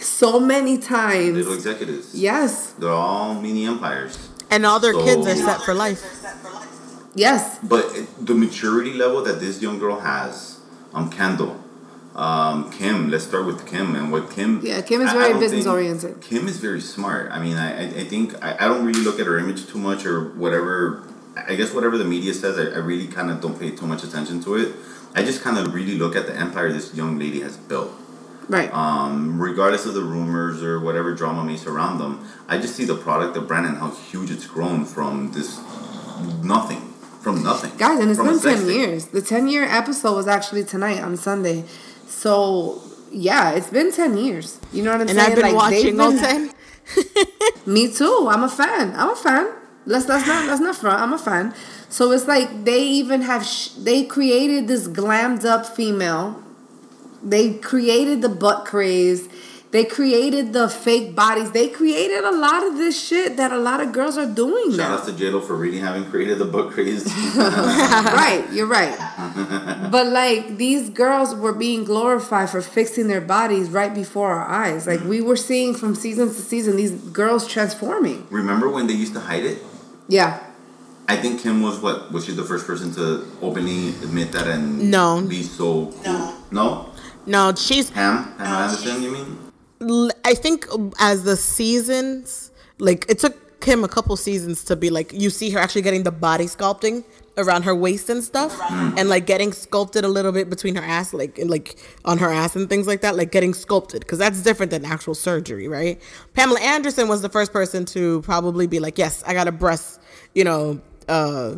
so 0.00 0.38
many 0.40 0.78
times. 0.78 1.36
Little 1.36 1.54
executives. 1.54 2.14
Yes. 2.14 2.72
They're 2.78 2.90
all 2.90 3.34
mini 3.34 3.66
empires. 3.66 4.18
and 4.50 4.66
all 4.66 4.78
their 4.78 4.92
kids 4.92 5.26
are 5.26 5.34
So- 5.36 5.44
set 5.46 5.62
for 5.62 5.74
life. 5.74 6.02
Yes. 7.14 7.58
But 7.62 7.84
the 8.18 8.34
maturity 8.34 8.94
level 8.94 9.22
that 9.24 9.40
this 9.40 9.60
young 9.60 9.78
girl 9.78 10.00
has, 10.00 10.60
um, 10.94 11.10
Kendall, 11.10 11.62
um, 12.14 12.70
Kim. 12.70 13.10
Let's 13.10 13.24
start 13.24 13.46
with 13.46 13.66
Kim 13.66 13.94
and 13.94 14.12
what 14.12 14.30
Kim. 14.30 14.60
Yeah, 14.62 14.82
Kim 14.82 15.00
is 15.00 15.12
very 15.12 15.38
business 15.38 15.66
oriented. 15.66 16.20
Kim 16.20 16.46
is 16.46 16.58
very 16.58 16.80
smart. 16.80 17.30
I 17.30 17.38
mean, 17.42 17.56
I, 17.56 17.84
I, 17.84 18.00
I 18.00 18.04
think 18.04 18.42
I, 18.44 18.56
I 18.60 18.68
don't 18.68 18.84
really 18.84 19.00
look 19.00 19.18
at 19.18 19.26
her 19.26 19.38
image 19.38 19.66
too 19.66 19.78
much 19.78 20.04
or 20.04 20.30
whatever. 20.30 21.04
I 21.36 21.54
guess 21.54 21.72
whatever 21.72 21.96
the 21.96 22.04
media 22.04 22.34
says, 22.34 22.58
I, 22.58 22.74
I 22.74 22.78
really 22.78 23.06
kind 23.06 23.30
of 23.30 23.40
don't 23.40 23.58
pay 23.58 23.70
too 23.70 23.86
much 23.86 24.04
attention 24.04 24.42
to 24.44 24.56
it. 24.56 24.74
I 25.14 25.22
just 25.22 25.42
kind 25.42 25.58
of 25.58 25.74
really 25.74 25.96
look 25.96 26.16
at 26.16 26.26
the 26.26 26.34
empire 26.34 26.72
this 26.72 26.94
young 26.94 27.18
lady 27.18 27.40
has 27.40 27.56
built. 27.56 27.92
Right. 28.48 28.72
Um, 28.72 29.40
regardless 29.40 29.86
of 29.86 29.94
the 29.94 30.02
rumors 30.02 30.62
or 30.62 30.80
whatever 30.80 31.14
drama 31.14 31.44
may 31.44 31.56
surround 31.56 32.00
them, 32.00 32.26
I 32.48 32.58
just 32.58 32.74
see 32.74 32.84
the 32.84 32.96
product, 32.96 33.34
the 33.34 33.40
brand, 33.40 33.66
and 33.66 33.78
how 33.78 33.90
huge 33.90 34.30
it's 34.30 34.46
grown 34.46 34.84
from 34.84 35.32
this 35.32 35.58
nothing, 36.42 36.91
from 37.22 37.42
nothing. 37.42 37.72
Guys, 37.78 38.00
and 38.00 38.10
it's 38.10 38.20
been 38.20 38.38
10 38.40 38.58
tape. 38.66 38.74
years. 38.74 39.06
The 39.06 39.22
10 39.22 39.48
year 39.48 39.64
episode 39.64 40.14
was 40.16 40.26
actually 40.28 40.64
tonight 40.64 41.00
on 41.00 41.16
Sunday. 41.16 41.64
So, 42.06 42.82
yeah, 43.10 43.50
it's 43.52 43.70
been 43.70 43.92
10 43.92 44.16
years. 44.16 44.58
You 44.72 44.82
know 44.82 44.90
what 44.92 45.00
I'm 45.02 45.08
And 45.08 45.18
saying? 45.18 45.30
I've 45.30 45.34
been 45.36 45.44
Like, 45.44 45.54
watching 45.54 45.96
they've 45.96 46.00
all 46.00 46.12
ten. 46.12 46.50
Me 47.66 47.90
too. 47.92 48.26
I'm 48.30 48.42
a 48.42 48.48
fan. 48.48 48.92
I'm 48.96 49.10
a 49.10 49.16
fan. 49.16 49.52
Let's 49.86 50.06
let's 50.06 50.26
not 50.26 50.46
let's 50.46 50.60
not 50.60 50.76
front. 50.76 51.00
I'm 51.00 51.12
a 51.12 51.18
fan. 51.18 51.54
So 51.88 52.12
it's 52.12 52.26
like 52.28 52.64
they 52.64 52.82
even 52.82 53.22
have 53.22 53.44
sh- 53.44 53.68
they 53.78 54.04
created 54.04 54.68
this 54.68 54.86
glammed 54.88 55.44
up 55.44 55.66
female. 55.66 56.40
They 57.22 57.54
created 57.54 58.22
the 58.22 58.28
butt 58.28 58.64
craze. 58.64 59.28
They 59.72 59.84
created 59.86 60.52
the 60.52 60.68
fake 60.68 61.14
bodies. 61.16 61.50
They 61.52 61.68
created 61.70 62.24
a 62.24 62.30
lot 62.30 62.62
of 62.62 62.76
this 62.76 63.02
shit 63.08 63.38
that 63.38 63.52
a 63.52 63.56
lot 63.56 63.80
of 63.80 63.90
girls 63.92 64.18
are 64.18 64.26
doing 64.26 64.68
Shout 64.72 64.76
now. 64.78 64.94
out 64.98 65.06
to 65.06 65.12
JLo 65.12 65.42
for 65.46 65.56
really 65.56 65.78
having 65.78 66.04
created 66.10 66.38
the 66.38 66.44
book 66.44 66.72
craze. 66.72 67.06
right, 67.36 68.44
you're 68.52 68.66
right. 68.66 68.94
but 69.90 70.08
like 70.08 70.58
these 70.58 70.90
girls 70.90 71.34
were 71.34 71.54
being 71.54 71.84
glorified 71.84 72.50
for 72.50 72.60
fixing 72.60 73.08
their 73.08 73.22
bodies 73.22 73.70
right 73.70 73.94
before 73.94 74.30
our 74.32 74.46
eyes. 74.46 74.86
Like 74.86 75.00
we 75.04 75.22
were 75.22 75.36
seeing 75.36 75.74
from 75.74 75.94
season 75.94 76.28
to 76.28 76.34
season 76.34 76.76
these 76.76 76.92
girls 76.92 77.48
transforming. 77.48 78.26
Remember 78.30 78.68
when 78.68 78.86
they 78.88 78.94
used 78.94 79.14
to 79.14 79.20
hide 79.20 79.44
it? 79.44 79.62
Yeah. 80.06 80.38
I 81.08 81.16
think 81.16 81.40
Kim 81.40 81.62
was 81.62 81.80
what? 81.80 82.12
Was 82.12 82.26
she 82.26 82.32
the 82.32 82.44
first 82.44 82.66
person 82.66 82.92
to 82.96 83.26
openly 83.40 83.88
admit 84.04 84.32
that 84.32 84.46
and 84.46 84.90
No. 84.90 85.22
be 85.26 85.42
so 85.42 85.92
cool? 86.04 86.34
No. 86.50 86.92
No, 87.24 87.54
she's. 87.54 87.90
Pam? 87.90 88.34
Pam 88.36 88.46
Anderson? 88.46 89.02
You 89.02 89.10
mean? 89.12 89.38
I 90.24 90.34
think 90.34 90.66
as 90.98 91.24
the 91.24 91.36
seasons, 91.36 92.50
like 92.78 93.06
it 93.08 93.18
took 93.18 93.64
him 93.64 93.84
a 93.84 93.88
couple 93.88 94.16
seasons 94.16 94.64
to 94.64 94.74
be 94.76 94.90
like 94.90 95.12
you 95.12 95.30
see 95.30 95.50
her 95.50 95.58
actually 95.58 95.82
getting 95.82 96.02
the 96.02 96.10
body 96.10 96.46
sculpting 96.46 97.04
around 97.38 97.62
her 97.62 97.74
waist 97.74 98.10
and 98.10 98.22
stuff, 98.22 98.58
and 98.70 99.08
like 99.08 99.24
getting 99.24 99.52
sculpted 99.52 100.04
a 100.04 100.08
little 100.08 100.32
bit 100.32 100.50
between 100.50 100.74
her 100.74 100.82
ass, 100.82 101.14
like 101.14 101.38
like 101.44 101.76
on 102.04 102.18
her 102.18 102.30
ass 102.30 102.56
and 102.56 102.68
things 102.68 102.86
like 102.86 103.00
that, 103.00 103.16
like 103.16 103.30
getting 103.30 103.54
sculpted 103.54 104.00
because 104.00 104.18
that's 104.18 104.42
different 104.42 104.70
than 104.70 104.84
actual 104.84 105.14
surgery, 105.14 105.68
right? 105.68 106.00
Pamela 106.34 106.60
Anderson 106.60 107.08
was 107.08 107.22
the 107.22 107.28
first 107.28 107.52
person 107.52 107.84
to 107.86 108.20
probably 108.22 108.66
be 108.66 108.80
like, 108.80 108.98
yes, 108.98 109.22
I 109.26 109.32
got 109.32 109.48
a 109.48 109.52
breast, 109.52 110.00
you 110.34 110.44
know, 110.44 110.80
uh, 111.08 111.54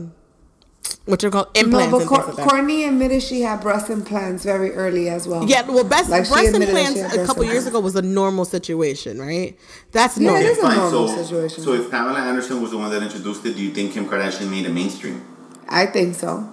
what 1.06 1.22
you 1.22 1.30
call 1.30 1.48
implants 1.54 1.90
No, 1.92 1.98
but 1.98 2.00
and 2.00 2.08
Cor- 2.08 2.34
like. 2.34 2.48
Kourtney 2.48 2.88
admitted 2.88 3.22
she 3.22 3.42
had 3.42 3.60
breast 3.60 3.90
implants 3.90 4.44
very 4.44 4.72
early 4.72 5.08
as 5.10 5.28
well. 5.28 5.44
Yeah, 5.44 5.62
well, 5.68 5.84
best, 5.84 6.08
Like, 6.08 6.28
breast 6.28 6.54
admitted 6.54 6.74
that 6.74 6.80
she 6.80 6.86
implants 6.86 7.00
had 7.00 7.12
a 7.12 7.14
breast 7.16 7.28
couple 7.28 7.44
years 7.44 7.66
ago 7.66 7.80
was 7.80 7.94
a 7.96 8.02
normal 8.02 8.44
situation, 8.44 9.20
right? 9.20 9.58
That's 9.92 10.16
Yeah, 10.16 10.30
it 10.30 10.32
normal. 10.32 10.48
is 10.50 10.58
a 10.58 10.62
normal 10.76 11.08
so, 11.08 11.22
situation. 11.24 11.62
So 11.62 11.72
if 11.74 11.90
Pamela 11.90 12.20
Anderson 12.20 12.62
was 12.62 12.70
the 12.70 12.78
one 12.78 12.90
that 12.90 13.02
introduced 13.02 13.44
it, 13.44 13.54
do 13.54 13.62
you 13.62 13.70
think 13.70 13.92
Kim 13.92 14.06
Kardashian 14.08 14.50
made 14.50 14.64
it 14.66 14.72
mainstream? 14.72 15.22
I 15.68 15.86
think 15.86 16.14
so. 16.14 16.48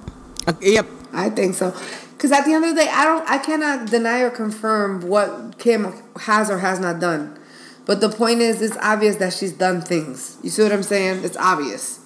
Uh, 0.48 0.54
yep. 0.62 0.86
I 1.14 1.30
think 1.30 1.56
so. 1.56 1.74
Because 2.14 2.32
at 2.32 2.46
the 2.46 2.54
end 2.54 2.66
of 2.66 2.76
the 2.76 2.84
day, 2.84 2.90
I 2.90 3.04
don't, 3.06 3.28
I 3.30 3.38
cannot 3.40 3.88
deny 3.90 4.20
or 4.22 4.30
confirm 4.30 5.02
what 5.02 5.58
Kim 5.58 5.92
has 6.22 6.50
or 6.50 6.60
has 6.60 6.80
not 6.80 7.00
done. 7.00 7.38
But 7.86 8.00
the 8.00 8.10
point 8.10 8.42
is, 8.42 8.62
it's 8.62 8.78
obvious 8.78 9.16
that 9.18 9.34
she's 9.34 9.52
done 9.54 9.82
things. 9.82 10.38
You 10.44 10.50
see 10.52 10.62
what 10.62 10.72
I'm 10.72 10.84
saying? 10.84 11.24
It's 11.24 11.36
obvious. 11.38 12.00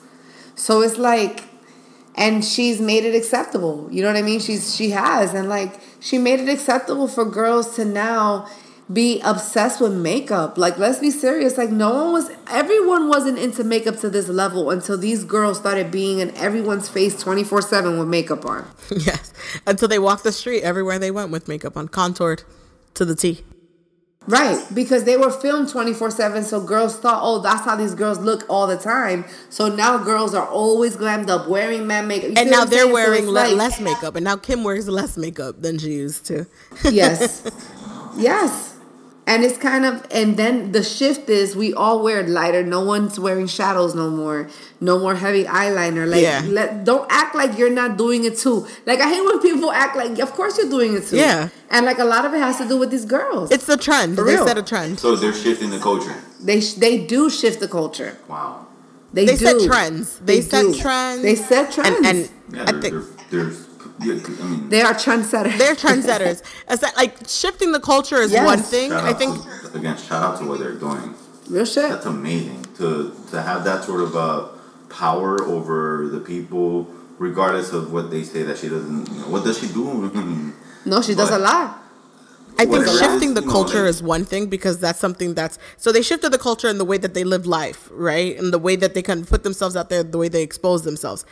So 0.55 0.81
it's 0.81 0.97
like, 0.97 1.43
and 2.15 2.43
she's 2.43 2.79
made 2.81 3.05
it 3.05 3.15
acceptable. 3.15 3.87
You 3.91 4.01
know 4.01 4.09
what 4.09 4.17
I 4.17 4.21
mean? 4.21 4.39
She's 4.39 4.75
she 4.75 4.91
has, 4.91 5.33
and 5.33 5.49
like 5.49 5.79
she 5.99 6.17
made 6.17 6.39
it 6.39 6.49
acceptable 6.49 7.07
for 7.07 7.25
girls 7.25 7.75
to 7.75 7.85
now 7.85 8.47
be 8.91 9.19
obsessed 9.21 9.81
with 9.81 9.93
makeup. 9.93 10.57
Like, 10.57 10.77
let's 10.77 10.99
be 10.99 11.09
serious. 11.09 11.57
Like, 11.57 11.71
no 11.71 11.93
one 11.93 12.11
was, 12.13 12.29
everyone 12.47 13.09
wasn't 13.09 13.39
into 13.39 13.63
makeup 13.63 13.97
to 13.97 14.09
this 14.09 14.27
level 14.27 14.69
until 14.69 14.97
these 14.97 15.23
girls 15.23 15.57
started 15.57 15.89
being 15.89 16.19
in 16.19 16.35
everyone's 16.35 16.87
face 16.87 17.19
24 17.19 17.63
7 17.63 17.97
with 17.99 18.07
makeup 18.07 18.45
on. 18.45 18.67
Yes. 18.95 19.33
Until 19.67 19.87
they 19.87 19.99
walked 19.99 20.23
the 20.23 20.31
street 20.31 20.61
everywhere 20.61 20.99
they 20.99 21.11
went 21.11 21.31
with 21.31 21.47
makeup 21.47 21.75
on, 21.75 21.87
contoured 21.87 22.43
to 22.93 23.05
the 23.05 23.15
T. 23.15 23.43
Right, 24.27 24.59
because 24.73 25.03
they 25.03 25.17
were 25.17 25.29
filmed 25.29 25.69
24 25.69 26.09
7, 26.09 26.43
so 26.43 26.59
girls 26.59 26.97
thought, 26.97 27.19
oh, 27.21 27.39
that's 27.41 27.63
how 27.63 27.75
these 27.75 27.93
girls 27.93 28.17
look 28.19 28.43
all 28.49 28.65
the 28.65 28.77
time. 28.77 29.23
So 29.49 29.67
now 29.67 29.99
girls 29.99 30.33
are 30.33 30.47
always 30.47 30.97
glammed 30.97 31.29
up, 31.29 31.47
wearing 31.47 31.85
man 31.85 32.07
makeup. 32.07 32.29
You 32.31 32.35
And 32.37 32.49
now 32.49 32.65
they're 32.65 32.81
saying? 32.81 32.93
Wearing 32.93 33.19
it's 33.19 33.27
le- 33.27 33.31
like- 33.33 33.55
less 33.55 33.79
makeup. 33.79 34.15
And 34.15 34.23
now 34.23 34.35
Kim 34.35 34.63
wears 34.63 34.87
less 34.89 35.15
makeup 35.15 35.61
than 35.61 35.77
she 35.77 35.91
used 35.93 36.25
to. 36.25 36.47
Yes. 36.89 37.43
yes. 38.17 38.74
And 39.27 39.43
it's 39.43 39.57
kind 39.57 39.85
of, 39.85 40.05
and 40.11 40.37
then 40.37 40.71
the 40.71 40.83
shift 40.83 41.29
is 41.29 41.55
we 41.55 41.73
all 41.73 42.03
wear 42.03 42.21
lighter. 42.27 42.61
No 42.63 42.81
one's 42.85 43.19
wearing 43.19 43.47
shadows 43.47 43.95
no 43.95 44.11
more. 44.11 44.49
No 44.79 44.99
more 44.99 45.15
heavy 45.15 45.45
eyeliner. 45.45 46.07
Like, 46.07 46.21
Yeah. 46.21 46.43
let, 46.47 46.83
don't 46.83 47.07
act 47.11 47.33
like 47.33 47.57
you're 47.57 47.71
not 47.71 47.97
doing 47.97 48.23
it 48.23 48.37
too. 48.37 48.67
Like, 48.85 48.99
I 48.99 49.09
hate 49.09 49.25
when 49.25 49.39
people 49.41 49.71
act 49.71 49.95
like, 49.95 50.19
of 50.19 50.31
course 50.33 50.59
you're 50.59 50.69
doing 50.69 50.95
it 50.95 51.07
too. 51.07 51.17
Yeah. 51.17 51.49
And 51.71 51.87
like 51.87 51.97
a 51.97 52.05
lot 52.05 52.25
of 52.25 52.35
it 52.35 52.37
has 52.37 52.57
to 52.59 52.67
do 52.67 52.77
with 52.77 52.91
these 52.91 53.05
girls. 53.05 53.49
It's 53.51 53.65
the 53.65 53.77
trend. 53.77 54.15
For 54.15 54.23
they 54.25 54.35
real. 54.35 54.45
set 54.45 54.59
a 54.59 54.63
trend. 54.63 54.99
So 54.99 55.15
they're 55.15 55.33
shifting 55.33 55.71
the 55.71 55.79
culture. 55.79 56.13
they 56.39 56.61
sh- 56.61 56.73
they 56.75 57.03
do 57.07 57.29
shift 57.31 57.59
the 57.59 57.67
culture. 57.67 58.17
Wow. 58.27 58.67
They, 59.11 59.25
They 59.25 59.37
do. 59.37 59.45
set 59.45 59.61
trends. 59.65 60.19
They 60.19 60.41
set 60.41 60.61
do. 60.61 60.75
trends. 60.77 61.21
They 61.23 61.35
set 61.35 61.71
trends. 61.71 61.97
And, 61.97 62.05
and 62.05 62.29
Yeah, 62.53 62.61
I 62.67 62.71
there, 62.73 62.81
think 62.81 62.93
there, 62.93 63.03
there's, 63.43 63.64
yeah, 64.01 64.13
I 64.41 64.43
mean, 64.45 64.69
they 64.69 64.81
are 64.81 64.93
trendsetters. 64.93 65.57
they're 65.57 65.75
trendsetters. 65.75 66.41
It's 66.69 66.81
that, 66.81 66.95
like 66.97 67.15
shifting 67.27 67.71
the 67.71 67.79
culture 67.79 68.17
is 68.17 68.31
Yes. 68.31 68.45
one 68.45 68.59
thing. 68.59 68.89
shout 68.91 69.03
I 69.03 69.13
think 69.13 69.35
to, 69.43 69.77
again, 69.77 69.97
shout 69.97 70.23
out 70.23 70.39
to 70.39 70.45
what 70.47 70.59
they're 70.59 70.73
doing. 70.75 71.15
real 71.49 71.65
shit. 71.65 71.89
That's 71.89 72.05
amazing 72.05 72.65
to 72.77 73.13
to 73.31 73.41
have 73.41 73.63
that 73.63 73.83
sort 73.85 74.01
of 74.01 74.15
uh, 74.15 74.47
power 74.89 75.41
over 75.43 76.07
the 76.09 76.19
people, 76.19 76.87
regardless 77.19 77.71
of 77.73 77.91
what 77.93 78.09
they 78.11 78.23
say 78.23 78.43
that 78.43 78.57
she 78.57 78.67
doesn't. 78.69 79.07
You 79.11 79.19
know, 79.21 79.27
what 79.33 79.43
does 79.43 79.59
she 79.59 79.67
do? 79.67 79.83
No, 80.87 81.01
she 81.01 81.15
does 81.15 81.29
a 81.29 81.39
But- 81.39 81.41
lot. 81.41 81.81
I 82.57 82.59
think 82.59 82.69
Whatever 82.85 82.97
shifting 82.99 83.29
is, 83.29 83.35
the 83.35 83.41
you 83.41 83.47
know, 83.47 83.51
culture 83.57 83.81
like- 83.81 83.89
is 83.89 84.01
one 84.01 84.23
thing 84.23 84.45
because 84.47 84.79
that's 84.79 84.99
something 84.99 85.33
that's 85.33 85.57
so 85.77 85.91
they 85.91 86.01
shifted 86.01 86.31
the 86.31 86.37
culture 86.37 86.69
in 86.69 86.77
the 86.77 86.85
way 86.85 86.97
that 86.97 87.13
they 87.13 87.25
live 87.25 87.45
life, 87.45 87.89
right? 87.91 88.37
And 88.39 88.53
the 88.53 88.59
way 88.67 88.75
that 88.77 88.93
they 88.93 89.01
can 89.01 89.25
put 89.25 89.43
themselves 89.43 89.75
out 89.75 89.89
there, 89.89 90.03
the 90.03 90.17
way 90.17 90.29
they 90.29 90.41
expose 90.43 90.83
themselves. 90.83 91.25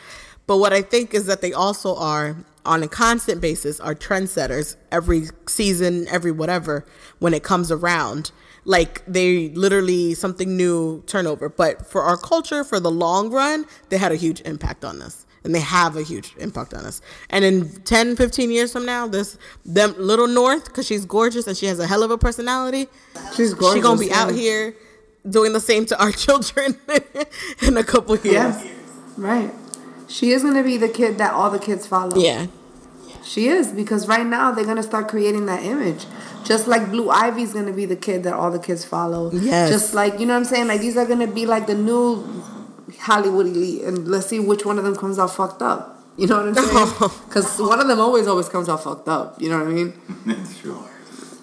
But 0.46 0.58
what 0.58 0.72
I 0.74 0.82
think 0.82 1.14
is 1.14 1.24
that 1.24 1.40
they 1.40 1.52
also 1.54 1.94
are 1.96 2.36
on 2.64 2.82
a 2.82 2.88
constant 2.88 3.40
basis 3.40 3.78
are 3.80 3.94
trendsetters 3.94 4.76
every 4.90 5.28
season, 5.48 6.06
every 6.08 6.32
whatever 6.32 6.84
when 7.18 7.34
it 7.34 7.42
comes 7.42 7.70
around. 7.70 8.30
Like 8.64 9.04
they 9.06 9.50
literally 9.50 10.14
something 10.14 10.56
new 10.56 11.02
turnover. 11.06 11.48
But 11.50 11.86
for 11.86 12.02
our 12.02 12.16
culture, 12.16 12.64
for 12.64 12.80
the 12.80 12.90
long 12.90 13.30
run, 13.30 13.66
they 13.90 13.98
had 13.98 14.10
a 14.12 14.16
huge 14.16 14.40
impact 14.42 14.84
on 14.84 15.02
us. 15.02 15.26
and 15.44 15.54
they 15.54 15.60
have 15.60 15.94
a 15.94 16.02
huge 16.02 16.34
impact 16.38 16.72
on 16.72 16.86
us. 16.86 17.02
And 17.28 17.44
in 17.44 17.68
10, 17.82 18.16
15 18.16 18.50
years 18.50 18.72
from 18.72 18.86
now, 18.86 19.06
this 19.06 19.36
them 19.66 19.94
little 19.98 20.26
North, 20.26 20.64
because 20.64 20.86
she's 20.86 21.04
gorgeous 21.04 21.46
and 21.46 21.54
she 21.54 21.66
has 21.66 21.78
a 21.78 21.86
hell 21.86 22.02
of 22.02 22.10
a 22.10 22.16
personality, 22.16 22.88
She's 23.36 23.52
gorgeous. 23.52 23.74
she 23.76 23.82
gonna 23.82 24.00
be 24.00 24.10
out 24.10 24.32
here 24.32 24.74
doing 25.28 25.52
the 25.52 25.60
same 25.60 25.84
to 25.86 26.02
our 26.02 26.12
children 26.24 26.78
in 27.60 27.76
a 27.76 27.84
couple 27.84 28.16
years. 28.16 28.56
Yeah. 28.64 28.70
Right. 29.18 29.50
She 30.14 30.30
is 30.30 30.44
gonna 30.44 30.62
be 30.62 30.76
the 30.76 30.88
kid 30.88 31.18
that 31.18 31.32
all 31.34 31.50
the 31.50 31.58
kids 31.58 31.88
follow. 31.88 32.16
Yeah. 32.16 32.46
She 33.24 33.48
is 33.48 33.72
because 33.72 34.06
right 34.06 34.24
now 34.24 34.52
they're 34.52 34.64
gonna 34.64 34.82
start 34.92 35.08
creating 35.08 35.46
that 35.46 35.64
image. 35.64 36.06
Just 36.44 36.68
like 36.68 36.88
Blue 36.90 37.10
Ivy's 37.10 37.52
gonna 37.52 37.72
be 37.72 37.84
the 37.84 37.96
kid 37.96 38.22
that 38.22 38.32
all 38.34 38.52
the 38.52 38.60
kids 38.60 38.84
follow. 38.84 39.32
Yes. 39.32 39.70
Just 39.70 39.92
like 39.92 40.20
you 40.20 40.26
know 40.26 40.34
what 40.34 40.40
I'm 40.40 40.44
saying. 40.44 40.68
Like 40.68 40.80
these 40.80 40.96
are 40.96 41.04
gonna 41.04 41.26
be 41.26 41.46
like 41.46 41.66
the 41.66 41.74
new 41.74 42.22
Hollywood 43.00 43.46
elite, 43.46 43.82
and 43.82 44.06
let's 44.06 44.26
see 44.28 44.38
which 44.38 44.64
one 44.64 44.78
of 44.78 44.84
them 44.84 44.94
comes 44.94 45.18
out 45.18 45.32
fucked 45.34 45.62
up. 45.62 45.98
You 46.16 46.28
know 46.28 46.36
what 46.44 46.58
I'm 46.58 46.64
saying? 46.98 47.10
Because 47.26 47.58
one 47.58 47.80
of 47.80 47.88
them 47.88 47.98
always 47.98 48.28
always 48.28 48.48
comes 48.48 48.68
out 48.68 48.84
fucked 48.84 49.08
up. 49.08 49.42
You 49.42 49.48
know 49.50 49.58
what 49.58 49.66
I 49.68 49.72
mean? 49.72 49.92
It's 50.26 50.58
true. 50.60 50.78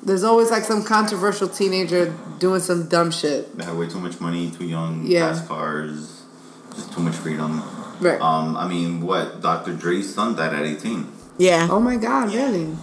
There's 0.01 0.23
always 0.23 0.49
like 0.49 0.63
some 0.63 0.81
controversial 0.83 1.49
teenager 1.49 2.15
doing 2.39 2.61
some 2.61 2.87
dumb 2.87 3.11
shit. 3.11 3.57
They 3.57 3.65
have 3.65 3.75
way 3.77 3.89
too 3.89 3.99
much 3.99 4.21
money, 4.21 4.49
too 4.49 4.65
young, 4.65 5.05
Yeah. 5.05 5.33
fast 5.33 5.47
cars, 5.49 6.23
just 6.73 6.93
too 6.93 7.01
much 7.01 7.15
freedom. 7.15 7.61
Right. 8.01 8.19
Um, 8.19 8.57
I 8.57 8.67
mean, 8.67 9.01
what? 9.01 9.41
Dr. 9.41 9.73
Dre's 9.73 10.13
son 10.13 10.35
died 10.35 10.53
at 10.53 10.65
18. 10.65 11.07
Yeah. 11.37 11.67
Oh 11.69 11.79
my 11.79 11.97
God! 11.97 12.33
Really? 12.33 12.75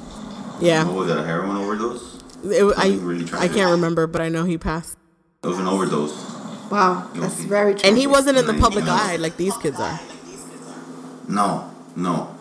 Yeah. 0.60 0.84
What 0.84 0.94
was 0.94 1.10
it? 1.10 1.18
A 1.18 1.24
heroin 1.24 1.56
overdose? 1.56 2.22
It, 2.44 2.62
I, 2.78 2.90
really 3.00 3.26
I 3.34 3.48
can't 3.48 3.70
remember, 3.72 4.06
but 4.06 4.20
I 4.22 4.28
know 4.28 4.44
he 4.44 4.56
passed. 4.58 4.96
It 5.42 5.48
was 5.48 5.58
an 5.58 5.66
overdose. 5.66 6.14
Wow, 6.70 7.10
that's 7.14 7.34
very. 7.44 7.72
Tragic. 7.72 7.86
And 7.86 7.98
he 7.98 8.06
wasn't 8.06 8.38
in 8.38 8.46
the 8.46 8.52
Nineteen. 8.52 8.62
public 8.62 8.84
eye 8.86 9.16
like 9.16 9.36
these 9.36 9.56
kids 9.56 9.80
are. 9.80 9.98
No, 11.28 11.70
no. 11.96 12.34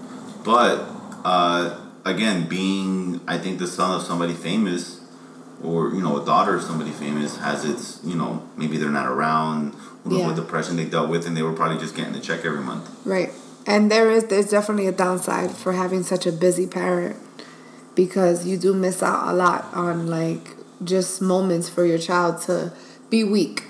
But 0.43 0.85
uh, 1.25 1.79
again, 2.05 2.47
being 2.47 3.21
I 3.27 3.37
think 3.37 3.59
the 3.59 3.67
son 3.67 3.95
of 3.99 4.05
somebody 4.05 4.33
famous, 4.33 5.01
or 5.63 5.89
you 5.93 6.01
know, 6.01 6.21
a 6.21 6.25
daughter 6.25 6.55
of 6.55 6.63
somebody 6.63 6.91
famous, 6.91 7.37
has 7.37 7.65
its 7.65 7.99
you 8.03 8.15
know 8.15 8.47
maybe 8.55 8.77
they're 8.77 8.89
not 8.89 9.07
around. 9.07 9.75
Knows 10.07 10.19
Yeah. 10.19 10.27
what 10.27 10.35
depression 10.35 10.75
they 10.77 10.85
dealt 10.85 11.09
with, 11.09 11.25
and 11.27 11.35
they 11.35 11.41
were 11.43 11.53
probably 11.53 11.77
just 11.77 11.95
getting 11.95 12.13
the 12.13 12.19
check 12.19 12.45
every 12.45 12.61
month. 12.61 12.89
Right. 13.05 13.31
And 13.65 13.91
there 13.91 14.09
is 14.11 14.25
there's 14.25 14.49
definitely 14.49 14.87
a 14.87 14.91
downside 14.91 15.51
for 15.51 15.73
having 15.73 16.03
such 16.03 16.25
a 16.25 16.31
busy 16.31 16.65
parent 16.67 17.17
because 17.95 18.45
you 18.45 18.57
do 18.57 18.73
miss 18.73 19.03
out 19.03 19.27
a 19.27 19.33
lot 19.33 19.65
on 19.73 20.07
like 20.07 20.55
just 20.83 21.21
moments 21.21 21.67
for 21.67 21.85
your 21.85 21.97
child 21.97 22.41
to 22.43 22.71
be 23.09 23.23
weak. 23.23 23.63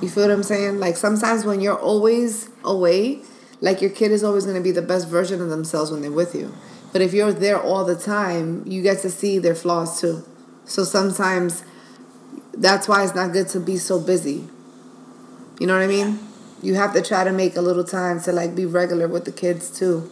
You 0.00 0.08
feel 0.08 0.24
what 0.24 0.32
I'm 0.32 0.42
saying? 0.42 0.80
Like 0.80 0.96
sometimes 0.96 1.44
when 1.44 1.60
you're 1.60 1.78
always 1.78 2.48
away, 2.64 3.20
like 3.60 3.80
your 3.80 3.90
kid 3.90 4.10
is 4.10 4.24
always 4.24 4.44
going 4.44 4.56
to 4.56 4.62
be 4.62 4.72
the 4.72 4.82
best 4.82 5.08
version 5.08 5.40
of 5.40 5.48
themselves 5.50 5.92
when 5.92 6.02
they're 6.02 6.10
with 6.10 6.34
you. 6.34 6.52
But 6.92 7.00
if 7.02 7.14
you're 7.14 7.32
there 7.32 7.60
all 7.60 7.84
the 7.84 7.94
time, 7.94 8.64
you 8.66 8.82
get 8.82 9.00
to 9.02 9.10
see 9.10 9.38
their 9.38 9.54
flaws 9.54 10.00
too. 10.00 10.24
So 10.64 10.82
sometimes 10.84 11.62
that's 12.54 12.88
why 12.88 13.04
it's 13.04 13.14
not 13.14 13.32
good 13.32 13.48
to 13.48 13.60
be 13.60 13.76
so 13.76 14.00
busy. 14.00 14.48
You 15.58 15.66
know 15.66 15.74
what 15.74 15.82
I 15.82 15.86
mean? 15.86 16.18
You 16.62 16.74
have 16.74 16.92
to 16.94 17.02
try 17.02 17.24
to 17.24 17.32
make 17.32 17.56
a 17.56 17.60
little 17.60 17.84
time 17.84 18.20
to 18.22 18.32
like 18.32 18.54
be 18.54 18.66
regular 18.66 19.08
with 19.08 19.24
the 19.24 19.32
kids 19.32 19.70
too. 19.70 20.10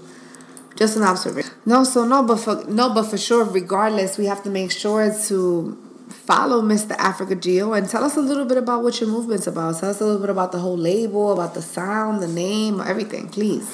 Just 0.77 0.97
an 0.97 1.03
observation. 1.03 1.53
No, 1.67 1.85
so 1.85 2.05
no, 2.05 2.23
but 2.23 2.37
for 2.37 2.65
no, 2.67 2.93
but 2.93 3.05
for 3.05 3.19
sure, 3.19 3.45
regardless, 3.45 4.19
we 4.19 4.27
have 4.27 4.43
to 4.45 4.51
make 4.51 4.71
sure 4.71 5.15
to 5.27 5.79
follow 6.09 6.61
Mr. 6.63 6.93
Africa 6.93 7.37
Gio 7.37 7.77
and 7.77 7.89
tell 7.89 8.05
us 8.05 8.17
a 8.17 8.21
little 8.21 8.45
bit 8.45 8.57
about 8.57 8.83
what 8.83 9.01
your 9.01 9.09
movement's 9.09 9.47
about. 9.47 9.79
Tell 9.79 9.91
us 9.91 10.01
a 10.01 10.05
little 10.05 10.21
bit 10.21 10.31
about 10.31 10.53
the 10.53 10.59
whole 10.59 10.77
label, 10.77 11.33
about 11.33 11.55
the 11.55 11.63
sound, 11.63 12.23
the 12.23 12.29
name, 12.29 12.81
everything, 12.81 13.29
please. 13.29 13.69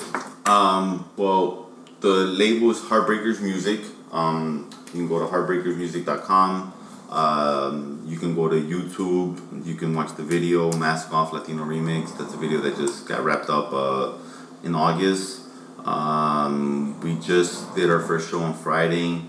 Um, 0.45 1.09
well, 1.17 1.71
the 2.01 2.09
label 2.09 2.71
is 2.71 2.79
Heartbreakers 2.79 3.41
Music. 3.41 3.81
Um, 4.13 4.71
you 4.87 4.93
can 4.93 5.09
go 5.09 5.19
to 5.19 5.27
heartbreakersmusic.com. 5.27 6.73
Um, 7.11 8.03
you 8.07 8.19
can 8.19 8.35
go 8.35 8.49
to 8.49 8.57
YouTube. 8.57 9.67
You 9.67 9.75
can 9.75 9.95
watch 9.95 10.17
the 10.17 10.23
video 10.23 10.73
Mask 10.73 11.13
Off 11.13 11.33
Latino 11.33 11.65
Remix. 11.65 12.17
That's 12.19 12.35
a 12.35 12.37
video 12.37 12.61
that 12.61 12.77
just 12.77 13.07
got 13.07 13.25
wrapped 13.25 13.49
up 13.49 13.73
uh, 13.73 14.13
in 14.65 14.75
August. 14.75 15.43
Um, 15.85 17.01
we 17.01 17.15
just 17.21 17.75
did 17.77 17.91
our 17.91 18.01
first 18.01 18.31
show 18.31 18.41
on 18.41 18.55
Friday. 18.55 19.23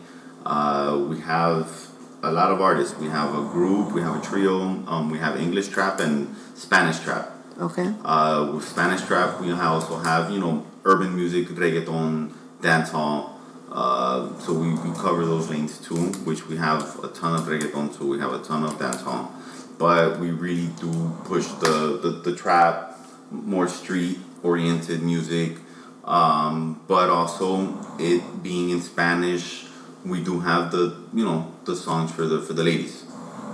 Uh, 0.46 1.06
we 1.08 1.20
have 1.20 1.88
a 2.24 2.32
lot 2.32 2.52
of 2.52 2.62
artists. 2.62 2.98
We 2.98 3.08
have 3.08 3.36
a 3.36 3.42
group, 3.42 3.94
we 3.94 4.02
have 4.02 4.16
a 4.16 4.22
trio, 4.26 4.62
um, 4.88 5.12
we 5.12 5.20
have 5.20 5.40
English 5.40 5.68
trap 5.68 6.00
and 6.00 6.36
Spanish 6.56 7.00
trap. 7.00 7.32
Okay. 7.60 7.94
Uh, 8.04 8.52
with 8.54 8.68
Spanish 8.68 9.02
trap, 9.04 9.40
we 9.42 9.52
also 9.52 9.98
have 10.00 10.32
you 10.32 10.40
know 10.40 10.66
urban 10.84 11.16
music, 11.16 11.48
reggaeton, 11.50 12.32
dancehall. 12.62 13.37
Uh, 13.72 14.38
so 14.40 14.54
we, 14.54 14.74
we 14.76 14.96
cover 14.96 15.26
those 15.26 15.50
lanes 15.50 15.78
too, 15.80 15.96
which 16.24 16.48
we 16.48 16.56
have 16.58 17.04
a 17.04 17.10
ton 17.10 17.36
of 17.36 17.42
reggaeton 17.48 17.96
too. 17.98 18.08
We 18.08 18.20
have 18.20 18.34
a 18.34 18.40
ton 18.40 18.64
of 18.64 18.74
dancehall, 18.80 19.30
but 19.78 20.20
we 20.20 20.32
really 20.32 20.68
do 20.80 20.92
push 21.26 21.46
the 21.60 22.00
the, 22.02 22.10
the 22.24 22.36
trap, 22.36 22.98
more 23.32 23.68
street 23.68 24.20
oriented 24.44 25.02
music. 25.04 25.58
Um, 26.06 26.82
but 26.88 27.10
also 27.10 27.78
it 28.00 28.42
being 28.42 28.70
in 28.70 28.82
Spanish, 28.82 29.66
we 30.06 30.24
do 30.24 30.40
have 30.40 30.72
the 30.72 30.96
you 31.14 31.26
know 31.26 31.52
the 31.66 31.76
songs 31.76 32.12
for 32.12 32.24
the 32.26 32.42
for 32.42 32.54
the 32.54 32.64
ladies, 32.64 33.04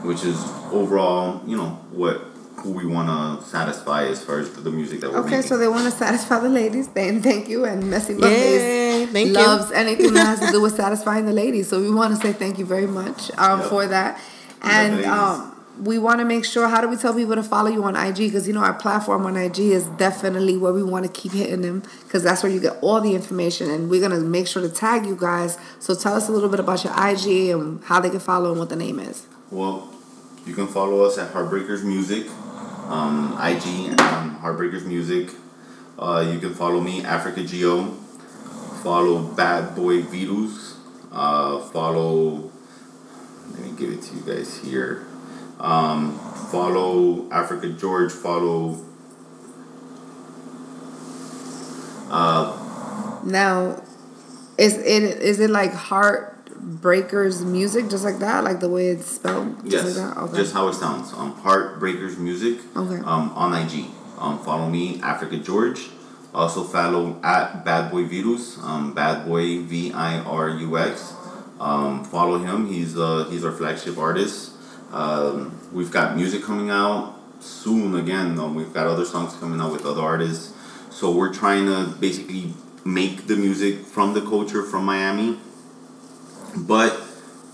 which 0.04 0.24
is 0.24 0.38
overall 0.72 1.42
you 1.48 1.58
know 1.58 1.70
what 1.92 2.22
who 2.58 2.72
we 2.72 2.86
want 2.86 3.10
to 3.42 3.46
satisfy 3.50 4.06
as 4.06 4.24
far 4.24 4.40
as 4.40 4.54
the, 4.54 4.62
the 4.62 4.70
music 4.70 5.02
that 5.02 5.12
we're 5.12 5.18
Okay, 5.22 5.30
making. 5.38 5.42
so 5.50 5.58
they 5.58 5.68
want 5.68 5.86
to 5.86 5.92
satisfy 5.92 6.40
the 6.40 6.48
ladies. 6.50 6.88
Then 6.90 7.22
thank 7.24 7.50
you. 7.50 7.66
And 7.66 7.90
Messy 7.90 8.14
Yay, 8.14 8.20
Mondays 8.20 8.83
thank 9.14 9.28
you. 9.30 9.34
loves 9.34 9.72
anything 9.72 10.14
that 10.14 10.26
has 10.26 10.40
to 10.42 10.52
do 10.52 10.62
with 10.62 10.76
satisfying 10.84 11.26
the 11.26 11.34
ladies. 11.34 11.70
So 11.70 11.80
we 11.80 11.92
want 11.92 12.16
to 12.16 12.22
say 12.22 12.34
thank 12.34 12.60
you 12.60 12.66
very 12.66 12.88
much 12.88 13.32
um, 13.38 13.62
Yep. 13.62 13.70
for 13.70 13.88
that. 13.88 14.20
And 14.62 15.06
um, 15.06 15.54
we 15.82 15.98
want 16.00 16.20
to 16.20 16.26
make 16.26 16.46
sure. 16.46 16.68
How 16.68 16.82
do 16.82 16.88
we 16.88 16.96
tell 16.98 17.14
people 17.14 17.36
to 17.36 17.44
follow 17.44 17.70
you 17.70 17.84
on 17.84 17.96
IG? 17.96 18.18
Because 18.18 18.48
you 18.48 18.54
know 18.54 18.62
our 18.62 18.74
platform 18.74 19.26
on 19.26 19.36
IG 19.36 19.60
is 19.60 19.86
definitely 19.98 20.58
where 20.58 20.72
we 20.74 20.84
want 20.84 21.06
to 21.06 21.12
keep 21.12 21.32
hitting 21.32 21.62
them 21.62 21.84
because 22.04 22.24
that's 22.24 22.44
where 22.44 22.52
you 22.52 22.60
get 22.60 22.78
all 22.82 23.02
the 23.02 23.16
information. 23.16 23.70
And 23.70 23.90
we're 23.90 24.02
gonna 24.02 24.20
make 24.22 24.48
sure 24.48 24.62
to 24.62 24.70
tag 24.70 25.06
you 25.06 25.16
guys. 25.16 25.58
So 25.80 25.96
tell 25.96 26.14
us 26.14 26.30
a 26.30 26.32
little 26.32 26.50
bit 26.50 26.60
about 26.60 26.84
your 26.84 26.94
IG 26.94 27.50
and 27.50 27.84
how 27.84 28.00
they 28.00 28.10
can 28.10 28.20
follow 28.20 28.52
and 28.52 28.60
what 28.60 28.70
the 28.70 28.76
name 28.76 29.00
is. 29.00 29.26
Well, 29.52 29.90
you 30.46 30.54
can 30.54 30.68
follow 30.68 31.04
us 31.04 31.18
at 31.18 31.34
Heartbreakers 31.34 31.84
Music, 31.84 32.28
um, 32.88 33.34
IG 33.42 34.00
um, 34.00 34.40
Heartbreakers 34.42 34.86
Music. 34.86 35.30
Uh, 35.98 36.30
you 36.32 36.40
can 36.40 36.54
follow 36.54 36.80
me, 36.80 37.04
Africa 37.04 37.44
Geo. 37.44 37.98
Follow 38.84 39.20
Bad 39.24 39.76
Boy 39.76 40.02
Virux. 40.02 40.76
Uh, 41.12 41.60
follow. 41.60 42.52
Let 43.52 43.60
me 43.60 43.72
give 43.78 43.90
it 43.92 44.02
to 44.04 44.16
you 44.16 44.22
guys 44.22 44.58
here. 44.58 45.06
Um, 45.60 46.18
follow 46.52 47.30
Africa 47.32 47.70
George. 47.70 48.12
Follow. 48.12 48.78
Uh, 52.10 53.20
Now, 53.24 53.82
is 54.58 54.76
it 54.78 55.04
is 55.22 55.40
it 55.40 55.50
like 55.50 55.72
Heartbreakers 55.72 57.46
music, 57.46 57.90
just 57.90 58.04
like 58.04 58.20
that, 58.20 58.44
like 58.44 58.60
the 58.60 58.70
way 58.70 58.90
it's 58.90 59.08
spelled, 59.08 59.62
just 59.64 59.72
Yes, 59.72 59.86
like 59.86 59.96
that? 59.96 60.18
Okay. 60.24 60.38
just 60.38 60.54
how 60.54 60.68
it 60.68 60.74
sounds. 60.74 61.14
Um, 61.14 61.34
Heartbreakers 61.42 62.18
Music. 62.18 62.60
Okay. 62.76 63.00
Um, 63.06 63.32
on 63.36 63.54
IG. 63.54 63.86
Um, 64.20 64.40
follow 64.40 64.68
me, 64.70 65.00
Africa 65.02 65.38
George. 65.38 65.90
Also 66.34 66.64
follow 66.64 67.20
at 67.24 67.64
Bad 67.64 67.92
Boy 67.92 68.04
Virux. 68.06 68.62
Um, 68.64 68.94
Bad 68.94 69.28
Boy 69.28 69.60
V 69.62 69.94
I 69.94 70.20
R 70.20 70.50
U 70.50 70.78
X. 70.78 71.14
Um, 71.60 72.04
follow 72.04 72.40
him. 72.40 72.68
He's 72.68 72.98
uh 72.98 73.26
he's 73.30 73.46
our 73.46 73.52
flagship 73.52 73.98
artist. 73.98 74.52
Um, 74.92 75.58
we've 75.72 75.92
got 75.92 76.16
music 76.16 76.44
coming 76.44 76.70
out 76.70 77.16
soon. 77.40 77.96
Again, 77.96 78.40
um, 78.40 78.56
we've 78.56 78.74
got 78.74 78.88
other 78.88 79.06
songs 79.06 79.36
coming 79.36 79.62
out 79.62 79.72
with 79.72 79.86
other 79.86 80.02
artists. 80.02 80.54
So 80.90 81.12
we're 81.12 81.34
trying 81.34 81.66
to 81.66 81.96
basically 82.00 82.54
make 82.86 83.28
the 83.28 83.36
music 83.36 83.86
from 83.86 84.14
the 84.14 84.22
culture 84.22 84.64
from 84.64 84.86
Miami, 84.86 85.38
but 86.56 87.00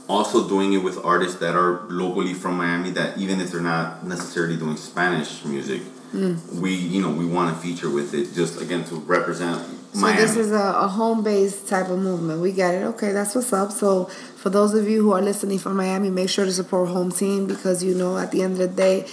also 0.08 0.48
doing 0.48 0.74
it 0.74 0.80
with 0.84 0.98
artists 1.06 1.40
that 1.40 1.56
are 1.56 1.82
locally 1.88 2.34
from 2.34 2.58
Miami 2.58 2.90
that 2.92 3.18
even 3.18 3.40
if 3.40 3.52
they're 3.52 3.62
not 3.62 4.06
necessarily 4.06 4.58
doing 4.58 4.76
Spanish 4.76 5.46
music, 5.46 5.82
Mm. 6.14 6.60
we 6.60 6.74
you 6.74 7.02
know 7.02 7.12
we 7.12 7.26
want 7.26 7.54
to 7.56 7.62
feature 7.62 7.90
with 7.90 8.14
it 8.16 8.34
just 8.34 8.60
again 8.60 8.84
to 8.86 8.96
represent 8.96 9.62
So 9.94 10.00
Miami. 10.02 10.22
this 10.22 10.36
is 10.38 10.52
a, 10.52 10.56
a 10.86 10.88
home 10.88 11.24
based 11.24 11.68
type 11.68 11.90
of 11.90 12.00
movement. 12.00 12.42
We 12.42 12.52
get 12.52 12.74
it. 12.74 12.84
Okay, 12.94 13.12
that's 13.12 13.36
what's 13.36 13.54
up. 13.54 13.72
So 13.72 14.06
for 14.42 14.50
those 14.50 14.74
of 14.74 14.88
you 14.90 15.02
who 15.04 15.12
are 15.14 15.22
listening 15.22 15.60
from 15.60 15.76
Miami, 15.78 16.10
make 16.10 16.30
sure 16.30 16.46
to 16.46 16.52
support 16.52 16.90
home 16.90 17.12
team 17.12 17.46
because 17.48 17.84
you 17.84 17.94
know 17.96 18.18
at 18.18 18.32
the 18.32 18.42
end 18.42 18.54
of 18.54 18.60
the 18.60 18.68
day, 18.68 19.06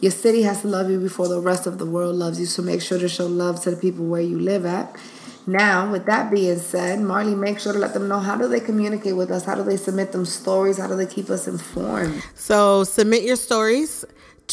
your 0.00 0.12
city 0.12 0.42
has 0.42 0.60
to 0.62 0.68
love 0.68 0.90
you 0.90 0.98
before 1.00 1.28
the 1.28 1.40
rest 1.40 1.66
of 1.66 1.78
the 1.78 1.86
world 1.86 2.16
loves 2.16 2.38
you. 2.40 2.46
So 2.46 2.60
make 2.62 2.82
sure 2.82 2.98
to 2.98 3.08
show 3.08 3.26
love 3.26 3.62
to 3.62 3.70
the 3.70 3.76
people 3.76 4.04
where 4.06 4.20
you 4.20 4.38
live 4.38 4.66
at. 4.66 4.94
Now, 5.46 5.90
with 5.90 6.06
that 6.06 6.30
being 6.30 6.58
said, 6.58 7.00
Marley, 7.00 7.34
make 7.34 7.58
sure 7.58 7.72
to 7.72 7.78
let 7.78 7.94
them 7.94 8.06
know 8.08 8.20
how 8.20 8.36
do 8.36 8.46
they 8.46 8.60
communicate 8.60 9.16
with 9.16 9.30
us? 9.30 9.44
How 9.44 9.54
do 9.56 9.64
they 9.64 9.76
submit 9.76 10.12
them 10.12 10.24
stories? 10.24 10.78
How 10.78 10.86
do 10.86 10.96
they 10.96 11.06
keep 11.06 11.30
us 11.30 11.48
informed? 11.48 12.22
So 12.34 12.84
submit 12.84 13.22
your 13.24 13.36
stories 13.36 14.04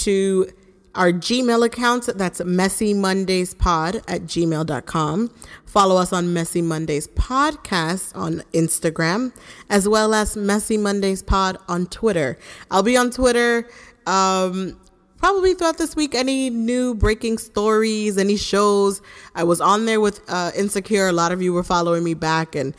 to 0.05 0.49
our 0.95 1.11
Gmail 1.11 1.65
account. 1.65 2.09
That's 2.15 2.41
messymondayspod 2.41 4.03
at 4.07 4.21
gmail.com. 4.23 5.31
Follow 5.65 5.97
us 5.97 6.11
on 6.11 6.33
Messy 6.33 6.61
Mondays 6.61 7.07
Podcast 7.09 8.15
on 8.15 8.43
Instagram, 8.53 9.33
as 9.69 9.87
well 9.87 10.13
as 10.13 10.35
Messy 10.35 10.77
Mondays 10.77 11.21
Pod 11.21 11.57
on 11.67 11.85
Twitter. 11.87 12.37
I'll 12.71 12.83
be 12.83 12.97
on 12.97 13.11
Twitter 13.11 13.69
um, 14.07 14.79
probably 15.17 15.53
throughout 15.53 15.77
this 15.77 15.95
week. 15.95 16.15
Any 16.15 16.49
new 16.49 16.95
breaking 16.95 17.37
stories, 17.37 18.17
any 18.17 18.37
shows. 18.37 19.01
I 19.35 19.43
was 19.43 19.61
on 19.61 19.85
there 19.85 20.01
with 20.01 20.21
uh, 20.27 20.51
Insecure. 20.55 21.07
A 21.07 21.13
lot 21.13 21.31
of 21.31 21.41
you 21.41 21.53
were 21.53 21.63
following 21.63 22.03
me 22.03 22.15
back 22.15 22.55
and 22.55 22.75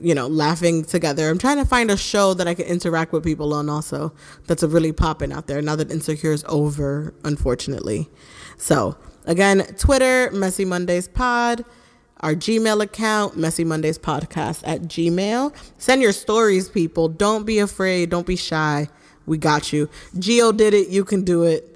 you 0.00 0.14
know, 0.14 0.26
laughing 0.26 0.84
together. 0.84 1.28
I'm 1.28 1.38
trying 1.38 1.58
to 1.58 1.64
find 1.64 1.90
a 1.90 1.96
show 1.96 2.34
that 2.34 2.46
I 2.48 2.54
can 2.54 2.66
interact 2.66 3.12
with 3.12 3.24
people 3.24 3.54
on 3.54 3.68
also 3.68 4.12
that's 4.46 4.62
a 4.62 4.68
really 4.68 4.92
popping 4.92 5.32
out 5.32 5.46
there 5.46 5.62
now 5.62 5.76
that 5.76 5.90
Insecure 5.90 6.32
is 6.32 6.44
over, 6.48 7.14
unfortunately. 7.24 8.08
So, 8.56 8.96
again, 9.26 9.64
Twitter, 9.78 10.30
Messy 10.32 10.64
Mondays 10.64 11.08
Pod, 11.08 11.64
our 12.20 12.34
Gmail 12.34 12.82
account, 12.82 13.36
Messy 13.36 13.64
Mondays 13.64 13.98
Podcast 13.98 14.62
at 14.64 14.82
Gmail. 14.82 15.54
Send 15.78 16.02
your 16.02 16.12
stories, 16.12 16.68
people. 16.68 17.08
Don't 17.08 17.44
be 17.44 17.58
afraid. 17.58 18.10
Don't 18.10 18.26
be 18.26 18.36
shy. 18.36 18.88
We 19.26 19.38
got 19.38 19.72
you. 19.72 19.88
Gio 20.16 20.56
did 20.56 20.74
it. 20.74 20.88
You 20.88 21.04
can 21.04 21.24
do 21.24 21.44
it. 21.44 21.73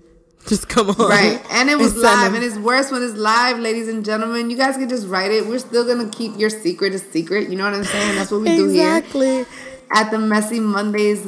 Just 0.49 0.69
come 0.69 0.91
on. 0.91 0.97
Right. 0.97 1.41
And 1.51 1.69
it 1.69 1.77
was 1.79 1.93
send 1.93 2.03
live. 2.03 2.35
And 2.35 2.43
it's 2.43 2.57
worse 2.57 2.91
when 2.91 3.03
it's 3.03 3.15
live, 3.17 3.59
ladies 3.59 3.89
and 3.89 4.05
gentlemen. 4.05 4.51
You 4.51 4.57
guys 4.57 4.77
can 4.77 4.89
just 4.89 5.07
write 5.09 5.31
it. 5.31 5.47
We're 5.47 5.59
still 5.59 5.85
going 5.85 6.09
to 6.11 6.17
keep 6.17 6.39
your 6.39 6.51
secret 6.51 6.95
a 6.95 6.99
secret. 6.99 7.49
You 7.49 7.57
know 7.57 7.65
what 7.65 7.75
I'm 7.75 7.85
saying? 7.85 8.17
That's 8.17 8.31
what 8.31 8.41
we 8.41 8.57
do 8.57 8.69
here 8.69 8.97
Exactly. 8.99 9.45
at 9.93 10.11
the 10.11 10.19
Messy 10.19 10.61
Mondays 10.61 11.27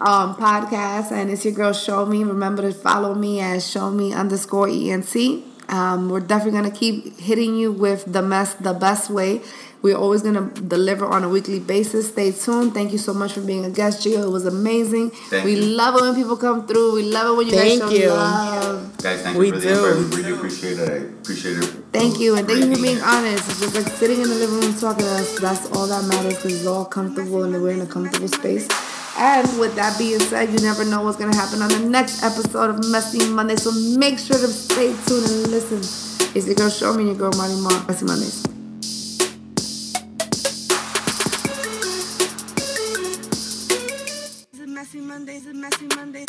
um, 0.00 0.34
podcast. 0.36 1.12
And 1.12 1.30
it's 1.30 1.44
your 1.44 1.54
girl, 1.54 1.72
Show 1.72 2.04
Me. 2.06 2.24
Remember 2.24 2.62
to 2.62 2.72
follow 2.72 3.14
me 3.14 3.40
as 3.40 3.68
Show 3.68 3.90
Me 3.90 4.12
underscore 4.12 4.68
ENT. 4.68 5.14
Um, 5.68 6.08
we're 6.08 6.20
definitely 6.20 6.58
going 6.58 6.72
to 6.72 6.76
keep 6.76 7.18
hitting 7.20 7.54
you 7.54 7.70
with 7.70 8.10
the 8.10 8.22
mess 8.22 8.54
the 8.54 8.72
best 8.72 9.10
way. 9.10 9.42
We're 9.80 9.96
always 9.96 10.22
going 10.22 10.34
to 10.34 10.60
deliver 10.60 11.06
on 11.06 11.22
a 11.22 11.28
weekly 11.28 11.60
basis. 11.60 12.08
Stay 12.08 12.32
tuned. 12.32 12.74
Thank 12.74 12.90
you 12.90 12.98
so 12.98 13.14
much 13.14 13.32
for 13.34 13.40
being 13.40 13.64
a 13.64 13.70
guest, 13.70 14.04
Gio. 14.04 14.24
It 14.24 14.28
was 14.28 14.44
amazing. 14.44 15.10
Thank 15.10 15.44
we 15.44 15.54
you. 15.54 15.62
love 15.62 15.94
it 15.96 16.02
when 16.02 16.14
people 16.16 16.36
come 16.36 16.66
through. 16.66 16.94
We 16.94 17.02
love 17.04 17.32
it 17.32 17.36
when 17.38 17.46
you 17.46 17.52
Thank 17.52 17.80
guys 17.82 17.90
show 17.90 17.96
you. 17.96 18.08
love. 18.08 18.96
Guys, 18.98 19.22
thank 19.22 19.38
We 19.38 19.46
you 19.46 19.54
for 19.54 19.60
do. 19.60 19.68
the 19.68 19.88
invite. 19.98 20.10
We 20.16 20.22
really 20.22 20.36
appreciate 20.36 20.78
it. 20.80 20.88
I 20.90 20.94
appreciate 21.22 21.58
it. 21.58 21.70
Thank 21.92 22.18
you, 22.18 22.36
and 22.36 22.46
thank 22.48 22.64
you 22.64 22.74
for 22.74 22.82
being 22.82 23.00
honest. 23.02 23.48
It's 23.48 23.60
just 23.60 23.74
like 23.76 23.86
sitting 23.94 24.20
in 24.20 24.28
the 24.28 24.34
living 24.34 24.60
room 24.60 24.74
talking 24.76 25.04
to 25.04 25.10
us. 25.12 25.38
That's 25.38 25.70
all 25.72 25.86
that 25.86 26.04
matters 26.06 26.34
because 26.36 26.54
it's 26.58 26.66
all 26.66 26.84
comfortable 26.84 27.44
and 27.44 27.52
we're 27.62 27.70
in 27.70 27.80
a 27.80 27.86
comfortable 27.86 28.28
space. 28.28 28.66
And 29.16 29.46
with 29.60 29.74
that 29.76 29.96
being 29.98 30.18
said, 30.20 30.50
you 30.50 30.58
never 30.58 30.84
know 30.84 31.02
what's 31.02 31.16
gonna 31.18 31.34
happen 31.34 31.62
on 31.62 31.68
the 31.70 31.80
next 31.88 32.22
episode 32.24 32.70
of 32.70 32.88
Messy 32.90 33.28
Monday. 33.30 33.56
So 33.56 33.70
make 33.98 34.18
sure 34.18 34.36
to 34.38 34.48
stay 34.48 34.94
tuned 35.06 35.26
and 35.30 35.48
listen. 35.54 35.78
It's 36.36 36.46
your 36.46 36.54
girl 36.56 36.68
Show 36.70 36.92
Me 36.94 37.08
and 37.08 37.16
your 37.16 37.30
girl 37.30 37.38
Marty 37.38 37.54
Mar. 37.60 37.84
Messy 37.88 38.04
Mondays. 38.04 38.44
Mondays, 45.18 45.46
a 45.48 45.52
messy 45.52 45.86
Mondays. 45.96 46.26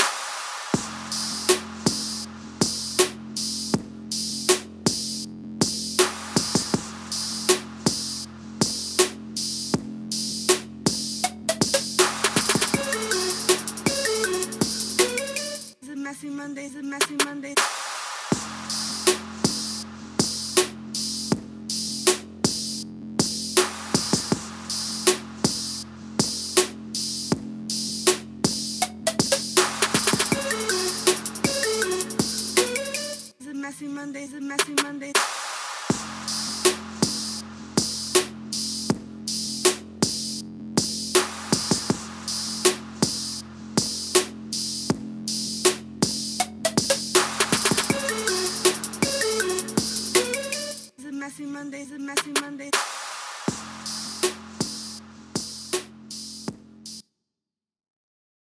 Messy 15.95 16.29
Mondays, 16.29 16.75
a 16.75 16.81
messy 16.81 17.15
Mondays. 17.23 17.59
Mondays, 34.10 34.34
a 34.34 34.41
messy 34.41 34.68